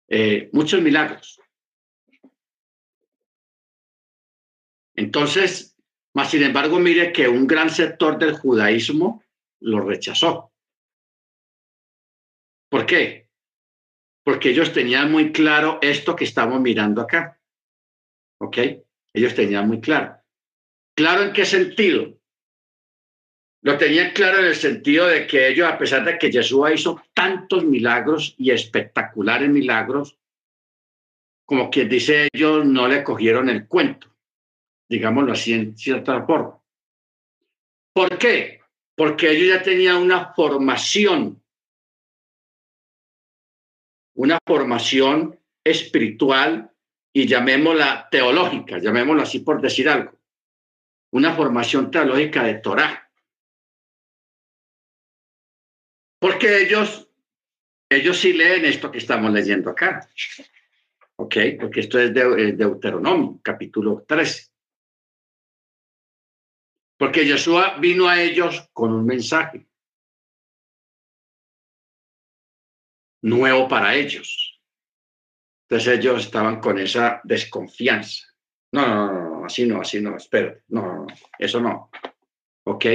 eh, 0.07 0.49
muchos 0.53 0.81
milagros. 0.81 1.39
Entonces, 4.95 5.75
más 6.13 6.31
sin 6.31 6.43
embargo, 6.43 6.79
mire 6.79 7.11
que 7.11 7.27
un 7.27 7.45
gran 7.45 7.69
sector 7.69 8.17
del 8.17 8.37
judaísmo 8.37 9.23
lo 9.59 9.81
rechazó. 9.81 10.51
¿Por 12.69 12.85
qué? 12.85 13.29
Porque 14.23 14.49
ellos 14.49 14.73
tenían 14.73 15.11
muy 15.11 15.31
claro 15.31 15.79
esto 15.81 16.15
que 16.15 16.23
estamos 16.23 16.61
mirando 16.61 17.01
acá. 17.01 17.39
¿Ok? 18.39 18.57
Ellos 19.13 19.35
tenían 19.35 19.67
muy 19.67 19.79
claro. 19.81 20.17
¿Claro 20.95 21.23
en 21.23 21.33
qué 21.33 21.45
sentido? 21.45 22.17
Lo 23.61 23.77
tenían 23.77 24.11
claro 24.11 24.39
en 24.39 24.45
el 24.45 24.55
sentido 24.55 25.07
de 25.07 25.27
que 25.27 25.47
ellos, 25.47 25.67
a 25.67 25.77
pesar 25.77 26.05
de 26.05 26.17
que 26.17 26.31
Jesús 26.31 26.69
hizo 26.73 27.01
tantos 27.15 27.63
milagros 27.63 28.35
y 28.37 28.51
espectaculares 28.51 29.49
milagros, 29.49 30.19
como 31.45 31.69
quien 31.71 31.89
dice 31.89 32.27
ellos, 32.33 32.65
no 32.65 32.87
le 32.87 33.03
cogieron 33.03 33.49
el 33.49 33.67
cuento, 33.67 34.13
digámoslo 34.89 35.31
así 35.31 35.53
en 35.53 35.77
cierta 35.77 36.23
forma. 36.25 36.61
¿Por 37.93 38.17
qué? 38.17 38.61
Porque 38.95 39.31
ellos 39.31 39.57
ya 39.57 39.63
tenían 39.63 39.97
una 39.97 40.33
formación, 40.33 41.41
una 44.15 44.37
formación 44.45 45.39
espiritual 45.63 46.71
y 47.13 47.27
llamémosla 47.27 48.09
teológica, 48.11 48.77
llamémoslo 48.79 49.21
así 49.21 49.39
por 49.39 49.61
decir 49.61 49.87
algo, 49.87 50.19
una 51.11 51.33
formación 51.33 51.89
teológica 51.89 52.43
de 52.43 52.55
Torah 52.55 53.05
Porque 56.25 56.63
ellos, 56.63 57.04
ellos 57.89 58.19
sí 58.19 58.33
leen 58.33 58.65
esto 58.65 58.91
que 58.91 58.97
estamos 58.97 59.31
leyendo 59.31 59.69
acá. 59.69 60.09
¿Ok? 61.17 61.35
Porque 61.59 61.79
esto 61.81 61.99
es 61.99 62.13
de 62.13 62.21
eh, 62.21 62.51
Deuteronomio, 62.53 63.39
capítulo 63.41 64.03
13. 64.07 64.49
Porque 66.97 67.25
Jesús 67.25 67.61
vino 67.79 68.07
a 68.07 68.21
ellos 68.21 68.69
con 68.73 68.93
un 68.93 69.05
mensaje 69.05 69.67
nuevo 73.21 73.67
para 73.67 73.95
ellos. 73.95 74.61
Entonces 75.67 75.99
ellos 75.99 76.25
estaban 76.25 76.59
con 76.59 76.77
esa 76.77 77.21
desconfianza. 77.23 78.27
No, 78.71 78.87
no, 78.87 79.29
no, 79.39 79.45
así 79.45 79.65
no, 79.65 79.81
así 79.81 80.01
no, 80.01 80.15
espera, 80.17 80.57
no, 80.67 80.81
no, 80.81 81.07
eso 81.39 81.59
no. 81.59 81.89
¿Ok? 82.65 82.85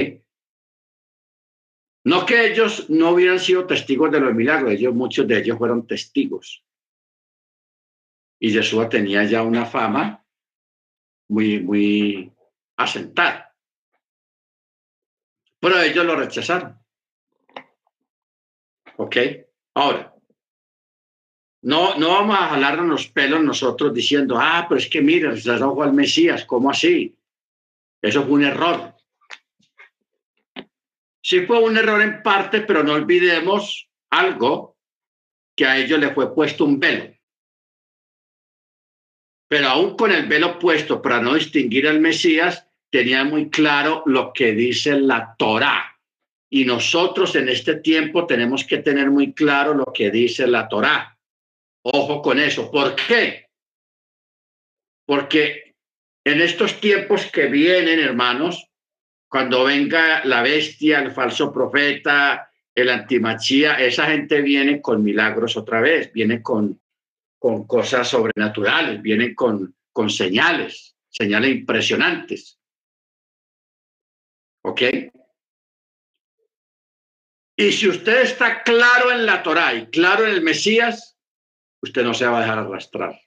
No 2.03 2.25
que 2.25 2.47
ellos 2.47 2.89
no 2.89 3.11
hubieran 3.11 3.39
sido 3.39 3.65
testigos 3.67 4.11
de 4.11 4.19
los 4.19 4.33
milagros, 4.33 4.71
ellos, 4.71 4.93
muchos 4.93 5.27
de 5.27 5.39
ellos 5.39 5.57
fueron 5.57 5.85
testigos. 5.85 6.63
Y 8.39 8.51
Jesús 8.51 8.89
tenía 8.89 9.23
ya 9.23 9.43
una 9.43 9.65
fama 9.65 10.25
muy, 11.29 11.59
muy 11.59 12.33
asentada. 12.75 13.55
Pero 15.59 15.79
ellos 15.79 16.05
lo 16.05 16.15
rechazaron. 16.15 16.79
¿Ok? 18.97 19.17
Ahora, 19.75 20.15
no, 21.61 21.95
no 21.97 22.09
vamos 22.09 22.35
a 22.35 22.49
jalarnos 22.49 22.87
los 22.87 23.07
pelos 23.07 23.43
nosotros 23.43 23.93
diciendo, 23.93 24.37
ah, 24.39 24.65
pero 24.67 24.79
es 24.79 24.89
que 24.89 25.01
mira, 25.01 25.31
arrojó 25.31 25.83
al 25.83 25.93
Mesías, 25.93 26.45
¿cómo 26.45 26.71
así? 26.71 27.15
Eso 28.01 28.23
fue 28.23 28.31
un 28.33 28.43
error. 28.43 28.90
Sí 31.31 31.45
fue 31.45 31.59
un 31.59 31.77
error 31.77 32.01
en 32.01 32.21
parte, 32.23 32.59
pero 32.59 32.83
no 32.83 32.91
olvidemos 32.91 33.89
algo, 34.09 34.75
que 35.55 35.65
a 35.65 35.77
ellos 35.77 35.97
le 35.97 36.13
fue 36.13 36.35
puesto 36.35 36.65
un 36.65 36.77
velo. 36.77 37.15
Pero 39.47 39.69
aún 39.69 39.95
con 39.95 40.11
el 40.11 40.27
velo 40.27 40.59
puesto 40.59 41.01
para 41.01 41.21
no 41.21 41.35
distinguir 41.35 41.87
al 41.87 42.01
Mesías, 42.01 42.67
tenía 42.91 43.23
muy 43.23 43.49
claro 43.49 44.03
lo 44.07 44.33
que 44.33 44.51
dice 44.51 44.99
la 44.99 45.33
Torá. 45.37 45.97
Y 46.49 46.65
nosotros 46.65 47.33
en 47.37 47.47
este 47.47 47.75
tiempo 47.75 48.27
tenemos 48.27 48.65
que 48.65 48.79
tener 48.79 49.09
muy 49.09 49.31
claro 49.31 49.73
lo 49.73 49.93
que 49.93 50.11
dice 50.11 50.45
la 50.47 50.67
Torá. 50.67 51.17
Ojo 51.83 52.21
con 52.21 52.41
eso. 52.41 52.69
¿Por 52.69 52.93
qué? 52.93 53.47
Porque 55.07 55.77
en 56.25 56.41
estos 56.41 56.81
tiempos 56.81 57.31
que 57.31 57.47
vienen, 57.47 58.01
hermanos, 58.01 58.70
cuando 59.31 59.63
venga 59.63 60.25
la 60.25 60.41
bestia, 60.41 60.99
el 60.99 61.11
falso 61.11 61.53
profeta, 61.53 62.51
el 62.75 62.89
antimachía, 62.89 63.75
esa 63.75 64.07
gente 64.07 64.41
viene 64.41 64.81
con 64.81 65.01
milagros 65.01 65.55
otra 65.55 65.79
vez, 65.79 66.11
viene 66.11 66.43
con, 66.43 66.81
con 67.39 67.65
cosas 67.65 68.09
sobrenaturales, 68.09 69.01
viene 69.01 69.33
con, 69.33 69.73
con 69.93 70.09
señales, 70.09 70.97
señales 71.07 71.49
impresionantes. 71.49 72.59
¿Ok? 74.63 74.81
Y 77.55 77.71
si 77.71 77.87
usted 77.87 78.23
está 78.23 78.63
claro 78.63 79.13
en 79.13 79.25
la 79.25 79.41
Torá 79.43 79.73
y 79.73 79.85
claro 79.85 80.25
en 80.25 80.31
el 80.31 80.41
Mesías, 80.41 81.17
usted 81.81 82.03
no 82.03 82.13
se 82.13 82.27
va 82.27 82.39
a 82.39 82.41
dejar 82.41 82.59
arrastrar. 82.59 83.21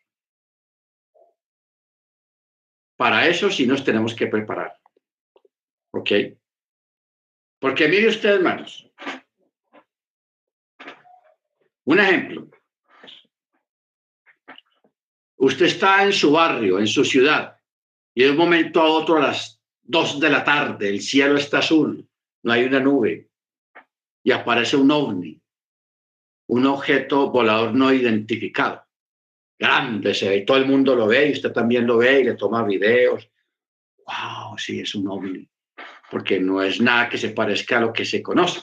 Para 2.95 3.27
eso 3.27 3.51
sí 3.51 3.67
nos 3.67 3.83
tenemos 3.83 4.15
que 4.15 4.27
preparar. 4.27 4.84
¿Ok? 5.97 6.11
Porque 7.61 7.87
mire 7.87 8.09
usted, 8.09 8.35
hermanos, 8.35 8.91
un 11.85 12.01
ejemplo. 12.01 12.51
Usted 15.37 15.67
está 15.67 16.05
en 16.05 16.13
su 16.13 16.33
barrio, 16.33 16.81
en 16.81 16.89
su 16.89 17.05
ciudad, 17.05 17.61
y 18.13 18.25
de 18.25 18.31
un 18.31 18.37
momento 18.37 18.81
a 18.81 18.89
otro 18.91 19.19
a 19.19 19.29
las 19.29 19.63
dos 19.83 20.19
de 20.19 20.31
la 20.31 20.43
tarde, 20.43 20.89
el 20.89 21.01
cielo 21.01 21.37
está 21.37 21.59
azul, 21.59 22.09
no 22.43 22.53
hay 22.53 22.65
una 22.65 22.81
nube, 22.81 23.29
y 24.25 24.33
aparece 24.33 24.77
un 24.77 24.91
ovni, 24.91 25.41
un 26.49 26.67
objeto 26.67 27.31
volador 27.31 27.73
no 27.73 27.93
identificado. 27.93 28.85
Grande 29.57 30.13
se 30.13 30.29
ve, 30.29 30.41
todo 30.41 30.57
el 30.57 30.67
mundo 30.67 30.97
lo 30.97 31.07
ve, 31.07 31.29
y 31.29 31.33
usted 31.33 31.53
también 31.53 31.87
lo 31.87 31.99
ve 31.99 32.21
y 32.21 32.25
le 32.25 32.35
toma 32.35 32.65
videos. 32.65 33.31
¡Wow! 34.07 34.59
Sí, 34.59 34.81
es 34.81 34.95
un 34.97 35.09
ovni 35.09 35.49
porque 36.11 36.41
no 36.41 36.63
es 36.63 36.81
nada 36.81 37.09
que 37.09 37.19
se 37.19 37.31
parezca 37.31 37.79
a 37.79 37.81
lo 37.81 37.93
que 37.93 38.05
se 38.05 38.23
conoce. 38.23 38.61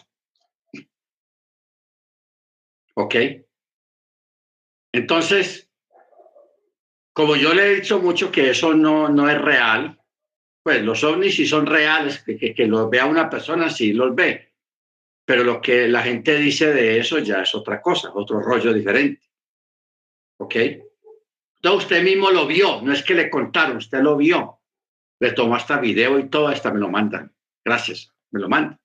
¿Ok? 2.96 3.16
Entonces, 4.94 5.70
como 7.14 7.36
yo 7.36 7.54
le 7.54 7.68
he 7.68 7.76
dicho 7.76 8.00
mucho 8.00 8.32
que 8.32 8.50
eso 8.50 8.74
no, 8.74 9.10
no 9.10 9.30
es 9.30 9.40
real, 9.40 10.00
pues 10.64 10.82
los 10.84 11.04
ovnis 11.04 11.36
sí 11.36 11.46
son 11.46 11.66
reales, 11.66 12.24
que, 12.24 12.38
que, 12.38 12.54
que 12.54 12.68
los 12.68 12.90
vea 12.90 13.06
una 13.06 13.30
persona, 13.30 13.70
sí 13.70 13.94
los 13.94 14.14
ve. 14.14 14.54
Pero 15.26 15.44
lo 15.44 15.62
que 15.62 15.88
la 15.88 16.04
gente 16.04 16.38
dice 16.38 16.74
de 16.74 17.00
eso 17.00 17.20
ya 17.20 17.42
es 17.42 17.56
otra 17.56 17.82
cosa, 17.82 18.12
otro 18.14 18.42
rollo 18.42 18.74
diferente. 18.74 19.30
¿Ok? 20.38 20.56
Entonces 20.56 21.84
usted 21.84 22.04
mismo 22.04 22.32
lo 22.32 22.48
vio, 22.48 22.82
no 22.82 22.92
es 22.92 23.04
que 23.04 23.14
le 23.14 23.30
contaron, 23.30 23.78
usted 23.78 24.02
lo 24.02 24.18
vio. 24.18 24.61
Le 25.22 25.32
tomó 25.34 25.56
hasta 25.56 25.80
video 25.80 26.18
y 26.18 26.30
todo, 26.30 26.48
hasta 26.48 26.74
me 26.74 26.80
lo 26.80 26.90
mandan. 26.90 27.32
Gracias, 27.64 28.12
me 28.32 28.40
lo 28.40 28.50
manda. 28.50 28.80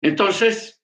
Entonces, 0.00 0.82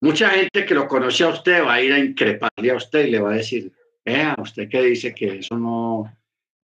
mucha 0.00 0.30
gente 0.30 0.64
que 0.64 0.74
lo 0.74 0.86
conoce 0.86 1.24
a 1.24 1.28
usted 1.28 1.64
va 1.64 1.74
a 1.74 1.82
ir 1.82 1.92
a 1.92 1.98
increparle 1.98 2.70
a 2.70 2.76
usted 2.76 3.06
y 3.06 3.10
le 3.10 3.20
va 3.20 3.32
a 3.32 3.36
decir, 3.36 3.72
vea, 4.04 4.36
usted 4.38 4.68
que 4.68 4.80
dice 4.80 5.12
que 5.12 5.38
eso 5.38 5.56
no, 5.56 6.16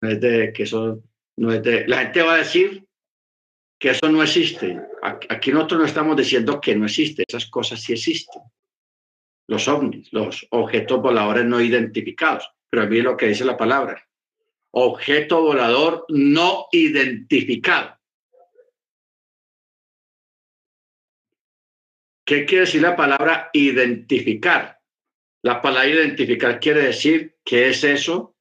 es 0.02 0.22
de, 0.22 0.54
que 0.54 0.64
eso 0.64 1.02
no 1.38 1.52
es 1.52 1.64
de, 1.64 1.88
la 1.88 2.02
gente 2.02 2.22
va 2.22 2.36
a 2.36 2.38
decir 2.38 2.86
que 3.80 3.90
eso 3.90 4.08
no 4.10 4.22
existe. 4.22 4.80
Aquí 5.02 5.52
nosotros 5.52 5.80
no 5.80 5.86
estamos 5.88 6.16
diciendo 6.16 6.62
que 6.62 6.76
no 6.76 6.86
existe, 6.86 7.24
esas 7.28 7.48
cosas 7.48 7.82
sí 7.82 7.94
existen. 7.94 8.44
Los 9.48 9.68
ovnis, 9.68 10.14
los 10.14 10.46
objetos 10.52 11.02
voladores 11.02 11.46
no 11.46 11.60
identificados. 11.60 12.52
Pero 12.70 12.88
mí 12.88 13.02
lo 13.02 13.18
que 13.18 13.28
dice 13.28 13.46
la 13.46 13.58
palabra, 13.58 14.07
objeto 14.78 15.42
volador 15.42 16.06
no 16.10 16.68
identificado. 16.72 17.98
¿Qué 22.26 22.46
quiere 22.46 22.66
decir 22.66 22.82
la 22.82 22.96
palabra 22.96 23.50
identificar? 23.54 24.80
La 25.44 25.62
palabra 25.62 25.90
identificar 25.90 26.60
quiere 26.60 26.82
decir 26.82 27.38
qué 27.44 27.70
es 27.70 27.84
eso, 27.84 28.36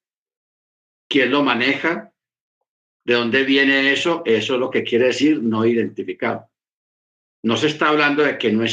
quién 1.09 1.31
lo 1.31 1.43
maneja, 1.43 2.13
de 3.05 3.15
dónde 3.15 3.45
viene 3.45 3.93
eso. 3.93 4.23
Eso 4.25 4.55
es 4.55 4.61
lo 4.61 4.71
que 4.71 4.83
quiere 4.83 5.07
decir 5.07 5.43
no 5.43 5.65
identificado. 5.65 6.51
No 7.45 7.57
se 7.57 7.69
está 7.69 7.89
hablando 7.89 8.25
de 8.25 8.37
que 8.37 8.53
no 8.53 8.65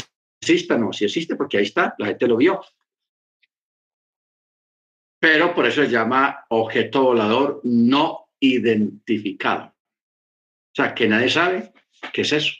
exista, 0.42 0.76
no, 0.76 0.92
si 0.92 1.04
existe 1.04 1.36
porque 1.36 1.58
ahí 1.58 1.64
está, 1.64 1.94
la 1.98 2.06
gente 2.06 2.26
lo 2.26 2.36
vio. 2.36 2.60
Pero 5.24 5.54
por 5.54 5.64
eso 5.64 5.82
se 5.82 5.88
llama 5.88 6.44
objeto 6.50 7.02
volador 7.04 7.62
no 7.64 8.28
identificado. 8.38 9.68
O 9.68 10.74
sea, 10.74 10.94
que 10.94 11.08
nadie 11.08 11.30
sabe 11.30 11.72
qué 12.12 12.20
es 12.20 12.32
eso. 12.34 12.52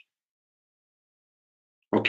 ¿Ok? 1.90 2.08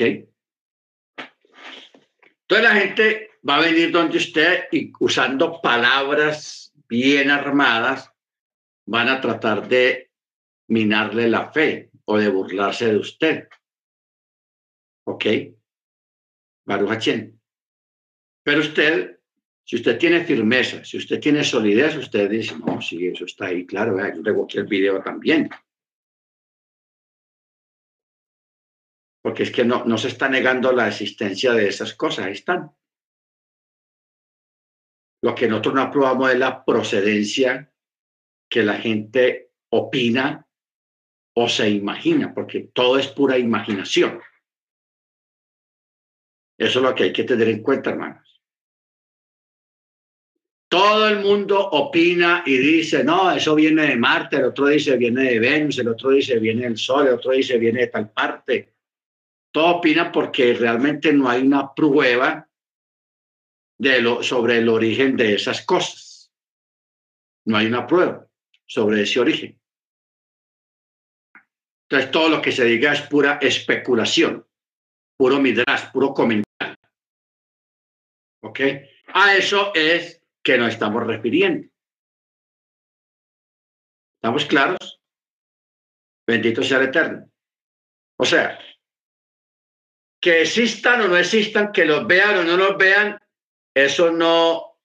Entonces 2.39 2.63
la 2.63 2.71
gente 2.71 3.31
va 3.45 3.57
a 3.57 3.65
venir 3.65 3.91
donde 3.91 4.15
usted 4.15 4.69
y 4.71 4.93
usando 5.01 5.59
palabras 5.61 6.71
bien 6.87 7.31
armadas 7.31 8.09
van 8.85 9.09
a 9.09 9.19
tratar 9.19 9.67
de 9.67 10.09
minarle 10.69 11.27
la 11.27 11.51
fe 11.51 11.91
o 12.05 12.17
de 12.17 12.29
burlarse 12.29 12.93
de 12.93 12.95
usted. 12.95 13.49
¿Ok? 15.03 15.25
Baruch 16.65 17.09
Pero 18.41 18.61
usted, 18.61 19.14
si 19.65 19.75
usted 19.75 19.97
tiene 19.97 20.23
firmeza, 20.23 20.85
si 20.85 20.97
usted 20.97 21.19
tiene 21.19 21.43
solidez, 21.43 21.97
usted 21.97 22.29
dice, 22.29 22.55
no, 22.57 22.81
sí, 22.81 23.07
eso 23.07 23.25
está 23.25 23.47
ahí, 23.47 23.65
claro, 23.65 23.97
yo 24.15 24.23
tengo 24.23 24.45
aquí 24.45 24.59
el 24.59 24.67
video 24.67 25.01
también. 25.01 25.49
porque 29.25 29.41
es 29.41 29.51
que 29.51 29.65
no, 29.65 29.83
no 29.85 29.97
se 29.97 30.09
está 30.09 30.29
negando 30.29 30.71
la 30.71 30.87
existencia 30.87 31.51
de 31.51 31.67
esas 31.67 31.95
cosas, 31.95 32.27
ahí 32.27 32.33
están. 32.33 32.69
Lo 35.23 35.33
que 35.33 35.47
nosotros 35.47 35.73
no 35.73 35.81
aprobamos 35.81 36.29
es 36.31 36.37
la 36.37 36.63
procedencia 36.63 37.73
que 38.47 38.61
la 38.61 38.75
gente 38.75 39.49
opina 39.71 40.47
o 41.35 41.49
se 41.49 41.67
imagina, 41.71 42.35
porque 42.35 42.69
todo 42.71 42.99
es 42.99 43.07
pura 43.07 43.35
imaginación. 43.39 44.21
Eso 46.59 46.79
es 46.79 46.85
lo 46.85 46.93
que 46.93 47.05
hay 47.05 47.11
que 47.11 47.23
tener 47.23 47.47
en 47.47 47.63
cuenta, 47.63 47.89
hermanos. 47.89 48.24
Todo 50.75 51.07
el 51.07 51.19
mundo 51.19 51.69
opina 51.69 52.43
y 52.45 52.57
dice, 52.57 53.03
no, 53.03 53.31
eso 53.31 53.55
viene 53.55 53.87
de 53.87 53.95
Marte, 53.95 54.35
el 54.35 54.45
otro 54.45 54.67
dice 54.67 54.97
viene 54.97 55.23
de 55.23 55.39
Venus, 55.39 55.79
el 55.79 55.87
otro 55.87 56.09
dice 56.09 56.37
viene 56.37 56.63
del 56.63 56.77
Sol, 56.77 57.07
el 57.07 57.13
otro 57.13 57.31
dice 57.31 57.57
viene 57.57 57.81
de 57.81 57.87
tal 57.87 58.11
parte 58.11 58.75
todo 59.55 59.77
opina 59.77 60.11
porque 60.11 60.53
realmente 60.53 61.13
no 61.13 61.29
hay 61.29 61.43
una 61.43 61.73
prueba 61.73 62.45
de 63.79 64.01
lo, 64.01 64.21
sobre 64.21 64.57
el 64.57 64.67
origen 64.67 65.15
de 65.15 65.35
esas 65.35 65.65
cosas. 65.65 66.29
No 67.45 67.55
hay 67.55 67.67
una 67.67 67.87
prueba 67.87 68.27
sobre 68.65 69.03
ese 69.03 69.21
origen. 69.21 69.57
Entonces 71.83 72.11
todo 72.11 72.27
lo 72.27 72.41
que 72.41 72.51
se 72.51 72.65
diga 72.65 72.91
es 72.91 73.03
pura 73.03 73.39
especulación, 73.41 74.45
puro 75.17 75.39
midras, 75.39 75.89
puro 75.93 76.13
comentario. 76.13 76.75
¿Ok? 78.43 78.59
A 79.13 79.37
eso 79.37 79.73
es 79.73 80.21
que 80.45 80.59
nos 80.59 80.69
estamos 80.69 81.05
refiriendo. 81.05 81.67
¿Estamos 84.17 84.45
claros? 84.45 85.01
Bendito 86.27 86.61
sea 86.61 86.77
el 86.77 86.89
Eterno. 86.89 87.31
O 88.19 88.25
sea, 88.25 88.59
que 90.21 90.43
existan 90.43 91.01
o 91.01 91.07
no 91.07 91.17
existan, 91.17 91.71
que 91.71 91.85
los 91.85 92.05
vean 92.05 92.37
o 92.37 92.43
no 92.43 92.57
los 92.57 92.77
vean, 92.77 93.19
eso 93.75 94.11
no 94.11 94.77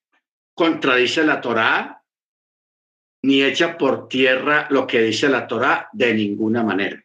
contradice 0.54 1.24
la 1.24 1.40
Torá 1.40 2.04
ni 3.22 3.42
echa 3.42 3.76
por 3.76 4.08
tierra 4.08 4.66
lo 4.70 4.86
que 4.86 5.02
dice 5.02 5.28
la 5.28 5.46
Torá 5.46 5.90
de 5.92 6.14
ninguna 6.14 6.62
manera. 6.62 7.04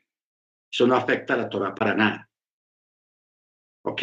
Eso 0.72 0.88
no 0.88 0.96
afecta 0.96 1.34
a 1.34 1.38
la 1.38 1.50
Torá 1.50 1.76
para 1.76 1.94
nada. 1.94 2.30
¿Ok? 3.84 4.02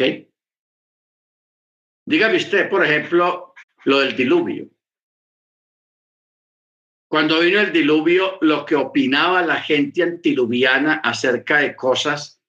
Dígame 2.05 2.37
usted, 2.37 2.69
por 2.69 2.85
ejemplo, 2.85 3.52
lo 3.85 3.99
del 3.99 4.15
diluvio. 4.15 4.69
Cuando 7.09 7.39
vino 7.39 7.59
el 7.59 7.71
diluvio, 7.71 8.37
lo 8.41 8.65
que 8.65 8.75
opinaba 8.75 9.43
la 9.43 9.61
gente 9.61 10.01
antiluviana 10.01 10.95
acerca 10.95 11.59
de 11.59 11.75
cosas 11.75 12.43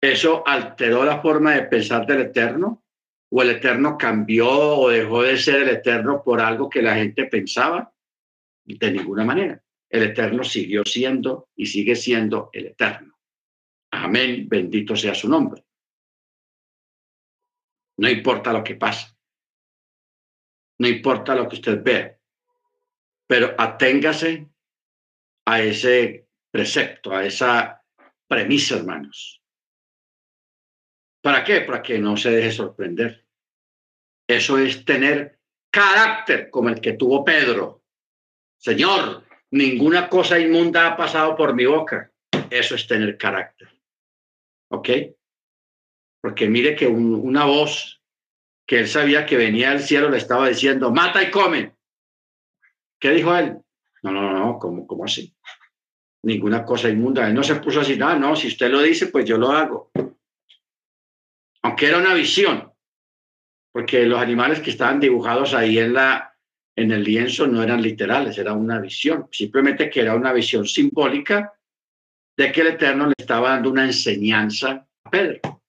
¿Eso 0.00 0.46
alteró 0.46 1.04
la 1.04 1.20
forma 1.20 1.54
de 1.54 1.64
pensar 1.64 2.06
del 2.06 2.22
Eterno? 2.22 2.84
¿O 3.30 3.42
el 3.42 3.50
Eterno 3.50 3.98
cambió 3.98 4.48
o 4.48 4.88
dejó 4.88 5.22
de 5.22 5.36
ser 5.36 5.62
el 5.62 5.68
Eterno 5.68 6.22
por 6.24 6.40
algo 6.40 6.70
que 6.70 6.80
la 6.80 6.94
gente 6.94 7.26
pensaba? 7.26 7.92
De 8.64 8.90
ninguna 8.90 9.24
manera. 9.24 9.62
El 9.90 10.04
Eterno 10.04 10.42
siguió 10.42 10.84
siendo 10.84 11.50
y 11.54 11.66
sigue 11.66 11.94
siendo 11.94 12.48
el 12.52 12.68
Eterno. 12.68 13.18
Amén, 13.92 14.48
bendito 14.48 14.96
sea 14.96 15.14
su 15.14 15.28
nombre. 15.28 15.64
No 17.98 18.08
importa 18.08 18.52
lo 18.52 18.64
que 18.64 18.76
pase. 18.76 19.14
No 20.80 20.88
importa 20.88 21.34
lo 21.34 21.46
que 21.46 21.56
usted 21.56 21.82
vea. 21.82 22.18
Pero 23.26 23.54
aténgase 23.58 24.48
a 25.46 25.60
ese 25.60 26.26
precepto, 26.50 27.14
a 27.14 27.24
esa 27.24 27.84
premisa, 28.26 28.78
hermanos. 28.78 29.42
¿Para 31.22 31.44
qué? 31.44 31.60
Para 31.60 31.82
que 31.82 31.98
no 31.98 32.16
se 32.16 32.30
deje 32.30 32.50
sorprender. 32.50 33.26
Eso 34.26 34.56
es 34.56 34.82
tener 34.86 35.38
carácter 35.70 36.48
como 36.48 36.70
el 36.70 36.80
que 36.80 36.94
tuvo 36.94 37.22
Pedro. 37.22 37.84
Señor, 38.56 39.26
ninguna 39.50 40.08
cosa 40.08 40.38
inmunda 40.38 40.86
ha 40.86 40.96
pasado 40.96 41.36
por 41.36 41.54
mi 41.54 41.66
boca. 41.66 42.10
Eso 42.48 42.74
es 42.74 42.86
tener 42.86 43.18
carácter. 43.18 43.68
¿Ok? 44.70 44.88
Porque 46.22 46.48
mire 46.48 46.74
que 46.74 46.86
una 46.86 47.44
voz 47.44 47.99
que 48.70 48.78
él 48.78 48.86
sabía 48.86 49.26
que 49.26 49.36
venía 49.36 49.70
del 49.70 49.80
cielo 49.80 50.08
le 50.08 50.18
estaba 50.18 50.46
diciendo, 50.46 50.92
mata 50.92 51.20
y 51.20 51.28
come. 51.32 51.74
¿Qué 53.00 53.10
dijo 53.10 53.34
él? 53.34 53.58
No, 54.04 54.12
no, 54.12 54.32
no, 54.32 54.60
¿cómo, 54.60 54.86
cómo 54.86 55.06
así? 55.06 55.34
Ninguna 56.22 56.64
cosa 56.64 56.88
inmunda. 56.88 57.26
Él 57.26 57.34
no 57.34 57.42
se 57.42 57.56
puso 57.56 57.80
así, 57.80 57.96
no, 57.96 58.16
no, 58.16 58.36
si 58.36 58.46
usted 58.46 58.70
lo 58.70 58.80
dice, 58.80 59.08
pues 59.08 59.24
yo 59.24 59.38
lo 59.38 59.50
hago 59.50 59.90
aunque 61.62 61.88
era 61.88 61.98
una 61.98 62.14
visión, 62.14 62.72
porque 63.72 64.06
los 64.06 64.20
animales 64.20 64.60
que 64.60 64.70
estaban 64.70 65.00
dibujados 65.00 65.52
ahí 65.52 65.78
en, 65.78 65.92
la, 65.92 66.34
en 66.76 66.90
el 66.90 67.04
lienzo 67.04 67.46
no 67.46 67.62
eran 67.62 67.82
literales, 67.82 68.38
era 68.38 68.54
una 68.54 68.80
visión, 68.80 69.28
simplemente 69.30 69.90
que 69.90 70.00
era 70.00 70.14
una 70.14 70.32
visión 70.32 70.64
simbólica 70.64 71.52
de 72.36 72.50
que 72.50 72.60
el 72.62 72.68
Eterno 72.68 73.08
le 73.08 73.14
estaba 73.18 73.50
dando 73.50 73.70
una 73.70 73.84
enseñanza 73.84 74.86
a 75.04 75.10
Pedro. 75.10 75.59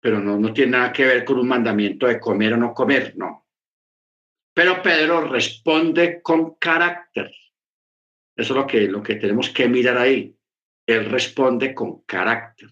Pero 0.00 0.20
no, 0.20 0.38
no 0.38 0.52
tiene 0.52 0.72
nada 0.72 0.92
que 0.92 1.04
ver 1.04 1.24
con 1.24 1.38
un 1.38 1.48
mandamiento 1.48 2.06
de 2.06 2.20
comer 2.20 2.54
o 2.54 2.56
no 2.56 2.72
comer, 2.72 3.14
no. 3.16 3.46
Pero 4.54 4.82
Pedro 4.82 5.20
responde 5.28 6.20
con 6.20 6.54
carácter. 6.56 7.32
Eso 8.36 8.52
es 8.52 8.56
lo 8.56 8.66
que, 8.66 8.88
lo 8.88 9.02
que 9.02 9.16
tenemos 9.16 9.50
que 9.50 9.68
mirar 9.68 9.98
ahí. 9.98 10.36
Él 10.86 11.06
responde 11.06 11.74
con 11.74 12.02
carácter. 12.02 12.68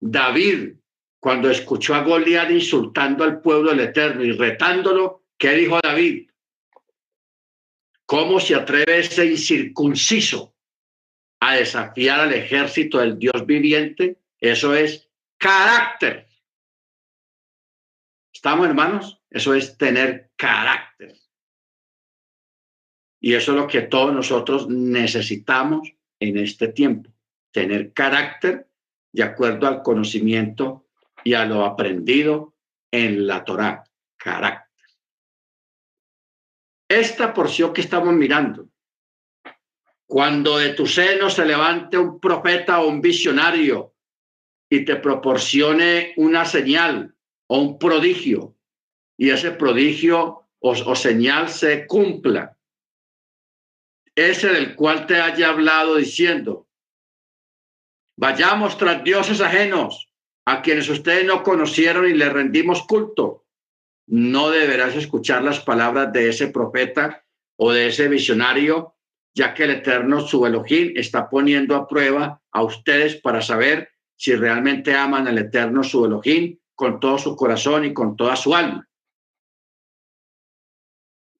David, 0.00 0.74
cuando 1.20 1.50
escuchó 1.50 1.94
a 1.94 2.02
Goliat 2.02 2.50
insultando 2.50 3.24
al 3.24 3.40
pueblo 3.40 3.70
del 3.70 3.80
Eterno 3.80 4.24
y 4.24 4.32
retándolo, 4.32 5.24
¿qué 5.36 5.52
dijo 5.52 5.80
David? 5.82 6.30
¿Cómo 8.06 8.40
se 8.40 8.54
atreve 8.54 9.00
ese 9.00 9.26
incircunciso 9.26 10.54
a 11.40 11.56
desafiar 11.56 12.20
al 12.20 12.32
ejército 12.32 12.98
del 12.98 13.18
Dios 13.18 13.44
viviente? 13.44 14.18
Eso 14.40 14.74
es 14.74 15.07
carácter. 15.38 16.26
¿Estamos, 18.32 18.66
hermanos? 18.66 19.22
Eso 19.30 19.54
es 19.54 19.76
tener 19.78 20.30
carácter. 20.36 21.16
Y 23.20 23.34
eso 23.34 23.52
es 23.52 23.58
lo 23.58 23.66
que 23.66 23.82
todos 23.82 24.12
nosotros 24.12 24.68
necesitamos 24.68 25.88
en 26.20 26.38
este 26.38 26.68
tiempo. 26.68 27.10
tener 27.50 27.92
carácter 27.92 28.68
de 29.10 29.22
acuerdo 29.22 29.66
al 29.66 29.82
conocimiento 29.82 30.86
y 31.24 31.32
a 31.34 31.44
lo 31.46 31.64
aprendido 31.64 32.54
en 32.92 33.26
la 33.26 33.42
Torá, 33.42 33.84
carácter. 34.16 34.86
Esta 36.88 37.34
porción 37.34 37.72
que 37.72 37.80
estamos 37.80 38.14
mirando, 38.14 38.68
cuando 40.06 40.58
de 40.58 40.74
tu 40.74 40.86
seno 40.86 41.30
se 41.30 41.44
levante 41.44 41.98
un 41.98 42.20
profeta 42.20 42.80
o 42.80 42.88
un 42.88 43.00
visionario 43.00 43.94
y 44.70 44.84
te 44.84 44.96
proporcione 44.96 46.12
una 46.16 46.44
señal 46.44 47.14
o 47.46 47.60
un 47.60 47.78
prodigio, 47.78 48.54
y 49.16 49.30
ese 49.30 49.50
prodigio 49.52 50.48
o, 50.60 50.94
señal 50.94 51.48
se 51.48 51.86
cumpla, 51.86 52.56
ese 54.14 54.48
del 54.48 54.74
cual 54.74 55.06
te 55.06 55.20
haya 55.20 55.50
hablado 55.50 55.96
diciendo, 55.96 56.68
vayamos 58.16 58.76
tras 58.76 59.02
dioses 59.04 59.40
ajenos, 59.40 60.10
a 60.44 60.62
quienes 60.62 60.88
ustedes 60.88 61.24
no 61.24 61.42
conocieron 61.42 62.08
y 62.08 62.14
le 62.14 62.28
rendimos 62.30 62.82
culto. 62.84 63.44
No 64.06 64.48
deberás 64.48 64.96
escuchar 64.96 65.44
las 65.44 65.60
palabras 65.60 66.10
de 66.10 66.30
ese 66.30 66.48
profeta 66.48 67.22
o 67.56 67.70
de 67.70 67.88
ese 67.88 68.08
visionario 68.08 68.98
ya 69.38 69.54
que 69.54 69.64
el 69.64 69.70
Eterno, 69.70 70.20
su 70.20 70.44
Elohim, 70.46 70.92
está 70.96 71.30
poniendo 71.30 71.76
a 71.76 71.86
prueba 71.86 72.42
a 72.50 72.62
ustedes 72.62 73.16
para 73.16 73.40
saber 73.40 73.88
si 74.18 74.34
realmente 74.34 74.92
aman 74.94 75.28
al 75.28 75.38
Eterno, 75.38 75.84
su 75.84 76.04
Elohim, 76.04 76.58
con 76.74 76.98
todo 76.98 77.18
su 77.18 77.36
corazón 77.36 77.84
y 77.84 77.94
con 77.94 78.16
toda 78.16 78.34
su 78.34 78.54
alma. 78.54 78.86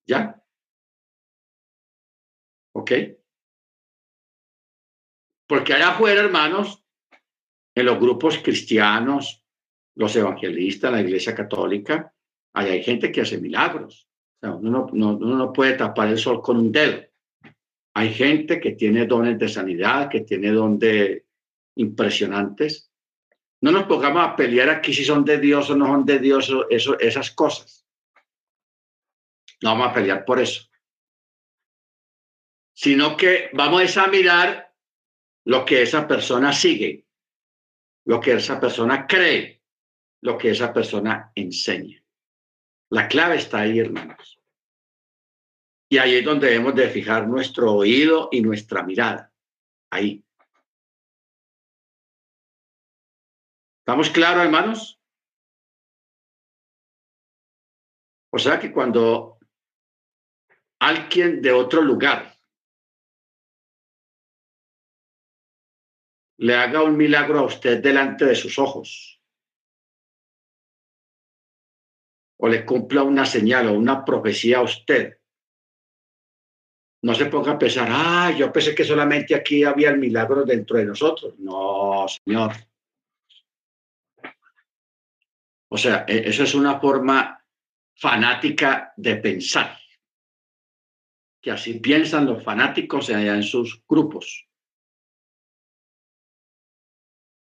¿Ya? 0.06 0.40
¿Ok? 2.72 2.92
Porque 5.48 5.74
allá 5.74 5.90
afuera, 5.90 6.20
hermanos, 6.20 6.84
en 7.74 7.84
los 7.84 7.98
grupos 7.98 8.38
cristianos, 8.38 9.44
los 9.96 10.14
evangelistas, 10.14 10.92
la 10.92 11.00
iglesia 11.00 11.34
católica, 11.34 12.14
hay 12.54 12.82
gente 12.82 13.10
que 13.10 13.22
hace 13.22 13.38
milagros. 13.38 14.08
uno 14.42 14.88
no 14.92 15.52
puede 15.52 15.74
tapar 15.74 16.08
el 16.08 16.18
sol 16.18 16.40
con 16.40 16.58
un 16.58 16.70
dedo. 16.70 17.02
Hay 17.94 18.14
gente 18.14 18.60
que 18.60 18.72
tiene 18.72 19.06
dones 19.06 19.36
de 19.38 19.48
sanidad, 19.48 20.08
que 20.08 20.20
tiene 20.20 20.52
dones 20.52 21.24
impresionantes. 21.78 22.92
No 23.60 23.72
nos 23.72 23.86
pongamos 23.86 24.26
a 24.26 24.36
pelear 24.36 24.68
aquí 24.68 24.92
si 24.92 25.04
son 25.04 25.24
de 25.24 25.38
Dios 25.38 25.70
o 25.70 25.76
no 25.76 25.86
son 25.86 26.04
de 26.04 26.18
Dios, 26.18 26.52
eso, 26.70 26.98
esas 26.98 27.30
cosas. 27.30 27.86
No 29.62 29.70
vamos 29.70 29.88
a 29.88 29.94
pelear 29.94 30.24
por 30.24 30.38
eso. 30.38 30.68
Sino 32.74 33.16
que 33.16 33.50
vamos 33.54 33.96
a 33.96 34.06
mirar 34.06 34.72
lo 35.44 35.64
que 35.64 35.82
esa 35.82 36.06
persona 36.06 36.52
sigue, 36.52 37.06
lo 38.04 38.20
que 38.20 38.34
esa 38.34 38.60
persona 38.60 39.06
cree, 39.06 39.62
lo 40.22 40.38
que 40.38 40.50
esa 40.50 40.72
persona 40.72 41.32
enseña. 41.34 42.02
La 42.90 43.08
clave 43.08 43.36
está 43.36 43.60
ahí, 43.60 43.78
hermanos. 43.78 44.40
Y 45.90 45.98
ahí 45.98 46.16
es 46.16 46.24
donde 46.24 46.48
debemos 46.48 46.74
de 46.74 46.88
fijar 46.88 47.26
nuestro 47.26 47.72
oído 47.72 48.28
y 48.30 48.42
nuestra 48.42 48.82
mirada. 48.82 49.32
Ahí. 49.90 50.24
¿Estamos 53.88 54.10
claros, 54.10 54.44
hermanos? 54.44 55.00
O 58.30 58.38
sea 58.38 58.60
que 58.60 58.70
cuando 58.70 59.38
alguien 60.78 61.40
de 61.40 61.52
otro 61.52 61.80
lugar 61.80 62.38
le 66.36 66.54
haga 66.54 66.82
un 66.82 66.98
milagro 66.98 67.38
a 67.38 67.46
usted 67.46 67.82
delante 67.82 68.26
de 68.26 68.34
sus 68.34 68.58
ojos, 68.58 69.22
o 72.36 72.46
le 72.46 72.66
cumpla 72.66 73.02
una 73.04 73.24
señal 73.24 73.68
o 73.68 73.72
una 73.72 74.04
profecía 74.04 74.58
a 74.58 74.64
usted, 74.64 75.18
no 77.04 77.14
se 77.14 77.24
ponga 77.24 77.52
a 77.52 77.58
pensar, 77.58 77.88
ah, 77.90 78.34
yo 78.36 78.52
pensé 78.52 78.74
que 78.74 78.84
solamente 78.84 79.34
aquí 79.34 79.64
había 79.64 79.88
el 79.88 79.98
milagro 79.98 80.44
dentro 80.44 80.76
de 80.76 80.84
nosotros. 80.84 81.38
No, 81.38 82.04
Señor. 82.06 82.67
O 85.70 85.78
sea, 85.78 86.04
e, 86.08 86.28
eso 86.28 86.42
es 86.42 86.54
una 86.54 86.80
forma 86.80 87.44
fanática 87.94 88.92
de 88.96 89.16
pensar. 89.16 89.78
Que 91.40 91.50
así 91.50 91.74
piensan 91.80 92.26
los 92.26 92.42
fanáticos 92.42 93.10
allá 93.10 93.34
en 93.34 93.42
sus 93.42 93.82
grupos. 93.86 94.46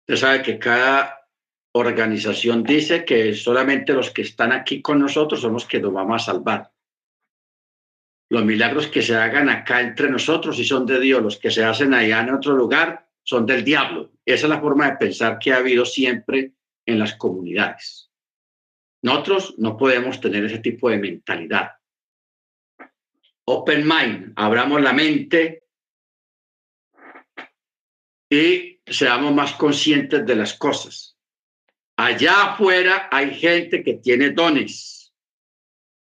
Usted 0.09 0.17
sabe 0.17 0.43
que 0.43 0.59
cada 0.59 1.29
organización 1.73 2.63
dice 2.63 3.05
que 3.05 3.35
solamente 3.35 3.93
los 3.93 4.11
que 4.11 4.23
están 4.23 4.53
aquí 4.53 4.81
con 4.81 4.99
nosotros 5.01 5.41
son 5.41 5.55
los 5.55 5.67
que 5.67 5.81
nos 5.81 5.93
vamos 5.93 6.23
a 6.23 6.33
salvar 6.33 6.73
los 8.29 8.45
milagros 8.45 8.89
que 8.89 9.03
se 9.03 9.17
hagan 9.17 9.49
acá 9.49 9.81
entre 9.81 10.11
nosotros 10.11 10.59
y 10.59 10.65
son 10.65 10.85
de 10.87 11.01
Dios, 11.01 11.23
los 11.23 11.39
que 11.39 11.51
se 11.51 11.65
hacen 11.65 11.95
allá 11.95 12.21
en 12.21 12.35
otro 12.35 12.55
lugar 12.55 13.09
son 13.23 13.47
del 13.47 13.65
diablo. 13.65 14.13
Esa 14.25 14.47
es 14.47 14.51
la 14.51 14.61
forma 14.61 14.91
de 14.91 14.97
pensar 14.97 15.39
que 15.39 15.53
ha 15.53 15.59
habido 15.59 15.85
siempre 15.85 16.53
en 16.85 16.99
las 16.99 17.15
comunidades. 17.15 18.06
Nosotros 19.07 19.55
no 19.59 19.77
podemos 19.77 20.21
tener 20.21 20.45
ese 20.47 20.59
tipo 20.59 20.91
de 20.91 20.99
mentalidad. 20.99 21.71
Open 23.45 23.87
mind, 23.87 24.33
abramos 24.35 24.83
la 24.83 24.93
mente 24.93 25.63
y 28.29 28.81
seamos 28.85 29.33
más 29.33 29.53
conscientes 29.53 30.27
de 30.27 30.35
las 30.35 30.55
cosas. 30.55 31.17
Allá 31.97 32.55
afuera 32.55 33.09
hay 33.13 33.33
gente 33.33 33.85
que 33.85 33.95
tiene 33.95 34.31
dones 34.31 35.15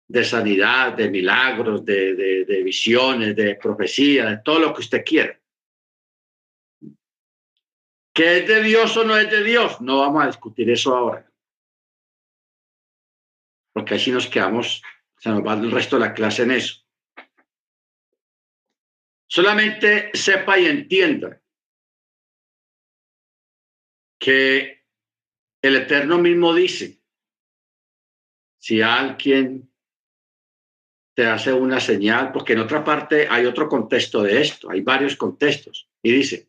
de 0.07 0.23
sanidad, 0.23 0.93
de 0.93 1.09
milagros, 1.09 1.83
de, 1.83 2.61
visiones, 2.63 3.35
de 3.35 3.55
profecía, 3.55 4.27
de 4.27 4.37
todo 4.45 4.59
lo 4.59 4.71
que 4.71 4.81
usted 4.81 5.03
quiera. 5.03 5.41
¿Que 8.13 8.37
es 8.37 8.47
de 8.47 8.61
Dios 8.61 8.95
o 8.97 9.03
no 9.03 9.17
es 9.17 9.31
de 9.31 9.43
Dios? 9.43 9.81
No 9.81 10.01
vamos 10.01 10.23
a 10.23 10.27
discutir 10.27 10.69
eso 10.69 10.95
ahora. 10.95 11.32
Porque 13.73 13.95
así 13.95 14.11
nos 14.11 14.27
quedamos, 14.27 14.81
se 15.17 15.29
nos 15.29 15.45
va 15.45 15.53
el 15.53 15.71
resto 15.71 15.97
de 15.97 16.05
la 16.05 16.13
clase 16.13 16.43
en 16.43 16.51
eso. 16.51 16.83
Solamente 19.27 20.11
sepa 20.13 20.59
y 20.59 20.67
entienda 20.67 21.41
que 24.19 24.85
el 25.61 25.75
Eterno 25.75 26.19
mismo 26.19 26.53
dice, 26.53 27.01
si 28.59 28.81
alguien 28.81 29.69
te 31.15 31.25
hace 31.25 31.51
una 31.51 31.79
señal, 31.79 32.31
porque 32.31 32.53
en 32.53 32.59
otra 32.59 32.83
parte 32.83 33.27
hay 33.29 33.45
otro 33.45 33.67
contexto 33.67 34.21
de 34.21 34.41
esto, 34.41 34.69
hay 34.69 34.81
varios 34.81 35.15
contextos. 35.15 35.89
Y 36.01 36.11
dice, 36.11 36.47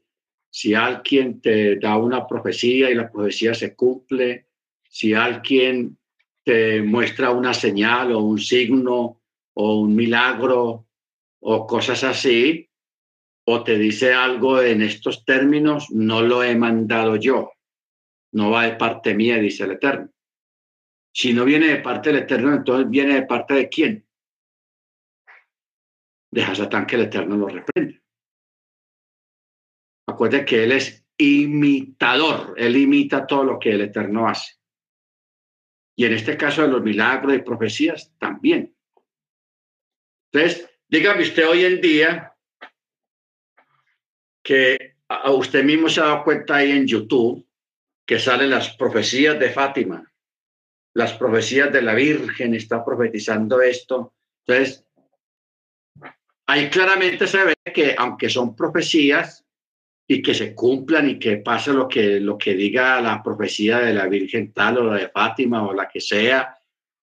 si 0.50 0.74
alguien 0.74 1.40
te 1.40 1.76
da 1.76 1.96
una 1.96 2.26
profecía 2.26 2.90
y 2.90 2.94
la 2.94 3.10
profecía 3.10 3.54
se 3.54 3.74
cumple, 3.74 4.46
si 4.88 5.14
alguien 5.14 5.98
te 6.44 6.82
muestra 6.82 7.30
una 7.30 7.54
señal 7.54 8.12
o 8.12 8.20
un 8.20 8.38
signo 8.38 9.20
o 9.54 9.80
un 9.80 9.94
milagro 9.94 10.86
o 11.40 11.66
cosas 11.66 12.04
así, 12.04 12.70
o 13.46 13.62
te 13.62 13.78
dice 13.78 14.14
algo 14.14 14.60
en 14.62 14.82
estos 14.82 15.24
términos, 15.24 15.90
no 15.90 16.22
lo 16.22 16.42
he 16.42 16.54
mandado 16.56 17.16
yo, 17.16 17.52
no 18.32 18.50
va 18.50 18.64
de 18.66 18.76
parte 18.76 19.14
mía, 19.14 19.36
dice 19.36 19.64
el 19.64 19.72
Eterno. 19.72 20.10
Si 21.12 21.32
no 21.32 21.44
viene 21.44 21.68
de 21.68 21.76
parte 21.76 22.10
del 22.10 22.22
Eterno, 22.22 22.54
entonces 22.54 22.88
viene 22.88 23.14
de 23.14 23.22
parte 23.22 23.54
de 23.54 23.68
quién? 23.68 24.04
deja 26.34 26.54
Satán 26.54 26.86
que 26.86 26.96
el 26.96 27.02
Eterno 27.02 27.36
lo 27.36 27.48
reprenda. 27.48 27.96
Acuerde 30.08 30.44
que 30.44 30.64
Él 30.64 30.72
es 30.72 31.06
imitador, 31.16 32.54
Él 32.56 32.76
imita 32.76 33.26
todo 33.26 33.44
lo 33.44 33.58
que 33.58 33.70
el 33.70 33.82
Eterno 33.82 34.28
hace. 34.28 34.54
Y 35.96 36.04
en 36.04 36.12
este 36.12 36.36
caso 36.36 36.62
de 36.62 36.68
los 36.68 36.82
milagros 36.82 37.34
y 37.34 37.38
profecías 37.38 38.12
también. 38.18 38.74
Entonces, 40.32 40.68
dígame 40.88 41.22
usted 41.22 41.48
hoy 41.48 41.64
en 41.64 41.80
día 41.80 42.34
que 44.42 44.96
a 45.08 45.30
usted 45.30 45.62
mismo 45.62 45.88
se 45.88 46.00
ha 46.00 46.04
dado 46.04 46.24
cuenta 46.24 46.56
ahí 46.56 46.72
en 46.72 46.86
YouTube 46.86 47.46
que 48.06 48.18
salen 48.18 48.50
las 48.50 48.76
profecías 48.76 49.38
de 49.38 49.50
Fátima, 49.50 50.12
las 50.94 51.14
profecías 51.14 51.72
de 51.72 51.82
la 51.82 51.94
Virgen, 51.94 52.54
está 52.54 52.84
profetizando 52.84 53.62
esto. 53.62 54.14
Entonces, 54.46 54.84
ahí 56.46 56.68
claramente 56.68 57.26
se 57.26 57.44
ve 57.44 57.54
que 57.72 57.94
aunque 57.96 58.28
son 58.28 58.54
profecías 58.54 59.43
y 60.06 60.22
que 60.22 60.34
se 60.34 60.54
cumplan 60.54 61.08
y 61.08 61.18
que 61.18 61.38
pase 61.38 61.72
lo 61.72 61.88
que, 61.88 62.20
lo 62.20 62.36
que 62.36 62.54
diga 62.54 63.00
la 63.00 63.22
profecía 63.22 63.78
de 63.78 63.94
la 63.94 64.06
Virgen 64.06 64.52
tal 64.52 64.78
o 64.78 64.84
la 64.84 64.96
de 64.96 65.08
Fátima 65.08 65.66
o 65.66 65.72
la 65.72 65.88
que 65.88 66.00
sea, 66.00 66.54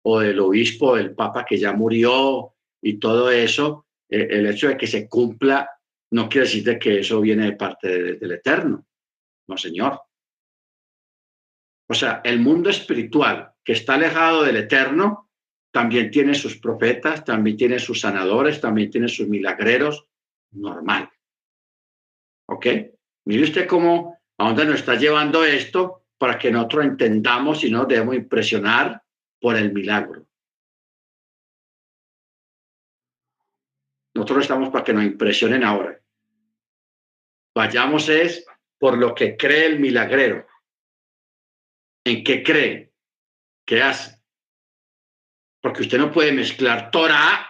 o 0.03 0.19
del 0.19 0.39
obispo, 0.39 0.95
del 0.95 1.15
papa 1.15 1.45
que 1.45 1.57
ya 1.57 1.73
murió 1.73 2.53
y 2.81 2.99
todo 2.99 3.31
eso, 3.31 3.85
eh, 4.09 4.27
el 4.29 4.47
hecho 4.47 4.67
de 4.67 4.77
que 4.77 4.87
se 4.87 5.07
cumpla 5.07 5.69
no 6.11 6.27
quiere 6.27 6.47
decir 6.47 6.79
que 6.79 6.99
eso 6.99 7.21
viene 7.21 7.45
de 7.45 7.51
parte 7.53 8.15
del 8.15 8.31
Eterno. 8.31 8.85
No, 9.47 9.57
señor. 9.57 10.01
O 11.87 11.93
sea, 11.93 12.21
el 12.23 12.39
mundo 12.39 12.69
espiritual 12.69 13.53
que 13.63 13.73
está 13.73 13.95
alejado 13.95 14.43
del 14.43 14.57
eterno 14.57 15.31
también 15.71 16.11
tiene 16.11 16.35
sus 16.35 16.57
profetas, 16.57 17.25
también 17.25 17.57
tiene 17.57 17.79
sus 17.79 18.01
sanadores, 18.01 18.61
también 18.61 18.91
tiene 18.91 19.07
sus 19.07 19.27
milagreros. 19.27 20.05
Normal. 20.51 21.09
¿Ok? 22.51 22.65
Mire 23.25 23.43
usted 23.43 23.67
cómo, 23.67 24.17
a 24.37 24.47
dónde 24.47 24.65
nos 24.65 24.79
está 24.79 24.95
llevando 24.95 25.43
esto 25.45 26.05
para 26.17 26.39
que 26.39 26.51
nosotros 26.51 26.85
entendamos 26.85 27.63
y 27.63 27.69
no 27.69 27.85
debemos 27.85 28.15
impresionar 28.15 29.03
por 29.39 29.55
el 29.55 29.71
milagro. 29.71 30.25
Nosotros 34.15 34.41
estamos 34.41 34.69
para 34.69 34.83
que 34.83 34.93
nos 34.93 35.03
impresionen 35.03 35.63
ahora. 35.63 36.01
Vayamos 37.55 38.09
es 38.09 38.45
por 38.79 38.97
lo 38.97 39.13
que 39.13 39.37
cree 39.37 39.67
el 39.67 39.79
milagrero. 39.79 40.47
¿En 42.03 42.23
qué 42.23 42.41
cree? 42.43 42.91
¿Qué 43.65 43.83
hace? 43.83 44.19
Porque 45.61 45.81
usted 45.81 45.99
no 45.99 46.11
puede 46.11 46.31
mezclar 46.31 46.89
Torah 46.89 47.45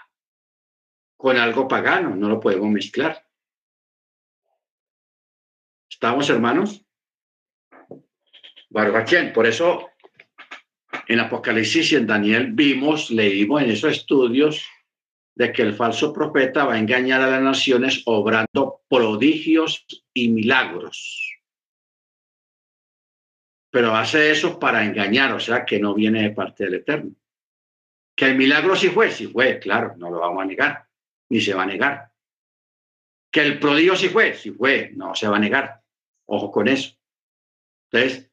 con 1.18 1.38
algo 1.38 1.68
pagano, 1.68 2.16
no 2.16 2.28
lo 2.28 2.40
podemos 2.40 2.70
mezclar. 2.70 3.29
¿Estamos 6.02 6.30
hermanos? 6.30 6.82
Barbachén, 8.70 9.34
por 9.34 9.46
eso 9.46 9.90
en 11.10 11.20
Apocalipsis 11.20 11.92
y 11.92 11.98
en 11.98 12.08
Daniel 12.08 12.54
vimos, 12.54 13.12
leímos 13.12 13.62
en 13.64 13.72
esos 13.72 13.92
estudios 13.92 14.66
de 15.36 15.52
que 15.52 15.62
el 15.62 15.74
falso 15.74 16.14
profeta 16.14 16.64
va 16.64 16.76
a 16.76 16.80
engañar 16.80 17.20
a 17.20 17.30
las 17.30 17.42
naciones 17.42 18.02
obrando 18.06 18.82
prodigios 18.88 19.86
y 20.14 20.30
milagros. 20.30 21.38
Pero 23.70 23.94
hace 23.94 24.32
eso 24.32 24.58
para 24.58 24.86
engañar, 24.86 25.34
o 25.34 25.40
sea, 25.42 25.66
que 25.66 25.82
no 25.82 25.94
viene 25.94 26.22
de 26.24 26.32
parte 26.32 26.64
del 26.64 26.76
Eterno. 26.76 27.12
Que 28.16 28.28
el 28.28 28.38
milagro 28.38 28.78
sí 28.78 28.88
fue, 28.88 29.12
sí 29.12 29.28
fue, 29.28 29.60
claro, 29.60 29.96
no 29.98 30.10
lo 30.10 30.22
vamos 30.22 30.44
a 30.44 30.46
negar, 30.46 30.88
ni 31.28 31.42
se 31.42 31.54
va 31.54 31.64
a 31.64 31.66
negar. 31.66 32.10
Que 33.30 33.42
el 33.42 33.60
prodigio 33.60 33.98
sí 33.98 34.08
fue, 34.08 34.34
sí 34.34 34.52
fue, 34.52 34.92
no 34.96 35.14
se 35.14 35.28
va 35.28 35.36
a 35.36 35.42
negar. 35.42 35.79
Ojo 36.32 36.52
con 36.52 36.68
eso. 36.68 36.96
Entonces, 37.92 38.32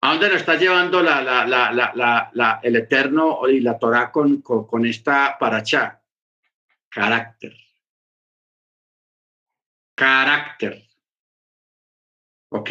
¿a 0.00 0.12
dónde 0.12 0.28
nos 0.28 0.38
está 0.38 0.54
llevando 0.54 1.02
la, 1.02 1.20
la, 1.22 2.30
la, 2.32 2.60
el 2.62 2.76
Eterno 2.76 3.48
y 3.48 3.60
la 3.60 3.76
Torah 3.78 4.12
con, 4.12 4.42
con, 4.42 4.64
con 4.66 4.86
esta 4.86 5.36
paracha? 5.36 6.00
Carácter. 6.88 7.56
Carácter. 9.96 10.84
¿Ok? 12.50 12.70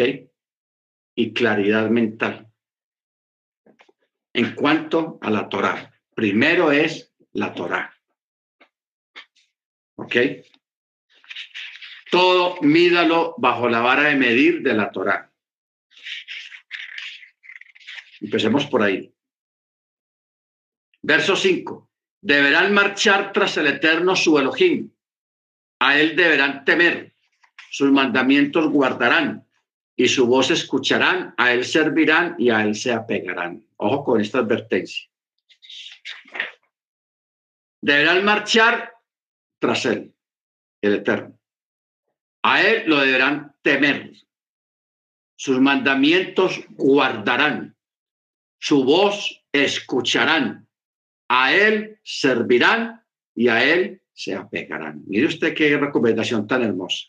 Y 1.15 1.33
claridad 1.33 1.89
mental. 1.89 2.49
En 4.31 4.55
cuanto 4.55 5.19
a 5.21 5.29
la 5.29 5.49
Torah. 5.49 5.93
Primero 6.15 6.71
es 6.71 7.13
la 7.33 7.53
Torah. 7.53 7.93
¿Ok? 9.95 10.15
Todo 12.15 12.61
mídalo 12.61 13.35
bajo 13.37 13.67
la 13.67 13.81
vara 13.81 14.03
de 14.03 14.15
medir 14.15 14.61
de 14.61 14.73
la 14.73 14.89
Torah. 14.89 15.29
Empecemos 18.21 18.65
por 18.67 18.83
ahí. 18.83 19.13
Verso 21.01 21.35
5 21.35 21.89
deberán 22.21 22.73
marchar 22.73 23.33
tras 23.33 23.57
el 23.57 23.67
eterno 23.67 24.15
su 24.15 24.39
Elohim. 24.39 24.89
A 25.79 25.99
él 25.99 26.15
deberán 26.15 26.63
temer, 26.63 27.13
sus 27.69 27.91
mandamientos 27.91 28.69
guardarán 28.69 29.45
y 29.97 30.07
su 30.07 30.25
voz 30.25 30.51
escucharán, 30.51 31.33
a 31.35 31.51
él 31.51 31.65
servirán 31.65 32.37
y 32.39 32.49
a 32.49 32.63
él 32.63 32.75
se 32.75 32.93
apegarán. 32.93 33.67
Ojo 33.75 34.05
con 34.05 34.21
esta 34.21 34.37
advertencia. 34.37 35.09
Deberán 37.81 38.23
marchar 38.23 38.93
tras 39.59 39.83
él, 39.85 40.15
el 40.79 40.93
eterno. 40.93 41.34
A 42.45 42.61
él 42.61 42.83
lo 42.85 42.99
deberán 42.99 43.55
temer. 43.61 44.13
Sus 45.35 45.59
mandamientos 45.59 46.63
guardarán. 46.69 47.75
Su 48.59 48.83
voz 48.83 49.43
escucharán 49.51 50.65
a 51.27 51.53
Él 51.53 51.99
servirán 52.03 53.03
y 53.33 53.47
a 53.47 53.63
Él 53.63 54.01
se 54.13 54.35
apegarán. 54.35 55.03
Mire 55.07 55.27
usted 55.27 55.53
qué 55.53 55.77
recomendación 55.77 56.47
tan 56.47 56.63
hermosa. 56.63 57.07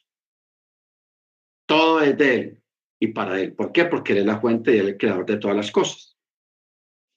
Todo 1.66 2.00
es 2.00 2.16
de 2.16 2.34
Él 2.34 2.62
y 2.98 3.08
para 3.08 3.40
Él. 3.40 3.52
¿Por 3.52 3.72
qué? 3.72 3.84
Porque 3.84 4.12
Él 4.12 4.18
es 4.20 4.26
la 4.26 4.40
fuente 4.40 4.74
y 4.74 4.78
el 4.78 4.96
creador 4.96 5.26
de 5.26 5.36
todas 5.36 5.56
las 5.56 5.70
cosas. 5.70 6.16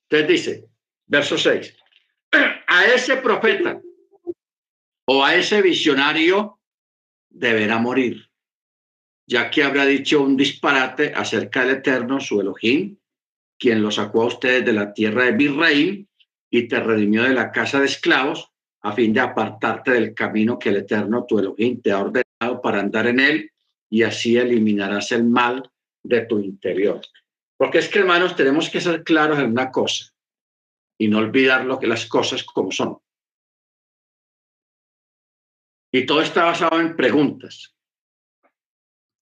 Entonces 0.10 0.28
dice, 0.28 0.70
verso 1.06 1.38
6, 1.38 1.76
a 2.68 2.86
ese 2.86 3.18
profeta 3.18 3.82
o 5.06 5.24
a 5.24 5.36
ese 5.36 5.62
visionario 5.62 6.59
deberá 7.30 7.78
morir, 7.80 8.30
ya 9.28 9.50
que 9.50 9.64
habrá 9.64 9.86
dicho 9.86 10.22
un 10.22 10.36
disparate 10.36 11.14
acerca 11.14 11.62
del 11.62 11.78
Eterno, 11.78 12.20
su 12.20 12.42
Elohim, 12.42 12.98
quien 13.58 13.82
lo 13.82 13.92
sacó 13.92 14.24
a 14.24 14.28
ustedes 14.28 14.66
de 14.66 14.74
la 14.74 14.94
tierra 14.94 15.26
de 15.26 15.34
Virreim 15.34 16.08
y 16.50 16.68
te 16.68 16.80
redimió 16.80 17.24
de 17.24 17.34
la 17.34 17.52
casa 17.52 17.80
de 17.80 17.86
esclavos 17.86 18.50
a 18.82 18.94
fin 18.94 19.14
de 19.14 19.20
apartarte 19.20 19.92
del 19.92 20.14
camino 20.14 20.58
que 20.58 20.70
el 20.70 20.78
Eterno, 20.78 21.26
tu 21.28 21.40
Elohim, 21.40 21.82
te 21.82 21.92
ha 21.92 22.00
ordenado 22.00 22.62
para 22.62 22.80
andar 22.80 23.08
en 23.08 23.20
él 23.20 23.52
y 23.90 24.04
así 24.04 24.38
eliminarás 24.38 25.12
el 25.12 25.26
mal 25.26 25.70
de 26.02 26.22
tu 26.22 26.40
interior. 26.40 27.02
Porque 27.58 27.80
es 27.80 27.90
que, 27.90 28.00
hermanos, 28.00 28.36
tenemos 28.36 28.70
que 28.70 28.80
ser 28.80 29.04
claros 29.04 29.40
en 29.40 29.52
una 29.52 29.70
cosa 29.70 30.06
y 30.98 31.08
no 31.08 31.18
olvidar 31.18 31.66
lo 31.66 31.78
que 31.78 31.88
las 31.88 32.06
cosas 32.06 32.44
como 32.44 32.72
son. 32.72 32.98
Y 35.92 36.06
todo 36.06 36.22
está 36.22 36.46
basado 36.46 36.80
en 36.80 36.96
preguntas. 36.96 37.76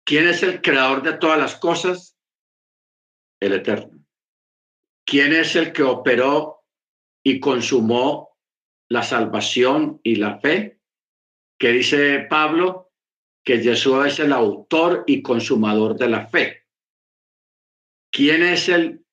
¿Quién 0.05 0.29
es 0.29 0.43
el 0.43 0.61
creador 0.61 1.03
de 1.03 1.15
todas 1.15 1.39
las 1.39 1.57
cosas? 1.57 2.19
El 3.41 3.55
Eterno. 3.55 4.05
¿Quién 5.05 5.33
es 5.33 5.57
el 5.57 5.73
que 5.73 5.83
operó 5.83 6.65
y 7.25 7.41
consumó 7.41 8.37
la 8.89 9.03
salvación 9.03 10.01
y 10.03 10.17
la 10.17 10.39
fe, 10.39 10.81
que 11.59 11.73
dice 11.73 12.27
Pablo 12.29 12.93
que 13.45 13.59
Jesús 13.59 14.07
es 14.07 14.21
el 14.21 14.33
autor 14.33 15.05
y 15.07 15.23
consumador 15.23 15.97
de 15.97 16.09
la 16.09 16.27
fe. 16.29 16.67
¿Quién 18.13 18.43
es 18.43 18.69
el 18.69 19.05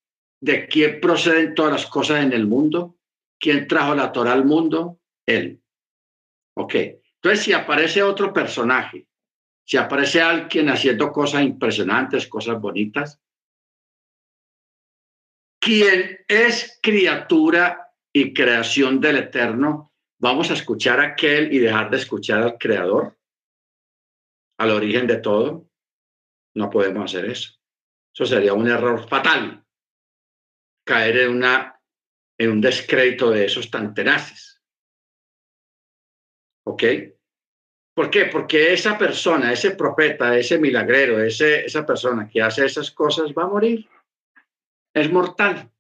de 0.42 0.68
quién 0.68 1.00
proceden 1.02 1.56
todas 1.56 1.72
las 1.72 1.86
cosas 1.88 2.24
en 2.24 2.34
el 2.34 2.46
mundo? 2.46 2.98
¿Quién 3.40 3.68
trajo 3.68 3.96
la 3.96 4.12
Torah 4.12 4.34
al 4.34 4.46
mundo? 4.46 5.00
Él. 5.26 5.62
Ok. 6.56 6.76
Entonces, 7.22 7.44
si 7.46 7.54
aparece 7.54 8.02
otro 8.02 8.34
personaje, 8.34 9.08
si 9.66 9.78
aparece 9.78 10.22
alguien 10.22 10.70
haciendo 10.70 11.12
cosas 11.12 11.44
impresionantes, 11.44 12.28
cosas 12.28 12.60
bonitas, 12.60 13.22
¿quién 15.60 16.20
es 16.28 16.80
criatura 16.82 17.90
y 18.14 18.34
creación 18.34 19.00
del 19.00 19.18
Eterno, 19.18 19.94
vamos 20.20 20.50
a 20.52 20.54
escuchar 20.54 21.00
a 21.00 21.08
aquel 21.08 21.54
y 21.54 21.60
dejar 21.60 21.90
de 21.90 21.98
escuchar 21.98 22.42
al 22.42 22.58
Creador, 22.58 23.18
al 24.58 24.72
origen 24.72 25.08
de 25.08 25.18
todo. 25.18 25.70
No 26.56 26.70
podemos 26.70 27.06
hacer 27.06 27.30
eso. 27.30 27.54
Eso 28.14 28.26
sería 28.26 28.54
un 28.54 28.68
error 28.68 29.08
fatal. 29.08 29.64
Caer 30.86 31.18
en, 31.20 31.32
una, 31.32 31.80
en 32.38 32.52
un 32.52 32.62
descrédito 32.62 33.30
de 33.30 33.46
esos 33.46 33.70
tan 33.70 33.94
tenaces. 33.94 34.49
¿Ok? 36.70 36.84
¿Por 37.96 38.12
qué? 38.12 38.26
Porque 38.26 38.72
esa 38.72 38.96
persona, 38.96 39.52
ese 39.52 39.72
profeta, 39.72 40.38
ese 40.38 40.60
milagrero, 40.60 41.20
ese, 41.20 41.66
esa 41.66 41.84
persona 41.84 42.30
que 42.30 42.44
hace 42.44 42.64
esas 42.64 42.92
cosas 42.92 43.34
va 43.36 43.44
a 43.44 43.48
morir. 43.48 43.90
Es 44.94 45.12
mortal. 45.12 45.72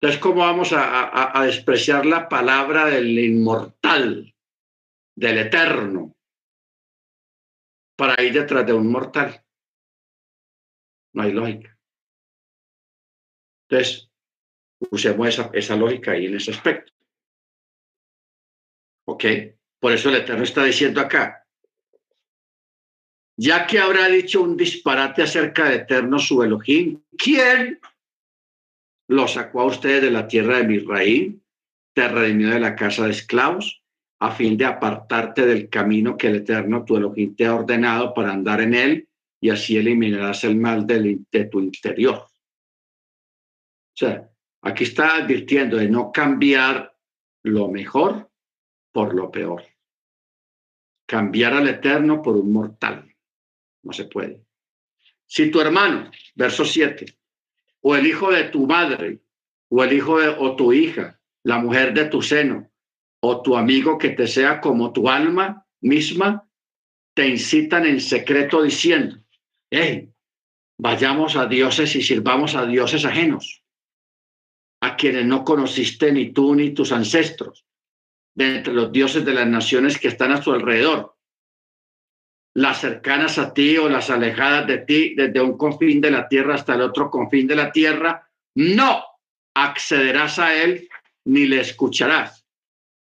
Entonces, 0.00 0.18
¿cómo 0.18 0.40
vamos 0.40 0.70
a, 0.74 1.42
despreciar 1.44 2.06
la 2.06 2.26
palabra 2.28 2.86
del 2.86 3.18
inmortal, 3.18 4.34
del 5.14 5.38
eterno, 5.38 6.16
para 7.96 8.20
ir 8.22 8.32
detrás 8.32 8.66
de 8.66 8.72
un 8.72 8.90
mortal? 8.90 9.44
No 11.14 11.22
hay 11.22 11.32
lógica. 11.32 11.78
Entonces, 13.68 14.10
usemos 14.90 15.28
esa, 15.28 15.50
esa 15.52 15.76
lógica 15.76 16.12
ahí 16.12 16.26
en 16.26 16.36
ese 16.36 16.50
aspecto. 16.50 16.91
¿Ok? 19.12 19.24
Por 19.78 19.92
eso 19.92 20.08
el 20.08 20.16
Eterno 20.16 20.42
está 20.42 20.64
diciendo 20.64 20.98
acá, 20.98 21.46
ya 23.36 23.66
que 23.66 23.78
habrá 23.78 24.08
dicho 24.08 24.40
un 24.40 24.56
disparate 24.56 25.22
acerca 25.22 25.68
de 25.68 25.76
Eterno 25.76 26.18
su 26.18 26.42
Elohim, 26.42 27.02
¿quién 27.18 27.78
lo 29.08 29.28
sacó 29.28 29.60
a 29.60 29.66
ustedes 29.66 30.02
de 30.02 30.10
la 30.10 30.26
tierra 30.26 30.58
de 30.58 30.68
Misraim, 30.68 31.40
te 31.94 32.08
redimió 32.08 32.48
de 32.50 32.60
la 32.60 32.74
casa 32.74 33.04
de 33.04 33.10
esclavos, 33.10 33.82
a 34.20 34.30
fin 34.30 34.56
de 34.56 34.64
apartarte 34.64 35.44
del 35.44 35.68
camino 35.68 36.16
que 36.16 36.28
el 36.28 36.36
Eterno 36.36 36.86
tu 36.86 36.96
Elohim 36.96 37.36
te 37.36 37.44
ha 37.44 37.54
ordenado 37.54 38.14
para 38.14 38.32
andar 38.32 38.62
en 38.62 38.72
él 38.72 39.08
y 39.42 39.50
así 39.50 39.76
eliminarás 39.76 40.44
el 40.44 40.56
mal 40.56 40.86
de 40.86 41.44
tu 41.50 41.60
interior. 41.60 42.14
O 42.14 43.94
sea, 43.94 44.30
aquí 44.62 44.84
está 44.84 45.16
advirtiendo 45.16 45.76
de 45.76 45.90
no 45.90 46.10
cambiar 46.12 46.96
lo 47.42 47.68
mejor 47.68 48.31
por 48.92 49.14
lo 49.14 49.30
peor. 49.30 49.64
Cambiar 51.06 51.54
al 51.54 51.68
eterno 51.68 52.22
por 52.22 52.36
un 52.36 52.52
mortal. 52.52 53.12
No 53.82 53.92
se 53.92 54.04
puede. 54.04 54.44
Si 55.26 55.50
tu 55.50 55.60
hermano, 55.60 56.10
verso 56.34 56.64
7, 56.64 57.06
o 57.80 57.96
el 57.96 58.06
hijo 58.06 58.30
de 58.30 58.44
tu 58.44 58.66
madre, 58.66 59.20
o 59.68 59.82
el 59.82 59.92
hijo 59.92 60.20
de, 60.20 60.28
o 60.28 60.54
tu 60.54 60.72
hija, 60.72 61.18
la 61.42 61.58
mujer 61.58 61.94
de 61.94 62.04
tu 62.04 62.22
seno, 62.22 62.70
o 63.20 63.42
tu 63.42 63.56
amigo 63.56 63.98
que 63.98 64.10
te 64.10 64.26
sea 64.26 64.60
como 64.60 64.92
tu 64.92 65.08
alma 65.08 65.66
misma, 65.80 66.48
te 67.14 67.28
incitan 67.28 67.86
en 67.86 68.00
secreto 68.00 68.62
diciendo, 68.62 69.16
hey, 69.70 70.12
vayamos 70.78 71.36
a 71.36 71.46
dioses 71.46 71.94
y 71.96 72.02
sirvamos 72.02 72.54
a 72.54 72.66
dioses 72.66 73.04
ajenos, 73.04 73.64
a 74.80 74.96
quienes 74.96 75.26
no 75.26 75.44
conociste 75.44 76.12
ni 76.12 76.32
tú 76.32 76.54
ni 76.54 76.70
tus 76.70 76.92
ancestros, 76.92 77.64
de 78.34 78.56
entre 78.56 78.72
los 78.72 78.90
dioses 78.92 79.24
de 79.24 79.34
las 79.34 79.46
naciones 79.46 79.98
que 79.98 80.08
están 80.08 80.32
a 80.32 80.42
su 80.42 80.52
alrededor, 80.52 81.14
las 82.54 82.80
cercanas 82.80 83.38
a 83.38 83.54
ti 83.54 83.76
o 83.78 83.88
las 83.88 84.10
alejadas 84.10 84.66
de 84.66 84.78
ti, 84.78 85.14
desde 85.14 85.40
un 85.40 85.56
confín 85.56 86.00
de 86.00 86.10
la 86.10 86.28
tierra 86.28 86.54
hasta 86.54 86.74
el 86.74 86.82
otro 86.82 87.10
confín 87.10 87.46
de 87.46 87.56
la 87.56 87.72
tierra, 87.72 88.28
no 88.54 89.02
accederás 89.54 90.38
a 90.38 90.54
él 90.54 90.88
ni 91.24 91.46
le 91.46 91.60
escucharás. 91.60 92.44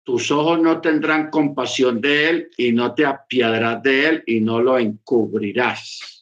Tus 0.04 0.32
ojos 0.32 0.60
no 0.60 0.80
tendrán 0.80 1.30
compasión 1.30 2.00
de 2.00 2.30
él 2.30 2.50
y 2.58 2.72
no 2.72 2.94
te 2.94 3.06
apiadarás 3.06 3.84
de 3.84 4.08
él 4.08 4.24
y 4.26 4.40
no 4.40 4.62
lo 4.62 4.80
encubrirás. 4.80 6.17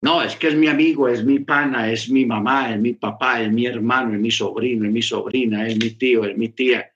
No, 0.00 0.22
es 0.22 0.36
que 0.36 0.48
es 0.48 0.54
mi 0.54 0.68
amigo, 0.68 1.08
es 1.08 1.24
mi 1.24 1.40
pana, 1.40 1.90
es 1.90 2.08
mi 2.08 2.24
mamá, 2.24 2.72
es 2.72 2.78
mi 2.78 2.94
papá, 2.94 3.42
es 3.42 3.50
mi 3.50 3.66
hermano, 3.66 4.14
es 4.14 4.20
mi 4.20 4.30
sobrino, 4.30 4.86
es 4.86 4.92
mi 4.92 5.02
sobrina, 5.02 5.66
es 5.66 5.76
mi 5.76 5.90
tío, 5.90 6.24
es 6.24 6.36
mi 6.36 6.50
tía. 6.50 6.94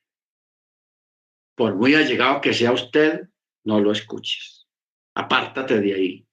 Por 1.56 1.74
muy 1.74 1.94
allegado 1.94 2.40
que 2.40 2.54
sea 2.54 2.72
usted, 2.72 3.28
no 3.64 3.80
lo 3.80 3.92
escuches. 3.92 4.68
Apártate 5.14 5.80
de 5.80 5.94
ahí. 5.94 6.26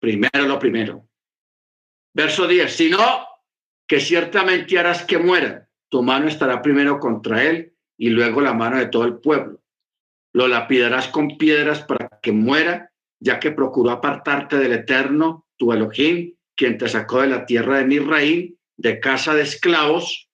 Primero 0.00 0.46
lo 0.46 0.58
primero. 0.58 1.08
Verso 2.12 2.46
10. 2.46 2.72
Si 2.72 2.90
no, 2.90 3.26
que 3.86 4.00
ciertamente 4.00 4.78
harás 4.78 5.04
que 5.04 5.18
muera. 5.18 5.68
Tu 5.88 6.02
mano 6.02 6.28
estará 6.28 6.60
primero 6.60 6.98
contra 7.00 7.42
él 7.42 7.74
y 7.96 8.10
luego 8.10 8.40
la 8.40 8.52
mano 8.52 8.78
de 8.78 8.86
todo 8.86 9.04
el 9.04 9.18
pueblo. 9.18 9.62
Lo 10.32 10.48
lapidarás 10.48 11.08
con 11.08 11.38
piedras 11.38 11.84
para 11.84 12.08
que 12.20 12.32
muera, 12.32 12.92
ya 13.24 13.40
que 13.40 13.52
procuró 13.52 13.90
apartarte 13.90 14.58
del 14.58 14.74
eterno, 14.74 15.46
tu 15.56 15.72
Elohim, 15.72 16.34
quien 16.54 16.76
te 16.76 16.86
sacó 16.90 17.22
de 17.22 17.28
la 17.28 17.46
tierra 17.46 17.78
de 17.78 17.86
Misraín, 17.86 18.58
de 18.76 19.00
casa 19.00 19.34
de 19.34 19.42
esclavos, 19.42 20.28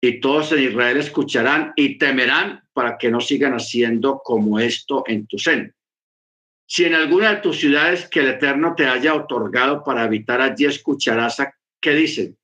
y 0.00 0.20
todos 0.20 0.50
en 0.52 0.62
Israel 0.70 0.96
escucharán 0.96 1.74
y 1.76 1.98
temerán 1.98 2.62
para 2.72 2.96
que 2.96 3.10
no 3.10 3.20
sigan 3.20 3.52
haciendo 3.52 4.22
como 4.24 4.58
esto 4.58 5.04
en 5.06 5.26
tu 5.26 5.38
seno. 5.38 5.70
Si 6.66 6.86
en 6.86 6.94
alguna 6.94 7.34
de 7.34 7.40
tus 7.42 7.60
ciudades 7.60 8.08
que 8.08 8.20
el 8.20 8.28
Eterno 8.28 8.74
te 8.74 8.86
haya 8.86 9.14
otorgado 9.14 9.84
para 9.84 10.04
habitar 10.04 10.40
allí 10.40 10.64
escucharás 10.64 11.40
a 11.40 11.54
qué 11.78 11.92
dicen. 11.92 12.38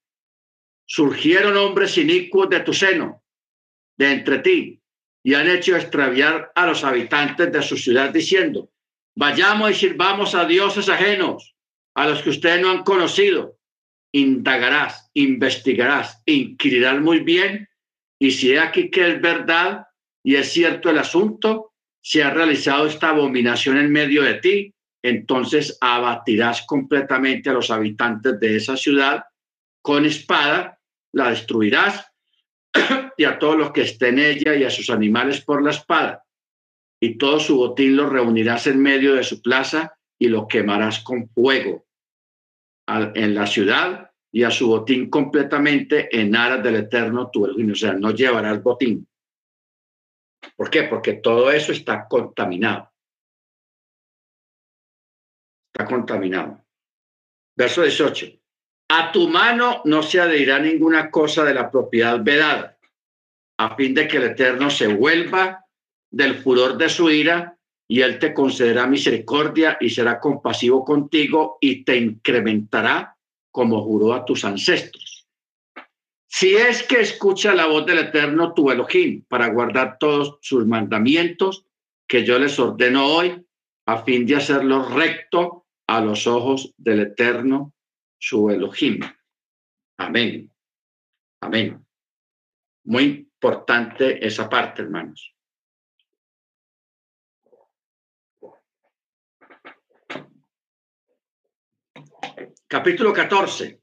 Surgieron 0.85 1.57
hombres 1.57 1.97
inicuos 1.97 2.51
de 2.51 2.61
tu 2.61 2.75
seno, 2.75 3.23
de 3.97 4.13
entre 4.13 4.41
ti, 4.41 4.83
y 5.23 5.35
han 5.35 5.49
hecho 5.49 5.75
extraviar 5.75 6.53
a 6.55 6.67
los 6.67 6.85
habitantes 6.85 7.51
de 7.51 7.63
su 7.63 7.79
ciudad 7.79 8.11
diciendo, 8.11 8.71
vayamos 9.17 9.71
y 9.71 9.75
sirvamos 9.75 10.35
a 10.35 10.45
dioses 10.45 10.89
ajenos, 10.89 11.55
a 11.95 12.07
los 12.07 12.23
que 12.23 12.31
ustedes 12.31 12.61
no 12.61 12.71
han 12.71 12.83
conocido, 12.83 13.57
indagarás, 14.13 15.11
investigarás, 15.15 16.23
inquirirás 16.27 17.01
muy 17.01 17.21
bien, 17.21 17.69
y 18.19 18.31
si 18.33 18.57
aquí 18.57 18.91
que 18.91 19.09
es 19.09 19.21
verdad 19.21 19.87
y 20.23 20.37
es 20.37 20.53
cierto 20.53 20.91
el 20.91 20.99
asunto, 20.99 21.73
si 22.03 22.21
ha 22.21 22.31
realizado 22.31 22.87
esta 22.87 23.11
abominación 23.11 23.79
en 23.79 23.91
medio 23.91 24.23
de 24.23 24.35
ti, 24.35 24.75
entonces 25.03 25.79
abatirás 25.81 26.65
completamente 26.67 27.51
a 27.51 27.55
los 27.55 27.71
habitantes 27.71 28.39
de 28.39 28.57
esa 28.57 28.77
ciudad. 28.77 29.25
Con 29.83 30.05
espada, 30.05 30.79
la 31.13 31.31
destruirás 31.31 32.07
y 33.17 33.25
a 33.25 33.39
todos 33.39 33.57
los 33.57 33.73
que 33.73 33.83
estén 33.83 34.19
en 34.19 34.37
ella 34.37 34.55
y 34.55 34.65
a 34.65 34.71
sus 34.71 34.91
animales 34.91 35.41
por 35.43 35.63
la 35.63 35.71
espada. 35.71 36.23
Y 37.01 37.17
todo 37.17 37.41
su 37.41 37.57
botín 37.57 37.97
lo 37.97 38.09
reunirás 38.09 38.67
en 38.67 38.81
medio 38.81 39.15
de 39.15 39.25
su 39.25 39.41
plaza 39.41 39.97
y 40.19 40.29
lo 40.29 40.47
quemarás 40.47 41.01
con 41.01 41.29
fuego 41.31 41.87
en 42.87 43.35
la 43.35 43.47
ciudad 43.47 44.11
y 44.33 44.43
a 44.43 44.51
su 44.51 44.69
botín 44.69 45.09
completamente 45.09 46.09
en 46.17 46.37
aras 46.37 46.63
del 46.63 46.77
eterno 46.77 47.31
tu 47.31 47.45
O 47.45 47.75
sea, 47.75 47.95
no 47.95 48.11
llevarás 48.11 48.63
botín. 48.63 49.07
¿Por 50.57 50.71
qué? 50.71 50.85
Porque 50.85 51.15
todo 51.15 51.51
eso 51.51 51.73
está 51.73 52.07
contaminado. 52.07 52.91
Está 55.73 55.87
contaminado. 55.87 56.65
Verso 57.57 57.83
18. 57.83 58.27
A 58.91 59.13
tu 59.13 59.29
mano 59.29 59.83
no 59.85 60.03
se 60.03 60.21
adherirá 60.21 60.59
ninguna 60.59 61.11
cosa 61.11 61.45
de 61.45 61.55
la 61.55 61.71
propiedad 61.71 62.21
vedada, 62.23 62.77
a 63.59 63.77
fin 63.77 63.95
de 63.95 64.09
que 64.09 64.17
el 64.17 64.25
Eterno 64.25 64.69
se 64.69 64.89
vuelva 64.89 65.65
del 66.11 66.37
furor 66.37 66.77
de 66.77 66.89
su 66.89 67.11
ira 67.11 67.57
y 67.89 68.03
él 68.03 68.19
te 68.19 68.33
concederá 68.33 68.87
misericordia 68.87 69.77
y 69.81 69.91
será 69.91 70.21
compasivo 70.21 70.85
contigo 70.85 71.59
y 71.61 71.85
te 71.85 71.97
incrementará 71.97 73.17
como 73.51 73.83
juró 73.83 74.15
a 74.15 74.25
tus 74.25 74.45
ancestros. 74.45 75.27
Si 76.29 76.55
es 76.55 76.85
que 76.85 77.01
escucha 77.01 77.53
la 77.55 77.67
voz 77.67 77.85
del 77.87 77.99
Eterno 77.99 78.55
tu 78.55 78.71
Elohim 78.71 79.25
para 79.27 79.49
guardar 79.49 79.99
todos 79.99 80.39
sus 80.41 80.65
mandamientos 80.65 81.67
que 82.07 82.25
yo 82.25 82.39
les 82.39 82.57
ordeno 82.59 83.07
hoy, 83.07 83.45
a 83.87 84.05
fin 84.05 84.25
de 84.25 84.37
hacerlo 84.37 84.89
recto 84.89 85.67
a 85.89 86.01
los 86.01 86.29
ojos 86.29 86.73
del 86.77 87.01
Eterno 87.01 87.75
su 88.19 88.51
Elohim. 88.51 89.01
Amén. 89.99 90.53
Amén. 91.41 91.85
Muy 92.85 93.05
importante 93.05 94.25
esa 94.25 94.49
parte, 94.49 94.83
hermanos. 94.83 95.35
Capítulo 102.67 103.13
14. 103.13 103.83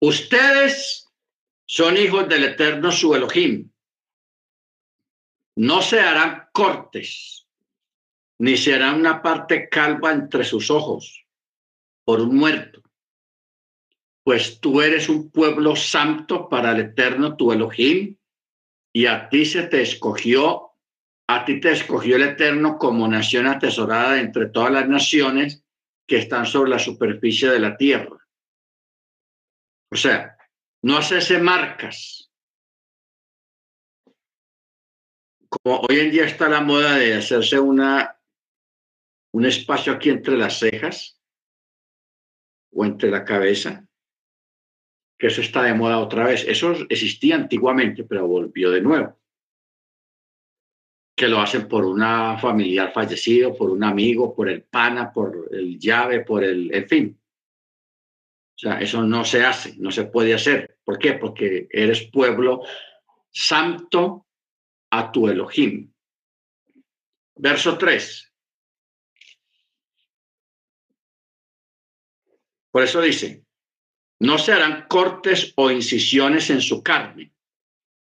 Ustedes 0.00 1.08
son 1.64 1.96
hijos 1.96 2.28
del 2.28 2.44
eterno 2.44 2.92
su 2.92 3.14
Elohim. 3.14 3.70
No 5.56 5.80
se 5.80 6.00
harán 6.00 6.48
cortes, 6.52 7.46
ni 8.38 8.56
se 8.56 8.74
hará 8.74 8.92
una 8.92 9.22
parte 9.22 9.68
calva 9.68 10.12
entre 10.12 10.44
sus 10.44 10.70
ojos 10.70 11.26
por 12.04 12.20
un 12.20 12.36
muerto. 12.36 12.82
Pues 14.22 14.60
tú 14.60 14.82
eres 14.82 15.08
un 15.08 15.30
pueblo 15.30 15.76
santo 15.76 16.48
para 16.48 16.72
el 16.72 16.80
eterno 16.80 17.36
tu 17.36 17.52
Elohim, 17.52 18.16
y 18.92 19.06
a 19.06 19.28
ti 19.28 19.46
se 19.46 19.62
te 19.62 19.80
escogió, 19.80 20.72
a 21.26 21.44
ti 21.44 21.60
te 21.60 21.72
escogió 21.72 22.16
el 22.16 22.22
eterno 22.22 22.76
como 22.76 23.08
nación 23.08 23.46
atesorada 23.46 24.20
entre 24.20 24.48
todas 24.48 24.72
las 24.72 24.88
naciones 24.88 25.64
que 26.10 26.18
están 26.18 26.44
sobre 26.44 26.70
la 26.70 26.80
superficie 26.80 27.48
de 27.50 27.60
la 27.60 27.76
tierra. 27.76 28.18
O 29.92 29.96
sea, 29.96 30.36
no 30.82 30.96
hacerse 30.96 31.38
marcas. 31.38 32.32
Como 35.48 35.82
hoy 35.82 36.00
en 36.00 36.10
día 36.10 36.24
está 36.24 36.48
la 36.48 36.62
moda 36.62 36.96
de 36.96 37.14
hacerse 37.14 37.60
una, 37.60 38.20
un 39.32 39.44
espacio 39.46 39.92
aquí 39.92 40.10
entre 40.10 40.36
las 40.36 40.58
cejas 40.58 41.16
o 42.72 42.84
entre 42.84 43.08
la 43.08 43.24
cabeza, 43.24 43.86
que 45.16 45.28
eso 45.28 45.42
está 45.42 45.62
de 45.62 45.74
moda 45.74 46.00
otra 46.00 46.24
vez. 46.24 46.44
Eso 46.44 46.72
existía 46.88 47.36
antiguamente, 47.36 48.02
pero 48.02 48.26
volvió 48.26 48.72
de 48.72 48.80
nuevo 48.80 49.19
que 51.20 51.28
lo 51.28 51.38
hacen 51.38 51.68
por 51.68 51.84
una 51.84 52.38
familiar 52.38 52.94
fallecido, 52.94 53.54
por 53.54 53.68
un 53.68 53.84
amigo, 53.84 54.34
por 54.34 54.48
el 54.48 54.62
pana, 54.62 55.12
por 55.12 55.50
el 55.52 55.78
llave, 55.78 56.24
por 56.24 56.42
el, 56.42 56.74
en 56.74 56.88
fin. 56.88 57.20
O 58.54 58.58
sea, 58.58 58.80
eso 58.80 59.02
no 59.02 59.22
se 59.22 59.44
hace, 59.44 59.76
no 59.76 59.90
se 59.90 60.04
puede 60.04 60.32
hacer. 60.32 60.78
¿Por 60.82 60.98
qué? 60.98 61.12
Porque 61.12 61.68
eres 61.70 62.08
pueblo 62.10 62.62
santo 63.30 64.28
a 64.88 65.12
tu 65.12 65.28
Elohim. 65.28 65.92
Verso 67.36 67.76
3. 67.76 68.32
Por 72.70 72.82
eso 72.82 73.02
dice, 73.02 73.44
no 74.20 74.38
se 74.38 74.54
harán 74.54 74.86
cortes 74.88 75.52
o 75.56 75.70
incisiones 75.70 76.48
en 76.48 76.62
su 76.62 76.82
carne 76.82 77.34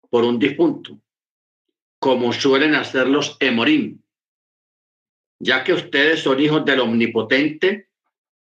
por 0.09 0.23
un 0.23 0.39
difunto 0.39 0.97
como 2.01 2.33
suelen 2.33 2.73
hacer 2.73 3.07
los 3.07 3.37
emorim, 3.39 4.01
ya 5.39 5.63
que 5.63 5.73
ustedes 5.73 6.23
son 6.23 6.39
hijos 6.39 6.65
del 6.65 6.79
Omnipotente 6.79 7.89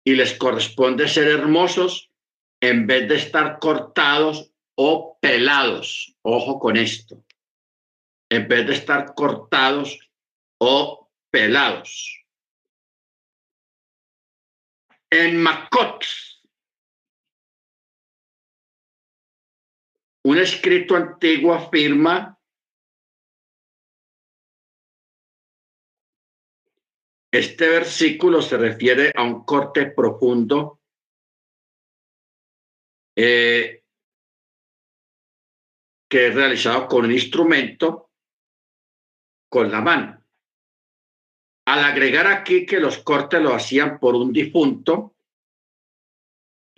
y 0.02 0.14
les 0.14 0.32
corresponde 0.38 1.06
ser 1.06 1.28
hermosos 1.28 2.10
en 2.62 2.86
vez 2.86 3.06
de 3.10 3.16
estar 3.16 3.58
cortados 3.58 4.50
o 4.74 5.18
pelados. 5.20 6.16
Ojo 6.22 6.58
con 6.58 6.78
esto. 6.78 7.22
En 8.30 8.48
vez 8.48 8.66
de 8.66 8.72
estar 8.72 9.12
cortados 9.14 9.98
o 10.58 11.10
pelados. 11.30 12.24
En 15.10 15.42
Macot, 15.42 16.06
un 20.24 20.38
escrito 20.38 20.96
antiguo 20.96 21.52
afirma 21.52 22.38
Este 27.32 27.66
versículo 27.66 28.42
se 28.42 28.58
refiere 28.58 29.10
a 29.14 29.22
un 29.22 29.44
corte 29.44 29.86
profundo 29.86 30.80
eh, 33.16 33.82
que 36.10 36.26
es 36.26 36.34
realizado 36.34 36.86
con 36.86 37.06
un 37.06 37.12
instrumento 37.12 38.10
con 39.50 39.70
la 39.70 39.80
mano. 39.80 40.22
Al 41.66 41.84
agregar 41.84 42.26
aquí 42.26 42.66
que 42.66 42.78
los 42.78 42.98
cortes 42.98 43.40
lo 43.40 43.54
hacían 43.54 43.98
por 43.98 44.14
un 44.14 44.30
difunto, 44.30 45.14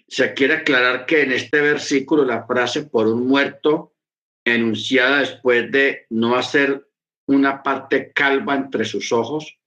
se 0.06 0.34
quiere 0.34 0.54
aclarar 0.54 1.04
que 1.04 1.22
en 1.22 1.32
este 1.32 1.60
versículo 1.60 2.24
la 2.24 2.46
frase 2.46 2.84
por 2.84 3.08
un 3.08 3.26
muerto 3.26 3.96
enunciada 4.44 5.18
después 5.18 5.68
de 5.72 6.06
no 6.10 6.36
hacer 6.36 6.88
una 7.26 7.60
parte 7.64 8.12
calva 8.12 8.54
entre 8.54 8.84
sus 8.84 9.10
ojos, 9.10 9.58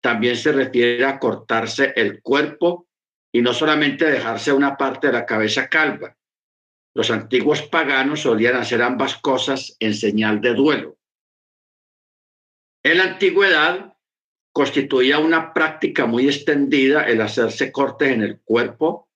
también 0.00 0.36
se 0.36 0.52
refiere 0.52 1.04
a 1.04 1.18
cortarse 1.18 1.92
el 1.96 2.22
cuerpo 2.22 2.86
y 3.32 3.42
no 3.42 3.52
solamente 3.52 4.04
dejarse 4.06 4.52
una 4.52 4.76
parte 4.76 5.08
de 5.08 5.12
la 5.12 5.26
cabeza 5.26 5.68
calva. 5.68 6.16
Los 6.94 7.10
antiguos 7.10 7.62
paganos 7.62 8.22
solían 8.22 8.56
hacer 8.56 8.82
ambas 8.82 9.16
cosas 9.16 9.76
en 9.78 9.94
señal 9.94 10.40
de 10.40 10.54
duelo. 10.54 10.96
En 12.82 12.98
la 12.98 13.04
antigüedad 13.04 13.94
constituía 14.52 15.18
una 15.18 15.52
práctica 15.52 16.06
muy 16.06 16.26
extendida 16.26 17.02
el 17.04 17.20
hacerse 17.20 17.70
cortes 17.70 18.10
en 18.10 18.22
el 18.22 18.40
cuerpo 18.40 19.08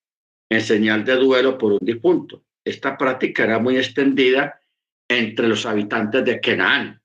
en 0.50 0.60
señal 0.60 1.04
de 1.04 1.16
duelo 1.16 1.56
por 1.56 1.72
un 1.72 1.80
difunto. 1.80 2.44
Esta 2.64 2.96
práctica 2.96 3.44
era 3.44 3.59
muy 3.59 3.76
extendida 3.76 4.60
entre 5.09 5.48
los 5.48 5.66
habitantes 5.66 6.24
de 6.24 6.40
Canaán. 6.40 7.02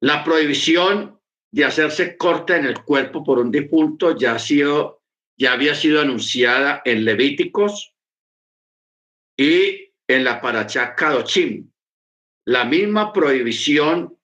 La 0.00 0.24
prohibición 0.24 1.17
de 1.50 1.64
hacerse 1.64 2.16
corte 2.16 2.56
en 2.56 2.66
el 2.66 2.82
cuerpo 2.82 3.24
por 3.24 3.38
un 3.38 3.50
difunto 3.50 4.16
ya, 4.16 4.34
ha 4.34 4.38
sido, 4.38 5.02
ya 5.36 5.52
había 5.52 5.74
sido 5.74 6.00
anunciada 6.00 6.82
en 6.84 7.04
Levíticos 7.04 7.94
y 9.36 9.92
en 10.06 10.24
la 10.24 10.40
Parachá 10.40 10.94
Kadochim. 10.94 11.70
La 12.44 12.64
misma 12.64 13.12
prohibición 13.12 14.16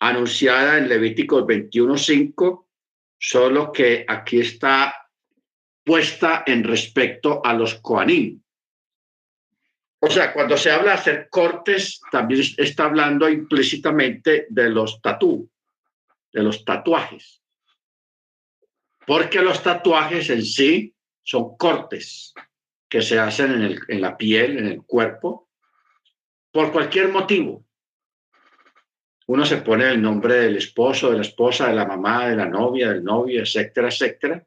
anunciada 0.00 0.78
en 0.78 0.88
Levíticos 0.88 1.44
21.5, 1.44 2.66
solo 3.18 3.70
que 3.72 4.04
aquí 4.08 4.40
está 4.40 4.94
puesta 5.84 6.44
en 6.46 6.64
respecto 6.64 7.44
a 7.44 7.52
los 7.52 7.74
Koanim. 7.76 8.40
O 10.02 10.08
sea, 10.08 10.32
cuando 10.32 10.56
se 10.56 10.70
habla 10.70 10.92
de 10.92 10.98
hacer 10.98 11.28
cortes, 11.28 12.00
también 12.10 12.42
está 12.56 12.84
hablando 12.86 13.28
implícitamente 13.28 14.46
de 14.48 14.70
los 14.70 15.00
tatú, 15.02 15.50
de 16.32 16.42
los 16.42 16.64
tatuajes. 16.64 17.42
Porque 19.06 19.40
los 19.42 19.62
tatuajes 19.62 20.30
en 20.30 20.44
sí 20.44 20.94
son 21.22 21.56
cortes 21.56 22.34
que 22.88 23.02
se 23.02 23.18
hacen 23.18 23.52
en, 23.52 23.62
el, 23.62 23.80
en 23.88 24.00
la 24.00 24.16
piel, 24.16 24.58
en 24.58 24.66
el 24.66 24.82
cuerpo, 24.82 25.48
por 26.50 26.72
cualquier 26.72 27.08
motivo. 27.08 27.64
Uno 29.26 29.44
se 29.44 29.58
pone 29.58 29.88
el 29.88 30.02
nombre 30.02 30.34
del 30.34 30.56
esposo, 30.56 31.10
de 31.10 31.16
la 31.16 31.22
esposa, 31.22 31.68
de 31.68 31.74
la 31.74 31.86
mamá, 31.86 32.28
de 32.28 32.36
la 32.36 32.46
novia, 32.46 32.88
del 32.88 33.04
novio, 33.04 33.42
etcétera, 33.42 33.88
etcétera. 33.88 34.44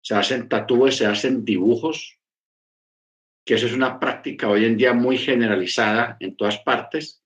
Se 0.00 0.14
hacen 0.14 0.48
tatúes, 0.48 0.96
se 0.96 1.04
hacen 1.04 1.44
dibujos, 1.44 2.18
que 3.44 3.54
eso 3.54 3.66
es 3.66 3.74
una 3.74 4.00
práctica 4.00 4.48
hoy 4.48 4.64
en 4.64 4.76
día 4.78 4.94
muy 4.94 5.18
generalizada 5.18 6.16
en 6.20 6.34
todas 6.36 6.58
partes 6.58 7.19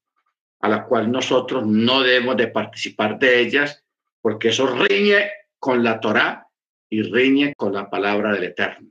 a 0.65 0.69
la 0.69 0.87
cual 0.87 1.13
nosotros 1.13 1.67
no 1.67 2.01
debemos 2.01 2.39
de 2.39 2.49
participar 2.49 3.19
de 3.19 3.39
ellas, 3.39 3.85
porque 4.23 4.49
eso 4.49 4.67
riñe 4.67 5.31
con 5.59 5.85
la 5.85 6.01
Torá 6.01 6.49
y 6.89 7.03
riñe 7.03 7.55
con 7.55 7.75
la 7.75 7.91
palabra 7.91 8.33
del 8.33 8.45
Eterno. 8.45 8.91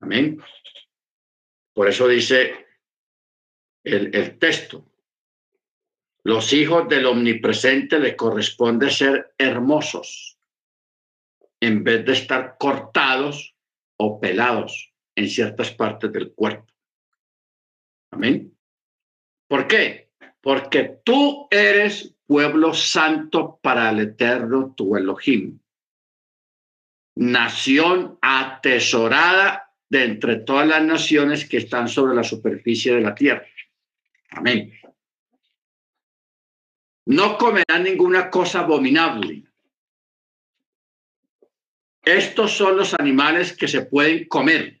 Amén. 0.00 0.42
Por 1.72 1.86
eso 1.86 2.08
dice 2.08 2.66
el, 3.84 4.12
el 4.12 4.36
texto, 4.40 4.84
los 6.24 6.52
hijos 6.52 6.88
del 6.88 7.06
omnipresente 7.06 8.00
le 8.00 8.16
corresponde 8.16 8.90
ser 8.90 9.32
hermosos 9.38 10.40
en 11.60 11.84
vez 11.84 12.04
de 12.04 12.14
estar 12.14 12.56
cortados 12.58 13.54
o 13.96 14.18
pelados 14.18 14.92
en 15.14 15.28
ciertas 15.28 15.70
partes 15.70 16.10
del 16.10 16.32
cuerpo. 16.32 16.66
Amén. 18.10 18.58
¿Por 19.46 19.68
qué? 19.68 20.09
Porque 20.40 21.00
tú 21.04 21.48
eres 21.50 22.14
pueblo 22.26 22.72
santo 22.74 23.58
para 23.62 23.90
el 23.90 24.00
eterno 24.00 24.74
tu 24.76 24.96
Elohim, 24.96 25.58
nación 27.16 28.18
atesorada 28.22 29.74
de 29.88 30.04
entre 30.04 30.36
todas 30.36 30.66
las 30.66 30.82
naciones 30.82 31.48
que 31.48 31.58
están 31.58 31.88
sobre 31.88 32.14
la 32.14 32.22
superficie 32.22 32.94
de 32.94 33.00
la 33.00 33.14
tierra. 33.14 33.44
Amén. 34.30 34.72
No 37.06 37.36
comerán 37.36 37.82
ninguna 37.82 38.30
cosa 38.30 38.60
abominable. 38.60 39.44
Estos 42.04 42.52
son 42.52 42.76
los 42.76 42.94
animales 42.94 43.56
que 43.56 43.68
se 43.68 43.84
pueden 43.84 44.26
comer. 44.26 44.80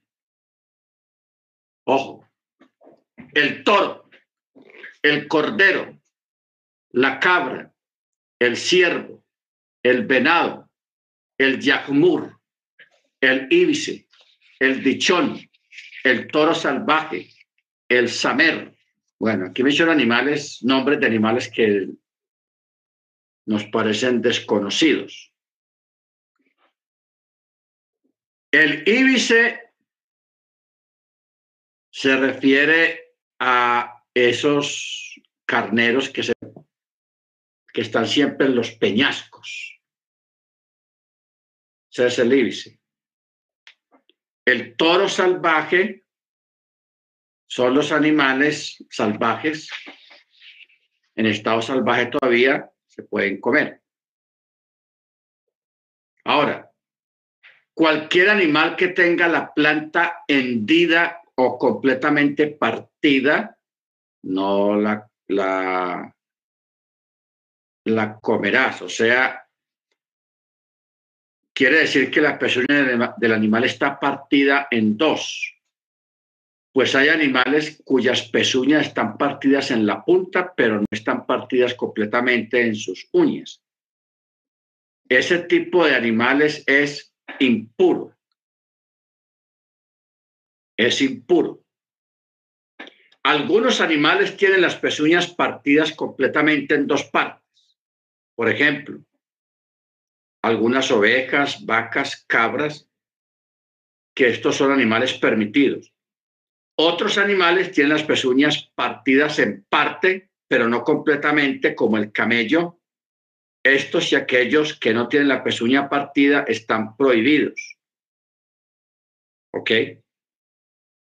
Ojo, 1.84 2.24
el 3.34 3.64
toro, 3.64 4.09
el 5.02 5.28
cordero, 5.28 5.98
la 6.90 7.20
cabra, 7.20 7.72
el 8.38 8.56
ciervo, 8.56 9.24
el 9.82 10.06
venado, 10.06 10.68
el 11.38 11.60
yacmur, 11.60 12.38
el 13.20 13.46
íbice, 13.50 14.06
el 14.58 14.82
dichón, 14.82 15.40
el 16.04 16.28
toro 16.28 16.54
salvaje, 16.54 17.30
el 17.88 18.08
samer. 18.08 18.74
Bueno, 19.18 19.46
aquí 19.46 19.62
me 19.62 19.68
menciono 19.68 19.92
animales, 19.92 20.62
nombres 20.62 21.00
de 21.00 21.06
animales 21.06 21.50
que 21.50 21.88
nos 23.46 23.64
parecen 23.66 24.20
desconocidos. 24.20 25.32
El 28.50 28.82
íbice 28.88 29.60
se 31.90 32.16
refiere 32.16 33.14
a 33.38 33.99
esos 34.14 35.20
carneros 35.44 36.08
que, 36.08 36.22
se, 36.22 36.32
que 37.72 37.80
están 37.80 38.06
siempre 38.06 38.46
en 38.46 38.56
los 38.56 38.72
peñascos. 38.72 39.80
Ese 41.90 42.06
es 42.06 42.18
el 42.18 42.32
íbice. 42.32 42.80
El 44.44 44.76
toro 44.76 45.08
salvaje 45.08 46.04
son 47.46 47.74
los 47.74 47.92
animales 47.92 48.84
salvajes. 48.90 49.68
En 51.14 51.26
estado 51.26 51.60
salvaje 51.62 52.06
todavía 52.06 52.70
se 52.86 53.02
pueden 53.02 53.40
comer. 53.40 53.82
Ahora, 56.24 56.70
cualquier 57.74 58.30
animal 58.30 58.76
que 58.76 58.88
tenga 58.88 59.26
la 59.26 59.52
planta 59.52 60.22
hendida 60.28 61.22
o 61.34 61.58
completamente 61.58 62.46
partida 62.48 63.59
no 64.22 64.76
la, 64.76 65.08
la, 65.28 66.12
comerás. 68.20 68.82
O 68.82 68.88
sea, 68.88 69.46
quiere 71.54 71.78
decir 71.78 72.10
que 72.10 72.20
la 72.20 72.38
pezuña 72.38 73.14
del 73.16 73.32
animal 73.32 73.64
está 73.64 73.98
partida 73.98 74.68
en 74.70 74.96
dos. 74.96 75.56
Pues 76.72 76.94
hay 76.94 77.08
animales 77.08 77.82
cuyas 77.84 78.28
pezuñas 78.28 78.86
están 78.86 79.18
partidas 79.18 79.72
en 79.72 79.86
la 79.86 80.04
punta, 80.04 80.54
pero 80.54 80.78
no 80.78 80.86
están 80.90 81.26
partidas 81.26 81.74
completamente 81.74 82.64
en 82.64 82.76
sus 82.76 83.08
uñas. 83.12 83.60
Ese 85.08 85.40
tipo 85.40 85.84
de 85.84 85.96
animales 85.96 86.62
es 86.66 87.12
impuro. 87.40 88.16
Es 90.76 91.00
impuro. 91.02 91.64
Algunos 93.22 93.80
animales 93.80 94.36
tienen 94.36 94.62
las 94.62 94.76
pezuñas 94.76 95.28
partidas 95.28 95.92
completamente 95.92 96.74
en 96.74 96.86
dos 96.86 97.04
partes. 97.04 97.78
Por 98.34 98.48
ejemplo, 98.48 99.00
algunas 100.42 100.90
ovejas, 100.90 101.64
vacas, 101.66 102.24
cabras, 102.26 102.88
que 104.14 104.28
estos 104.28 104.56
son 104.56 104.72
animales 104.72 105.12
permitidos. 105.14 105.92
Otros 106.78 107.18
animales 107.18 107.72
tienen 107.72 107.92
las 107.92 108.04
pezuñas 108.04 108.72
partidas 108.74 109.38
en 109.38 109.64
parte, 109.68 110.30
pero 110.48 110.66
no 110.66 110.82
completamente, 110.82 111.74
como 111.74 111.98
el 111.98 112.10
camello. 112.10 112.80
Estos 113.62 114.12
y 114.12 114.16
aquellos 114.16 114.78
que 114.78 114.94
no 114.94 115.08
tienen 115.08 115.28
la 115.28 115.44
pezuña 115.44 115.90
partida 115.90 116.44
están 116.48 116.96
prohibidos. 116.96 117.76
¿Ok? 119.52 119.70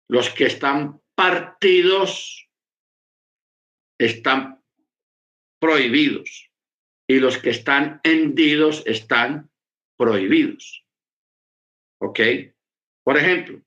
Los 0.09 0.29
que 0.31 0.45
están 0.45 1.00
partidos 1.21 2.49
están 3.99 4.59
prohibidos 5.59 6.49
y 7.07 7.19
los 7.19 7.37
que 7.37 7.51
están 7.51 8.01
hendidos 8.03 8.81
están 8.87 9.51
prohibidos. 9.97 10.83
¿Ok? 11.99 12.19
Por 13.03 13.17
ejemplo, 13.19 13.61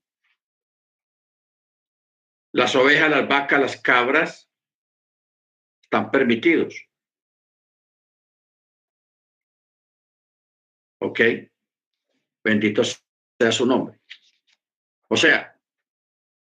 las 2.53 2.75
ovejas, 2.75 3.09
las 3.09 3.29
vacas, 3.29 3.61
las 3.61 3.81
cabras 3.81 4.51
están 5.81 6.11
permitidos. 6.11 6.75
¿Ok? 10.99 11.21
Bendito 12.43 12.83
sea 12.83 13.53
su 13.53 13.65
nombre. 13.65 14.01
O 15.09 15.17
sea, 15.17 15.54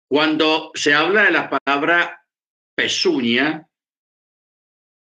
cuando 0.09 0.71
se 0.75 0.95
habla 0.95 1.25
de 1.25 1.31
la 1.31 1.51
palabra 1.51 2.25
pezuña, 2.75 3.69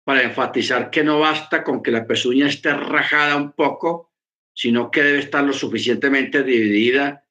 para 0.03 0.23
enfatizar 0.23 0.89
que 0.89 1.03
no 1.03 1.19
basta 1.19 1.63
con 1.63 1.83
que 1.83 1.91
la 1.91 2.05
pezuña 2.05 2.47
esté 2.47 2.73
rajada 2.73 3.35
un 3.35 3.53
poco, 3.53 4.11
sino 4.53 4.89
que 4.89 5.03
debe 5.03 5.19
estar 5.19 5.43
lo 5.43 5.53
suficientemente 5.53 6.43
dividida 6.43 7.25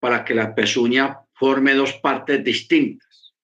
para 0.00 0.24
que 0.24 0.34
la 0.34 0.54
pezuña 0.54 1.20
forme 1.34 1.74
dos 1.74 1.92
partes 1.94 2.42
distintas. 2.42 3.34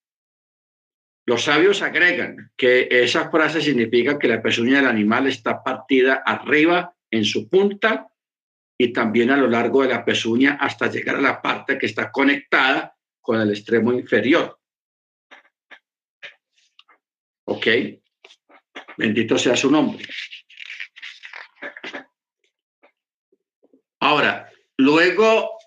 Los 1.26 1.44
sabios 1.44 1.82
agregan 1.82 2.52
que 2.56 2.88
esa 2.90 3.30
frase 3.30 3.60
significa 3.60 4.18
que 4.18 4.28
la 4.28 4.42
pezuña 4.42 4.76
del 4.76 4.86
animal 4.86 5.26
está 5.26 5.62
partida 5.62 6.22
arriba 6.24 6.96
en 7.10 7.24
su 7.24 7.48
punta 7.48 8.10
y 8.78 8.92
también 8.92 9.30
a 9.30 9.36
lo 9.36 9.46
largo 9.46 9.82
de 9.82 9.88
la 9.88 10.04
pezuña 10.04 10.56
hasta 10.58 10.90
llegar 10.90 11.16
a 11.16 11.20
la 11.20 11.42
parte 11.42 11.78
que 11.78 11.86
está 11.86 12.10
conectada 12.10 12.96
con 13.20 13.40
el 13.40 13.50
extremo 13.50 13.92
inferior. 13.92 14.58
¿Ok? 17.44 17.66
Bendito 18.96 19.38
sea 19.38 19.56
su 19.56 19.70
nombre. 19.70 20.04
Ahora, 24.00 24.50
luego, 24.78 25.58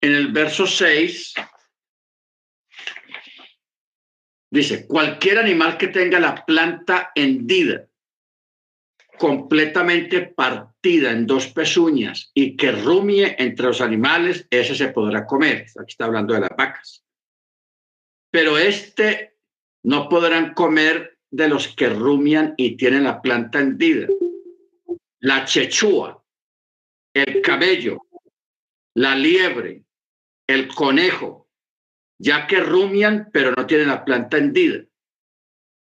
en 0.00 0.14
el 0.14 0.32
verso 0.32 0.66
6, 0.66 1.34
dice, 4.50 4.86
cualquier 4.86 5.38
animal 5.38 5.78
que 5.78 5.88
tenga 5.88 6.18
la 6.18 6.44
planta 6.44 7.12
hendida, 7.14 7.86
completamente 9.18 10.22
partida 10.22 11.10
en 11.10 11.26
dos 11.26 11.48
pezuñas 11.48 12.30
y 12.34 12.56
que 12.56 12.72
rumie 12.72 13.36
entre 13.38 13.66
los 13.66 13.80
animales, 13.80 14.46
ese 14.50 14.74
se 14.74 14.88
podrá 14.88 15.26
comer. 15.26 15.66
Aquí 15.80 15.92
está 15.92 16.06
hablando 16.06 16.34
de 16.34 16.40
las 16.40 16.56
vacas. 16.56 17.04
Pero 18.30 18.56
este 18.56 19.36
no 19.84 20.08
podrán 20.08 20.54
comer 20.54 21.18
de 21.30 21.48
los 21.48 21.68
que 21.68 21.88
rumian 21.88 22.54
y 22.56 22.76
tienen 22.76 23.04
la 23.04 23.20
planta 23.20 23.60
hendida. 23.60 24.08
La 25.20 25.44
chechúa, 25.44 26.24
el 27.14 27.42
cabello, 27.42 28.06
la 28.94 29.14
liebre, 29.14 29.84
el 30.46 30.68
conejo, 30.68 31.48
ya 32.18 32.46
que 32.46 32.60
rumian 32.60 33.28
pero 33.32 33.52
no 33.52 33.66
tienen 33.66 33.88
la 33.88 34.04
planta 34.04 34.38
hendida. 34.38 34.84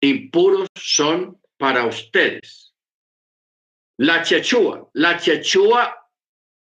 Impuros 0.01 0.67
son 0.75 1.39
para 1.57 1.85
ustedes. 1.85 2.66
La 3.97 4.21
chechúa, 4.23 4.89
la 4.93 5.17
chechúa 5.17 5.95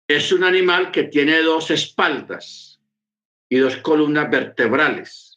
es 0.07 0.31
un 0.31 0.43
animal 0.43 0.91
que 0.91 1.03
tiene 1.03 1.41
dos 1.41 1.72
espaldas 1.72 2.81
y 3.49 3.57
dos 3.57 3.77
columnas 3.77 4.30
vertebrales 4.30 5.31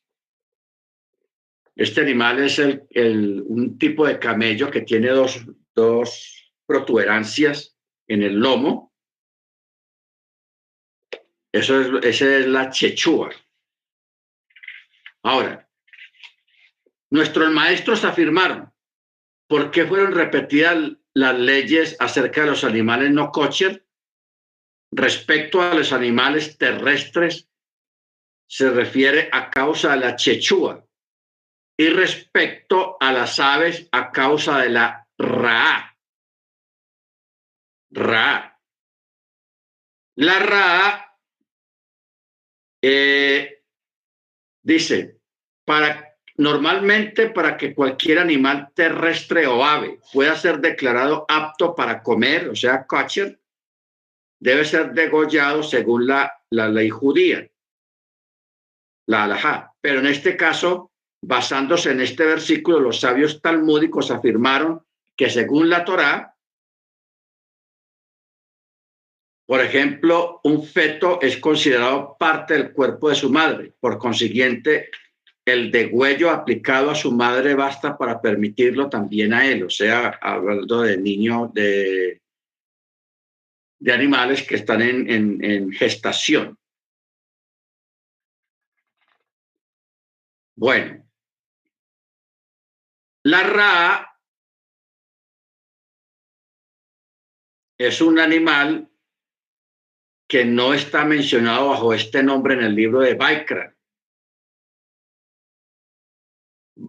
este 1.77 2.03
animal 2.03 2.39
es 2.39 2.59
el, 2.59 3.43
un 3.47 3.79
tipo 3.79 4.07
de 4.07 4.19
camello 4.19 4.71
que 4.71 4.83
tiene 4.83 5.09
dos, 5.09 5.45
dos 5.75 6.53
protuberancias 6.67 7.77
en 8.07 8.23
el 8.23 8.35
lomo. 8.35 8.93
Eso 11.51 11.99
es, 11.99 12.21
es 12.23 12.47
la 12.47 12.71
chechúa. 12.71 13.31
Ahora, 15.23 15.69
nuestros 17.11 17.53
maestros 17.53 18.05
afirmaron 18.05 18.73
por 19.49 19.71
qué 19.71 19.87
fueron 19.87 20.13
repetidas 20.13 20.93
las 21.15 21.39
leyes 21.39 21.97
acerca 22.01 22.43
de 22.43 22.49
los 22.49 22.65
animales 22.65 23.11
no 23.11 23.31
kosher 23.31 23.87
respecto 24.93 25.63
a 25.63 25.75
los 25.75 25.93
animales 25.93 26.59
terrestres 26.59 27.49
se 28.49 28.71
refiere 28.71 29.29
a 29.33 29.51
causa 29.51 29.93
de 29.93 29.97
la 29.99 30.17
chechúa 30.17 30.85
y 31.77 31.89
respecto 31.89 32.97
a 33.01 33.13
las 33.13 33.41
aves 33.41 33.89
a 33.91 34.11
causa 34.13 34.59
de 34.59 34.71
la 34.71 35.09
Ra. 35.19 35.91
La 40.17 40.39
Ra 40.39 41.19
eh, 42.83 43.65
dice, 44.63 45.21
para, 45.65 46.14
normalmente 46.37 47.31
para 47.31 47.57
que 47.57 47.75
cualquier 47.75 48.19
animal 48.19 48.71
terrestre 48.75 49.47
o 49.47 49.65
ave 49.65 50.01
pueda 50.13 50.37
ser 50.37 50.61
declarado 50.61 51.25
apto 51.29 51.75
para 51.75 52.03
comer, 52.03 52.49
o 52.49 52.57
sea, 52.57 52.87
kosher, 52.87 53.41
debe 54.41 54.65
ser 54.65 54.93
degollado 54.93 55.63
según 55.63 56.07
la, 56.07 56.33
la 56.51 56.69
ley 56.69 56.91
judía, 56.91 57.49
la 59.07 59.25
alajá. 59.25 59.75
Pero 59.81 60.01
en 60.01 60.07
este 60.07 60.37
caso, 60.37 60.93
Basándose 61.27 61.91
en 61.91 62.03
este 62.03 62.27
versículo, 62.27 62.81
los 62.81 63.01
sabios 63.01 63.41
talmúdicos 63.41 64.11
afirmaron 64.11 64.85
que 65.17 65.31
según 65.31 65.71
la 65.71 65.83
Torá, 65.83 66.37
por 69.47 69.63
ejemplo, 69.63 70.41
un 70.45 70.63
feto 70.63 71.19
es 71.23 71.39
considerado 71.39 72.17
parte 72.19 72.53
del 72.53 72.75
cuerpo 72.75 73.09
de 73.09 73.15
su 73.15 73.31
madre. 73.31 73.73
Por 73.81 73.97
consiguiente, 73.97 74.91
el 75.45 75.71
degüello 75.71 76.31
aplicado 76.31 76.91
a 76.91 76.95
su 76.95 77.13
madre 77.13 77.55
basta 77.55 77.99
para 77.99 78.21
permitirlo 78.21 78.89
también 78.89 79.35
a 79.35 79.47
él, 79.47 79.65
o 79.65 79.71
sea, 79.71 80.19
hablando 80.21 80.83
de 80.83 80.97
niños, 80.97 81.53
de, 81.53 82.23
de 83.79 83.93
animales 83.93 84.43
que 84.43 84.55
están 84.55 84.81
en, 84.81 85.45
en 85.45 85.73
gestación. 85.73 86.59
Bueno, 90.57 91.05
la 93.25 93.43
Ra 93.43 94.19
es 97.79 98.01
un 98.01 98.19
animal 98.19 98.89
que 100.29 100.45
no 100.45 100.73
está 100.73 101.05
mencionado 101.05 101.71
bajo 101.71 101.93
este 101.93 102.23
nombre 102.23 102.55
en 102.55 102.63
el 102.63 102.75
libro 102.75 103.01
de 103.01 103.15
Baikra. 103.15 103.74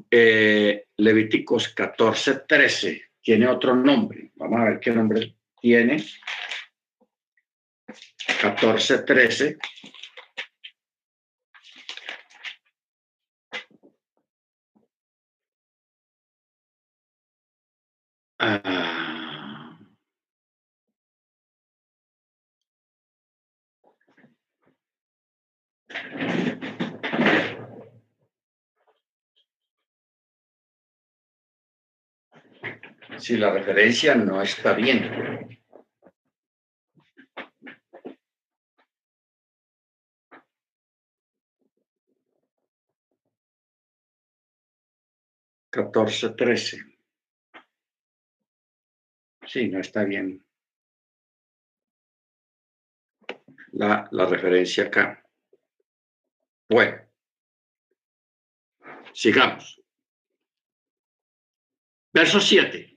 Eh, 0.09 0.85
Levíticos 0.97 1.69
14, 1.69 2.41
13 2.47 3.01
tiene 3.21 3.47
otro 3.47 3.75
nombre. 3.75 4.31
Vamos 4.35 4.61
a 4.61 4.65
ver 4.65 4.79
qué 4.79 4.91
nombre 4.91 5.35
tiene. 5.59 6.03
14, 8.41 8.99
13. 8.99 9.57
Ah. 18.39 18.94
Si 33.25 33.37
la 33.37 33.51
referencia 33.51 34.13
no 34.13 34.39
está 34.39 34.73
bien. 34.73 35.59
Catorce, 45.71 46.29
trece. 46.35 46.77
Sí, 49.47 49.69
no 49.69 49.79
está 49.79 50.03
bien. 50.03 50.45
la, 53.71 54.07
la 54.11 54.25
referencia 54.27 54.85
acá. 54.85 55.27
Bueno, 56.69 57.01
sigamos. 59.13 59.81
Verso 62.13 62.39
7. 62.39 62.94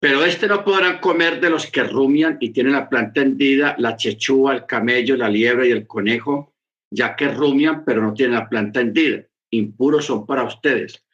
Pero 0.00 0.24
este 0.24 0.48
no 0.48 0.64
podrán 0.64 0.98
comer 0.98 1.40
de 1.40 1.50
los 1.50 1.66
que 1.66 1.84
rumian 1.84 2.38
y 2.40 2.50
tienen 2.50 2.72
la 2.72 2.88
planta 2.88 3.20
hendida, 3.20 3.74
la 3.78 3.96
chechúa, 3.96 4.54
el 4.54 4.66
camello, 4.66 5.14
la 5.14 5.28
liebre 5.28 5.68
y 5.68 5.72
el 5.72 5.86
conejo, 5.86 6.54
ya 6.90 7.14
que 7.14 7.28
rumian, 7.28 7.84
pero 7.84 8.02
no 8.02 8.14
tienen 8.14 8.36
la 8.36 8.48
planta 8.48 8.80
hendida. 8.80 9.22
Impuros 9.50 10.06
son 10.06 10.26
para 10.26 10.44
ustedes. 10.44 11.04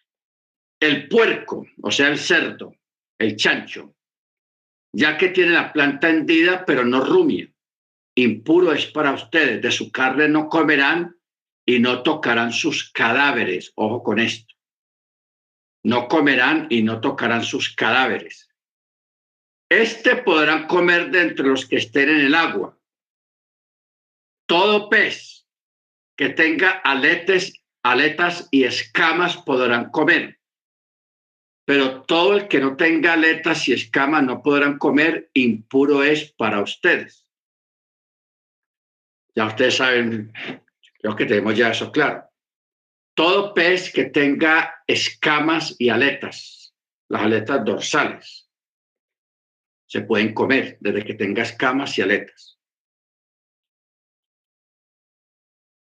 El 0.78 1.08
puerco, 1.08 1.66
o 1.82 1.90
sea, 1.90 2.08
el 2.08 2.18
cerdo, 2.18 2.76
el 3.18 3.34
chancho, 3.34 3.96
ya 4.92 5.18
que 5.18 5.28
tiene 5.28 5.52
la 5.52 5.72
planta 5.72 6.08
hendida, 6.08 6.64
pero 6.64 6.84
no 6.84 7.04
rumia. 7.04 7.52
Impuro 8.14 8.72
es 8.72 8.86
para 8.86 9.12
ustedes. 9.12 9.60
De 9.60 9.70
su 9.70 9.90
carne 9.90 10.28
no 10.28 10.48
comerán 10.48 11.16
y 11.66 11.80
no 11.80 12.02
tocarán 12.02 12.52
sus 12.52 12.92
cadáveres. 12.92 13.72
Ojo 13.74 14.02
con 14.02 14.20
esto. 14.20 14.54
No 15.82 16.08
comerán 16.08 16.66
y 16.70 16.82
no 16.82 17.00
tocarán 17.00 17.42
sus 17.42 17.74
cadáveres. 17.74 18.45
Este 19.68 20.16
podrán 20.16 20.66
comer 20.66 21.10
de 21.10 21.22
entre 21.22 21.46
los 21.46 21.66
que 21.66 21.76
estén 21.76 22.08
en 22.08 22.20
el 22.20 22.34
agua. 22.34 22.78
Todo 24.46 24.88
pez 24.88 25.46
que 26.16 26.28
tenga 26.28 26.70
aletes, 26.70 27.64
aletas 27.82 28.48
y 28.52 28.64
escamas 28.64 29.36
podrán 29.38 29.90
comer. 29.90 30.38
Pero 31.64 32.02
todo 32.02 32.36
el 32.36 32.46
que 32.46 32.60
no 32.60 32.76
tenga 32.76 33.14
aletas 33.14 33.66
y 33.66 33.72
escamas 33.72 34.22
no 34.22 34.40
podrán 34.40 34.78
comer, 34.78 35.30
impuro 35.34 36.04
es 36.04 36.32
para 36.32 36.62
ustedes. 36.62 37.26
Ya 39.34 39.46
ustedes 39.46 39.76
saben, 39.76 40.32
creo 41.00 41.16
que 41.16 41.26
tenemos 41.26 41.56
ya 41.56 41.70
eso 41.70 41.90
claro. 41.90 42.24
Todo 43.14 43.52
pez 43.52 43.92
que 43.92 44.04
tenga 44.04 44.82
escamas 44.86 45.74
y 45.78 45.88
aletas, 45.88 46.74
las 47.08 47.22
aletas 47.22 47.64
dorsales, 47.64 48.45
se 49.86 50.02
pueden 50.02 50.34
comer 50.34 50.76
desde 50.80 51.04
que 51.04 51.14
tenga 51.14 51.42
escamas 51.42 51.96
y 51.98 52.02
aletas. 52.02 52.58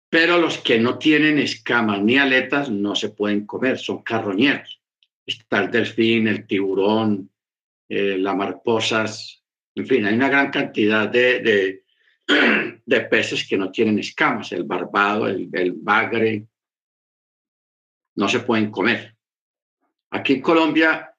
Pero 0.10 0.38
los 0.38 0.60
que 0.60 0.78
no 0.78 1.00
tienen 1.00 1.40
escamas 1.40 2.02
ni 2.02 2.18
aletas 2.18 2.70
no 2.70 2.96
se 2.96 3.10
pueden 3.10 3.48
comer, 3.48 3.80
son 3.80 4.04
carroñeros. 4.04 4.80
Está 5.26 5.64
el 5.64 5.72
delfín, 5.72 6.28
el 6.28 6.46
tiburón, 6.46 7.32
eh, 7.90 8.18
las 8.18 8.36
mariposas, 8.36 9.44
en 9.76 9.88
fin, 9.88 10.06
hay 10.06 10.14
una 10.14 10.30
gran 10.30 10.52
cantidad 10.52 11.10
de, 11.10 11.40
de, 11.40 11.84
de, 12.86 13.02
peces 13.02 13.48
que 13.48 13.58
no 13.58 13.72
tienen 13.72 13.98
escamas, 13.98 14.52
el 14.52 14.66
barbado, 14.66 15.28
el 15.28 15.74
bagre, 15.78 16.46
no 18.16 18.28
se 18.28 18.42
pueden 18.42 18.70
comer. 18.70 19.16
Aquí 20.12 20.34
en 20.34 20.42
Colombia 20.42 21.13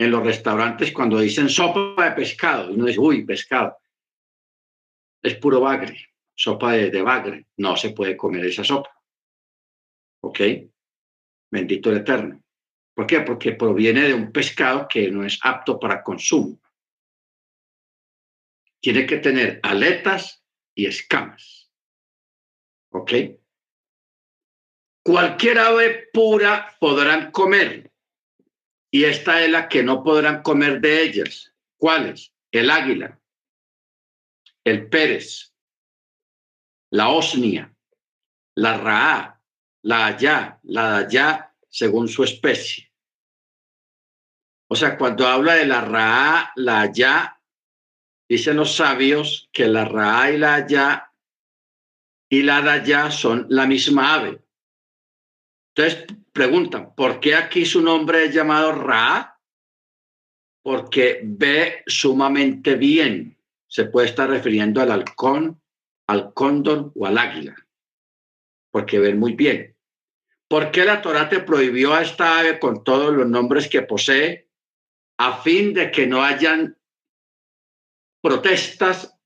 en 0.00 0.10
los 0.10 0.24
restaurantes 0.24 0.92
cuando 0.92 1.20
dicen 1.20 1.50
sopa 1.50 2.02
de 2.02 2.12
pescado, 2.12 2.72
uno 2.72 2.86
dice, 2.86 2.98
uy, 2.98 3.22
pescado, 3.26 3.76
es 5.22 5.34
puro 5.34 5.60
bagre, 5.60 6.14
sopa 6.34 6.72
de, 6.72 7.02
bagre, 7.02 7.48
no 7.58 7.76
se 7.76 7.90
puede 7.90 8.16
comer 8.16 8.46
esa 8.46 8.64
sopa. 8.64 8.90
¿Ok? 10.22 10.40
Bendito 11.50 11.90
el 11.90 11.98
Eterno. 11.98 12.42
¿Por 12.94 13.06
qué? 13.06 13.20
Porque 13.20 13.52
proviene 13.52 14.08
de 14.08 14.14
un 14.14 14.32
pescado 14.32 14.88
que 14.88 15.10
no 15.10 15.22
es 15.22 15.38
apto 15.42 15.78
para 15.78 16.02
consumo. 16.02 16.58
Tiene 18.80 19.04
que 19.04 19.18
tener 19.18 19.60
aletas 19.62 20.42
y 20.74 20.86
escamas. 20.86 21.70
¿Ok? 22.92 23.12
Cualquier 25.04 25.58
ave 25.58 26.08
pura 26.10 26.74
podrán 26.80 27.30
comer, 27.32 27.89
y 28.90 29.04
esta 29.04 29.42
es 29.42 29.50
la 29.50 29.68
que 29.68 29.82
no 29.82 30.02
podrán 30.02 30.42
comer 30.42 30.80
de 30.80 31.02
ellas. 31.02 31.54
¿Cuáles? 31.76 32.32
El 32.50 32.70
águila, 32.70 33.18
el 34.64 34.88
pérez, 34.88 35.54
la 36.90 37.10
osnia, 37.10 37.74
la 38.56 38.76
raá, 38.76 39.40
la 39.82 40.06
allá, 40.06 40.58
la 40.64 40.96
allá, 40.98 41.54
según 41.68 42.08
su 42.08 42.24
especie. 42.24 42.92
O 44.68 44.76
sea, 44.76 44.98
cuando 44.98 45.26
habla 45.26 45.54
de 45.54 45.66
la 45.66 45.80
raá, 45.80 46.52
la 46.56 46.80
allá, 46.80 47.40
dicen 48.28 48.56
los 48.56 48.74
sabios 48.74 49.48
que 49.52 49.66
la 49.66 49.84
raá 49.84 50.32
y 50.32 50.38
la 50.38 50.54
allá 50.54 51.10
y 52.28 52.42
la 52.42 52.58
allá 52.58 53.10
son 53.10 53.46
la 53.48 53.66
misma 53.66 54.14
ave. 54.14 54.42
Entonces, 55.74 56.06
preguntan, 56.32 56.94
¿por 56.94 57.20
qué 57.20 57.34
aquí 57.34 57.64
su 57.64 57.80
nombre 57.80 58.24
es 58.24 58.34
llamado 58.34 58.72
Ra? 58.72 59.38
Porque 60.62 61.20
ve 61.22 61.82
sumamente 61.86 62.76
bien. 62.76 63.38
Se 63.66 63.84
puede 63.84 64.08
estar 64.08 64.28
refiriendo 64.28 64.80
al 64.80 64.90
halcón, 64.90 65.60
al 66.06 66.32
cóndor 66.34 66.92
o 66.96 67.06
al 67.06 67.18
águila, 67.18 67.54
porque 68.72 68.98
ven 68.98 69.18
muy 69.18 69.34
bien. 69.34 69.76
¿Por 70.48 70.72
qué 70.72 70.84
la 70.84 71.00
Torah 71.00 71.28
te 71.28 71.38
prohibió 71.38 71.94
a 71.94 72.02
esta 72.02 72.40
ave 72.40 72.58
con 72.58 72.82
todos 72.82 73.14
los 73.14 73.28
nombres 73.28 73.68
que 73.68 73.82
posee? 73.82 74.48
A 75.18 75.40
fin 75.40 75.72
de 75.72 75.92
que 75.92 76.08
no 76.08 76.24
hayan 76.24 76.76
protestas 78.20 79.16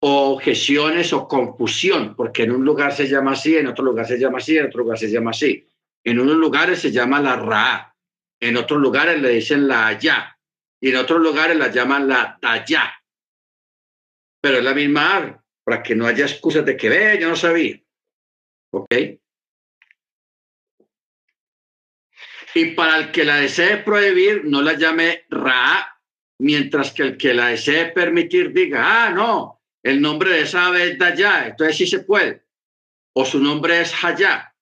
o 0.00 0.32
objeciones 0.34 1.12
o 1.12 1.28
confusión, 1.28 2.14
porque 2.16 2.42
en 2.42 2.52
un 2.52 2.64
lugar 2.64 2.92
se 2.92 3.08
llama 3.08 3.32
así, 3.32 3.56
en 3.56 3.68
otro 3.68 3.84
lugar 3.84 4.06
se 4.06 4.18
llama 4.18 4.38
así, 4.38 4.58
en 4.58 4.66
otro 4.66 4.82
lugar 4.82 4.98
se 4.98 5.10
llama 5.10 5.30
así. 5.30 5.65
En 6.06 6.20
unos 6.20 6.36
lugares 6.36 6.78
se 6.78 6.92
llama 6.92 7.20
la 7.20 7.34
Ra, 7.34 7.96
en 8.40 8.56
otros 8.56 8.80
lugares 8.80 9.20
le 9.20 9.30
dicen 9.30 9.66
la 9.66 9.98
Ya, 9.98 10.38
y 10.80 10.90
en 10.90 10.96
otros 10.98 11.20
lugares 11.20 11.56
la 11.56 11.66
llaman 11.66 12.06
la 12.06 12.38
Taya. 12.40 12.94
Pero 14.40 14.58
es 14.58 14.64
la 14.64 14.72
misma 14.72 15.16
ave, 15.16 15.40
para 15.64 15.82
que 15.82 15.96
no 15.96 16.06
haya 16.06 16.26
excusas 16.26 16.64
de 16.64 16.76
que 16.76 16.88
ve, 16.88 17.18
yo 17.20 17.28
no 17.28 17.34
sabía. 17.34 17.82
¿Ok? 18.70 18.94
Y 22.54 22.66
para 22.76 22.98
el 22.98 23.10
que 23.10 23.24
la 23.24 23.38
desee 23.38 23.78
prohibir, 23.78 24.44
no 24.44 24.62
la 24.62 24.74
llame 24.74 25.24
Ra, 25.28 26.00
mientras 26.38 26.92
que 26.92 27.02
el 27.02 27.16
que 27.16 27.34
la 27.34 27.48
desee 27.48 27.86
permitir 27.86 28.52
diga, 28.52 29.06
ah, 29.06 29.10
no, 29.10 29.60
el 29.82 30.00
nombre 30.00 30.30
de 30.30 30.42
esa 30.42 30.66
ave 30.66 30.92
es 30.92 30.98
Daya, 30.98 31.48
entonces 31.48 31.76
sí 31.76 31.86
se 31.88 32.04
puede. 32.04 32.44
O 33.12 33.24
su 33.24 33.40
nombre 33.40 33.80
es 33.80 33.92
Hayá 34.04 34.52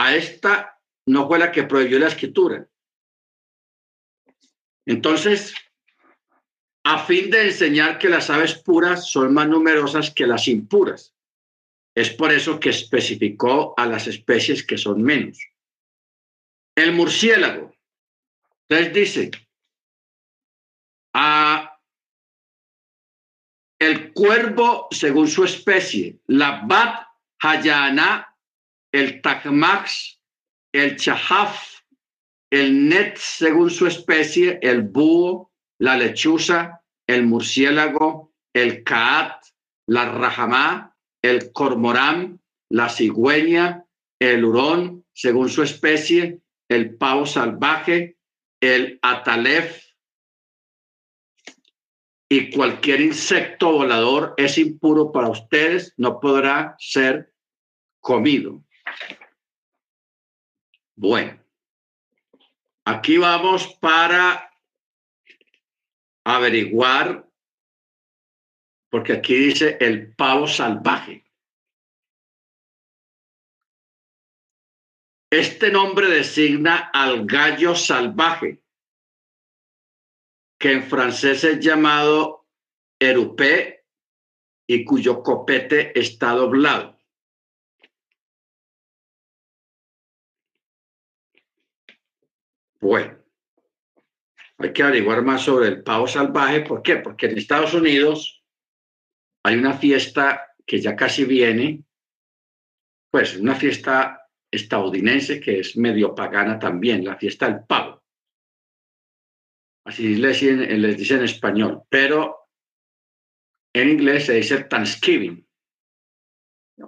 a 0.00 0.14
esta 0.14 0.80
no 1.06 1.26
fue 1.26 1.40
la 1.40 1.50
que 1.50 1.64
prohibió 1.64 1.98
la 1.98 2.06
escritura. 2.06 2.68
Entonces, 4.86 5.52
a 6.84 7.04
fin 7.04 7.28
de 7.30 7.46
enseñar 7.46 7.98
que 7.98 8.08
las 8.08 8.30
aves 8.30 8.54
puras 8.54 9.10
son 9.10 9.34
más 9.34 9.48
numerosas 9.48 10.12
que 10.12 10.28
las 10.28 10.46
impuras. 10.46 11.16
Es 11.96 12.10
por 12.10 12.32
eso 12.32 12.60
que 12.60 12.70
especificó 12.70 13.74
a 13.76 13.86
las 13.86 14.06
especies 14.06 14.64
que 14.64 14.78
son 14.78 15.02
menos. 15.02 15.36
El 16.76 16.92
murciélago. 16.92 17.74
Entonces 18.68 18.94
dice, 18.94 19.30
a 21.12 21.76
el 23.80 24.12
cuervo 24.12 24.86
según 24.92 25.26
su 25.26 25.42
especie, 25.42 26.20
la 26.28 26.62
bat 26.64 27.08
hayana 27.40 28.28
el 28.92 29.20
tacmax, 29.20 30.20
el 30.72 30.96
chahaf, 30.96 31.80
el 32.50 32.88
net 32.88 33.16
según 33.16 33.70
su 33.70 33.86
especie, 33.86 34.58
el 34.62 34.82
búho, 34.82 35.52
la 35.78 35.96
lechuza, 35.96 36.82
el 37.06 37.26
murciélago, 37.26 38.32
el 38.54 38.82
caat, 38.84 39.44
la 39.86 40.10
rajamá, 40.10 40.96
el 41.22 41.52
cormorán, 41.52 42.40
la 42.70 42.88
cigüeña, 42.88 43.84
el 44.18 44.44
hurón 44.44 45.04
según 45.12 45.48
su 45.48 45.62
especie, 45.62 46.40
el 46.68 46.96
pavo 46.96 47.26
salvaje, 47.26 48.18
el 48.60 48.98
atalef 49.02 49.88
y 52.28 52.50
cualquier 52.50 53.00
insecto 53.00 53.72
volador 53.72 54.34
es 54.36 54.58
impuro 54.58 55.12
para 55.12 55.30
ustedes, 55.30 55.94
no 55.96 56.20
podrá 56.20 56.76
ser 56.78 57.32
comido. 58.00 58.62
Bueno, 61.00 61.40
aquí 62.84 63.18
vamos 63.18 63.72
para 63.80 64.52
averiguar, 66.24 67.30
porque 68.90 69.12
aquí 69.12 69.34
dice 69.36 69.78
el 69.80 70.12
pavo 70.16 70.48
salvaje. 70.48 71.24
Este 75.30 75.70
nombre 75.70 76.08
designa 76.08 76.90
al 76.92 77.26
gallo 77.26 77.76
salvaje, 77.76 78.60
que 80.58 80.72
en 80.72 80.82
francés 80.82 81.44
es 81.44 81.60
llamado 81.60 82.48
erupé 82.98 83.86
y 84.66 84.84
cuyo 84.84 85.22
copete 85.22 85.96
está 85.96 86.32
doblado. 86.32 86.97
Bueno, 92.80 93.18
hay 94.58 94.72
que 94.72 94.82
averiguar 94.82 95.22
más 95.22 95.42
sobre 95.42 95.68
el 95.68 95.82
pavo 95.82 96.06
salvaje. 96.06 96.62
¿Por 96.62 96.82
qué? 96.82 96.96
Porque 96.96 97.26
en 97.26 97.38
Estados 97.38 97.74
Unidos 97.74 98.42
hay 99.44 99.56
una 99.56 99.72
fiesta 99.72 100.54
que 100.66 100.80
ya 100.80 100.94
casi 100.96 101.24
viene, 101.24 101.84
pues 103.10 103.36
una 103.36 103.54
fiesta 103.54 104.28
estadounidense 104.50 105.40
que 105.40 105.60
es 105.60 105.76
medio 105.76 106.14
pagana 106.14 106.58
también, 106.58 107.04
la 107.04 107.16
fiesta 107.16 107.48
del 107.48 107.64
pavo. 107.64 108.02
Así 109.84 110.16
les 110.16 110.40
dicen, 110.40 110.62
en 110.62 111.24
español, 111.24 111.82
pero 111.88 112.50
en 113.72 113.88
inglés 113.88 114.26
se 114.26 114.34
dice 114.34 114.64
Thanksgiving, 114.64 115.46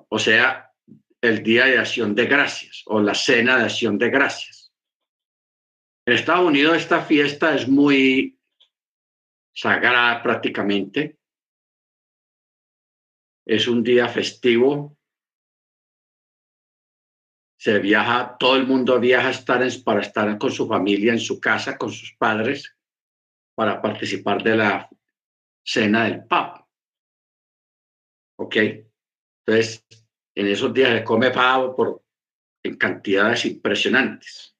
o 0.09 0.19
sea, 0.19 0.71
el 1.23 1.43
día 1.43 1.67
de 1.67 1.79
acción 1.79 2.15
de 2.15 2.27
gracias 2.27 2.83
o 2.87 3.01
la 3.01 3.15
cena 3.15 3.57
de 3.57 3.65
acción 3.65 3.97
de 3.97 4.11
gracias. 4.11 4.60
En 6.11 6.17
Estados 6.17 6.45
Unidos 6.45 6.77
esta 6.77 7.03
fiesta 7.03 7.55
es 7.55 7.69
muy 7.69 8.37
sagrada 9.55 10.21
prácticamente. 10.21 11.21
Es 13.47 13.69
un 13.69 13.85
día 13.85 14.09
festivo. 14.09 14.99
Se 17.61 17.79
viaja, 17.79 18.37
todo 18.41 18.57
el 18.57 18.67
mundo 18.67 18.99
viaja 18.99 19.29
a 19.29 19.31
estar 19.31 19.63
para 19.85 20.01
estar 20.01 20.37
con 20.37 20.51
su 20.51 20.67
familia 20.67 21.13
en 21.13 21.21
su 21.21 21.39
casa, 21.39 21.79
con 21.79 21.93
sus 21.93 22.13
padres, 22.17 22.77
para 23.55 23.81
participar 23.81 24.43
de 24.43 24.57
la 24.57 24.91
cena 25.65 26.07
del 26.07 26.25
Papa. 26.25 26.69
¿Ok? 28.37 28.57
Entonces, 29.47 29.87
en 30.35 30.49
esos 30.49 30.75
días 30.75 30.91
se 30.91 31.05
come 31.05 31.31
pavo 31.31 31.77
por, 31.77 32.05
en 32.65 32.77
cantidades 32.77 33.45
impresionantes. 33.45 34.57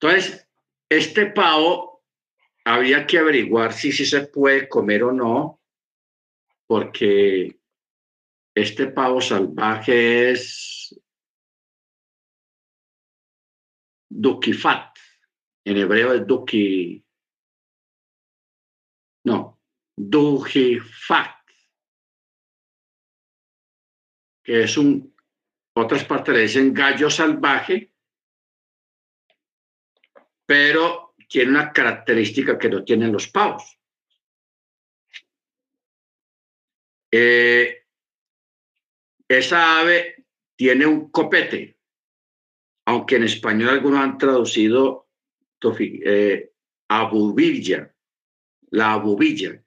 Entonces, 0.00 0.48
este 0.88 1.26
pavo 1.26 2.04
habría 2.64 3.06
que 3.06 3.18
averiguar 3.18 3.72
si, 3.72 3.92
si 3.92 4.04
se 4.04 4.26
puede 4.26 4.68
comer 4.68 5.04
o 5.04 5.12
no, 5.12 5.60
porque 6.66 7.60
este 8.54 8.88
pavo 8.88 9.20
salvaje 9.20 10.30
es 10.30 10.98
dukifat. 14.08 14.96
En 15.64 15.76
hebreo 15.78 16.14
es 16.14 16.26
duki. 16.26 17.04
No, 19.24 19.60
dukifat 19.96 21.36
que 24.46 24.62
es 24.62 24.78
un, 24.78 25.12
otras 25.74 26.04
partes 26.04 26.32
le 26.32 26.42
dicen 26.42 26.72
gallo 26.72 27.10
salvaje, 27.10 27.92
pero 30.46 31.14
tiene 31.28 31.50
una 31.50 31.72
característica 31.72 32.56
que 32.56 32.70
no 32.70 32.84
tienen 32.84 33.12
los 33.12 33.28
pavos. 33.28 33.78
Eh, 37.12 37.84
esa 39.28 39.80
ave 39.80 40.24
tiene 40.56 40.86
un 40.86 41.10
copete, 41.10 41.78
aunque 42.86 43.16
en 43.16 43.24
español 43.24 43.70
algunos 43.70 44.00
han 44.00 44.18
traducido 44.18 45.08
eh, 45.78 46.52
abubilla, 46.88 47.94
la 48.70 48.92
abubilla. 48.92 49.62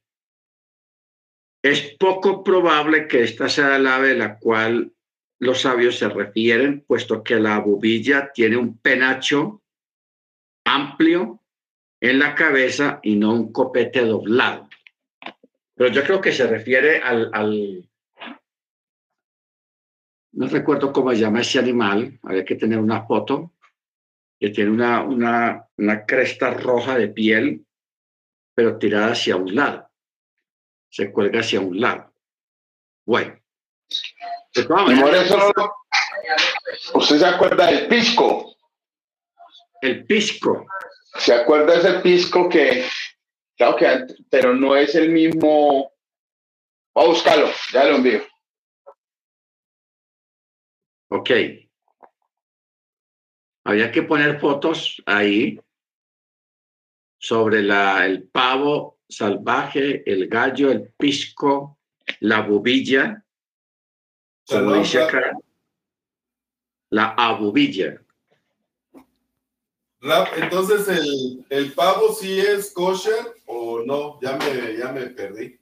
Es 1.61 1.95
poco 1.99 2.43
probable 2.43 3.07
que 3.07 3.23
esta 3.23 3.49
sea 3.49 3.75
el 3.75 3.87
ave 3.87 4.11
a 4.11 4.15
la 4.15 4.39
cual 4.39 4.93
los 5.39 5.61
sabios 5.61 5.97
se 5.97 6.07
refieren, 6.07 6.85
puesto 6.87 7.23
que 7.23 7.35
la 7.35 7.59
bubilla 7.59 8.31
tiene 8.33 8.55
un 8.55 8.77
penacho 8.77 9.61
amplio 10.79 11.41
en 11.99 12.19
la 12.19 12.35
cabeza 12.35 12.99
y 13.03 13.15
no 13.15 13.33
un 13.33 13.51
copete 13.51 14.05
doblado. 14.05 14.69
Pero 15.75 15.91
yo 15.91 16.03
creo 16.03 16.21
que 16.21 16.31
se 16.31 16.47
refiere 16.47 17.01
al, 17.01 17.89
no 20.33 20.47
recuerdo 20.47 20.91
cómo 20.91 21.11
se 21.11 21.19
llama 21.19 21.41
ese 21.41 21.59
animal, 21.59 22.19
había 22.23 22.45
que 22.45 22.55
tener 22.55 22.79
una 22.79 23.05
foto, 23.05 23.53
que 24.39 24.49
tiene 24.49 24.71
una, 24.71 25.03
una, 25.03 25.67
una 25.77 26.05
cresta 26.05 26.51
roja 26.51 26.97
de 26.97 27.09
piel, 27.09 27.65
pero 28.53 28.77
tirada 28.77 29.11
hacia 29.11 29.35
un 29.35 29.55
lado 29.55 29.89
se 30.89 31.11
cuelga 31.11 31.41
hacia 31.41 31.59
un 31.59 31.79
lado. 31.79 32.11
Bueno. 33.05 33.39
¿Usted 36.93 37.17
se 37.17 37.25
acuerda 37.25 37.67
del 37.67 37.87
pisco? 37.87 38.55
El 39.81 40.05
pisco. 40.05 40.65
¿Se 41.17 41.33
acuerda 41.33 41.75
ese 41.75 41.99
pisco 41.99 42.47
que, 42.47 42.85
claro 43.57 43.75
que, 43.75 44.15
pero 44.29 44.53
no 44.53 44.75
es 44.75 44.95
el 44.95 45.09
mismo? 45.09 45.91
Va 46.97 47.03
a 47.03 47.07
buscarlo, 47.07 47.49
ya 47.71 47.85
lo 47.85 47.95
envío. 47.95 48.21
Ok. 51.09 51.29
Había 53.65 53.91
que 53.91 54.03
poner 54.03 54.39
fotos 54.39 55.01
ahí 55.05 55.59
sobre 57.19 57.61
la, 57.61 58.05
el 58.05 58.27
pavo 58.29 58.99
salvaje, 59.09 60.03
el 60.09 60.27
gallo, 60.27 60.71
el 60.71 60.93
pisco, 60.93 61.79
la 62.19 62.41
bubilla, 62.41 63.25
como 64.45 64.75
dice 64.75 65.03
acá, 65.03 65.31
la 66.91 67.09
abubilla. 67.17 68.01
Entonces 70.01 70.87
el, 70.87 71.45
el, 71.49 71.73
pavo 71.73 72.13
sí 72.13 72.39
es 72.39 72.71
kosher 72.71 73.35
o 73.45 73.81
no, 73.85 74.19
ya 74.21 74.37
me, 74.37 74.77
ya 74.77 74.91
me 74.91 75.07
perdí. 75.07 75.59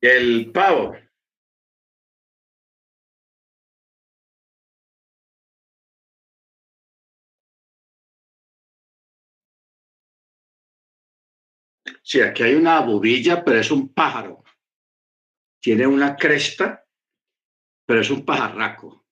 El 0.00 0.50
pavo. 0.52 0.94
Sí, 12.02 12.20
aquí 12.22 12.42
hay 12.42 12.54
una 12.54 12.80
bubilla, 12.80 13.44
pero 13.44 13.58
es 13.60 13.70
un 13.70 13.92
pájaro. 13.92 14.42
Tiene 15.60 15.86
una 15.86 16.16
cresta, 16.16 16.87
pero 17.88 18.02
es 18.02 18.10
un 18.10 18.22
pajarraco. 18.22 19.02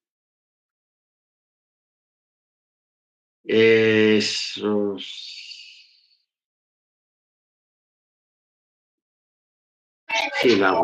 Sí, 10.42 10.56
la. 10.56 10.78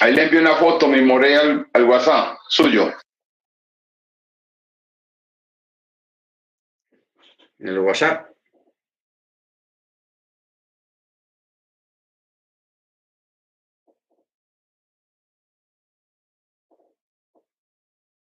Ahí 0.00 0.12
le 0.12 0.24
envío 0.24 0.40
una 0.40 0.56
foto, 0.56 0.88
me 0.88 1.00
moré 1.02 1.36
al, 1.36 1.68
al 1.72 1.84
WhatsApp 1.84 2.38
suyo. 2.48 2.92
En 7.60 7.68
el 7.68 7.78
WhatsApp. 7.78 8.31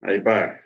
Ahí 0.08 0.20
va. 0.20 0.58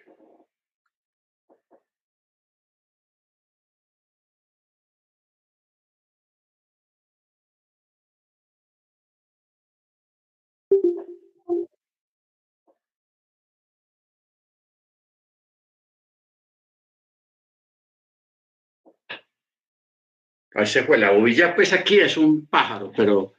Ahí 20.53 20.65
se 20.67 20.83
fue. 20.83 20.97
La 20.99 21.11
bobilla, 21.11 21.55
pues 21.55 21.73
aquí 21.73 21.99
es 21.99 22.15
un 22.15 22.45
pájaro, 22.45 22.91
pero 22.95 23.33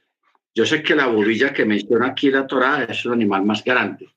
yo 0.53 0.65
sé 0.65 0.83
que 0.83 0.95
la 0.95 1.07
bobilla 1.07 1.53
que 1.53 1.63
menciona 1.65 2.07
aquí 2.07 2.29
la 2.29 2.45
Torah 2.45 2.83
es 2.83 3.05
un 3.05 3.13
animal 3.13 3.43
más 3.45 3.63
grande. 3.63 4.12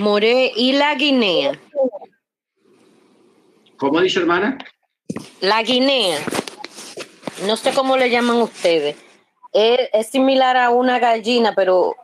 More, 0.00 0.52
¿y 0.56 0.72
la 0.72 0.94
guinea? 0.94 1.58
¿Cómo 3.76 4.00
dice 4.00 4.20
hermana? 4.20 4.58
La 5.40 5.62
guinea. 5.62 6.18
No 7.46 7.56
sé 7.56 7.72
cómo 7.72 7.96
le 7.96 8.10
llaman 8.10 8.36
ustedes. 8.36 8.96
Es, 9.52 10.06
similar 10.08 10.56
a 10.56 10.70
una 10.70 10.98
gallina, 10.98 11.54
pero 11.54 11.96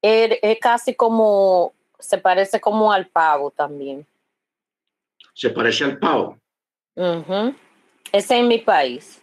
es, 0.00 0.38
casi 0.60 0.94
como, 0.94 1.74
se 1.98 2.18
parece 2.18 2.60
como 2.60 2.92
al 2.92 3.06
pavo 3.08 3.50
también. 3.50 4.06
Se 5.34 5.50
parece 5.50 5.84
al 5.84 5.98
pavo. 5.98 6.38
Ese 8.12 8.38
es 8.38 8.44
mi 8.44 8.58
país. 8.58 9.20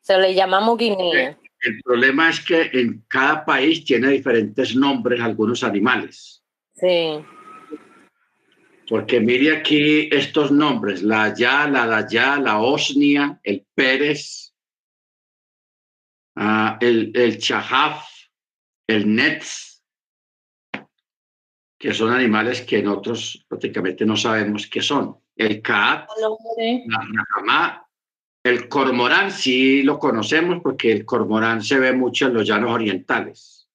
Se 0.00 0.18
le 0.18 0.34
llamamos 0.34 0.76
Guinea. 0.76 1.38
El 1.60 1.80
problema 1.82 2.28
es 2.28 2.44
que 2.44 2.70
en 2.74 3.02
cada 3.08 3.44
país 3.44 3.84
tiene 3.84 4.08
diferentes 4.08 4.76
nombres 4.76 5.20
algunos 5.20 5.64
animales. 5.64 6.43
Sí. 6.74 7.24
Porque 8.88 9.20
mire 9.20 9.56
aquí 9.56 10.08
estos 10.12 10.50
nombres, 10.50 11.02
la 11.02 11.34
ya, 11.34 11.66
la 11.68 11.86
daya, 11.86 12.38
la 12.38 12.60
osnia, 12.60 13.40
el 13.42 13.66
pérez, 13.74 14.54
ah, 16.36 16.76
el, 16.80 17.12
el 17.14 17.38
chajaf, 17.38 18.04
el 18.86 19.14
nets, 19.14 19.82
que 21.78 21.94
son 21.94 22.12
animales 22.12 22.62
que 22.62 22.82
nosotros 22.82 23.44
prácticamente 23.48 24.04
no 24.04 24.16
sabemos 24.16 24.66
qué 24.66 24.82
son. 24.82 25.18
El 25.36 25.62
cat, 25.62 26.08
la 27.36 27.84
el 28.44 28.68
cormorán 28.68 29.30
sí 29.30 29.82
lo 29.82 29.98
conocemos 29.98 30.60
porque 30.62 30.92
el 30.92 31.06
cormorán 31.06 31.62
se 31.62 31.78
ve 31.78 31.94
mucho 31.94 32.26
en 32.26 32.34
los 32.34 32.46
llanos 32.46 32.72
orientales. 32.72 33.70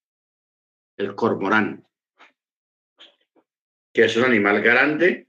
El 0.96 1.16
cormorán 1.16 1.89
que 3.94 4.06
es 4.06 4.16
un 4.16 4.26
animal 4.26 4.62
grande. 4.62 5.28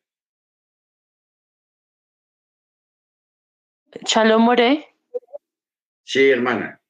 Shalom 4.04 4.42
More. 4.42 4.86
Sí, 6.04 6.30
hermana. 6.30 6.80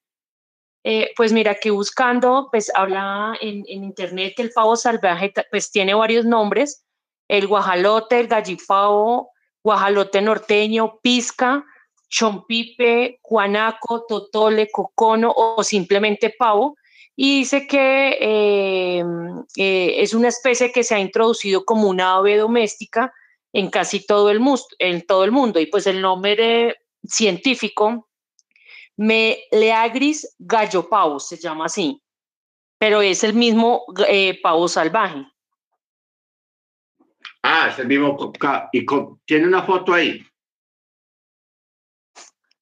Eh, 0.82 1.12
pues 1.16 1.32
mira, 1.32 1.55
que 1.56 1.70
buscando, 1.70 2.48
pues 2.51 2.72
habla 2.74 3.36
en, 3.40 3.64
en, 3.68 3.84
internet 3.84 4.32
que 4.34 4.42
el 4.42 4.51
pavo 4.51 4.76
salvaje 4.76 5.32
pues 5.51 5.70
tiene 5.70 5.92
varios 5.92 6.24
nombres, 6.24 6.86
el 7.28 7.47
guajalote, 7.47 8.20
el 8.20 8.28
gallipavo, 8.28 9.30
guajalote 9.62 10.22
norteño, 10.22 10.98
pisca, 11.02 11.64
chompipe, 12.09 13.20
guanaco, 13.22 14.06
totole, 14.09 14.70
cocono 14.70 15.32
o 15.36 15.62
simplemente 15.62 16.34
pavo 16.36 16.76
y 17.22 17.40
dice 17.40 17.66
que 17.66 18.16
eh, 18.18 19.05
eh, 19.59 19.94
es 19.98 20.14
una 20.14 20.28
especie 20.28 20.72
que 20.72 20.82
se 20.82 20.94
ha 20.94 20.98
introducido 20.98 21.66
como 21.66 21.86
una 21.86 22.14
ave 22.14 22.38
doméstica 22.38 23.12
en 23.52 23.68
casi 23.68 24.06
todo 24.06 24.30
el, 24.30 24.40
en 24.78 25.06
todo 25.06 25.24
el 25.24 25.30
mundo. 25.30 25.60
Y 25.60 25.66
pues 25.66 25.86
el 25.86 26.01
nombre 26.01 26.78
científico, 27.05 28.09
Meleagris 28.97 30.34
gallopavus, 30.38 31.28
se 31.28 31.36
llama 31.36 31.66
así, 31.66 32.02
pero 32.78 33.02
es 33.02 33.22
el 33.22 33.34
mismo 33.34 33.84
eh, 34.09 34.40
pavo 34.42 34.66
salvaje. 34.66 35.22
Ah, 37.42 37.68
es 37.70 37.78
el 37.80 37.86
mismo. 37.86 38.32
¿Y 38.72 38.86
tiene 39.26 39.47
una 39.47 39.62
foto 39.64 39.92
ahí? 39.92 40.26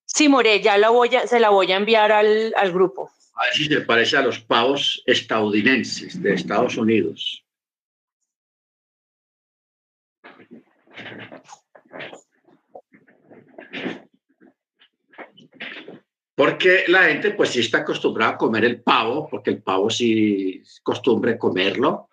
Sí, 0.05 0.29
More, 0.29 0.61
ya 0.61 0.77
la 0.79 0.89
voy 0.89 1.15
a, 1.15 1.29
se 1.29 1.39
la 1.39 1.51
voy 1.51 1.71
a 1.71 1.77
enviar 1.77 2.11
al, 2.11 2.53
al 2.57 2.73
grupo. 2.73 3.13
A 3.39 3.45
ver 3.45 3.55
si 3.55 3.67
se 3.67 3.81
parece 3.83 4.17
a 4.17 4.23
los 4.23 4.41
pavos 4.41 5.01
estadounidenses 5.07 6.21
de 6.21 6.35
Estados 6.35 6.77
Unidos. 6.77 7.45
Porque 16.35 16.85
la 16.89 17.05
gente 17.05 17.31
pues 17.31 17.51
sí 17.51 17.61
está 17.61 17.79
acostumbrada 17.79 18.33
a 18.33 18.37
comer 18.37 18.65
el 18.65 18.83
pavo, 18.83 19.29
porque 19.29 19.51
el 19.51 19.63
pavo 19.63 19.89
sí 19.89 20.61
es 20.63 20.81
costumbre 20.83 21.39
comerlo, 21.39 22.11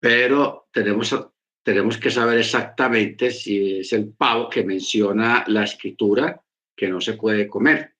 pero 0.00 0.68
tenemos, 0.72 1.14
tenemos 1.62 1.98
que 1.98 2.10
saber 2.10 2.38
exactamente 2.38 3.30
si 3.30 3.78
es 3.78 3.92
el 3.92 4.12
pavo 4.12 4.48
que 4.48 4.64
menciona 4.64 5.44
la 5.46 5.62
escritura 5.62 6.42
que 6.76 6.88
no 6.88 7.00
se 7.00 7.14
puede 7.14 7.46
comer. 7.46 7.97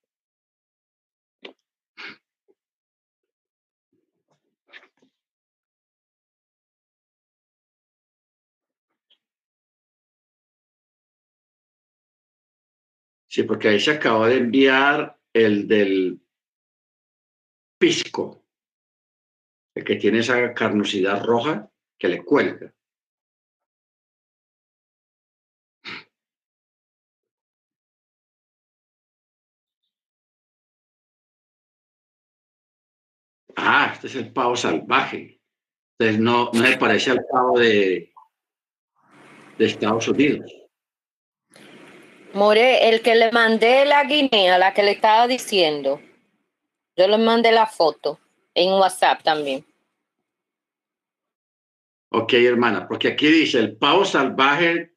Sí, 13.39 13.44
porque 13.44 13.69
ahí 13.69 13.78
se 13.78 13.93
acabó 13.93 14.27
de 14.27 14.36
enviar 14.36 15.16
el 15.32 15.69
del 15.69 16.20
pisco, 17.78 18.44
el 19.77 19.85
que 19.85 19.94
tiene 19.94 20.19
esa 20.19 20.52
carnosidad 20.52 21.24
roja 21.24 21.70
que 21.97 22.09
le 22.09 22.24
cuelga. 22.24 22.74
Ah, 33.55 33.93
este 33.94 34.09
es 34.09 34.16
el 34.16 34.32
pavo 34.32 34.56
salvaje. 34.56 35.40
Entonces 35.97 36.20
no, 36.20 36.51
no 36.52 36.66
se 36.66 36.77
parece 36.77 37.12
al 37.12 37.24
pavo 37.31 37.56
de, 37.60 38.12
de 39.59 39.65
Estados 39.65 40.09
Unidos. 40.09 40.57
More, 42.34 42.88
el 42.88 43.00
que 43.02 43.14
le 43.14 43.32
mandé 43.32 43.84
la 43.84 44.05
guinea, 44.05 44.59
la 44.59 44.74
que 44.74 44.82
le 44.82 44.92
estaba 44.92 45.26
diciendo, 45.26 46.00
yo 46.96 47.09
le 47.09 47.18
mandé 47.18 47.52
la 47.52 47.66
foto 47.66 48.18
en 48.55 48.72
WhatsApp 48.72 49.22
también. 49.22 49.64
Ok, 52.10 52.32
hermana, 52.34 52.86
porque 52.86 53.09
aquí 53.09 53.26
dice 53.28 53.59
el 53.59 53.76
pavo 53.76 54.05
salvaje, 54.05 54.94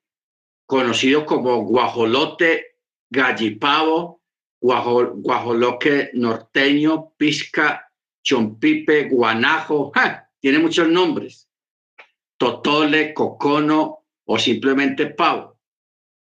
conocido 0.66 1.26
como 1.26 1.64
guajolote, 1.64 2.78
gallipavo, 3.10 4.22
guajoloque 4.60 6.12
norteño, 6.14 7.14
pisca, 7.18 7.92
chompipe, 8.24 9.10
guanajo, 9.10 9.92
tiene 10.40 10.60
muchos 10.60 10.88
nombres. 10.88 11.50
Totole, 12.38 13.14
cocono 13.14 14.06
o 14.26 14.40
simplemente 14.40 15.08
pavo. 15.08 15.51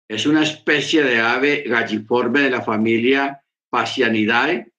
Es 0.07 0.25
una 0.25 0.43
especie 0.43 1.03
de 1.03 1.19
ave 1.19 1.63
galliforme 1.63 2.41
de 2.41 2.49
la 2.51 2.61
familia 2.61 3.43
Pasianidae 3.69 4.71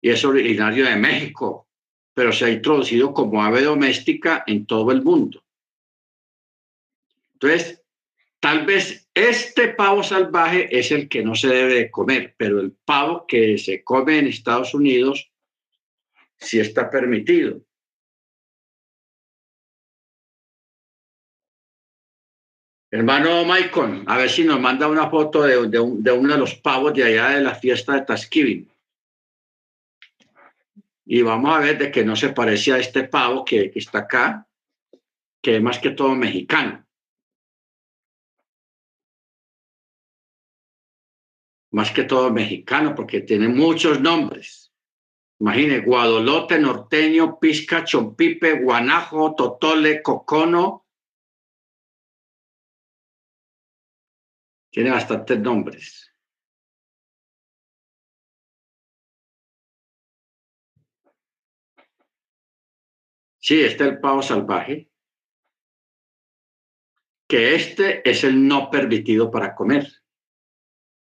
y 0.00 0.10
es 0.10 0.24
originario 0.24 0.84
de 0.84 0.96
México, 0.96 1.68
pero 2.12 2.32
se 2.32 2.46
ha 2.46 2.50
introducido 2.50 3.14
como 3.14 3.42
ave 3.42 3.62
doméstica 3.62 4.42
en 4.46 4.66
todo 4.66 4.90
el 4.90 5.02
mundo. 5.02 5.44
Entonces, 7.34 7.82
tal 8.40 8.66
vez 8.66 9.08
este 9.14 9.68
pavo 9.68 10.02
salvaje 10.02 10.76
es 10.76 10.90
el 10.90 11.08
que 11.08 11.22
no 11.22 11.34
se 11.34 11.48
debe 11.48 11.90
comer, 11.90 12.34
pero 12.36 12.60
el 12.60 12.72
pavo 12.72 13.26
que 13.26 13.58
se 13.58 13.84
come 13.84 14.18
en 14.18 14.26
Estados 14.26 14.74
Unidos 14.74 15.30
sí 16.38 16.58
está 16.58 16.90
permitido. 16.90 17.62
Hermano 22.94 23.46
Maicon, 23.46 24.04
a 24.06 24.18
ver 24.18 24.28
si 24.28 24.44
nos 24.44 24.60
manda 24.60 24.86
una 24.86 25.08
foto 25.08 25.44
de, 25.44 25.56
uno 25.56 26.32
de 26.34 26.38
los 26.38 26.56
pavos 26.56 26.92
de 26.92 27.04
allá 27.04 27.30
de 27.30 27.40
la 27.40 27.54
fiesta 27.54 27.94
de 27.94 28.02
Thanksgiving. 28.02 28.70
Y 31.06 31.22
vamos 31.22 31.56
a 31.56 31.60
ver 31.60 31.78
de 31.78 31.90
que 31.90 32.04
no 32.04 32.14
se 32.14 32.34
parece 32.34 32.74
a 32.74 32.78
este 32.78 33.04
pavo 33.04 33.46
que, 33.46 33.70
que 33.70 33.78
está 33.78 34.00
acá, 34.00 34.46
que 35.40 35.56
es 35.56 35.62
más 35.62 35.78
que 35.78 35.92
todo 35.92 36.14
mexicano. 36.14 36.86
Más 41.70 41.92
que 41.92 42.04
todo 42.04 42.30
mexicano, 42.30 42.94
porque 42.94 43.22
tiene 43.22 43.48
muchos 43.48 44.02
nombres. 44.02 44.70
Imagine, 45.40 45.80
guadolote, 45.80 46.58
norteño, 46.58 47.40
pisca, 47.40 47.84
chompipe, 47.84 48.60
guanajo, 48.60 49.34
totole, 49.34 50.02
cocono, 50.02 50.81
Tiene 54.72 54.90
bastantes 54.90 55.38
nombres. 55.38 56.10
Sí, 63.38 63.60
este 63.60 63.84
es 63.84 63.90
el 63.90 64.00
pavo 64.00 64.22
salvaje. 64.22 64.90
Que 67.28 67.54
este 67.54 68.08
es 68.08 68.24
el 68.24 68.48
no 68.48 68.70
permitido 68.70 69.30
para 69.30 69.54
comer. 69.54 69.86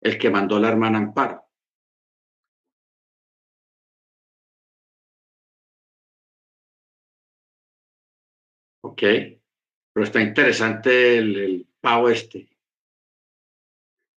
El 0.00 0.18
que 0.18 0.30
mandó 0.30 0.58
la 0.58 0.68
hermana 0.68 0.98
Amparo. 0.98 1.44
Ok. 8.82 9.02
Pero 9.92 10.04
está 10.04 10.22
interesante 10.22 11.18
el, 11.18 11.36
el 11.36 11.68
pavo 11.80 12.08
este. 12.08 12.49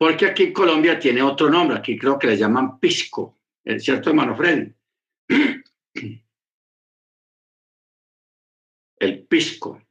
Porque 0.04 0.26
aquí 0.26 0.44
en 0.44 0.52
Colombia 0.52 1.00
tiene 1.00 1.22
otro 1.22 1.50
nombre, 1.50 1.78
aquí 1.78 1.98
creo 1.98 2.20
que 2.20 2.28
le 2.28 2.36
llaman 2.36 2.78
pisco, 2.78 3.40
¿es 3.64 3.86
cierto, 3.86 4.10
hermano 4.10 4.36
Freddy? 4.36 4.70
El 9.00 9.26
pisco. 9.26 9.82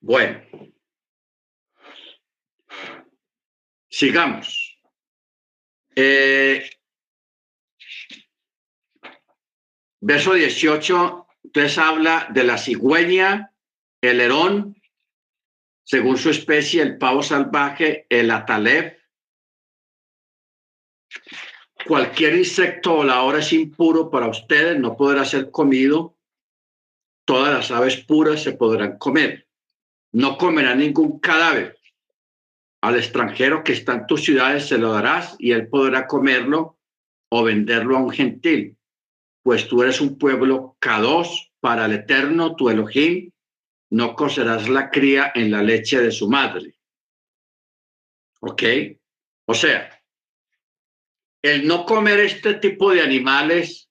Bueno, 0.00 0.40
sigamos. 3.90 4.80
Eh, 5.94 6.66
verso 10.00 10.32
18, 10.32 11.26
entonces 11.44 11.76
habla 11.76 12.28
de 12.32 12.44
la 12.44 12.56
cigüeña, 12.56 13.52
el 14.00 14.20
herón, 14.20 14.76
según 15.84 16.16
su 16.18 16.30
especie, 16.30 16.82
el 16.82 16.98
pavo 16.98 17.22
salvaje, 17.22 18.06
el 18.08 18.30
atalef. 18.30 18.94
Cualquier 21.86 22.34
insecto 22.34 22.96
volador 22.96 23.36
es 23.36 23.52
impuro 23.52 24.10
para 24.10 24.28
ustedes, 24.28 24.78
no 24.78 24.96
podrá 24.96 25.24
ser 25.24 25.50
comido. 25.50 26.16
Todas 27.24 27.52
las 27.52 27.70
aves 27.70 28.04
puras 28.04 28.42
se 28.42 28.52
podrán 28.52 28.98
comer. 28.98 29.46
No 30.12 30.36
comerá 30.38 30.74
ningún 30.74 31.20
cadáver. 31.20 31.78
Al 32.82 32.96
extranjero 32.96 33.62
que 33.62 33.72
está 33.72 33.94
en 33.94 34.06
tus 34.06 34.24
ciudades 34.24 34.66
se 34.66 34.78
lo 34.78 34.92
darás 34.92 35.36
y 35.38 35.52
él 35.52 35.68
podrá 35.68 36.06
comerlo 36.06 36.78
o 37.30 37.44
venderlo 37.44 37.96
a 37.96 38.00
un 38.00 38.10
gentil. 38.10 38.76
Pues 39.42 39.68
tú 39.68 39.82
eres 39.82 40.00
un 40.00 40.18
pueblo 40.18 40.76
K2 40.80 41.52
para 41.60 41.86
el 41.86 41.92
eterno, 41.92 42.56
tu 42.56 42.70
Elohim, 42.70 43.30
no 43.90 44.14
cocerás 44.14 44.68
la 44.68 44.90
cría 44.90 45.32
en 45.34 45.50
la 45.50 45.62
leche 45.62 46.00
de 46.00 46.10
su 46.10 46.28
madre. 46.28 46.74
¿Ok? 48.40 48.62
O 49.46 49.54
sea, 49.54 49.90
el 51.42 51.66
no 51.66 51.84
comer 51.84 52.20
este 52.20 52.54
tipo 52.54 52.92
de 52.92 53.02
animales 53.02 53.88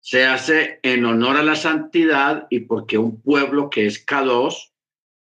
se 0.00 0.24
hace 0.26 0.80
en 0.82 1.04
honor 1.04 1.36
a 1.36 1.42
la 1.42 1.56
santidad 1.56 2.46
y 2.50 2.60
porque 2.60 2.98
un 2.98 3.20
pueblo 3.20 3.70
que 3.70 3.86
es 3.86 4.06
K2 4.06 4.72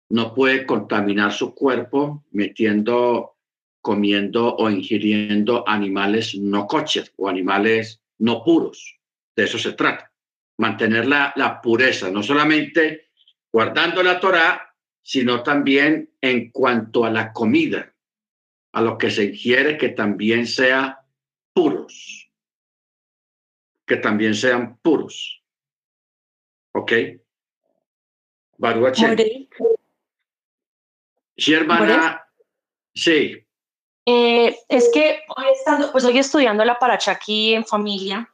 no 0.10 0.34
puede 0.34 0.66
contaminar 0.66 1.34
su 1.34 1.54
cuerpo 1.54 2.24
metiendo, 2.32 3.38
comiendo 3.82 4.56
o 4.56 4.70
ingiriendo 4.70 5.68
animales 5.68 6.36
no 6.36 6.68
coches 6.68 7.12
o 7.18 7.28
animales 7.28 8.02
no 8.20 8.44
puros. 8.44 9.00
De 9.36 9.44
eso 9.44 9.58
se 9.60 9.74
trata. 9.74 10.12
Mantener 10.58 11.08
la, 11.08 11.34
la 11.36 11.62
pureza, 11.62 12.10
no 12.10 12.24
solamente 12.24 13.07
guardando 13.52 14.04
la 14.04 14.20
Torá, 14.20 14.76
sino 15.02 15.44
también 15.44 16.12
en 16.22 16.52
cuanto 16.52 17.06
a 17.06 17.10
la 17.10 17.32
comida, 17.32 17.94
a 18.74 18.82
lo 18.82 18.98
que 18.98 19.10
se 19.10 19.26
ingiere 19.26 19.78
que 19.78 19.90
también 19.90 20.46
sea 20.48 21.00
puros, 21.54 22.30
que 23.86 23.98
también 23.98 24.36
sean 24.36 24.78
puros. 24.78 25.42
¿Ok? 26.74 26.92
Baruch. 28.58 28.98
Sí, 31.38 31.54
hermana. 31.54 32.24
Sí. 32.94 33.46
Eh, 34.06 34.58
es 34.70 34.90
que 34.94 35.22
hoy, 35.36 35.46
estando, 35.54 35.92
pues 35.92 36.04
hoy 36.06 36.18
estudiando 36.18 36.66
la 36.66 36.80
paracha 36.80 37.12
aquí 37.12 37.54
en 37.54 37.66
familia, 37.66 38.34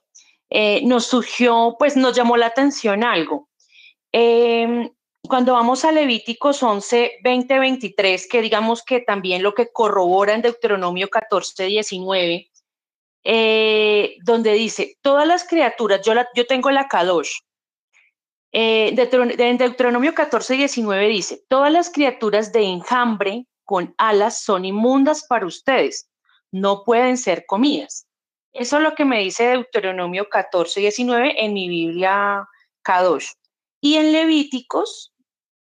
eh, 0.50 0.82
nos 0.86 1.08
surgió, 1.08 1.76
pues 1.78 1.98
nos 1.98 2.16
llamó 2.16 2.38
la 2.38 2.48
atención 2.48 3.04
algo. 3.04 3.50
Eh, 4.12 4.92
cuando 5.34 5.54
vamos 5.54 5.84
a 5.84 5.92
Levíticos 5.92 6.62
11, 6.62 7.22
20, 7.24 7.58
23, 7.58 8.28
que 8.28 8.40
digamos 8.44 8.84
que 8.84 9.00
también 9.00 9.42
lo 9.42 9.56
que 9.56 9.72
corrobora 9.72 10.36
en 10.36 10.44
Deuteronomio 10.44 11.10
14, 11.10 11.66
19, 11.66 12.52
eh, 13.24 14.18
donde 14.24 14.54
dice, 14.54 15.00
todas 15.02 15.26
las 15.28 15.44
criaturas, 15.44 16.02
yo, 16.06 16.14
la, 16.14 16.28
yo 16.36 16.46
tengo 16.46 16.70
la 16.70 16.88
Kadosh, 16.88 17.32
eh, 18.52 18.94
en 18.96 19.58
Deuteronomio 19.58 20.14
14, 20.14 20.54
19 20.54 21.08
dice, 21.08 21.44
todas 21.48 21.72
las 21.72 21.90
criaturas 21.90 22.52
de 22.52 22.66
enjambre 22.66 23.48
con 23.64 23.96
alas 23.98 24.44
son 24.44 24.66
inmundas 24.66 25.26
para 25.28 25.48
ustedes, 25.48 26.12
no 26.52 26.84
pueden 26.84 27.18
ser 27.18 27.48
comidas. 27.48 28.06
Eso 28.52 28.78
es 28.78 28.84
lo 28.84 28.94
que 28.94 29.04
me 29.04 29.22
dice 29.22 29.48
Deuteronomio 29.48 30.30
14, 30.30 30.80
19 30.80 31.44
en 31.44 31.54
mi 31.56 31.70
Biblia 31.70 32.48
Kadosh. 32.84 33.32
Y 33.82 33.96
en 33.96 34.12
Levíticos 34.12 35.13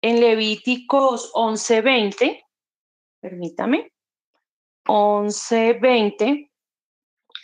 en 0.03 0.19
Levíticos 0.19 1.31
11:20, 1.33 2.45
permítame, 3.21 3.91
11:20, 4.85 6.51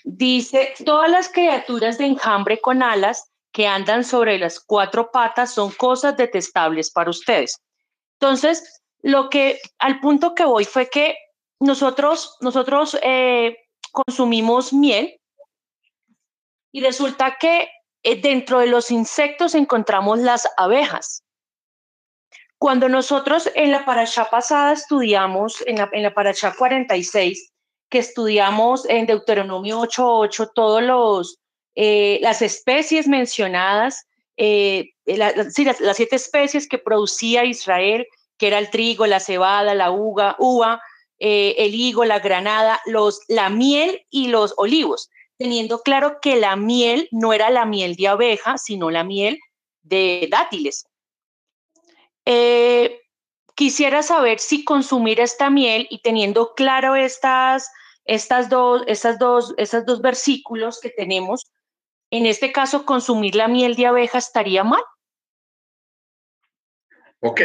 dice, 0.04 0.74
todas 0.86 1.10
las 1.10 1.30
criaturas 1.30 1.98
de 1.98 2.06
enjambre 2.06 2.60
con 2.60 2.84
alas 2.84 3.32
que 3.54 3.66
andan 3.66 4.04
sobre 4.04 4.38
las 4.38 4.60
cuatro 4.60 5.10
patas 5.10 5.54
son 5.54 5.72
cosas 5.72 6.18
detestables 6.18 6.92
para 6.92 7.10
ustedes. 7.10 7.62
Entonces, 8.20 8.82
lo 9.02 9.30
que 9.30 9.62
al 9.80 10.02
punto 10.02 10.36
que 10.36 10.44
voy 10.44 10.66
fue 10.66 10.90
que 10.90 11.16
nosotros, 11.62 12.36
nosotros 12.42 12.98
eh, 13.02 13.56
consumimos 13.94 14.74
miel 14.74 15.18
y 16.74 16.82
resulta 16.82 17.38
que 17.40 17.70
eh, 18.04 18.20
dentro 18.22 18.60
de 18.60 18.68
los 18.68 18.92
insectos 18.92 19.56
encontramos 19.56 20.20
las 20.20 20.46
abejas. 20.58 21.24
Cuando 22.60 22.90
nosotros 22.90 23.50
en 23.56 23.72
la 23.72 23.86
paracha 23.86 24.30
pasada 24.30 24.74
estudiamos, 24.74 25.64
en 25.66 25.78
la, 25.78 25.90
en 25.94 26.04
la 26.04 26.14
paracha 26.14 26.54
46, 26.54 27.54
que 27.90 28.00
estudiamos 28.00 28.88
en 28.90 29.06
Deuteronomio 29.06 29.80
8.8, 29.80 30.52
todos 30.54 30.84
los, 30.84 31.40
eh, 31.76 32.20
las 32.22 32.42
especies 32.42 33.08
mencionadas, 33.08 34.06
eh, 34.36 34.90
las, 35.06 35.54
siete 35.54 36.16
especies 36.18 36.68
que 36.68 36.78
producía 36.78 37.46
Israel, 37.46 38.06
que 38.38 38.48
era 38.48 38.60
el 38.60 38.70
trigo, 38.70 39.08
la 39.08 39.22
cebada, 39.22 39.74
la 39.74 39.92
uva, 39.92 40.36
uva 40.38 40.82
eh, 41.18 41.56
el 41.58 41.74
higo, 41.74 42.04
la 42.04 42.20
granada, 42.20 42.82
los, 42.86 43.22
la 43.30 43.50
miel 43.50 44.06
y 44.10 44.28
los 44.28 44.54
olivos, 44.58 45.10
teniendo 45.38 45.82
claro 45.82 46.20
que 46.22 46.36
la 46.36 46.58
miel 46.58 47.08
no 47.12 47.32
era 47.32 47.50
la 47.50 47.66
miel 47.66 47.96
de 47.96 48.10
abeja, 48.10 48.58
sino 48.58 48.92
la 48.92 49.06
miel 49.06 49.40
de 49.82 50.28
dátiles. 50.30 50.86
Eh, 52.32 53.02
quisiera 53.56 54.04
saber 54.04 54.38
si 54.38 54.64
consumir 54.64 55.20
esta 55.20 55.50
miel 55.50 55.88
y 55.90 56.04
teniendo 56.04 56.54
claro 56.54 56.96
estas, 56.96 57.72
estas 58.06 58.50
dos, 58.50 58.84
estas 58.86 59.18
dos, 59.18 59.56
estos 59.58 59.84
dos 59.88 60.00
versículos 60.00 60.80
que 60.80 60.92
tenemos, 60.92 61.52
en 62.12 62.28
este 62.28 62.52
caso, 62.52 62.86
consumir 62.86 63.34
la 63.34 63.48
miel 63.48 63.76
de 63.76 63.88
abeja 63.88 64.20
estaría 64.20 64.64
mal. 64.64 64.84
Ok. 67.22 67.42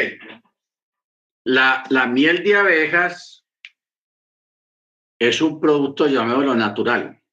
La, 1.44 1.84
la 1.88 2.06
miel 2.06 2.44
de 2.44 2.56
abejas 2.56 3.46
es 5.18 5.40
un 5.40 5.60
producto, 5.60 6.08
llamémoslo 6.08 6.54
natural. 6.54 7.23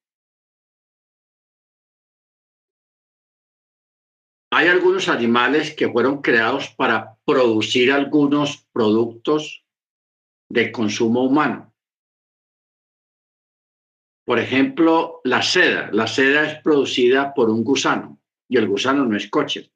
Hay 4.54 4.68
algunos 4.68 5.08
animales 5.08 5.74
que 5.74 5.88
fueron 5.88 6.20
creados 6.20 6.68
para 6.76 7.16
producir 7.24 7.90
algunos 7.90 8.68
productos 8.70 9.64
de 10.50 10.70
consumo 10.70 11.24
humano. 11.24 11.72
Por 14.26 14.38
ejemplo, 14.38 15.22
la 15.24 15.40
seda. 15.40 15.88
La 15.90 16.06
seda 16.06 16.44
es 16.44 16.62
producida 16.62 17.32
por 17.32 17.48
un 17.48 17.64
gusano 17.64 18.20
y 18.46 18.58
el 18.58 18.68
gusano 18.68 19.06
no 19.06 19.16
es 19.16 19.30
coche. 19.30 19.72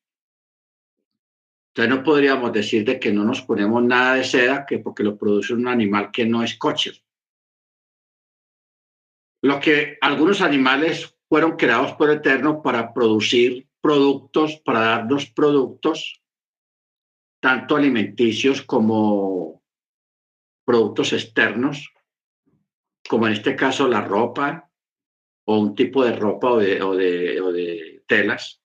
Entonces 1.68 1.96
no 1.96 2.04
podríamos 2.04 2.52
decir 2.52 2.84
de 2.84 3.00
que 3.00 3.14
no 3.14 3.24
nos 3.24 3.40
ponemos 3.40 3.82
nada 3.82 4.16
de 4.16 4.24
seda 4.24 4.66
que 4.66 4.80
porque 4.80 5.02
lo 5.02 5.16
produce 5.16 5.54
un 5.54 5.68
animal 5.68 6.10
que 6.12 6.26
no 6.26 6.42
es 6.42 6.54
coche. 6.58 7.02
Lo 9.40 9.58
que 9.58 9.96
algunos 10.02 10.42
animales 10.42 11.16
fueron 11.30 11.56
creados 11.56 11.92
por 11.92 12.10
Eterno 12.10 12.60
para 12.60 12.92
producir 12.92 13.66
productos, 13.86 14.60
para 14.64 14.80
darnos 14.80 15.30
productos, 15.30 16.20
tanto 17.40 17.76
alimenticios 17.76 18.60
como 18.62 19.62
productos 20.66 21.12
externos, 21.12 21.94
como 23.08 23.28
en 23.28 23.34
este 23.34 23.54
caso 23.54 23.86
la 23.86 24.00
ropa 24.00 24.68
o 25.46 25.60
un 25.60 25.76
tipo 25.76 26.04
de 26.04 26.16
ropa 26.16 26.50
o 26.50 26.58
de, 26.58 26.82
o 26.82 26.96
de, 27.52 28.02
telas. 28.08 28.60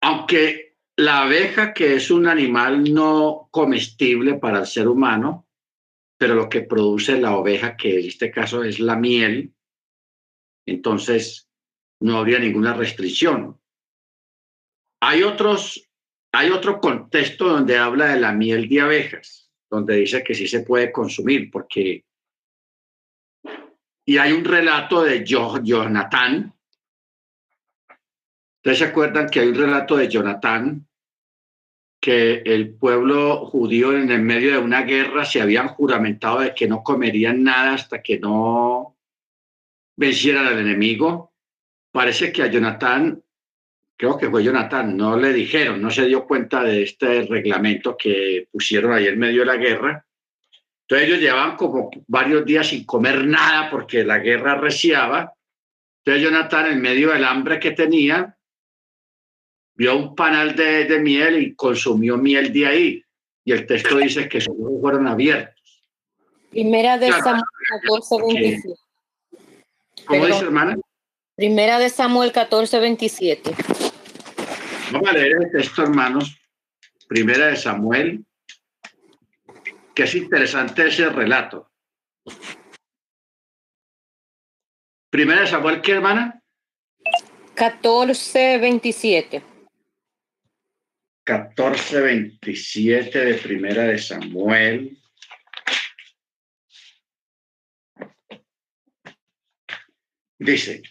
Aunque 0.00 0.78
la 0.96 1.22
abeja, 1.22 1.72
que 1.72 1.94
es 1.94 2.10
un 2.10 2.26
animal 2.26 2.92
no 2.92 3.48
comestible 3.52 4.40
para 4.40 4.58
el 4.58 4.66
ser 4.66 4.88
humano, 4.88 5.46
pero 6.18 6.34
lo 6.34 6.48
que 6.48 6.62
produce 6.62 7.20
la 7.20 7.36
oveja, 7.36 7.76
que 7.76 8.00
en 8.00 8.06
este 8.06 8.32
caso 8.32 8.64
es 8.64 8.80
la 8.80 8.96
miel, 8.96 9.54
entonces 10.66 11.51
no 12.02 12.18
habría 12.18 12.38
ninguna 12.38 12.74
restricción. 12.74 13.60
Hay 15.00 15.22
otros, 15.22 15.88
hay 16.32 16.50
otro 16.50 16.80
contexto 16.80 17.48
donde 17.48 17.78
habla 17.78 18.08
de 18.08 18.20
la 18.20 18.32
miel 18.32 18.68
de 18.68 18.80
abejas, 18.80 19.50
donde 19.70 19.96
dice 19.96 20.22
que 20.22 20.34
sí 20.34 20.46
se 20.46 20.60
puede 20.60 20.92
consumir, 20.92 21.50
porque 21.50 22.04
y 24.04 24.18
hay 24.18 24.32
un 24.32 24.44
relato 24.44 25.02
de 25.04 25.24
Jonathan. 25.24 26.52
Ustedes 28.56 28.78
se 28.78 28.84
acuerdan 28.84 29.28
que 29.28 29.40
hay 29.40 29.48
un 29.48 29.54
relato 29.54 29.96
de 29.96 30.08
Jonathan 30.08 30.86
que 32.00 32.42
el 32.44 32.74
pueblo 32.74 33.46
judío 33.46 33.96
en 33.96 34.10
el 34.10 34.22
medio 34.22 34.50
de 34.50 34.58
una 34.58 34.82
guerra 34.82 35.24
se 35.24 35.40
habían 35.40 35.68
juramentado 35.68 36.40
de 36.40 36.52
que 36.52 36.66
no 36.66 36.82
comerían 36.82 37.44
nada 37.44 37.74
hasta 37.74 38.02
que 38.02 38.18
no 38.18 38.98
vencieran 39.96 40.46
al 40.46 40.58
enemigo. 40.58 41.31
Parece 41.92 42.32
que 42.32 42.42
a 42.42 42.46
Jonatán, 42.46 43.22
creo 43.98 44.16
que 44.16 44.30
fue 44.30 44.42
Jonatán, 44.42 44.96
no 44.96 45.14
le 45.16 45.32
dijeron, 45.32 45.80
no 45.80 45.90
se 45.90 46.06
dio 46.06 46.26
cuenta 46.26 46.64
de 46.64 46.82
este 46.82 47.22
reglamento 47.26 47.96
que 47.96 48.48
pusieron 48.50 48.94
ahí 48.94 49.06
en 49.06 49.18
medio 49.18 49.40
de 49.40 49.46
la 49.46 49.56
guerra. 49.56 50.06
Entonces 50.82 51.08
ellos 51.08 51.20
llevaban 51.20 51.56
como 51.56 51.90
varios 52.06 52.46
días 52.46 52.68
sin 52.68 52.84
comer 52.84 53.26
nada 53.26 53.70
porque 53.70 54.04
la 54.04 54.18
guerra 54.18 54.54
reciaba. 54.54 55.34
Entonces 55.98 56.24
Jonatán, 56.24 56.72
en 56.72 56.80
medio 56.80 57.10
del 57.12 57.24
hambre 57.24 57.60
que 57.60 57.72
tenía, 57.72 58.36
vio 59.74 59.96
un 59.96 60.14
panal 60.14 60.56
de, 60.56 60.98
miel 60.98 61.42
y 61.42 61.54
consumió 61.54 62.16
miel 62.16 62.52
de 62.54 62.66
ahí. 62.66 63.04
Y 63.44 63.52
el 63.52 63.66
texto 63.66 63.98
dice 63.98 64.28
que 64.28 64.40
sus 64.40 64.54
ojos 64.58 64.80
fueron 64.80 65.06
abiertos. 65.06 65.82
Primera 66.50 66.96
de 66.96 67.10
Samuel 67.10 67.42
14, 67.82 68.16
27. 68.34 68.80
¿Cómo 70.06 70.26
dice, 70.26 70.44
hermana? 70.44 70.76
Primera 71.34 71.78
de 71.78 71.88
Samuel 71.88 72.30
14, 72.30 72.78
27. 72.78 73.54
Vamos 74.92 75.08
a 75.08 75.12
leer 75.12 75.36
el 75.40 75.50
texto, 75.50 75.82
hermanos. 75.82 76.38
Primera 77.08 77.46
de 77.46 77.56
Samuel, 77.56 78.24
que 79.94 80.02
es 80.02 80.14
interesante 80.14 80.88
ese 80.88 81.08
relato. 81.08 81.70
Primera 85.10 85.40
de 85.40 85.46
Samuel, 85.46 85.80
¿qué, 85.80 85.92
hermana? 85.92 86.42
14, 87.54 88.58
27. 88.58 89.42
14:27 91.24 93.10
de 93.12 93.34
Primera 93.34 93.84
de 93.84 93.98
Samuel. 93.98 94.98
Dice, 100.38 100.82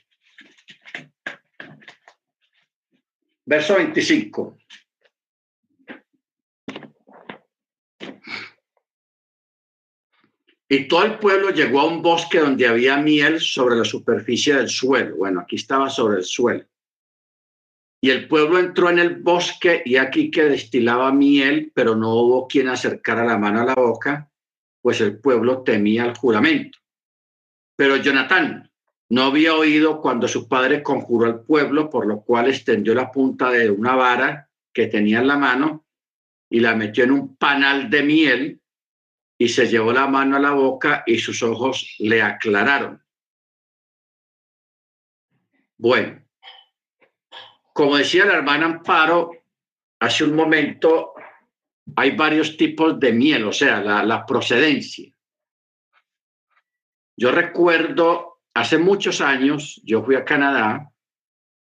verso 3.52 3.76
25. 3.76 4.58
Y 10.70 10.88
todo 10.88 11.04
el 11.04 11.20
pueblo 11.20 11.50
llegó 11.50 11.82
a 11.82 11.88
un 11.88 12.02
bosque 12.02 12.40
donde 12.40 12.66
había 12.66 12.96
miel 12.96 13.42
sobre 13.42 13.76
la 13.76 13.84
superficie 13.84 14.56
del 14.56 14.70
suelo. 14.70 15.18
Bueno, 15.18 15.42
aquí 15.42 15.58
estaba 15.58 15.90
sobre 15.90 16.20
el 16.20 16.24
suelo. 16.24 16.64
Y 18.02 18.10
el 18.10 18.30
pueblo 18.30 18.58
entró 18.58 18.90
en 18.90 19.00
el 19.00 19.18
bosque 19.18 19.84
y 19.84 19.98
aquí 19.98 20.32
que 20.32 20.46
destilaba 20.46 21.12
miel, 21.12 21.74
pero 21.76 21.94
no 21.94 22.16
hubo 22.16 22.48
quien 22.48 22.70
acercara 22.70 23.26
la 23.26 23.38
mano 23.38 23.60
a 23.60 23.66
la 23.66 23.76
boca, 23.76 24.32
pues 24.82 25.02
el 25.02 25.20
pueblo 25.20 25.62
temía 25.62 26.06
el 26.06 26.16
juramento. 26.16 26.80
Pero 27.76 27.98
Jonatán 27.98 28.71
no 29.12 29.24
había 29.24 29.56
oído 29.56 30.00
cuando 30.00 30.26
su 30.30 30.48
padre 30.48 30.82
conjuró 30.82 31.26
al 31.26 31.42
pueblo, 31.44 31.90
por 31.90 32.08
lo 32.08 32.22
cual 32.22 32.50
extendió 32.50 32.96
la 32.96 33.12
punta 33.12 33.50
de 33.50 33.70
una 33.70 33.94
vara 33.94 34.50
que 34.74 34.88
tenía 34.88 35.20
en 35.20 35.28
la 35.28 35.38
mano 35.38 35.86
y 36.50 36.62
la 36.62 36.76
metió 36.76 37.04
en 37.04 37.12
un 37.12 37.36
panal 37.36 37.90
de 37.90 38.04
miel 38.04 38.62
y 39.38 39.50
se 39.50 39.68
llevó 39.68 39.92
la 39.92 40.08
mano 40.08 40.38
a 40.38 40.40
la 40.40 40.52
boca 40.52 41.04
y 41.06 41.18
sus 41.18 41.44
ojos 41.44 41.94
le 42.00 42.22
aclararon. 42.22 43.04
Bueno, 45.78 46.24
como 47.74 47.98
decía 47.98 48.24
la 48.24 48.36
hermana 48.36 48.66
Amparo 48.66 49.32
hace 50.00 50.24
un 50.24 50.36
momento, 50.38 51.16
hay 51.98 52.12
varios 52.16 52.56
tipos 52.56 52.98
de 52.98 53.12
miel, 53.12 53.44
o 53.44 53.52
sea, 53.52 53.82
la, 53.82 54.26
procedencia. 54.26 55.12
Yo 57.18 57.32
recuerdo, 57.34 58.31
hace 58.54 58.78
muchos 58.78 59.22
años, 59.22 59.82
yo 59.84 60.04
fui 60.04 60.16
a 60.16 60.26
Canadá 60.26 60.92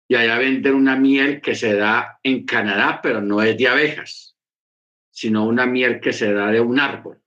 y 0.08 0.16
allá 0.16 0.38
venden 0.38 0.76
una 0.76 0.96
miel 0.96 1.42
que 1.42 1.56
se 1.56 1.76
da 1.76 2.20
en 2.24 2.46
Canadá, 2.46 3.00
pero 3.02 3.22
no 3.22 3.42
es 3.42 3.58
de 3.58 3.68
abejas, 3.68 4.38
sino 5.12 5.46
una 5.46 5.66
miel 5.66 6.00
que 6.00 6.14
se 6.14 6.34
da 6.34 6.48
de 6.48 6.60
un 6.60 6.80
árbol. 6.80 7.22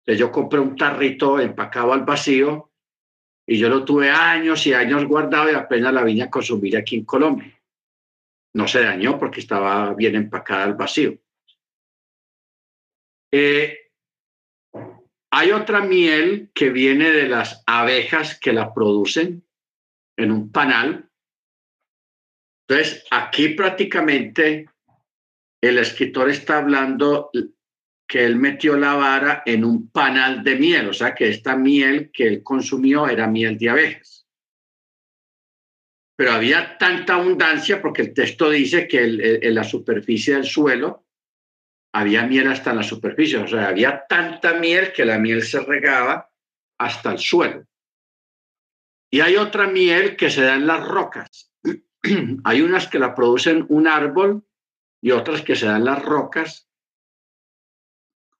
Entonces 0.00 0.20
yo 0.20 0.30
compré 0.30 0.60
un 0.60 0.76
tarrito 0.76 1.40
empacado 1.40 1.92
al 1.92 2.04
vacío 2.04 2.70
y 3.46 3.58
yo 3.58 3.68
lo 3.68 3.84
tuve 3.84 4.10
años 4.10 4.66
y 4.66 4.72
años 4.72 5.04
guardado 5.06 5.50
y 5.50 5.54
apenas 5.54 5.92
la 5.92 6.02
vine 6.02 6.22
a 6.22 6.30
consumir 6.30 6.76
aquí 6.76 6.96
en 6.96 7.04
Colombia. 7.04 7.58
No 8.54 8.68
se 8.68 8.82
dañó 8.82 9.18
porque 9.18 9.40
estaba 9.40 9.92
bien 9.94 10.14
empacada 10.14 10.64
al 10.64 10.74
vacío. 10.74 11.18
Eh, 13.32 13.83
hay 15.36 15.50
otra 15.50 15.80
miel 15.80 16.50
que 16.54 16.70
viene 16.70 17.10
de 17.10 17.28
las 17.28 17.64
abejas 17.66 18.38
que 18.38 18.52
la 18.52 18.72
producen 18.72 19.44
en 20.16 20.30
un 20.30 20.52
panal. 20.52 21.10
Entonces, 22.68 23.04
aquí 23.10 23.48
prácticamente 23.48 24.66
el 25.60 25.78
escritor 25.78 26.30
está 26.30 26.58
hablando 26.58 27.32
que 28.06 28.24
él 28.24 28.36
metió 28.36 28.76
la 28.76 28.94
vara 28.94 29.42
en 29.44 29.64
un 29.64 29.90
panal 29.90 30.44
de 30.44 30.54
miel, 30.54 30.90
o 30.90 30.92
sea 30.92 31.16
que 31.16 31.30
esta 31.30 31.56
miel 31.56 32.12
que 32.12 32.28
él 32.28 32.42
consumió 32.44 33.08
era 33.08 33.26
miel 33.26 33.58
de 33.58 33.70
abejas. 33.70 34.28
Pero 36.16 36.30
había 36.30 36.78
tanta 36.78 37.14
abundancia 37.14 37.82
porque 37.82 38.02
el 38.02 38.14
texto 38.14 38.50
dice 38.50 38.86
que 38.86 39.02
en 39.42 39.54
la 39.54 39.64
superficie 39.64 40.34
del 40.34 40.44
suelo 40.44 41.03
había 41.94 42.26
miel 42.26 42.48
hasta 42.48 42.70
en 42.70 42.76
la 42.76 42.82
superficie, 42.82 43.38
o 43.38 43.46
sea, 43.46 43.68
había 43.68 44.04
tanta 44.06 44.54
miel 44.54 44.92
que 44.92 45.04
la 45.04 45.18
miel 45.18 45.42
se 45.42 45.60
regaba 45.60 46.30
hasta 46.78 47.12
el 47.12 47.18
suelo. 47.18 47.64
Y 49.10 49.20
hay 49.20 49.36
otra 49.36 49.66
miel 49.68 50.16
que 50.16 50.28
se 50.28 50.42
da 50.42 50.56
en 50.56 50.66
las 50.66 50.86
rocas. 50.86 51.52
hay 52.44 52.60
unas 52.60 52.88
que 52.88 52.98
la 52.98 53.14
producen 53.14 53.64
un 53.68 53.86
árbol 53.86 54.44
y 55.00 55.12
otras 55.12 55.42
que 55.42 55.56
se 55.56 55.66
dan 55.66 55.78
en 55.78 55.84
las 55.84 56.02
rocas 56.02 56.68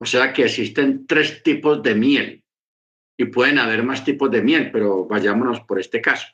o 0.04 0.06
sea 0.06 0.34
que 0.34 0.44
existen 0.44 1.06
tres 1.06 1.42
tipos 1.42 1.82
de 1.82 1.94
miel 1.94 2.44
y 3.16 3.24
pueden 3.24 3.58
haber 3.58 3.82
más 3.82 4.04
tipos 4.04 4.30
de 4.30 4.42
miel, 4.42 4.70
pero 4.70 5.06
vayámonos 5.06 5.60
por 5.60 5.80
este 5.80 6.02
caso. 6.02 6.26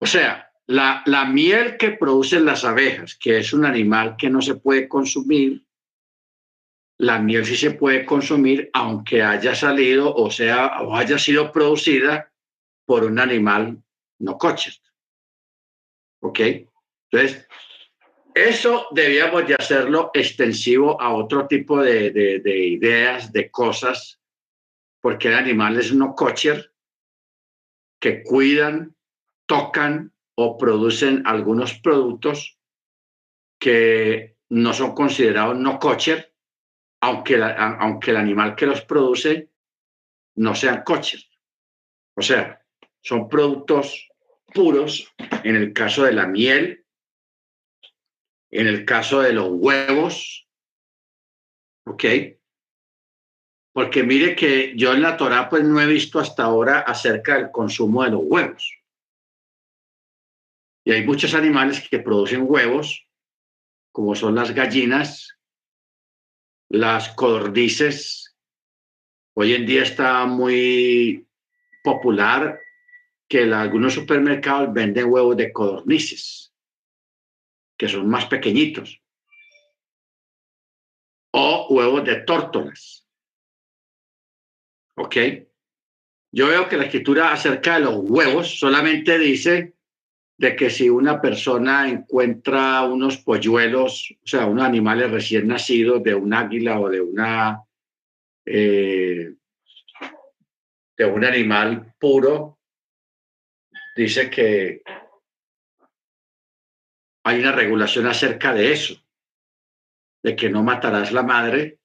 O 0.00 0.06
sea, 0.06 0.49
la, 0.70 1.02
la 1.06 1.24
miel 1.24 1.76
que 1.76 1.90
producen 1.90 2.44
las 2.44 2.64
abejas, 2.64 3.16
que 3.16 3.38
es 3.38 3.52
un 3.52 3.64
animal 3.64 4.16
que 4.16 4.30
no 4.30 4.40
se 4.40 4.54
puede 4.54 4.88
consumir, 4.88 5.64
la 6.96 7.18
miel 7.18 7.44
sí 7.44 7.56
se 7.56 7.72
puede 7.72 8.04
consumir 8.04 8.70
aunque 8.72 9.20
haya 9.20 9.54
salido 9.56 10.14
o 10.14 10.30
sea 10.30 10.82
o 10.82 10.94
haya 10.94 11.18
sido 11.18 11.50
producida 11.50 12.32
por 12.86 13.04
un 13.04 13.18
animal 13.18 13.82
no 14.20 14.38
coche. 14.38 14.70
¿Ok? 16.22 16.38
Entonces, 17.10 17.48
eso 18.32 18.86
debíamos 18.92 19.48
de 19.48 19.56
hacerlo 19.56 20.12
extensivo 20.14 21.00
a 21.00 21.12
otro 21.12 21.48
tipo 21.48 21.82
de, 21.82 22.42
ideas, 22.44 23.32
de 23.32 23.50
cosas, 23.50 24.20
porque 25.00 25.28
hay 25.28 25.34
animales 25.34 25.92
no 25.92 26.14
cocher 26.14 26.72
que 27.98 28.22
cuidan, 28.22 28.94
tocan 29.46 30.12
o 30.42 30.56
producen 30.56 31.22
algunos 31.26 31.74
productos 31.74 32.58
que 33.58 34.36
no 34.48 34.72
son 34.72 34.94
considerados 34.94 35.58
no 35.58 35.78
cocher, 35.78 36.34
aunque, 37.02 37.42
aunque 37.42 38.10
el 38.10 38.16
animal 38.16 38.56
que 38.56 38.66
los 38.66 38.80
produce 38.80 39.50
no 40.36 40.54
sean 40.54 40.82
cocher. 40.82 41.20
O 42.16 42.22
sea, 42.22 42.64
son 43.02 43.28
productos 43.28 44.08
puros, 44.54 45.12
en 45.44 45.56
el 45.56 45.72
caso 45.72 46.04
de 46.04 46.12
la 46.12 46.26
miel, 46.26 46.86
en 48.50 48.66
el 48.66 48.84
caso 48.84 49.20
de 49.20 49.34
los 49.34 49.48
huevos, 49.50 50.48
¿ok? 51.84 52.04
Porque 53.72 54.02
mire 54.02 54.34
que 54.34 54.74
yo 54.74 54.94
en 54.94 55.02
la 55.02 55.16
Torah 55.16 55.48
pues 55.48 55.64
no 55.64 55.80
he 55.80 55.86
visto 55.86 56.18
hasta 56.18 56.44
ahora 56.44 56.80
acerca 56.80 57.36
del 57.36 57.50
consumo 57.50 58.02
de 58.02 58.10
los 58.10 58.22
huevos. 58.24 58.79
Hay 60.92 61.04
muchos 61.04 61.34
animales 61.34 61.86
que 61.88 62.00
producen 62.00 62.44
huevos, 62.46 63.06
como 63.92 64.14
son 64.14 64.34
las 64.34 64.54
gallinas, 64.54 65.38
las 66.68 67.10
codornices. 67.10 68.36
Hoy 69.34 69.54
en 69.54 69.66
día 69.66 69.82
está 69.82 70.26
muy 70.26 71.28
popular 71.84 72.60
que 73.28 73.42
algunos 73.52 73.94
supermercados 73.94 74.72
venden 74.72 75.06
huevos 75.06 75.36
de 75.36 75.52
codornices 75.52 76.50
que 77.80 77.88
son 77.88 78.06
más 78.10 78.26
pequeñitos. 78.26 79.00
O 81.32 81.68
huevos 81.70 82.04
de 82.04 82.16
tórtolas. 82.16 83.08
¿Ok? 84.96 85.16
Yo 86.30 86.48
veo 86.48 86.68
que 86.68 86.76
la 86.76 86.84
escritura 86.84 87.32
acerca 87.32 87.76
de 87.76 87.80
los 87.80 87.94
huevos 87.96 88.58
solamente 88.58 89.18
dice 89.18 89.79
de 90.40 90.56
que 90.56 90.70
si 90.70 90.88
una 90.88 91.20
persona 91.20 91.86
encuentra 91.86 92.80
unos 92.84 93.18
polluelos, 93.18 94.16
o 94.24 94.26
sea, 94.26 94.46
unos 94.46 94.64
animales 94.64 95.10
recién 95.10 95.46
nacidos 95.46 96.02
de 96.02 96.14
un 96.14 96.32
águila 96.32 96.80
o 96.80 96.88
de 96.88 97.02
una 97.02 97.62
eh, 98.46 99.34
de 100.96 101.04
un 101.04 101.24
animal 101.26 101.94
puro, 101.98 102.58
dice 103.94 104.30
que 104.30 104.82
hay 107.22 107.38
una 107.38 107.52
regulación 107.52 108.06
acerca 108.06 108.54
de 108.54 108.72
eso, 108.72 108.94
de 110.22 110.34
que 110.34 110.48
no 110.48 110.62
matarás 110.62 111.12
la 111.12 111.22
madre, 111.22 111.80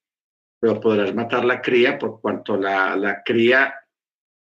pero 0.61 0.79
podrás 0.79 1.13
matar 1.13 1.43
la 1.43 1.61
cría 1.61 1.99
por 1.99 2.21
cuanto 2.21 2.55
la, 2.55 2.95
la 2.95 3.21
cría 3.21 3.84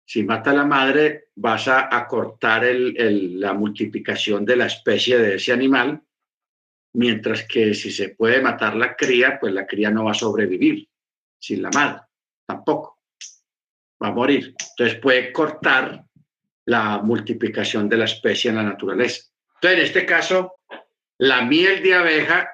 si 0.10 0.24
mata 0.24 0.52
la 0.52 0.66
madre, 0.66 1.26
vas 1.36 1.68
a 1.68 1.96
acortar 1.96 2.66
el, 2.66 3.40
la 3.40 3.54
multiplicación 3.54 4.44
de 4.44 4.56
la 4.56 4.66
especie 4.66 5.20
de 5.20 5.36
ese 5.36 5.54
animal, 5.54 6.02
mientras 6.94 7.48
que 7.48 7.76
si 7.76 7.92
se 7.92 8.10
puede 8.10 8.42
matar 8.42 8.76
la 8.76 8.96
cría, 8.96 9.38
pues 9.40 9.54
la 9.54 9.68
cría 9.68 9.92
no 9.92 10.06
va 10.06 10.12
a 10.12 10.16
sobrevivir 10.16 10.90
sin 11.40 11.62
la 11.62 11.70
madre, 11.70 12.02
tampoco. 12.44 13.04
Va 14.02 14.08
a 14.08 14.12
morir. 14.12 14.56
Entonces 14.72 15.00
puede 15.00 15.32
cortar 15.32 16.04
la 16.66 16.98
multiplicación 17.04 17.88
de 17.88 17.98
la 17.98 18.06
especie 18.06 18.50
en 18.50 18.56
la 18.56 18.64
naturaleza. 18.64 19.30
Entonces, 19.62 19.80
en 19.80 19.86
este 19.86 20.06
caso, 20.08 20.56
la 21.20 21.44
miel 21.44 21.84
de 21.84 21.94
abeja 21.94 22.50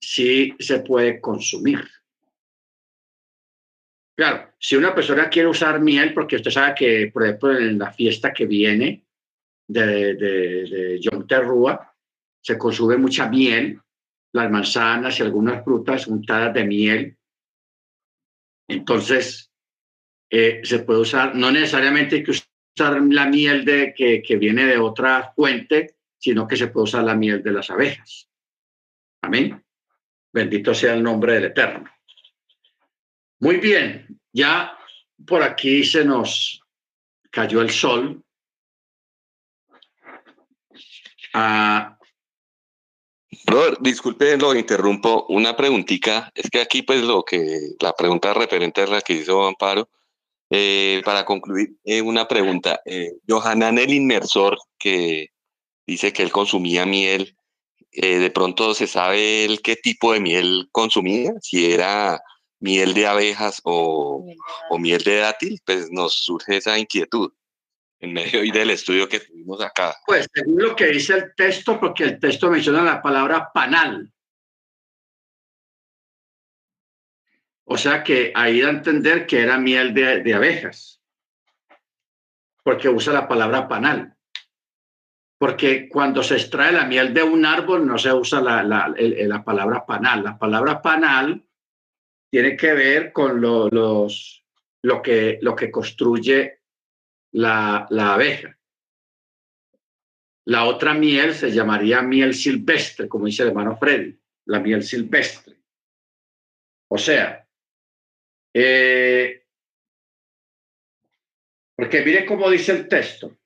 sí 0.00 0.56
se 0.58 0.80
puede 0.80 1.20
consumir. 1.20 1.86
Claro, 4.16 4.54
si 4.58 4.76
una 4.76 4.94
persona 4.94 5.28
quiere 5.28 5.48
usar 5.48 5.78
miel, 5.80 6.14
porque 6.14 6.36
usted 6.36 6.50
sabe 6.50 6.74
que, 6.74 7.10
por 7.12 7.24
ejemplo, 7.24 7.56
en 7.56 7.78
la 7.78 7.92
fiesta 7.92 8.32
que 8.32 8.46
viene 8.46 9.04
de, 9.68 10.14
de, 10.14 10.64
de 10.64 11.00
Yom 11.00 11.26
Teruah, 11.26 11.92
se 12.40 12.56
consume 12.56 12.96
mucha 12.96 13.28
miel, 13.28 13.78
las 14.32 14.50
manzanas 14.50 15.18
y 15.18 15.22
algunas 15.22 15.62
frutas 15.62 16.06
untadas 16.06 16.54
de 16.54 16.64
miel. 16.64 17.16
Entonces, 18.68 19.52
eh, 20.30 20.60
se 20.64 20.78
puede 20.80 21.00
usar, 21.00 21.34
no 21.34 21.50
necesariamente 21.52 22.16
hay 22.16 22.24
que 22.24 22.30
usar 22.30 23.02
la 23.10 23.26
miel 23.26 23.64
de, 23.64 23.92
que, 23.94 24.22
que 24.22 24.36
viene 24.36 24.64
de 24.64 24.78
otra 24.78 25.32
fuente, 25.36 25.96
sino 26.18 26.48
que 26.48 26.56
se 26.56 26.68
puede 26.68 26.84
usar 26.84 27.04
la 27.04 27.14
miel 27.14 27.42
de 27.42 27.52
las 27.52 27.68
abejas. 27.68 28.30
Amén. 29.22 29.62
Bendito 30.32 30.72
sea 30.72 30.94
el 30.94 31.02
nombre 31.02 31.34
del 31.34 31.44
Eterno. 31.46 31.90
Muy 33.40 33.58
bien, 33.58 34.05
ya 34.36 34.76
por 35.26 35.42
aquí 35.42 35.82
se 35.82 36.04
nos 36.04 36.60
cayó 37.30 37.62
el 37.62 37.70
sol. 37.70 38.22
Ah, 41.32 41.98
disculpe, 43.80 44.36
lo 44.36 44.54
interrumpo. 44.54 45.24
Una 45.30 45.56
preguntita. 45.56 46.30
Es 46.34 46.50
que 46.50 46.60
aquí, 46.60 46.82
pues, 46.82 47.02
lo 47.02 47.24
que 47.24 47.70
la 47.80 47.94
pregunta 47.94 48.34
referente 48.34 48.82
a 48.82 48.86
la 48.86 49.00
que 49.00 49.14
hizo 49.14 49.46
Amparo. 49.46 49.88
Eh, 50.50 51.02
para 51.04 51.24
concluir, 51.24 51.70
eh, 51.84 52.02
una 52.02 52.28
pregunta. 52.28 52.80
Eh, 52.84 53.12
Johanan, 53.26 53.78
el 53.78 53.92
inmersor, 53.92 54.58
que 54.78 55.30
dice 55.86 56.12
que 56.12 56.22
él 56.22 56.30
consumía 56.30 56.86
miel, 56.86 57.36
eh, 57.90 58.18
de 58.18 58.30
pronto 58.30 58.74
se 58.74 58.86
sabe 58.86 59.44
el 59.44 59.62
qué 59.62 59.76
tipo 59.76 60.12
de 60.12 60.20
miel 60.20 60.68
consumía, 60.70 61.32
si 61.40 61.72
era 61.72 62.20
miel 62.60 62.94
de 62.94 63.06
abejas 63.06 63.60
o, 63.64 64.24
miel 64.78 65.02
de 65.02 65.18
dátil, 65.18 65.60
pues 65.64 65.90
nos 65.90 66.14
surge 66.14 66.56
esa 66.56 66.78
inquietud 66.78 67.32
en 67.98 68.12
medio 68.12 68.40
del 68.52 68.70
estudio 68.70 69.08
que 69.08 69.20
tuvimos 69.20 69.62
acá. 69.62 69.96
Pues 70.06 70.28
según 70.32 70.62
lo 70.62 70.76
que 70.76 70.86
dice 70.86 71.14
el 71.14 71.34
texto, 71.34 71.80
porque 71.80 72.04
el 72.04 72.20
texto 72.20 72.50
menciona 72.50 72.82
la 72.82 73.02
palabra 73.02 73.50
panal. 73.52 74.12
O 77.64 77.76
sea 77.76 78.04
que 78.04 78.32
ahí 78.34 78.60
da 78.60 78.68
a 78.68 78.70
entender 78.70 79.26
que 79.26 79.40
era 79.40 79.58
miel 79.58 79.92
de, 79.92 80.34
abejas, 80.34 81.02
porque 82.62 82.88
usa 82.88 83.12
la 83.12 83.26
palabra 83.26 83.66
panal. 83.66 84.14
Porque 85.38 85.88
cuando 85.88 86.22
se 86.22 86.36
extrae 86.36 86.72
la 86.72 86.84
miel 86.84 87.12
de 87.12 87.22
un 87.22 87.44
árbol 87.44 87.86
no 87.86 87.98
se 87.98 88.12
usa 88.12 88.40
la, 88.40 88.62
la 88.62 89.44
palabra 89.44 89.84
panal. 89.84 90.22
La 90.22 90.38
palabra 90.38 90.80
panal 90.80 91.45
tiene 92.30 92.56
que 92.56 92.72
ver 92.72 93.12
con 93.12 93.40
lo, 93.40 93.68
los, 93.68 94.44
lo, 94.82 95.02
que, 95.02 95.38
lo 95.40 95.54
que 95.54 95.70
construye 95.70 96.60
la, 97.32 97.86
la 97.90 98.14
abeja. 98.14 98.58
La 100.46 100.64
otra 100.64 100.94
miel 100.94 101.34
se 101.34 101.50
llamaría 101.50 102.02
miel 102.02 102.34
silvestre, 102.34 103.08
como 103.08 103.26
dice 103.26 103.42
el 103.42 103.48
hermano 103.48 103.76
Freddy, 103.76 104.18
la 104.44 104.60
miel 104.60 104.82
silvestre. 104.82 105.56
O 106.88 106.98
sea, 106.98 107.46
eh, 108.54 109.44
porque 111.74 112.02
mire 112.04 112.24
cómo 112.24 112.48
dice 112.48 112.72
el 112.72 112.88
texto. 112.88 113.36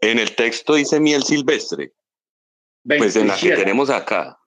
En 0.00 0.18
el 0.18 0.36
texto 0.36 0.74
dice 0.74 1.00
miel 1.00 1.22
silvestre. 1.22 1.92
Pues 2.86 3.16
en 3.16 3.28
la 3.28 3.36
que 3.36 3.56
tenemos 3.56 3.88
acá. 3.88 4.38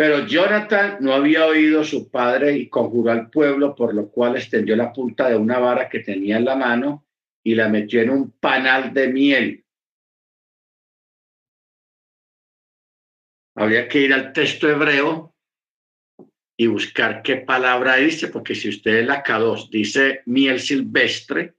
Pero 0.00 0.26
Jonathan 0.26 0.96
no 1.00 1.12
había 1.12 1.44
oído 1.44 1.82
a 1.82 1.84
su 1.84 2.10
padre 2.10 2.56
y 2.56 2.70
conjuró 2.70 3.10
al 3.10 3.28
pueblo, 3.28 3.74
por 3.74 3.92
lo 3.92 4.10
cual 4.10 4.34
extendió 4.34 4.74
la 4.74 4.94
punta 4.94 5.28
de 5.28 5.36
una 5.36 5.58
vara 5.58 5.90
que 5.90 6.00
tenía 6.00 6.38
en 6.38 6.46
la 6.46 6.56
mano 6.56 7.06
y 7.44 7.54
la 7.54 7.68
metió 7.68 8.00
en 8.00 8.08
un 8.08 8.30
panal 8.30 8.94
de 8.94 9.08
miel. 9.08 9.64
Habría 13.54 13.88
que 13.88 14.00
ir 14.00 14.14
al 14.14 14.32
texto 14.32 14.70
hebreo 14.70 15.34
y 16.56 16.66
buscar 16.66 17.20
qué 17.20 17.36
palabra 17.36 17.96
dice, 17.96 18.28
porque 18.28 18.54
si 18.54 18.70
usted 18.70 19.04
la 19.04 19.22
K2 19.22 19.68
dice 19.68 20.22
miel 20.24 20.60
silvestre 20.60 21.56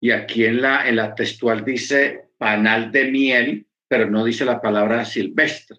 y 0.00 0.10
aquí 0.10 0.46
en 0.46 0.62
la, 0.62 0.88
en 0.88 0.96
la 0.96 1.14
textual 1.14 1.66
dice 1.66 2.30
panal 2.38 2.90
de 2.90 3.10
miel, 3.10 3.66
pero 3.86 4.08
no 4.08 4.24
dice 4.24 4.46
la 4.46 4.58
palabra 4.58 5.04
silvestre. 5.04 5.76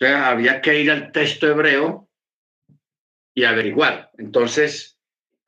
Entonces 0.00 0.26
había 0.26 0.60
que 0.60 0.80
ir 0.80 0.90
al 0.90 1.10
texto 1.10 1.48
hebreo 1.48 2.08
y 3.34 3.44
averiguar. 3.44 4.12
Entonces, 4.16 4.98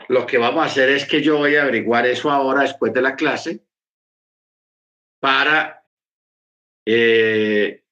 lo 0.09 0.27
que 0.27 0.39
vamos 0.39 0.63
a 0.63 0.67
hacer 0.67 0.89
es 0.89 1.07
que 1.07 1.23
yo 1.23 1.39
voy 1.39 1.55
a 1.55 1.63
averiguar 1.63 2.07
eso 2.07 2.31
ahora 2.31 2.63
después 2.63 2.93
de 2.93 3.03
la 3.03 3.15
clase 3.15 3.65
para 5.21 5.87
eh, 6.85 7.85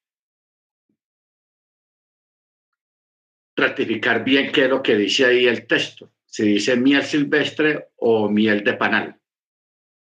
ratificar 3.56 4.24
bien 4.24 4.50
qué 4.50 4.64
es 4.64 4.70
lo 4.70 4.82
que 4.82 4.96
dice 4.96 5.26
ahí 5.26 5.46
el 5.46 5.66
texto. 5.66 6.12
Si 6.26 6.42
dice 6.44 6.76
miel 6.76 7.04
silvestre 7.04 7.90
o 7.96 8.28
miel 8.28 8.64
de 8.64 8.74
panal. 8.74 9.20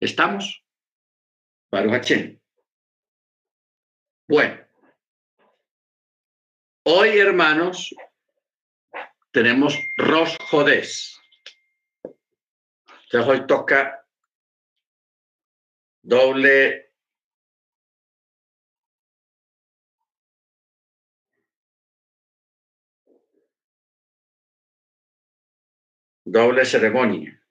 ¿Estamos? 0.01 0.64
Baruch 1.70 2.39
Bueno. 4.28 4.64
Hoy, 6.86 7.19
hermanos, 7.19 7.94
tenemos 9.32 9.74
Rosh 9.97 10.36
Jodés. 10.51 11.19
Entonces 13.05 13.27
hoy 13.27 13.47
toca 13.47 14.06
doble 16.02 16.93
doble 26.23 26.66
ceremonia. 26.66 27.44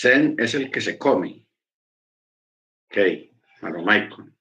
Zen 0.00 0.34
es 0.38 0.54
el 0.54 0.70
que 0.70 0.80
se 0.80 0.98
come. 0.98 1.46
Ok, 2.90 2.98
a 3.62 3.70
Michael. 3.82 4.32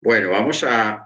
Bueno, 0.00 0.30
vamos 0.30 0.62
a 0.64 1.05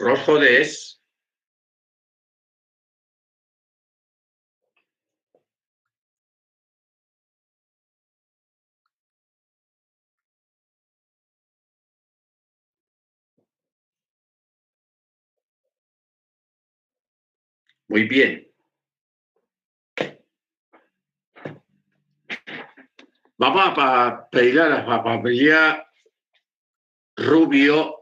Rojo 0.00 0.38
de 0.38 0.62
es. 0.62 1.02
Muy 17.88 18.04
bien. 18.08 18.50
Vamos 23.36 23.74
a 23.76 24.28
pedirle 24.30 24.62
a 24.62 24.68
la 24.68 25.02
familia 25.02 25.86
Rubio 27.16 27.99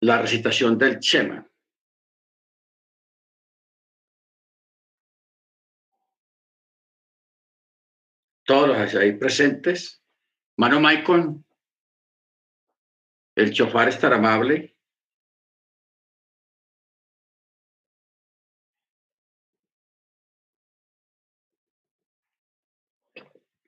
la 0.00 0.22
recitación 0.22 0.78
del 0.78 0.98
Chema. 0.98 1.46
Todos 8.44 8.68
los 8.68 8.94
ahí 8.94 9.16
presentes. 9.16 10.02
Mano 10.56 10.80
Maicon, 10.80 11.44
el 13.36 13.52
chofar 13.52 13.88
estar 13.88 14.12
amable. 14.12 14.76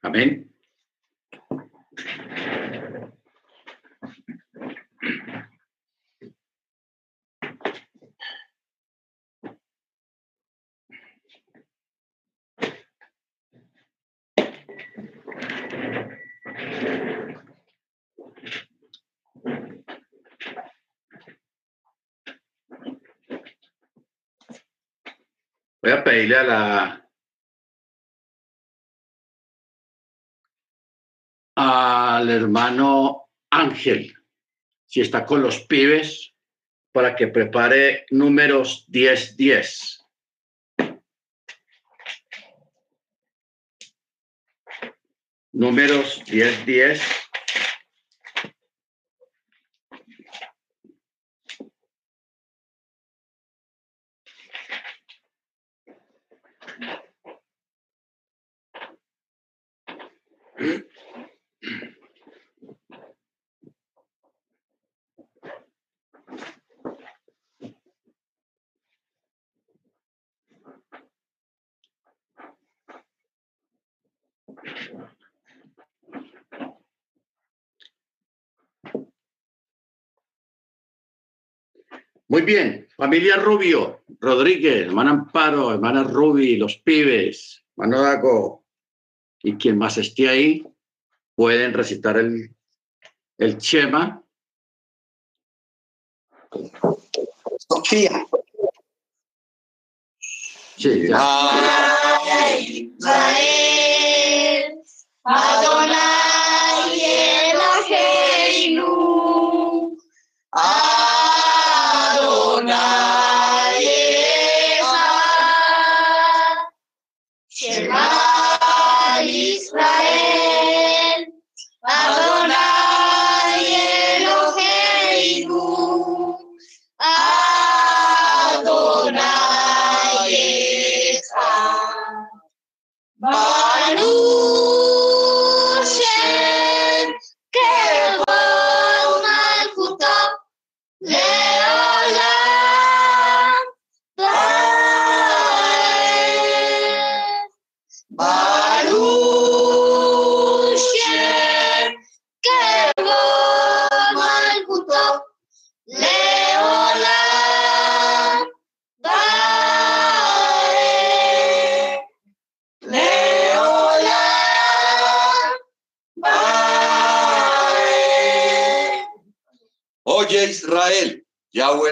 Amén. 0.02 0.51
Voy 25.82 25.90
a 25.90 26.04
pedirle 26.04 26.36
a 26.36 26.44
la 26.44 26.98
al 31.56 32.30
hermano 32.30 33.28
Ángel, 33.50 34.14
si 34.86 35.00
está 35.00 35.26
con 35.26 35.42
los 35.42 35.60
pibes, 35.66 36.34
para 36.92 37.16
que 37.16 37.26
prepare 37.26 38.06
números 38.10 38.86
10-10. 38.90 40.06
Números 45.52 46.22
10-10. 46.26 47.21
Muy 82.42 82.54
bien, 82.54 82.88
familia 82.96 83.36
Rubio, 83.36 84.00
Rodríguez, 84.18 84.86
hermana 84.86 85.12
Amparo, 85.12 85.72
hermana 85.72 86.02
Rubi, 86.02 86.56
los 86.56 86.76
pibes, 86.78 87.62
hermano 87.76 88.02
Dago, 88.02 88.64
y 89.44 89.54
quien 89.54 89.78
más 89.78 89.96
esté 89.96 90.28
ahí, 90.28 90.66
pueden 91.36 91.72
recitar 91.72 92.16
el, 92.16 92.52
el 93.38 93.58
Chema. 93.58 94.24
Sofía. 97.58 98.26
Sí, 100.76 101.06
ya. 101.06 102.58
Israel, 102.58 104.82
Adonai 105.22 106.01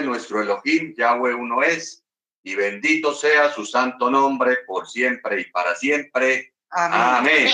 Yahweh 0.01 0.05
nuestro 0.05 0.41
Elohim, 0.41 0.93
Yahweh 0.97 1.33
uno 1.33 1.61
es, 1.63 2.03
y 2.43 2.55
bendito 2.55 3.13
sea 3.13 3.51
su 3.51 3.65
santo 3.65 4.09
nombre 4.09 4.57
por 4.65 4.87
siempre 4.87 5.41
y 5.41 5.45
para 5.51 5.75
siempre. 5.75 6.53
Amén. 6.69 7.51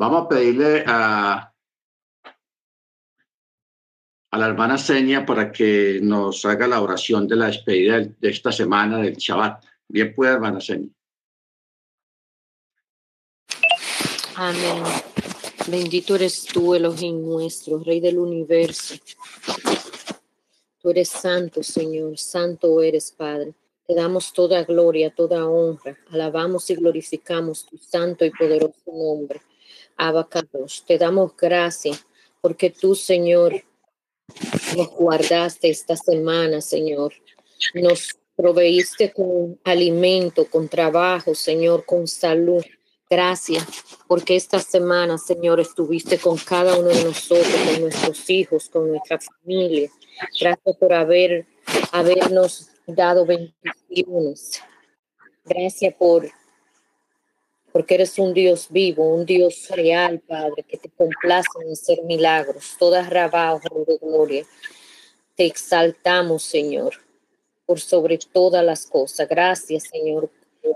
Vamos 0.00 0.24
a 0.24 0.28
pedirle 0.28 0.82
a, 0.86 1.52
la 4.32 4.46
hermana 4.46 4.78
Seña 4.78 5.26
para 5.26 5.52
que 5.52 6.00
nos 6.02 6.42
haga 6.46 6.66
la 6.66 6.80
oración 6.80 7.28
de 7.28 7.36
la 7.36 7.46
despedida 7.48 8.00
de 8.00 8.30
esta 8.30 8.50
semana 8.50 8.98
del 8.98 9.16
Shabbat. 9.16 9.62
Bien 9.88 10.14
puede, 10.14 10.32
hermana 10.32 10.58
Seña. 10.58 10.88
Amén. 14.36 14.82
Bendito 15.66 16.14
eres 16.14 16.46
tú, 16.46 16.74
Elohim 16.74 17.20
nuestro, 17.20 17.78
Rey 17.80 18.00
del 18.00 18.18
universo. 18.18 18.94
Tú 20.80 20.90
eres 20.90 21.10
santo, 21.10 21.62
Señor, 21.62 22.16
santo 22.16 22.80
eres, 22.80 23.12
Padre. 23.12 23.52
Te 23.86 23.94
damos 23.94 24.32
toda 24.32 24.64
gloria, 24.64 25.14
toda 25.14 25.46
honra. 25.46 25.98
Alabamos 26.10 26.70
y 26.70 26.76
glorificamos 26.76 27.66
tu 27.66 27.76
santo 27.76 28.24
y 28.24 28.30
poderoso 28.30 28.80
nombre. 28.86 29.42
Abacados, 30.02 30.82
te 30.86 30.96
damos 30.96 31.36
gracias 31.36 32.06
porque 32.40 32.70
tú, 32.70 32.94
Señor, 32.94 33.62
nos 34.74 34.88
guardaste 34.88 35.68
esta 35.68 35.94
semana, 35.94 36.62
Señor. 36.62 37.12
Nos 37.74 38.16
proveíste 38.34 39.12
con 39.12 39.60
alimento, 39.62 40.46
con 40.48 40.70
trabajo, 40.70 41.34
Señor, 41.34 41.84
con 41.84 42.08
salud. 42.08 42.64
Gracias 43.10 43.66
porque 44.08 44.36
esta 44.36 44.58
semana, 44.60 45.18
Señor, 45.18 45.60
estuviste 45.60 46.16
con 46.16 46.38
cada 46.38 46.78
uno 46.78 46.88
de 46.88 47.04
nosotros, 47.04 47.54
con 47.66 47.82
nuestros 47.82 48.30
hijos, 48.30 48.70
con 48.70 48.88
nuestra 48.88 49.18
familia. 49.20 49.90
Gracias 50.40 50.76
por 50.78 50.94
haber, 50.94 51.46
habernos 51.92 52.70
dado 52.86 53.26
bendiciones. 53.26 54.62
Gracias 55.44 55.94
por 55.94 56.30
porque 57.72 57.94
eres 57.94 58.18
un 58.18 58.34
Dios 58.34 58.68
vivo, 58.70 59.14
un 59.14 59.24
Dios 59.24 59.68
real, 59.70 60.20
Padre, 60.20 60.64
que 60.64 60.76
te 60.76 60.88
complace 60.88 61.48
en 61.64 61.72
hacer 61.72 62.02
milagros. 62.02 62.76
Toda 62.78 63.08
rabá, 63.08 63.60
de 63.86 63.96
gloria. 63.98 64.44
Te 65.36 65.46
exaltamos, 65.46 66.42
Señor, 66.42 66.94
por 67.66 67.80
sobre 67.80 68.18
todas 68.18 68.64
las 68.64 68.86
cosas. 68.86 69.28
Gracias, 69.28 69.84
Señor, 69.84 70.30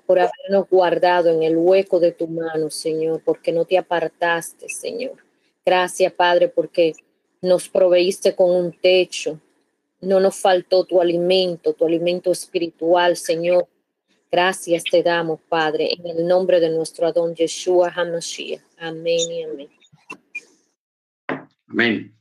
por 0.07 0.19
habernos 0.19 0.69
guardado 0.71 1.31
en 1.31 1.43
el 1.43 1.57
hueco 1.57 2.01
de 2.01 2.13
tu 2.13 2.29
mano, 2.29 2.71
Señor, 2.71 3.23
porque 3.25 3.53
no 3.53 3.65
te 3.65 3.77
apartaste, 3.77 4.69
Señor. 4.69 5.17
Gracias, 5.65 6.13
Padre, 6.13 6.49
porque 6.49 6.95
nos 7.41 7.69
proveíste 7.69 8.35
con 8.35 8.51
un 8.51 8.73
techo. 8.73 9.41
No 10.01 10.21
nos 10.21 10.37
faltó 10.37 10.85
tu 10.85 11.01
alimento, 11.01 11.73
tu 11.73 11.87
alimento 11.87 12.31
espiritual, 12.31 13.17
Señor. 13.17 13.67
Gracias 14.35 14.83
te 14.83 15.01
damos, 15.01 15.41
Padre, 15.49 15.93
en 15.93 16.09
el 16.09 16.27
nombre 16.27 16.59
de 16.59 16.69
nuestro 16.69 17.07
Adón 17.07 17.37
Yeshua 17.37 17.93
HaMashiach. 17.95 18.61
Amén 18.79 19.31
y 19.31 19.45
amén. 19.45 19.69
Amén. 21.69 22.17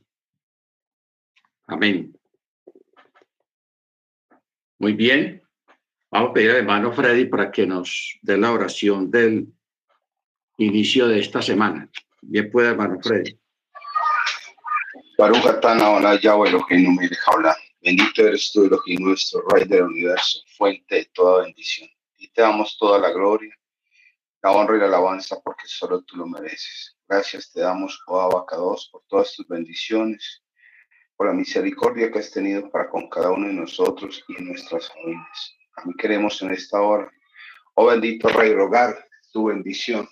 Amén. 1.66 2.16
Muy 4.78 4.92
bien. 4.92 5.42
Vamos 6.08 6.30
a 6.30 6.32
pedir 6.34 6.50
al 6.52 6.58
hermano 6.58 6.92
Freddy 6.92 7.24
para 7.24 7.50
que 7.50 7.66
nos 7.66 8.16
dé 8.22 8.38
la 8.38 8.52
oración 8.52 9.10
del 9.10 9.48
inicio 10.58 11.08
de 11.08 11.18
esta 11.18 11.42
semana. 11.42 11.90
Bien 12.22 12.48
puede, 12.48 12.68
hermano 12.68 12.96
Freddy. 13.02 13.36
Baruch 15.18 15.46
Atana 15.46 15.90
Hola 15.90 16.20
Yahweh 16.20 16.50
Elohim 16.50 16.84
no 16.84 16.92
me 16.92 17.08
deja 17.08 17.32
hablar. 17.32 17.56
Bendito 17.80 18.22
eres 18.22 18.52
tú, 18.52 18.66
Elohim, 18.66 19.02
nuestro 19.02 19.42
Rey 19.48 19.64
del 19.64 19.82
universo, 19.82 20.38
fuente 20.56 20.94
de 20.94 21.04
toda 21.06 21.42
bendición. 21.42 21.88
Te 22.34 22.42
damos 22.42 22.76
toda 22.76 22.98
la 22.98 23.12
gloria, 23.12 23.54
la 24.42 24.50
honra 24.50 24.76
y 24.76 24.80
la 24.80 24.86
alabanza 24.86 25.40
porque 25.40 25.68
solo 25.68 26.02
tú 26.02 26.16
lo 26.16 26.26
mereces. 26.26 26.96
Gracias 27.06 27.52
te 27.52 27.60
damos, 27.60 28.02
oh 28.08 28.20
Abacados, 28.20 28.88
por 28.90 29.04
todas 29.06 29.32
tus 29.36 29.46
bendiciones, 29.46 30.42
por 31.16 31.28
la 31.28 31.32
misericordia 31.32 32.10
que 32.10 32.18
has 32.18 32.32
tenido 32.32 32.68
para 32.72 32.90
con 32.90 33.08
cada 33.08 33.30
uno 33.30 33.46
de 33.46 33.54
nosotros 33.54 34.24
y 34.26 34.36
en 34.36 34.48
nuestras 34.48 34.88
familias. 34.92 35.56
A 35.76 35.84
mí 35.84 35.94
queremos 35.96 36.42
en 36.42 36.50
esta 36.50 36.80
hora, 36.80 37.08
oh 37.74 37.86
bendito 37.86 38.28
Rey, 38.28 38.52
rogar 38.52 38.96
tu 39.32 39.44
bendición, 39.44 40.08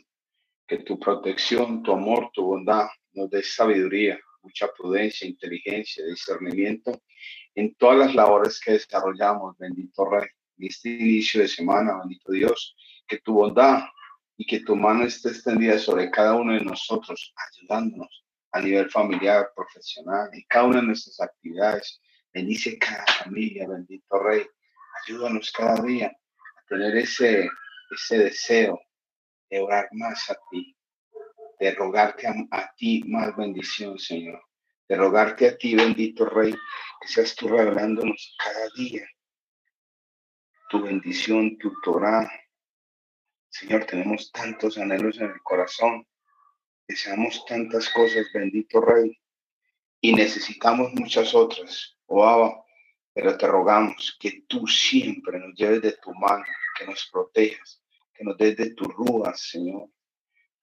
que 0.68 0.78
tu 0.78 1.00
protección, 1.00 1.82
tu 1.82 1.92
amor, 1.92 2.30
tu 2.32 2.44
bondad 2.44 2.86
nos 3.14 3.30
dé 3.30 3.42
sabiduría, 3.42 4.16
mucha 4.42 4.68
prudencia, 4.72 5.26
inteligencia, 5.26 6.06
discernimiento 6.06 7.02
en 7.56 7.74
todas 7.74 7.98
las 7.98 8.14
labores 8.14 8.60
que 8.60 8.72
desarrollamos, 8.72 9.58
bendito 9.58 10.08
Rey. 10.08 10.28
En 10.62 10.68
este 10.68 10.90
inicio 10.90 11.40
de 11.40 11.48
semana, 11.48 11.98
bendito 11.98 12.30
Dios, 12.30 12.76
que 13.08 13.18
tu 13.18 13.34
bondad 13.34 13.82
y 14.36 14.46
que 14.46 14.60
tu 14.60 14.76
mano 14.76 15.04
esté 15.04 15.30
extendida 15.30 15.76
sobre 15.76 16.08
cada 16.08 16.34
uno 16.34 16.52
de 16.52 16.60
nosotros, 16.60 17.34
ayudándonos 17.36 18.24
a 18.52 18.60
nivel 18.60 18.88
familiar, 18.88 19.50
profesional, 19.56 20.30
y 20.32 20.44
cada 20.44 20.66
una 20.66 20.80
de 20.80 20.86
nuestras 20.86 21.20
actividades. 21.20 22.00
Bendice 22.32 22.78
cada 22.78 23.04
familia, 23.06 23.66
bendito 23.66 24.20
Rey. 24.20 24.46
Ayúdanos 25.04 25.50
cada 25.50 25.82
día 25.82 26.06
a 26.06 26.66
tener 26.68 26.96
ese, 26.96 27.50
ese 27.90 28.18
deseo 28.18 28.80
de 29.50 29.60
orar 29.60 29.88
más 29.90 30.30
a 30.30 30.36
ti, 30.48 30.76
de 31.58 31.74
rogarte 31.74 32.28
a, 32.28 32.34
a 32.52 32.72
ti 32.76 33.02
más 33.08 33.36
bendición, 33.36 33.98
Señor. 33.98 34.40
De 34.88 34.94
rogarte 34.94 35.48
a 35.48 35.58
ti, 35.58 35.74
bendito 35.74 36.24
Rey, 36.24 36.52
que 37.00 37.08
seas 37.08 37.34
tú 37.34 37.48
revelándonos 37.48 38.36
cada 38.38 38.68
día 38.76 39.04
tu 40.72 40.80
bendición, 40.80 41.58
tu 41.58 41.70
Torah. 41.82 42.26
Señor, 43.50 43.84
tenemos 43.84 44.32
tantos 44.32 44.78
anhelos 44.78 45.18
en 45.18 45.26
el 45.26 45.42
corazón, 45.42 46.08
deseamos 46.88 47.44
tantas 47.44 47.90
cosas, 47.90 48.24
bendito 48.32 48.80
Rey, 48.80 49.14
y 50.00 50.14
necesitamos 50.14 50.94
muchas 50.94 51.34
otras, 51.34 51.98
oh 52.06 52.24
Abba, 52.24 52.64
pero 53.12 53.36
te 53.36 53.46
rogamos 53.46 54.16
que 54.18 54.44
tú 54.48 54.66
siempre 54.66 55.38
nos 55.38 55.54
lleves 55.54 55.82
de 55.82 55.92
tu 55.92 56.10
mano, 56.14 56.46
que 56.78 56.86
nos 56.86 57.06
protejas, 57.12 57.82
que 58.14 58.24
nos 58.24 58.38
des 58.38 58.56
de 58.56 58.70
tus 58.70 58.88
rúas, 58.94 59.42
Señor. 59.42 59.90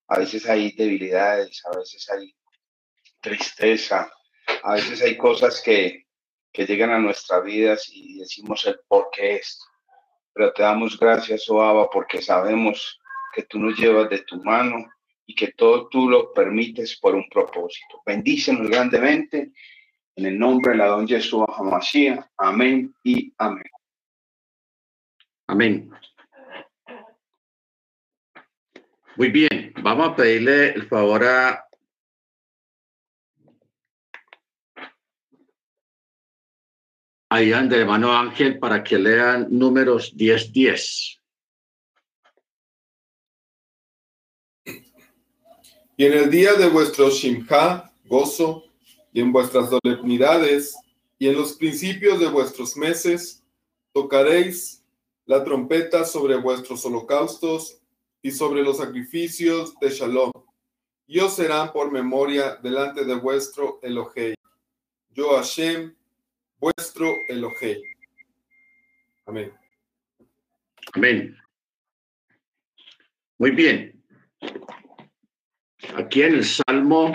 A 0.08 0.18
veces 0.18 0.50
hay 0.50 0.72
debilidades, 0.72 1.64
a 1.68 1.78
veces 1.78 2.10
hay 2.10 2.36
tristeza, 3.22 4.12
a 4.64 4.74
veces 4.74 5.04
hay 5.04 5.16
cosas 5.16 5.62
que, 5.62 6.08
que 6.52 6.66
llegan 6.66 6.90
a 6.90 6.98
nuestras 6.98 7.44
vidas 7.44 7.88
y 7.92 8.18
decimos 8.18 8.66
el 8.66 8.80
por 8.88 9.12
qué 9.12 9.36
esto. 9.36 9.69
Pero 10.34 10.54
te 10.54 10.64
damos 10.64 11.00
gracias, 11.00 11.50
oh 11.50 11.62
Abba, 11.62 11.90
porque 11.90 12.22
sabemos 12.22 13.00
que 13.34 13.44
tú 13.44 13.60
nos 13.60 13.78
llevas 13.78 14.10
de 14.10 14.20
tu 14.20 14.42
mano 14.44 14.86
y 15.26 15.36
que 15.36 15.54
todo 15.54 15.88
tú 15.90 16.10
lo 16.10 16.34
permites 16.34 17.00
por 17.00 17.16
un 17.16 17.28
propósito. 17.30 18.02
Bendícenos 18.06 18.68
grandemente 18.68 19.52
en 20.16 20.26
el 20.26 20.40
nombre 20.40 20.72
de 20.72 20.78
la 20.80 20.88
don 20.88 21.08
Jesús 21.08 21.46
Hamashiach. 21.48 22.26
Amén 22.38 22.94
y 23.04 23.34
amén. 23.38 23.64
Amén. 25.48 25.92
Muy 29.16 29.30
bien, 29.30 29.74
vamos 29.82 30.10
a 30.10 30.16
pedirle 30.16 30.70
el 30.70 30.88
favor 30.88 31.24
a 31.26 31.69
Ayán 37.32 37.70
del 37.70 37.82
hermano 37.82 38.12
Ángel 38.12 38.58
para 38.58 38.84
que 38.84 38.98
lean 38.98 39.48
números 39.52 40.16
10-10. 40.18 41.20
Y 45.96 46.06
en 46.06 46.14
el 46.14 46.32
día 46.32 46.54
de 46.54 46.68
vuestro 46.70 47.10
Shimha, 47.12 47.94
gozo, 48.06 48.64
y 49.14 49.22
en 49.22 49.32
vuestras 49.32 49.70
solemnidades, 49.70 50.76
y 51.20 51.28
en 51.28 51.36
los 51.36 51.54
principios 51.54 52.20
de 52.20 52.30
vuestros 52.30 52.76
meses, 52.78 53.44
tocaréis 53.92 54.84
la 55.26 55.44
trompeta 55.44 56.06
sobre 56.06 56.36
vuestros 56.38 56.84
holocaustos 56.86 57.80
y 58.24 58.32
sobre 58.32 58.64
los 58.64 58.78
sacrificios 58.78 59.76
de 59.80 59.90
Shalom. 59.90 60.32
Y 61.06 61.20
os 61.20 61.36
serán 61.36 61.72
por 61.74 61.92
memoria 61.92 62.56
delante 62.56 63.06
de 63.06 63.14
vuestro 63.16 63.80
Elohei. 63.84 64.34
Yo 65.10 65.36
Hashem, 65.36 65.96
vuestro 66.60 67.16
Elohei. 67.28 67.82
Amén. 69.26 69.54
Amén. 70.94 71.38
Muy 73.38 73.52
bien. 73.52 74.04
Aquí 75.96 76.22
en 76.22 76.36
el 76.36 76.44
Salmo 76.44 77.14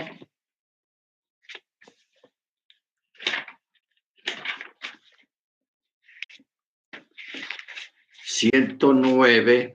ciento 8.23 8.93
nueve 8.93 9.74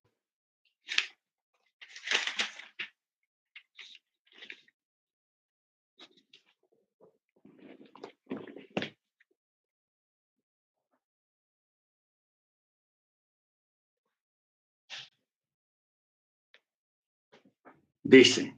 dice, 18.10 18.58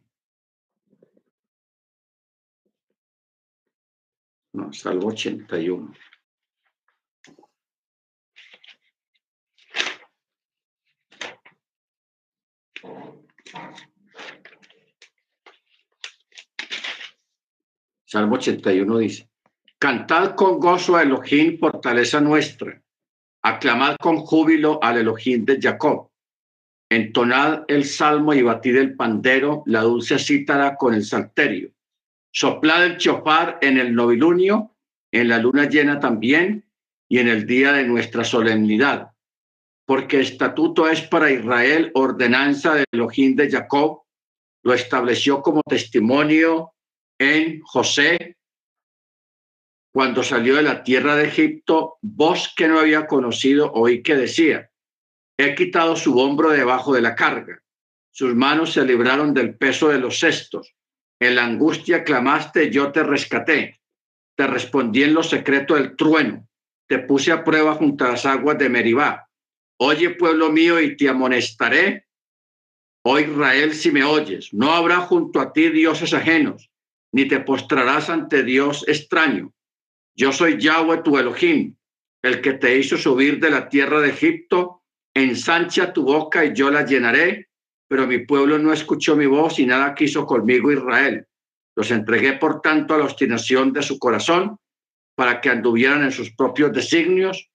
no, 4.53 4.71
Salmo 4.71 5.07
81. 5.07 5.93
Salmo 18.05 18.35
81 18.35 18.97
dice, 18.99 19.29
Cantad 19.77 20.35
con 20.35 20.59
gozo 20.59 20.95
a 20.95 21.03
Elohim, 21.03 21.57
fortaleza 21.57 22.21
nuestra. 22.21 22.81
Aclamad 23.41 23.95
con 23.97 24.17
júbilo 24.17 24.79
al 24.81 24.97
Elohim 24.97 25.43
de 25.43 25.59
Jacob. 25.59 26.10
Entonad 26.91 27.63
el 27.69 27.85
salmo 27.85 28.33
y 28.33 28.41
batid 28.41 28.75
el 28.75 28.97
pandero, 28.97 29.63
la 29.65 29.79
dulce 29.79 30.19
cítara 30.19 30.75
con 30.75 30.93
el 30.93 31.05
salterio. 31.05 31.71
Soplad 32.33 32.85
el 32.85 32.97
chofar 32.97 33.59
en 33.61 33.77
el 33.77 33.95
novilunio, 33.95 34.75
en 35.09 35.29
la 35.29 35.37
luna 35.37 35.69
llena 35.69 36.01
también, 36.01 36.65
y 37.07 37.19
en 37.19 37.29
el 37.29 37.47
día 37.47 37.71
de 37.71 37.85
nuestra 37.85 38.25
solemnidad. 38.25 39.11
Porque 39.85 40.19
estatuto 40.19 40.89
es 40.89 41.01
para 41.03 41.31
Israel, 41.31 41.91
ordenanza 41.93 42.75
del 42.75 42.85
Elohim 42.91 43.37
de 43.37 43.49
Jacob, 43.49 44.01
lo 44.61 44.73
estableció 44.73 45.41
como 45.41 45.61
testimonio 45.63 46.73
en 47.17 47.61
José, 47.61 48.35
cuando 49.93 50.23
salió 50.23 50.57
de 50.57 50.63
la 50.63 50.83
tierra 50.83 51.15
de 51.15 51.29
Egipto, 51.29 51.99
voz 52.01 52.53
que 52.53 52.67
no 52.67 52.81
había 52.81 53.07
conocido, 53.07 53.71
oí 53.71 54.03
que 54.03 54.17
decía, 54.17 54.70
he 55.41 55.55
quitado 55.55 55.95
su 55.95 56.17
hombro 56.19 56.49
debajo 56.49 56.93
de 56.93 57.01
la 57.01 57.15
carga, 57.15 57.61
sus 58.11 58.35
manos 58.35 58.73
se 58.73 58.85
libraron 58.85 59.33
del 59.33 59.55
peso 59.55 59.89
de 59.89 59.99
los 59.99 60.19
cestos, 60.19 60.73
en 61.19 61.35
la 61.35 61.45
angustia 61.45 62.03
clamaste, 62.03 62.71
yo 62.71 62.91
te 62.91 63.03
rescaté, 63.03 63.79
te 64.35 64.47
respondí 64.47 65.03
en 65.03 65.13
lo 65.13 65.23
secreto 65.23 65.75
del 65.75 65.95
trueno, 65.95 66.47
te 66.87 66.99
puse 66.99 67.31
a 67.31 67.43
prueba 67.43 67.75
junto 67.75 68.05
a 68.05 68.09
las 68.09 68.25
aguas 68.25 68.57
de 68.57 68.69
Meribá. 68.69 69.27
Oye, 69.77 70.11
pueblo 70.11 70.51
mío, 70.51 70.79
y 70.79 70.97
te 70.97 71.09
amonestaré. 71.09 72.05
Oh 73.03 73.17
Israel, 73.17 73.73
si 73.73 73.91
me 73.91 74.03
oyes, 74.03 74.53
no 74.53 74.73
habrá 74.73 74.97
junto 74.97 75.39
a 75.39 75.53
ti 75.53 75.69
dioses 75.69 76.13
ajenos 76.13 76.71
ni 77.11 77.27
te 77.27 77.39
postrarás 77.39 78.09
ante 78.09 78.43
Dios 78.43 78.85
extraño. 78.87 79.53
Yo 80.15 80.31
soy 80.31 80.59
Yahweh 80.59 81.03
tu 81.03 81.17
Elohim, 81.17 81.75
el 82.21 82.41
que 82.41 82.53
te 82.53 82.77
hizo 82.77 82.97
subir 82.97 83.39
de 83.39 83.49
la 83.49 83.69
tierra 83.69 83.99
de 83.99 84.09
Egipto. 84.09 84.80
Ensancha 85.13 85.91
tu 85.91 86.03
boca 86.03 86.45
y 86.45 86.53
yo 86.53 86.71
la 86.71 86.85
llenaré, 86.85 87.49
pero 87.87 88.07
mi 88.07 88.19
pueblo 88.19 88.57
no 88.57 88.71
escuchó 88.71 89.15
mi 89.15 89.25
voz 89.25 89.59
y 89.59 89.65
nada 89.65 89.93
quiso 89.93 90.25
conmigo 90.25 90.71
Israel. 90.71 91.25
Los 91.75 91.91
entregué, 91.91 92.33
por 92.33 92.61
tanto, 92.61 92.93
a 92.93 92.97
la 92.97 93.05
obstinación 93.05 93.73
de 93.73 93.83
su 93.83 93.99
corazón 93.99 94.57
para 95.15 95.41
que 95.41 95.49
anduvieran 95.49 96.03
en 96.03 96.11
sus 96.11 96.31
propios 96.31 96.71
designios. 96.71 97.49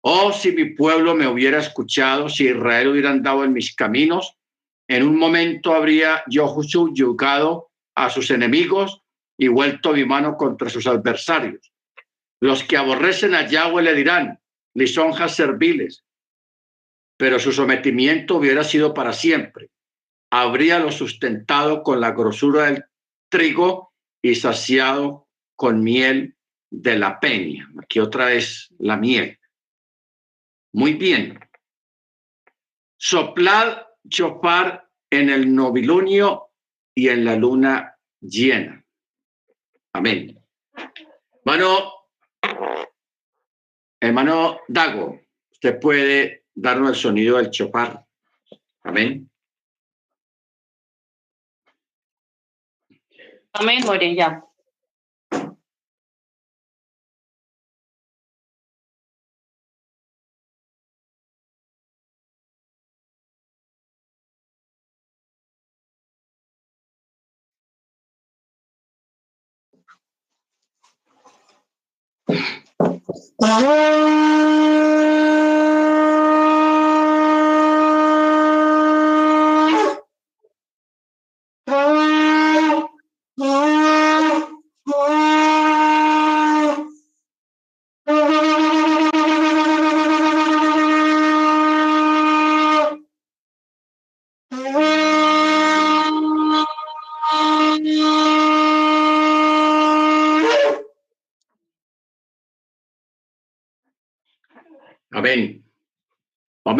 Oh, 0.00 0.32
si 0.32 0.52
mi 0.52 0.70
pueblo 0.70 1.14
me 1.14 1.26
hubiera 1.26 1.58
escuchado, 1.58 2.28
si 2.28 2.46
Israel 2.48 2.88
hubiera 2.88 3.10
andado 3.10 3.44
en 3.44 3.52
mis 3.52 3.74
caminos, 3.74 4.36
en 4.88 5.06
un 5.06 5.16
momento 5.16 5.74
habría 5.74 6.22
yo 6.28 6.46
juzgado 6.46 7.70
a 7.94 8.10
sus 8.10 8.30
enemigos 8.30 9.02
y 9.38 9.48
vuelto 9.48 9.92
mi 9.92 10.04
mano 10.04 10.36
contra 10.36 10.68
sus 10.68 10.86
adversarios. 10.86 11.72
Los 12.40 12.64
que 12.64 12.76
aborrecen 12.76 13.34
a 13.34 13.46
Yahweh 13.46 13.82
le 13.82 13.94
dirán, 13.94 14.40
lisonjas 14.74 15.34
serviles, 15.34 16.04
pero 17.16 17.38
su 17.38 17.52
sometimiento 17.52 18.36
hubiera 18.36 18.64
sido 18.64 18.94
para 18.94 19.12
siempre. 19.12 19.70
Habríalo 20.30 20.90
sustentado 20.90 21.82
con 21.82 22.00
la 22.00 22.12
grosura 22.12 22.64
del 22.64 22.84
trigo 23.28 23.92
y 24.22 24.34
saciado 24.34 25.28
con 25.56 25.82
miel 25.82 26.36
de 26.70 26.98
la 26.98 27.20
peña. 27.20 27.70
Aquí 27.80 28.00
otra 28.00 28.26
vez 28.26 28.68
la 28.78 28.96
miel. 28.96 29.38
Muy 30.72 30.94
bien. 30.94 31.38
Soplad 32.96 33.84
chopar 34.08 34.88
en 35.10 35.30
el 35.30 35.54
novilunio 35.54 36.50
y 36.94 37.08
en 37.08 37.24
la 37.24 37.36
luna 37.36 37.96
llena. 38.20 38.84
Amén. 39.92 40.40
Hermano, 41.44 41.92
hermano 44.00 44.58
Dago, 44.66 45.20
usted 45.52 45.78
puede 45.78 46.43
darnos 46.54 46.90
el 46.90 46.96
sonido 46.96 47.36
del 47.36 47.50
chopar. 47.50 48.04
Amén. 48.82 49.30
Amén, 53.52 53.84
Morella. 53.84 54.44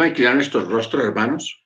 Vamos 0.05 0.11
a 0.11 0.19
inclinar 0.19 0.35
nuestros 0.35 0.67
rostros, 0.67 1.03
hermanos. 1.03 1.65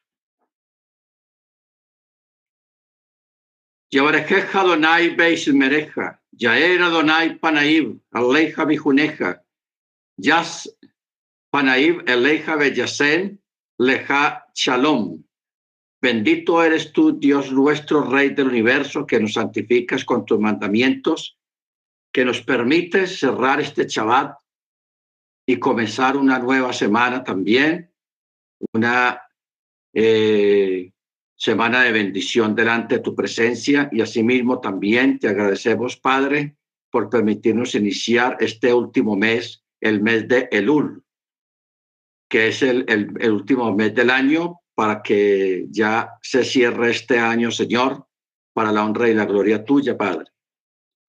Yabarejeja 3.92 4.64
Donai 4.64 5.14
Beis 5.18 5.46
Mereja, 5.50 6.22
Yaera 6.32 6.88
Donai 6.88 7.38
Panaib, 7.38 8.00
Aleja 8.14 8.64
Bijuneja, 8.64 9.44
Yas 10.16 10.74
Panaib, 11.52 12.08
Eleja 12.08 12.56
Beyasen, 12.56 13.42
Leja 13.78 14.46
Shalom. 14.56 15.22
Bendito 16.02 16.64
eres 16.64 16.94
tú, 16.94 17.20
Dios 17.20 17.52
nuestro, 17.52 18.10
Rey 18.10 18.30
del 18.30 18.48
universo, 18.48 19.06
que 19.06 19.20
nos 19.20 19.34
santificas 19.34 20.06
con 20.06 20.24
tus 20.24 20.40
mandamientos, 20.40 21.38
que 22.14 22.24
nos 22.24 22.40
permites 22.42 23.20
cerrar 23.20 23.60
este 23.60 23.86
Shabbat 23.86 24.38
y 25.46 25.60
comenzar 25.60 26.16
una 26.16 26.40
nueva 26.40 26.72
semana 26.72 27.22
también, 27.22 27.89
una 28.74 29.22
eh, 29.94 30.92
semana 31.36 31.84
de 31.84 31.92
bendición 31.92 32.56
delante 32.56 32.96
de 32.96 33.02
tu 33.02 33.16
presencia 33.16 33.90
y 33.92 34.02
asimismo 34.02 34.60
también 34.60 35.20
te 35.20 35.28
agradecemos, 35.28 35.98
Padre, 35.98 36.58
por 36.92 37.10
permitirnos 37.10 37.76
iniciar 37.76 38.38
este 38.40 38.74
último 38.74 39.16
mes, 39.16 39.64
el 39.80 40.02
mes 40.02 40.28
de 40.28 40.50
Elul, 40.52 41.04
que 42.30 42.50
es 42.50 42.62
el, 42.62 42.86
el, 42.88 43.14
el 43.20 43.32
último 43.32 43.74
mes 43.74 43.94
del 43.96 44.10
año 44.10 44.60
para 44.76 45.02
que 45.02 45.66
ya 45.70 46.12
se 46.22 46.44
cierre 46.44 46.92
este 46.92 47.20
año, 47.20 47.52
Señor, 47.52 48.08
para 48.54 48.72
la 48.72 48.86
honra 48.86 49.10
y 49.10 49.14
la 49.14 49.26
gloria 49.26 49.64
tuya, 49.64 49.98
Padre. 49.98 50.32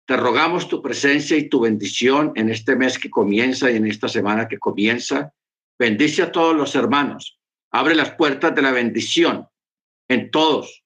Te 0.07 0.17
rogamos 0.17 0.69
tu 0.69 0.83
presencia 0.83 1.37
y 1.37 1.49
tu 1.49 1.61
bendición 1.61 2.33
en 2.35 2.51
este 2.51 2.75
mes 2.75 2.99
que 2.99 3.09
comienza 3.09 3.71
y 3.71 3.77
en 3.77 3.87
esta 3.87 4.09
semana 4.09 4.49
que 4.49 4.59
comienza. 4.59 5.33
Bendice 5.81 6.23
a 6.23 6.31
todos 6.31 6.55
los 6.55 6.75
hermanos. 6.75 7.41
Abre 7.73 7.95
las 7.95 8.11
puertas 8.15 8.55
de 8.55 8.61
la 8.61 8.71
bendición 8.71 9.49
en 10.11 10.31
todos 10.31 10.85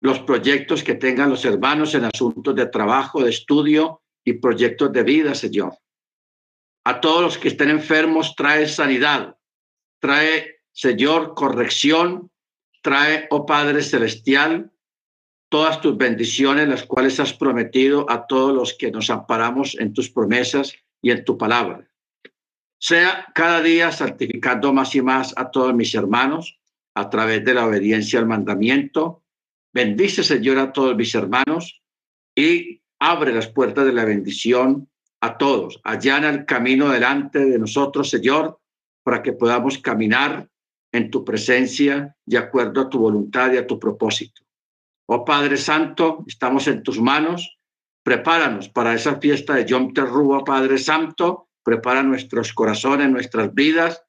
los 0.00 0.20
proyectos 0.20 0.82
que 0.82 0.94
tengan 0.94 1.28
los 1.28 1.44
hermanos 1.44 1.94
en 1.94 2.06
asuntos 2.06 2.54
de 2.54 2.64
trabajo, 2.68 3.22
de 3.22 3.28
estudio 3.28 4.00
y 4.24 4.32
proyectos 4.32 4.90
de 4.94 5.02
vida, 5.02 5.34
Señor. 5.34 5.76
A 6.86 7.02
todos 7.02 7.20
los 7.20 7.36
que 7.36 7.48
estén 7.48 7.68
enfermos, 7.68 8.34
trae 8.34 8.66
sanidad, 8.66 9.36
trae, 10.00 10.62
Señor, 10.72 11.34
corrección, 11.34 12.30
trae, 12.80 13.26
oh 13.28 13.44
Padre 13.44 13.82
Celestial, 13.82 14.72
todas 15.50 15.82
tus 15.82 15.98
bendiciones, 15.98 16.66
las 16.66 16.84
cuales 16.84 17.20
has 17.20 17.34
prometido 17.34 18.06
a 18.08 18.26
todos 18.26 18.54
los 18.54 18.72
que 18.72 18.90
nos 18.90 19.10
amparamos 19.10 19.76
en 19.78 19.92
tus 19.92 20.08
promesas 20.08 20.72
y 21.02 21.10
en 21.10 21.26
tu 21.26 21.36
palabra. 21.36 21.87
Sea 22.78 23.26
cada 23.34 23.60
día 23.60 23.90
santificando 23.92 24.72
más 24.72 24.94
y 24.94 25.02
más 25.02 25.34
a 25.36 25.50
todos 25.50 25.74
mis 25.74 25.94
hermanos 25.94 26.58
a 26.94 27.10
través 27.10 27.44
de 27.44 27.54
la 27.54 27.66
obediencia 27.66 28.18
al 28.18 28.26
mandamiento 28.26 29.22
Bendice, 29.72 30.24
Señor, 30.24 30.58
a 30.58 30.72
todos 30.72 30.96
mis 30.96 31.14
hermanos 31.14 31.80
y 32.34 32.82
abre 32.98 33.32
las 33.32 33.48
puertas 33.48 33.84
de 33.84 33.92
la 33.92 34.04
bendición 34.04 34.88
a 35.20 35.36
todos. 35.36 35.80
Allana 35.84 36.30
el 36.30 36.46
camino 36.46 36.88
delante 36.88 37.44
de 37.44 37.58
nosotros, 37.58 38.08
Señor, 38.08 38.58
para 39.02 39.22
que 39.22 39.32
podamos 39.32 39.78
caminar 39.78 40.48
en 40.90 41.10
tu 41.10 41.24
presencia 41.24 42.16
de 42.24 42.38
acuerdo 42.38 42.80
a 42.80 42.88
tu 42.88 42.98
voluntad 42.98 43.52
y 43.52 43.58
a 43.58 43.66
tu 43.66 43.78
propósito. 43.78 44.42
Oh 45.06 45.24
Padre 45.24 45.56
Santo, 45.56 46.24
estamos 46.26 46.66
en 46.66 46.82
tus 46.82 47.00
manos. 47.00 47.58
Prepáranos 48.02 48.68
para 48.68 48.94
esa 48.94 49.20
fiesta 49.20 49.54
de 49.54 49.66
Yom 49.66 49.92
Teruah, 49.92 50.44
Padre 50.44 50.78
Santo. 50.78 51.47
Prepara 51.68 52.02
nuestros 52.02 52.54
corazones, 52.54 53.10
nuestras 53.10 53.52
vidas 53.52 54.02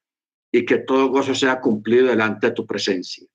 y 0.50 0.64
que 0.64 0.78
todo 0.78 1.08
gozo 1.08 1.34
sea 1.34 1.60
cumplido 1.60 2.06
delante 2.06 2.46
de 2.46 2.54
tu 2.54 2.64
presencia. 2.64 3.26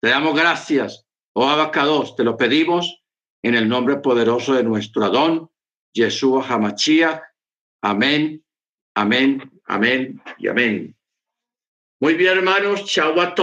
Te 0.00 0.08
damos 0.08 0.34
gracias, 0.34 1.04
oh 1.34 1.46
Abacados, 1.46 2.16
te 2.16 2.24
lo 2.24 2.38
pedimos 2.38 3.02
en 3.42 3.54
el 3.54 3.68
nombre 3.68 3.98
poderoso 3.98 4.54
de 4.54 4.64
nuestro 4.64 5.04
Adón, 5.04 5.50
Yeshua 5.92 6.46
Hamachia. 6.48 7.24
Amén, 7.82 8.42
amén, 8.94 9.52
amén 9.66 10.22
y 10.38 10.48
amén. 10.48 10.96
Muy 12.00 12.14
bien, 12.14 12.38
hermanos, 12.38 12.86
Shabbat 12.86 13.38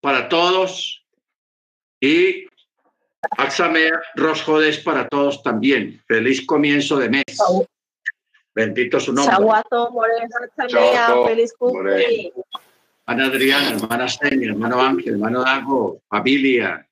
para 0.00 0.28
todos 0.28 1.06
y 2.00 2.46
Axamea 3.38 3.92
Rosjodes 4.16 4.80
para 4.80 5.06
todos 5.06 5.40
también. 5.44 6.02
Feliz 6.08 6.44
comienzo 6.44 6.96
de 6.96 7.10
mes. 7.10 7.38
Bendito 8.56 8.98
su 8.98 9.12
nombre. 9.12 9.34
Chaguato, 9.36 9.90
Morena, 9.90 10.26
feliz 11.26 11.52
cumpleaños. 11.58 12.32
Hermana 13.06 13.26
Adriana, 13.26 13.68
hermana 13.68 14.08
Seña, 14.08 14.46
hermano 14.48 14.80
Ángel, 14.80 15.12
hermano 15.12 15.44
Dago, 15.44 16.00
familia, 16.08 16.88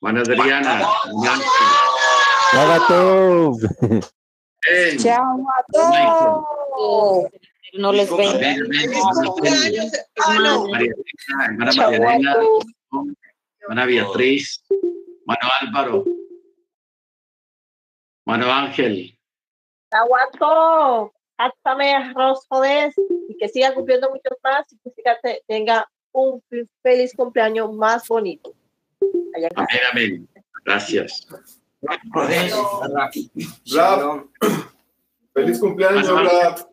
hermana 0.00 0.20
Adriana, 0.22 0.88
hermano 1.10 2.72
Ángel. 2.72 4.00
No 7.74 7.92
les 7.92 8.10
amén, 8.10 8.58
hermana 10.16 10.56
María 10.70 10.92
Elena, 10.94 11.44
hermana 11.46 11.72
María 11.72 11.96
Elena, 11.98 12.36
hermana 13.60 13.84
Beatriz, 13.84 14.64
hermano 14.70 15.48
Álvaro, 15.60 16.04
hermano 18.24 18.50
Ángel, 18.50 19.18
Chaguato, 19.92 21.12
Axamea, 21.36 22.12
Rosjodes, 22.14 22.94
y 23.28 23.36
que 23.36 23.48
siga 23.48 23.74
cumpliendo 23.74 24.08
muchos 24.08 24.38
más 24.42 24.72
y 24.72 24.78
que 24.78 24.90
siga 24.96 25.18
te- 25.22 25.42
tenga 25.46 25.86
un 26.12 26.42
fe- 26.48 26.66
feliz 26.82 27.12
cumpleaños 27.14 27.72
más 27.74 28.08
bonito. 28.08 28.54
Allá 29.36 29.48
amén, 29.54 29.80
amén. 29.92 30.28
Gracias. 30.64 31.26
Rab, 33.74 34.24
feliz 35.34 35.58
cumpleaños, 35.60 36.08
Rab. 36.08 36.68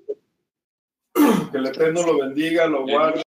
Que 1.51 1.57
el 1.57 1.65
Eterno 1.65 2.03
lo 2.03 2.19
bendiga, 2.19 2.67
lo 2.67 2.83
guarde. 2.85 3.23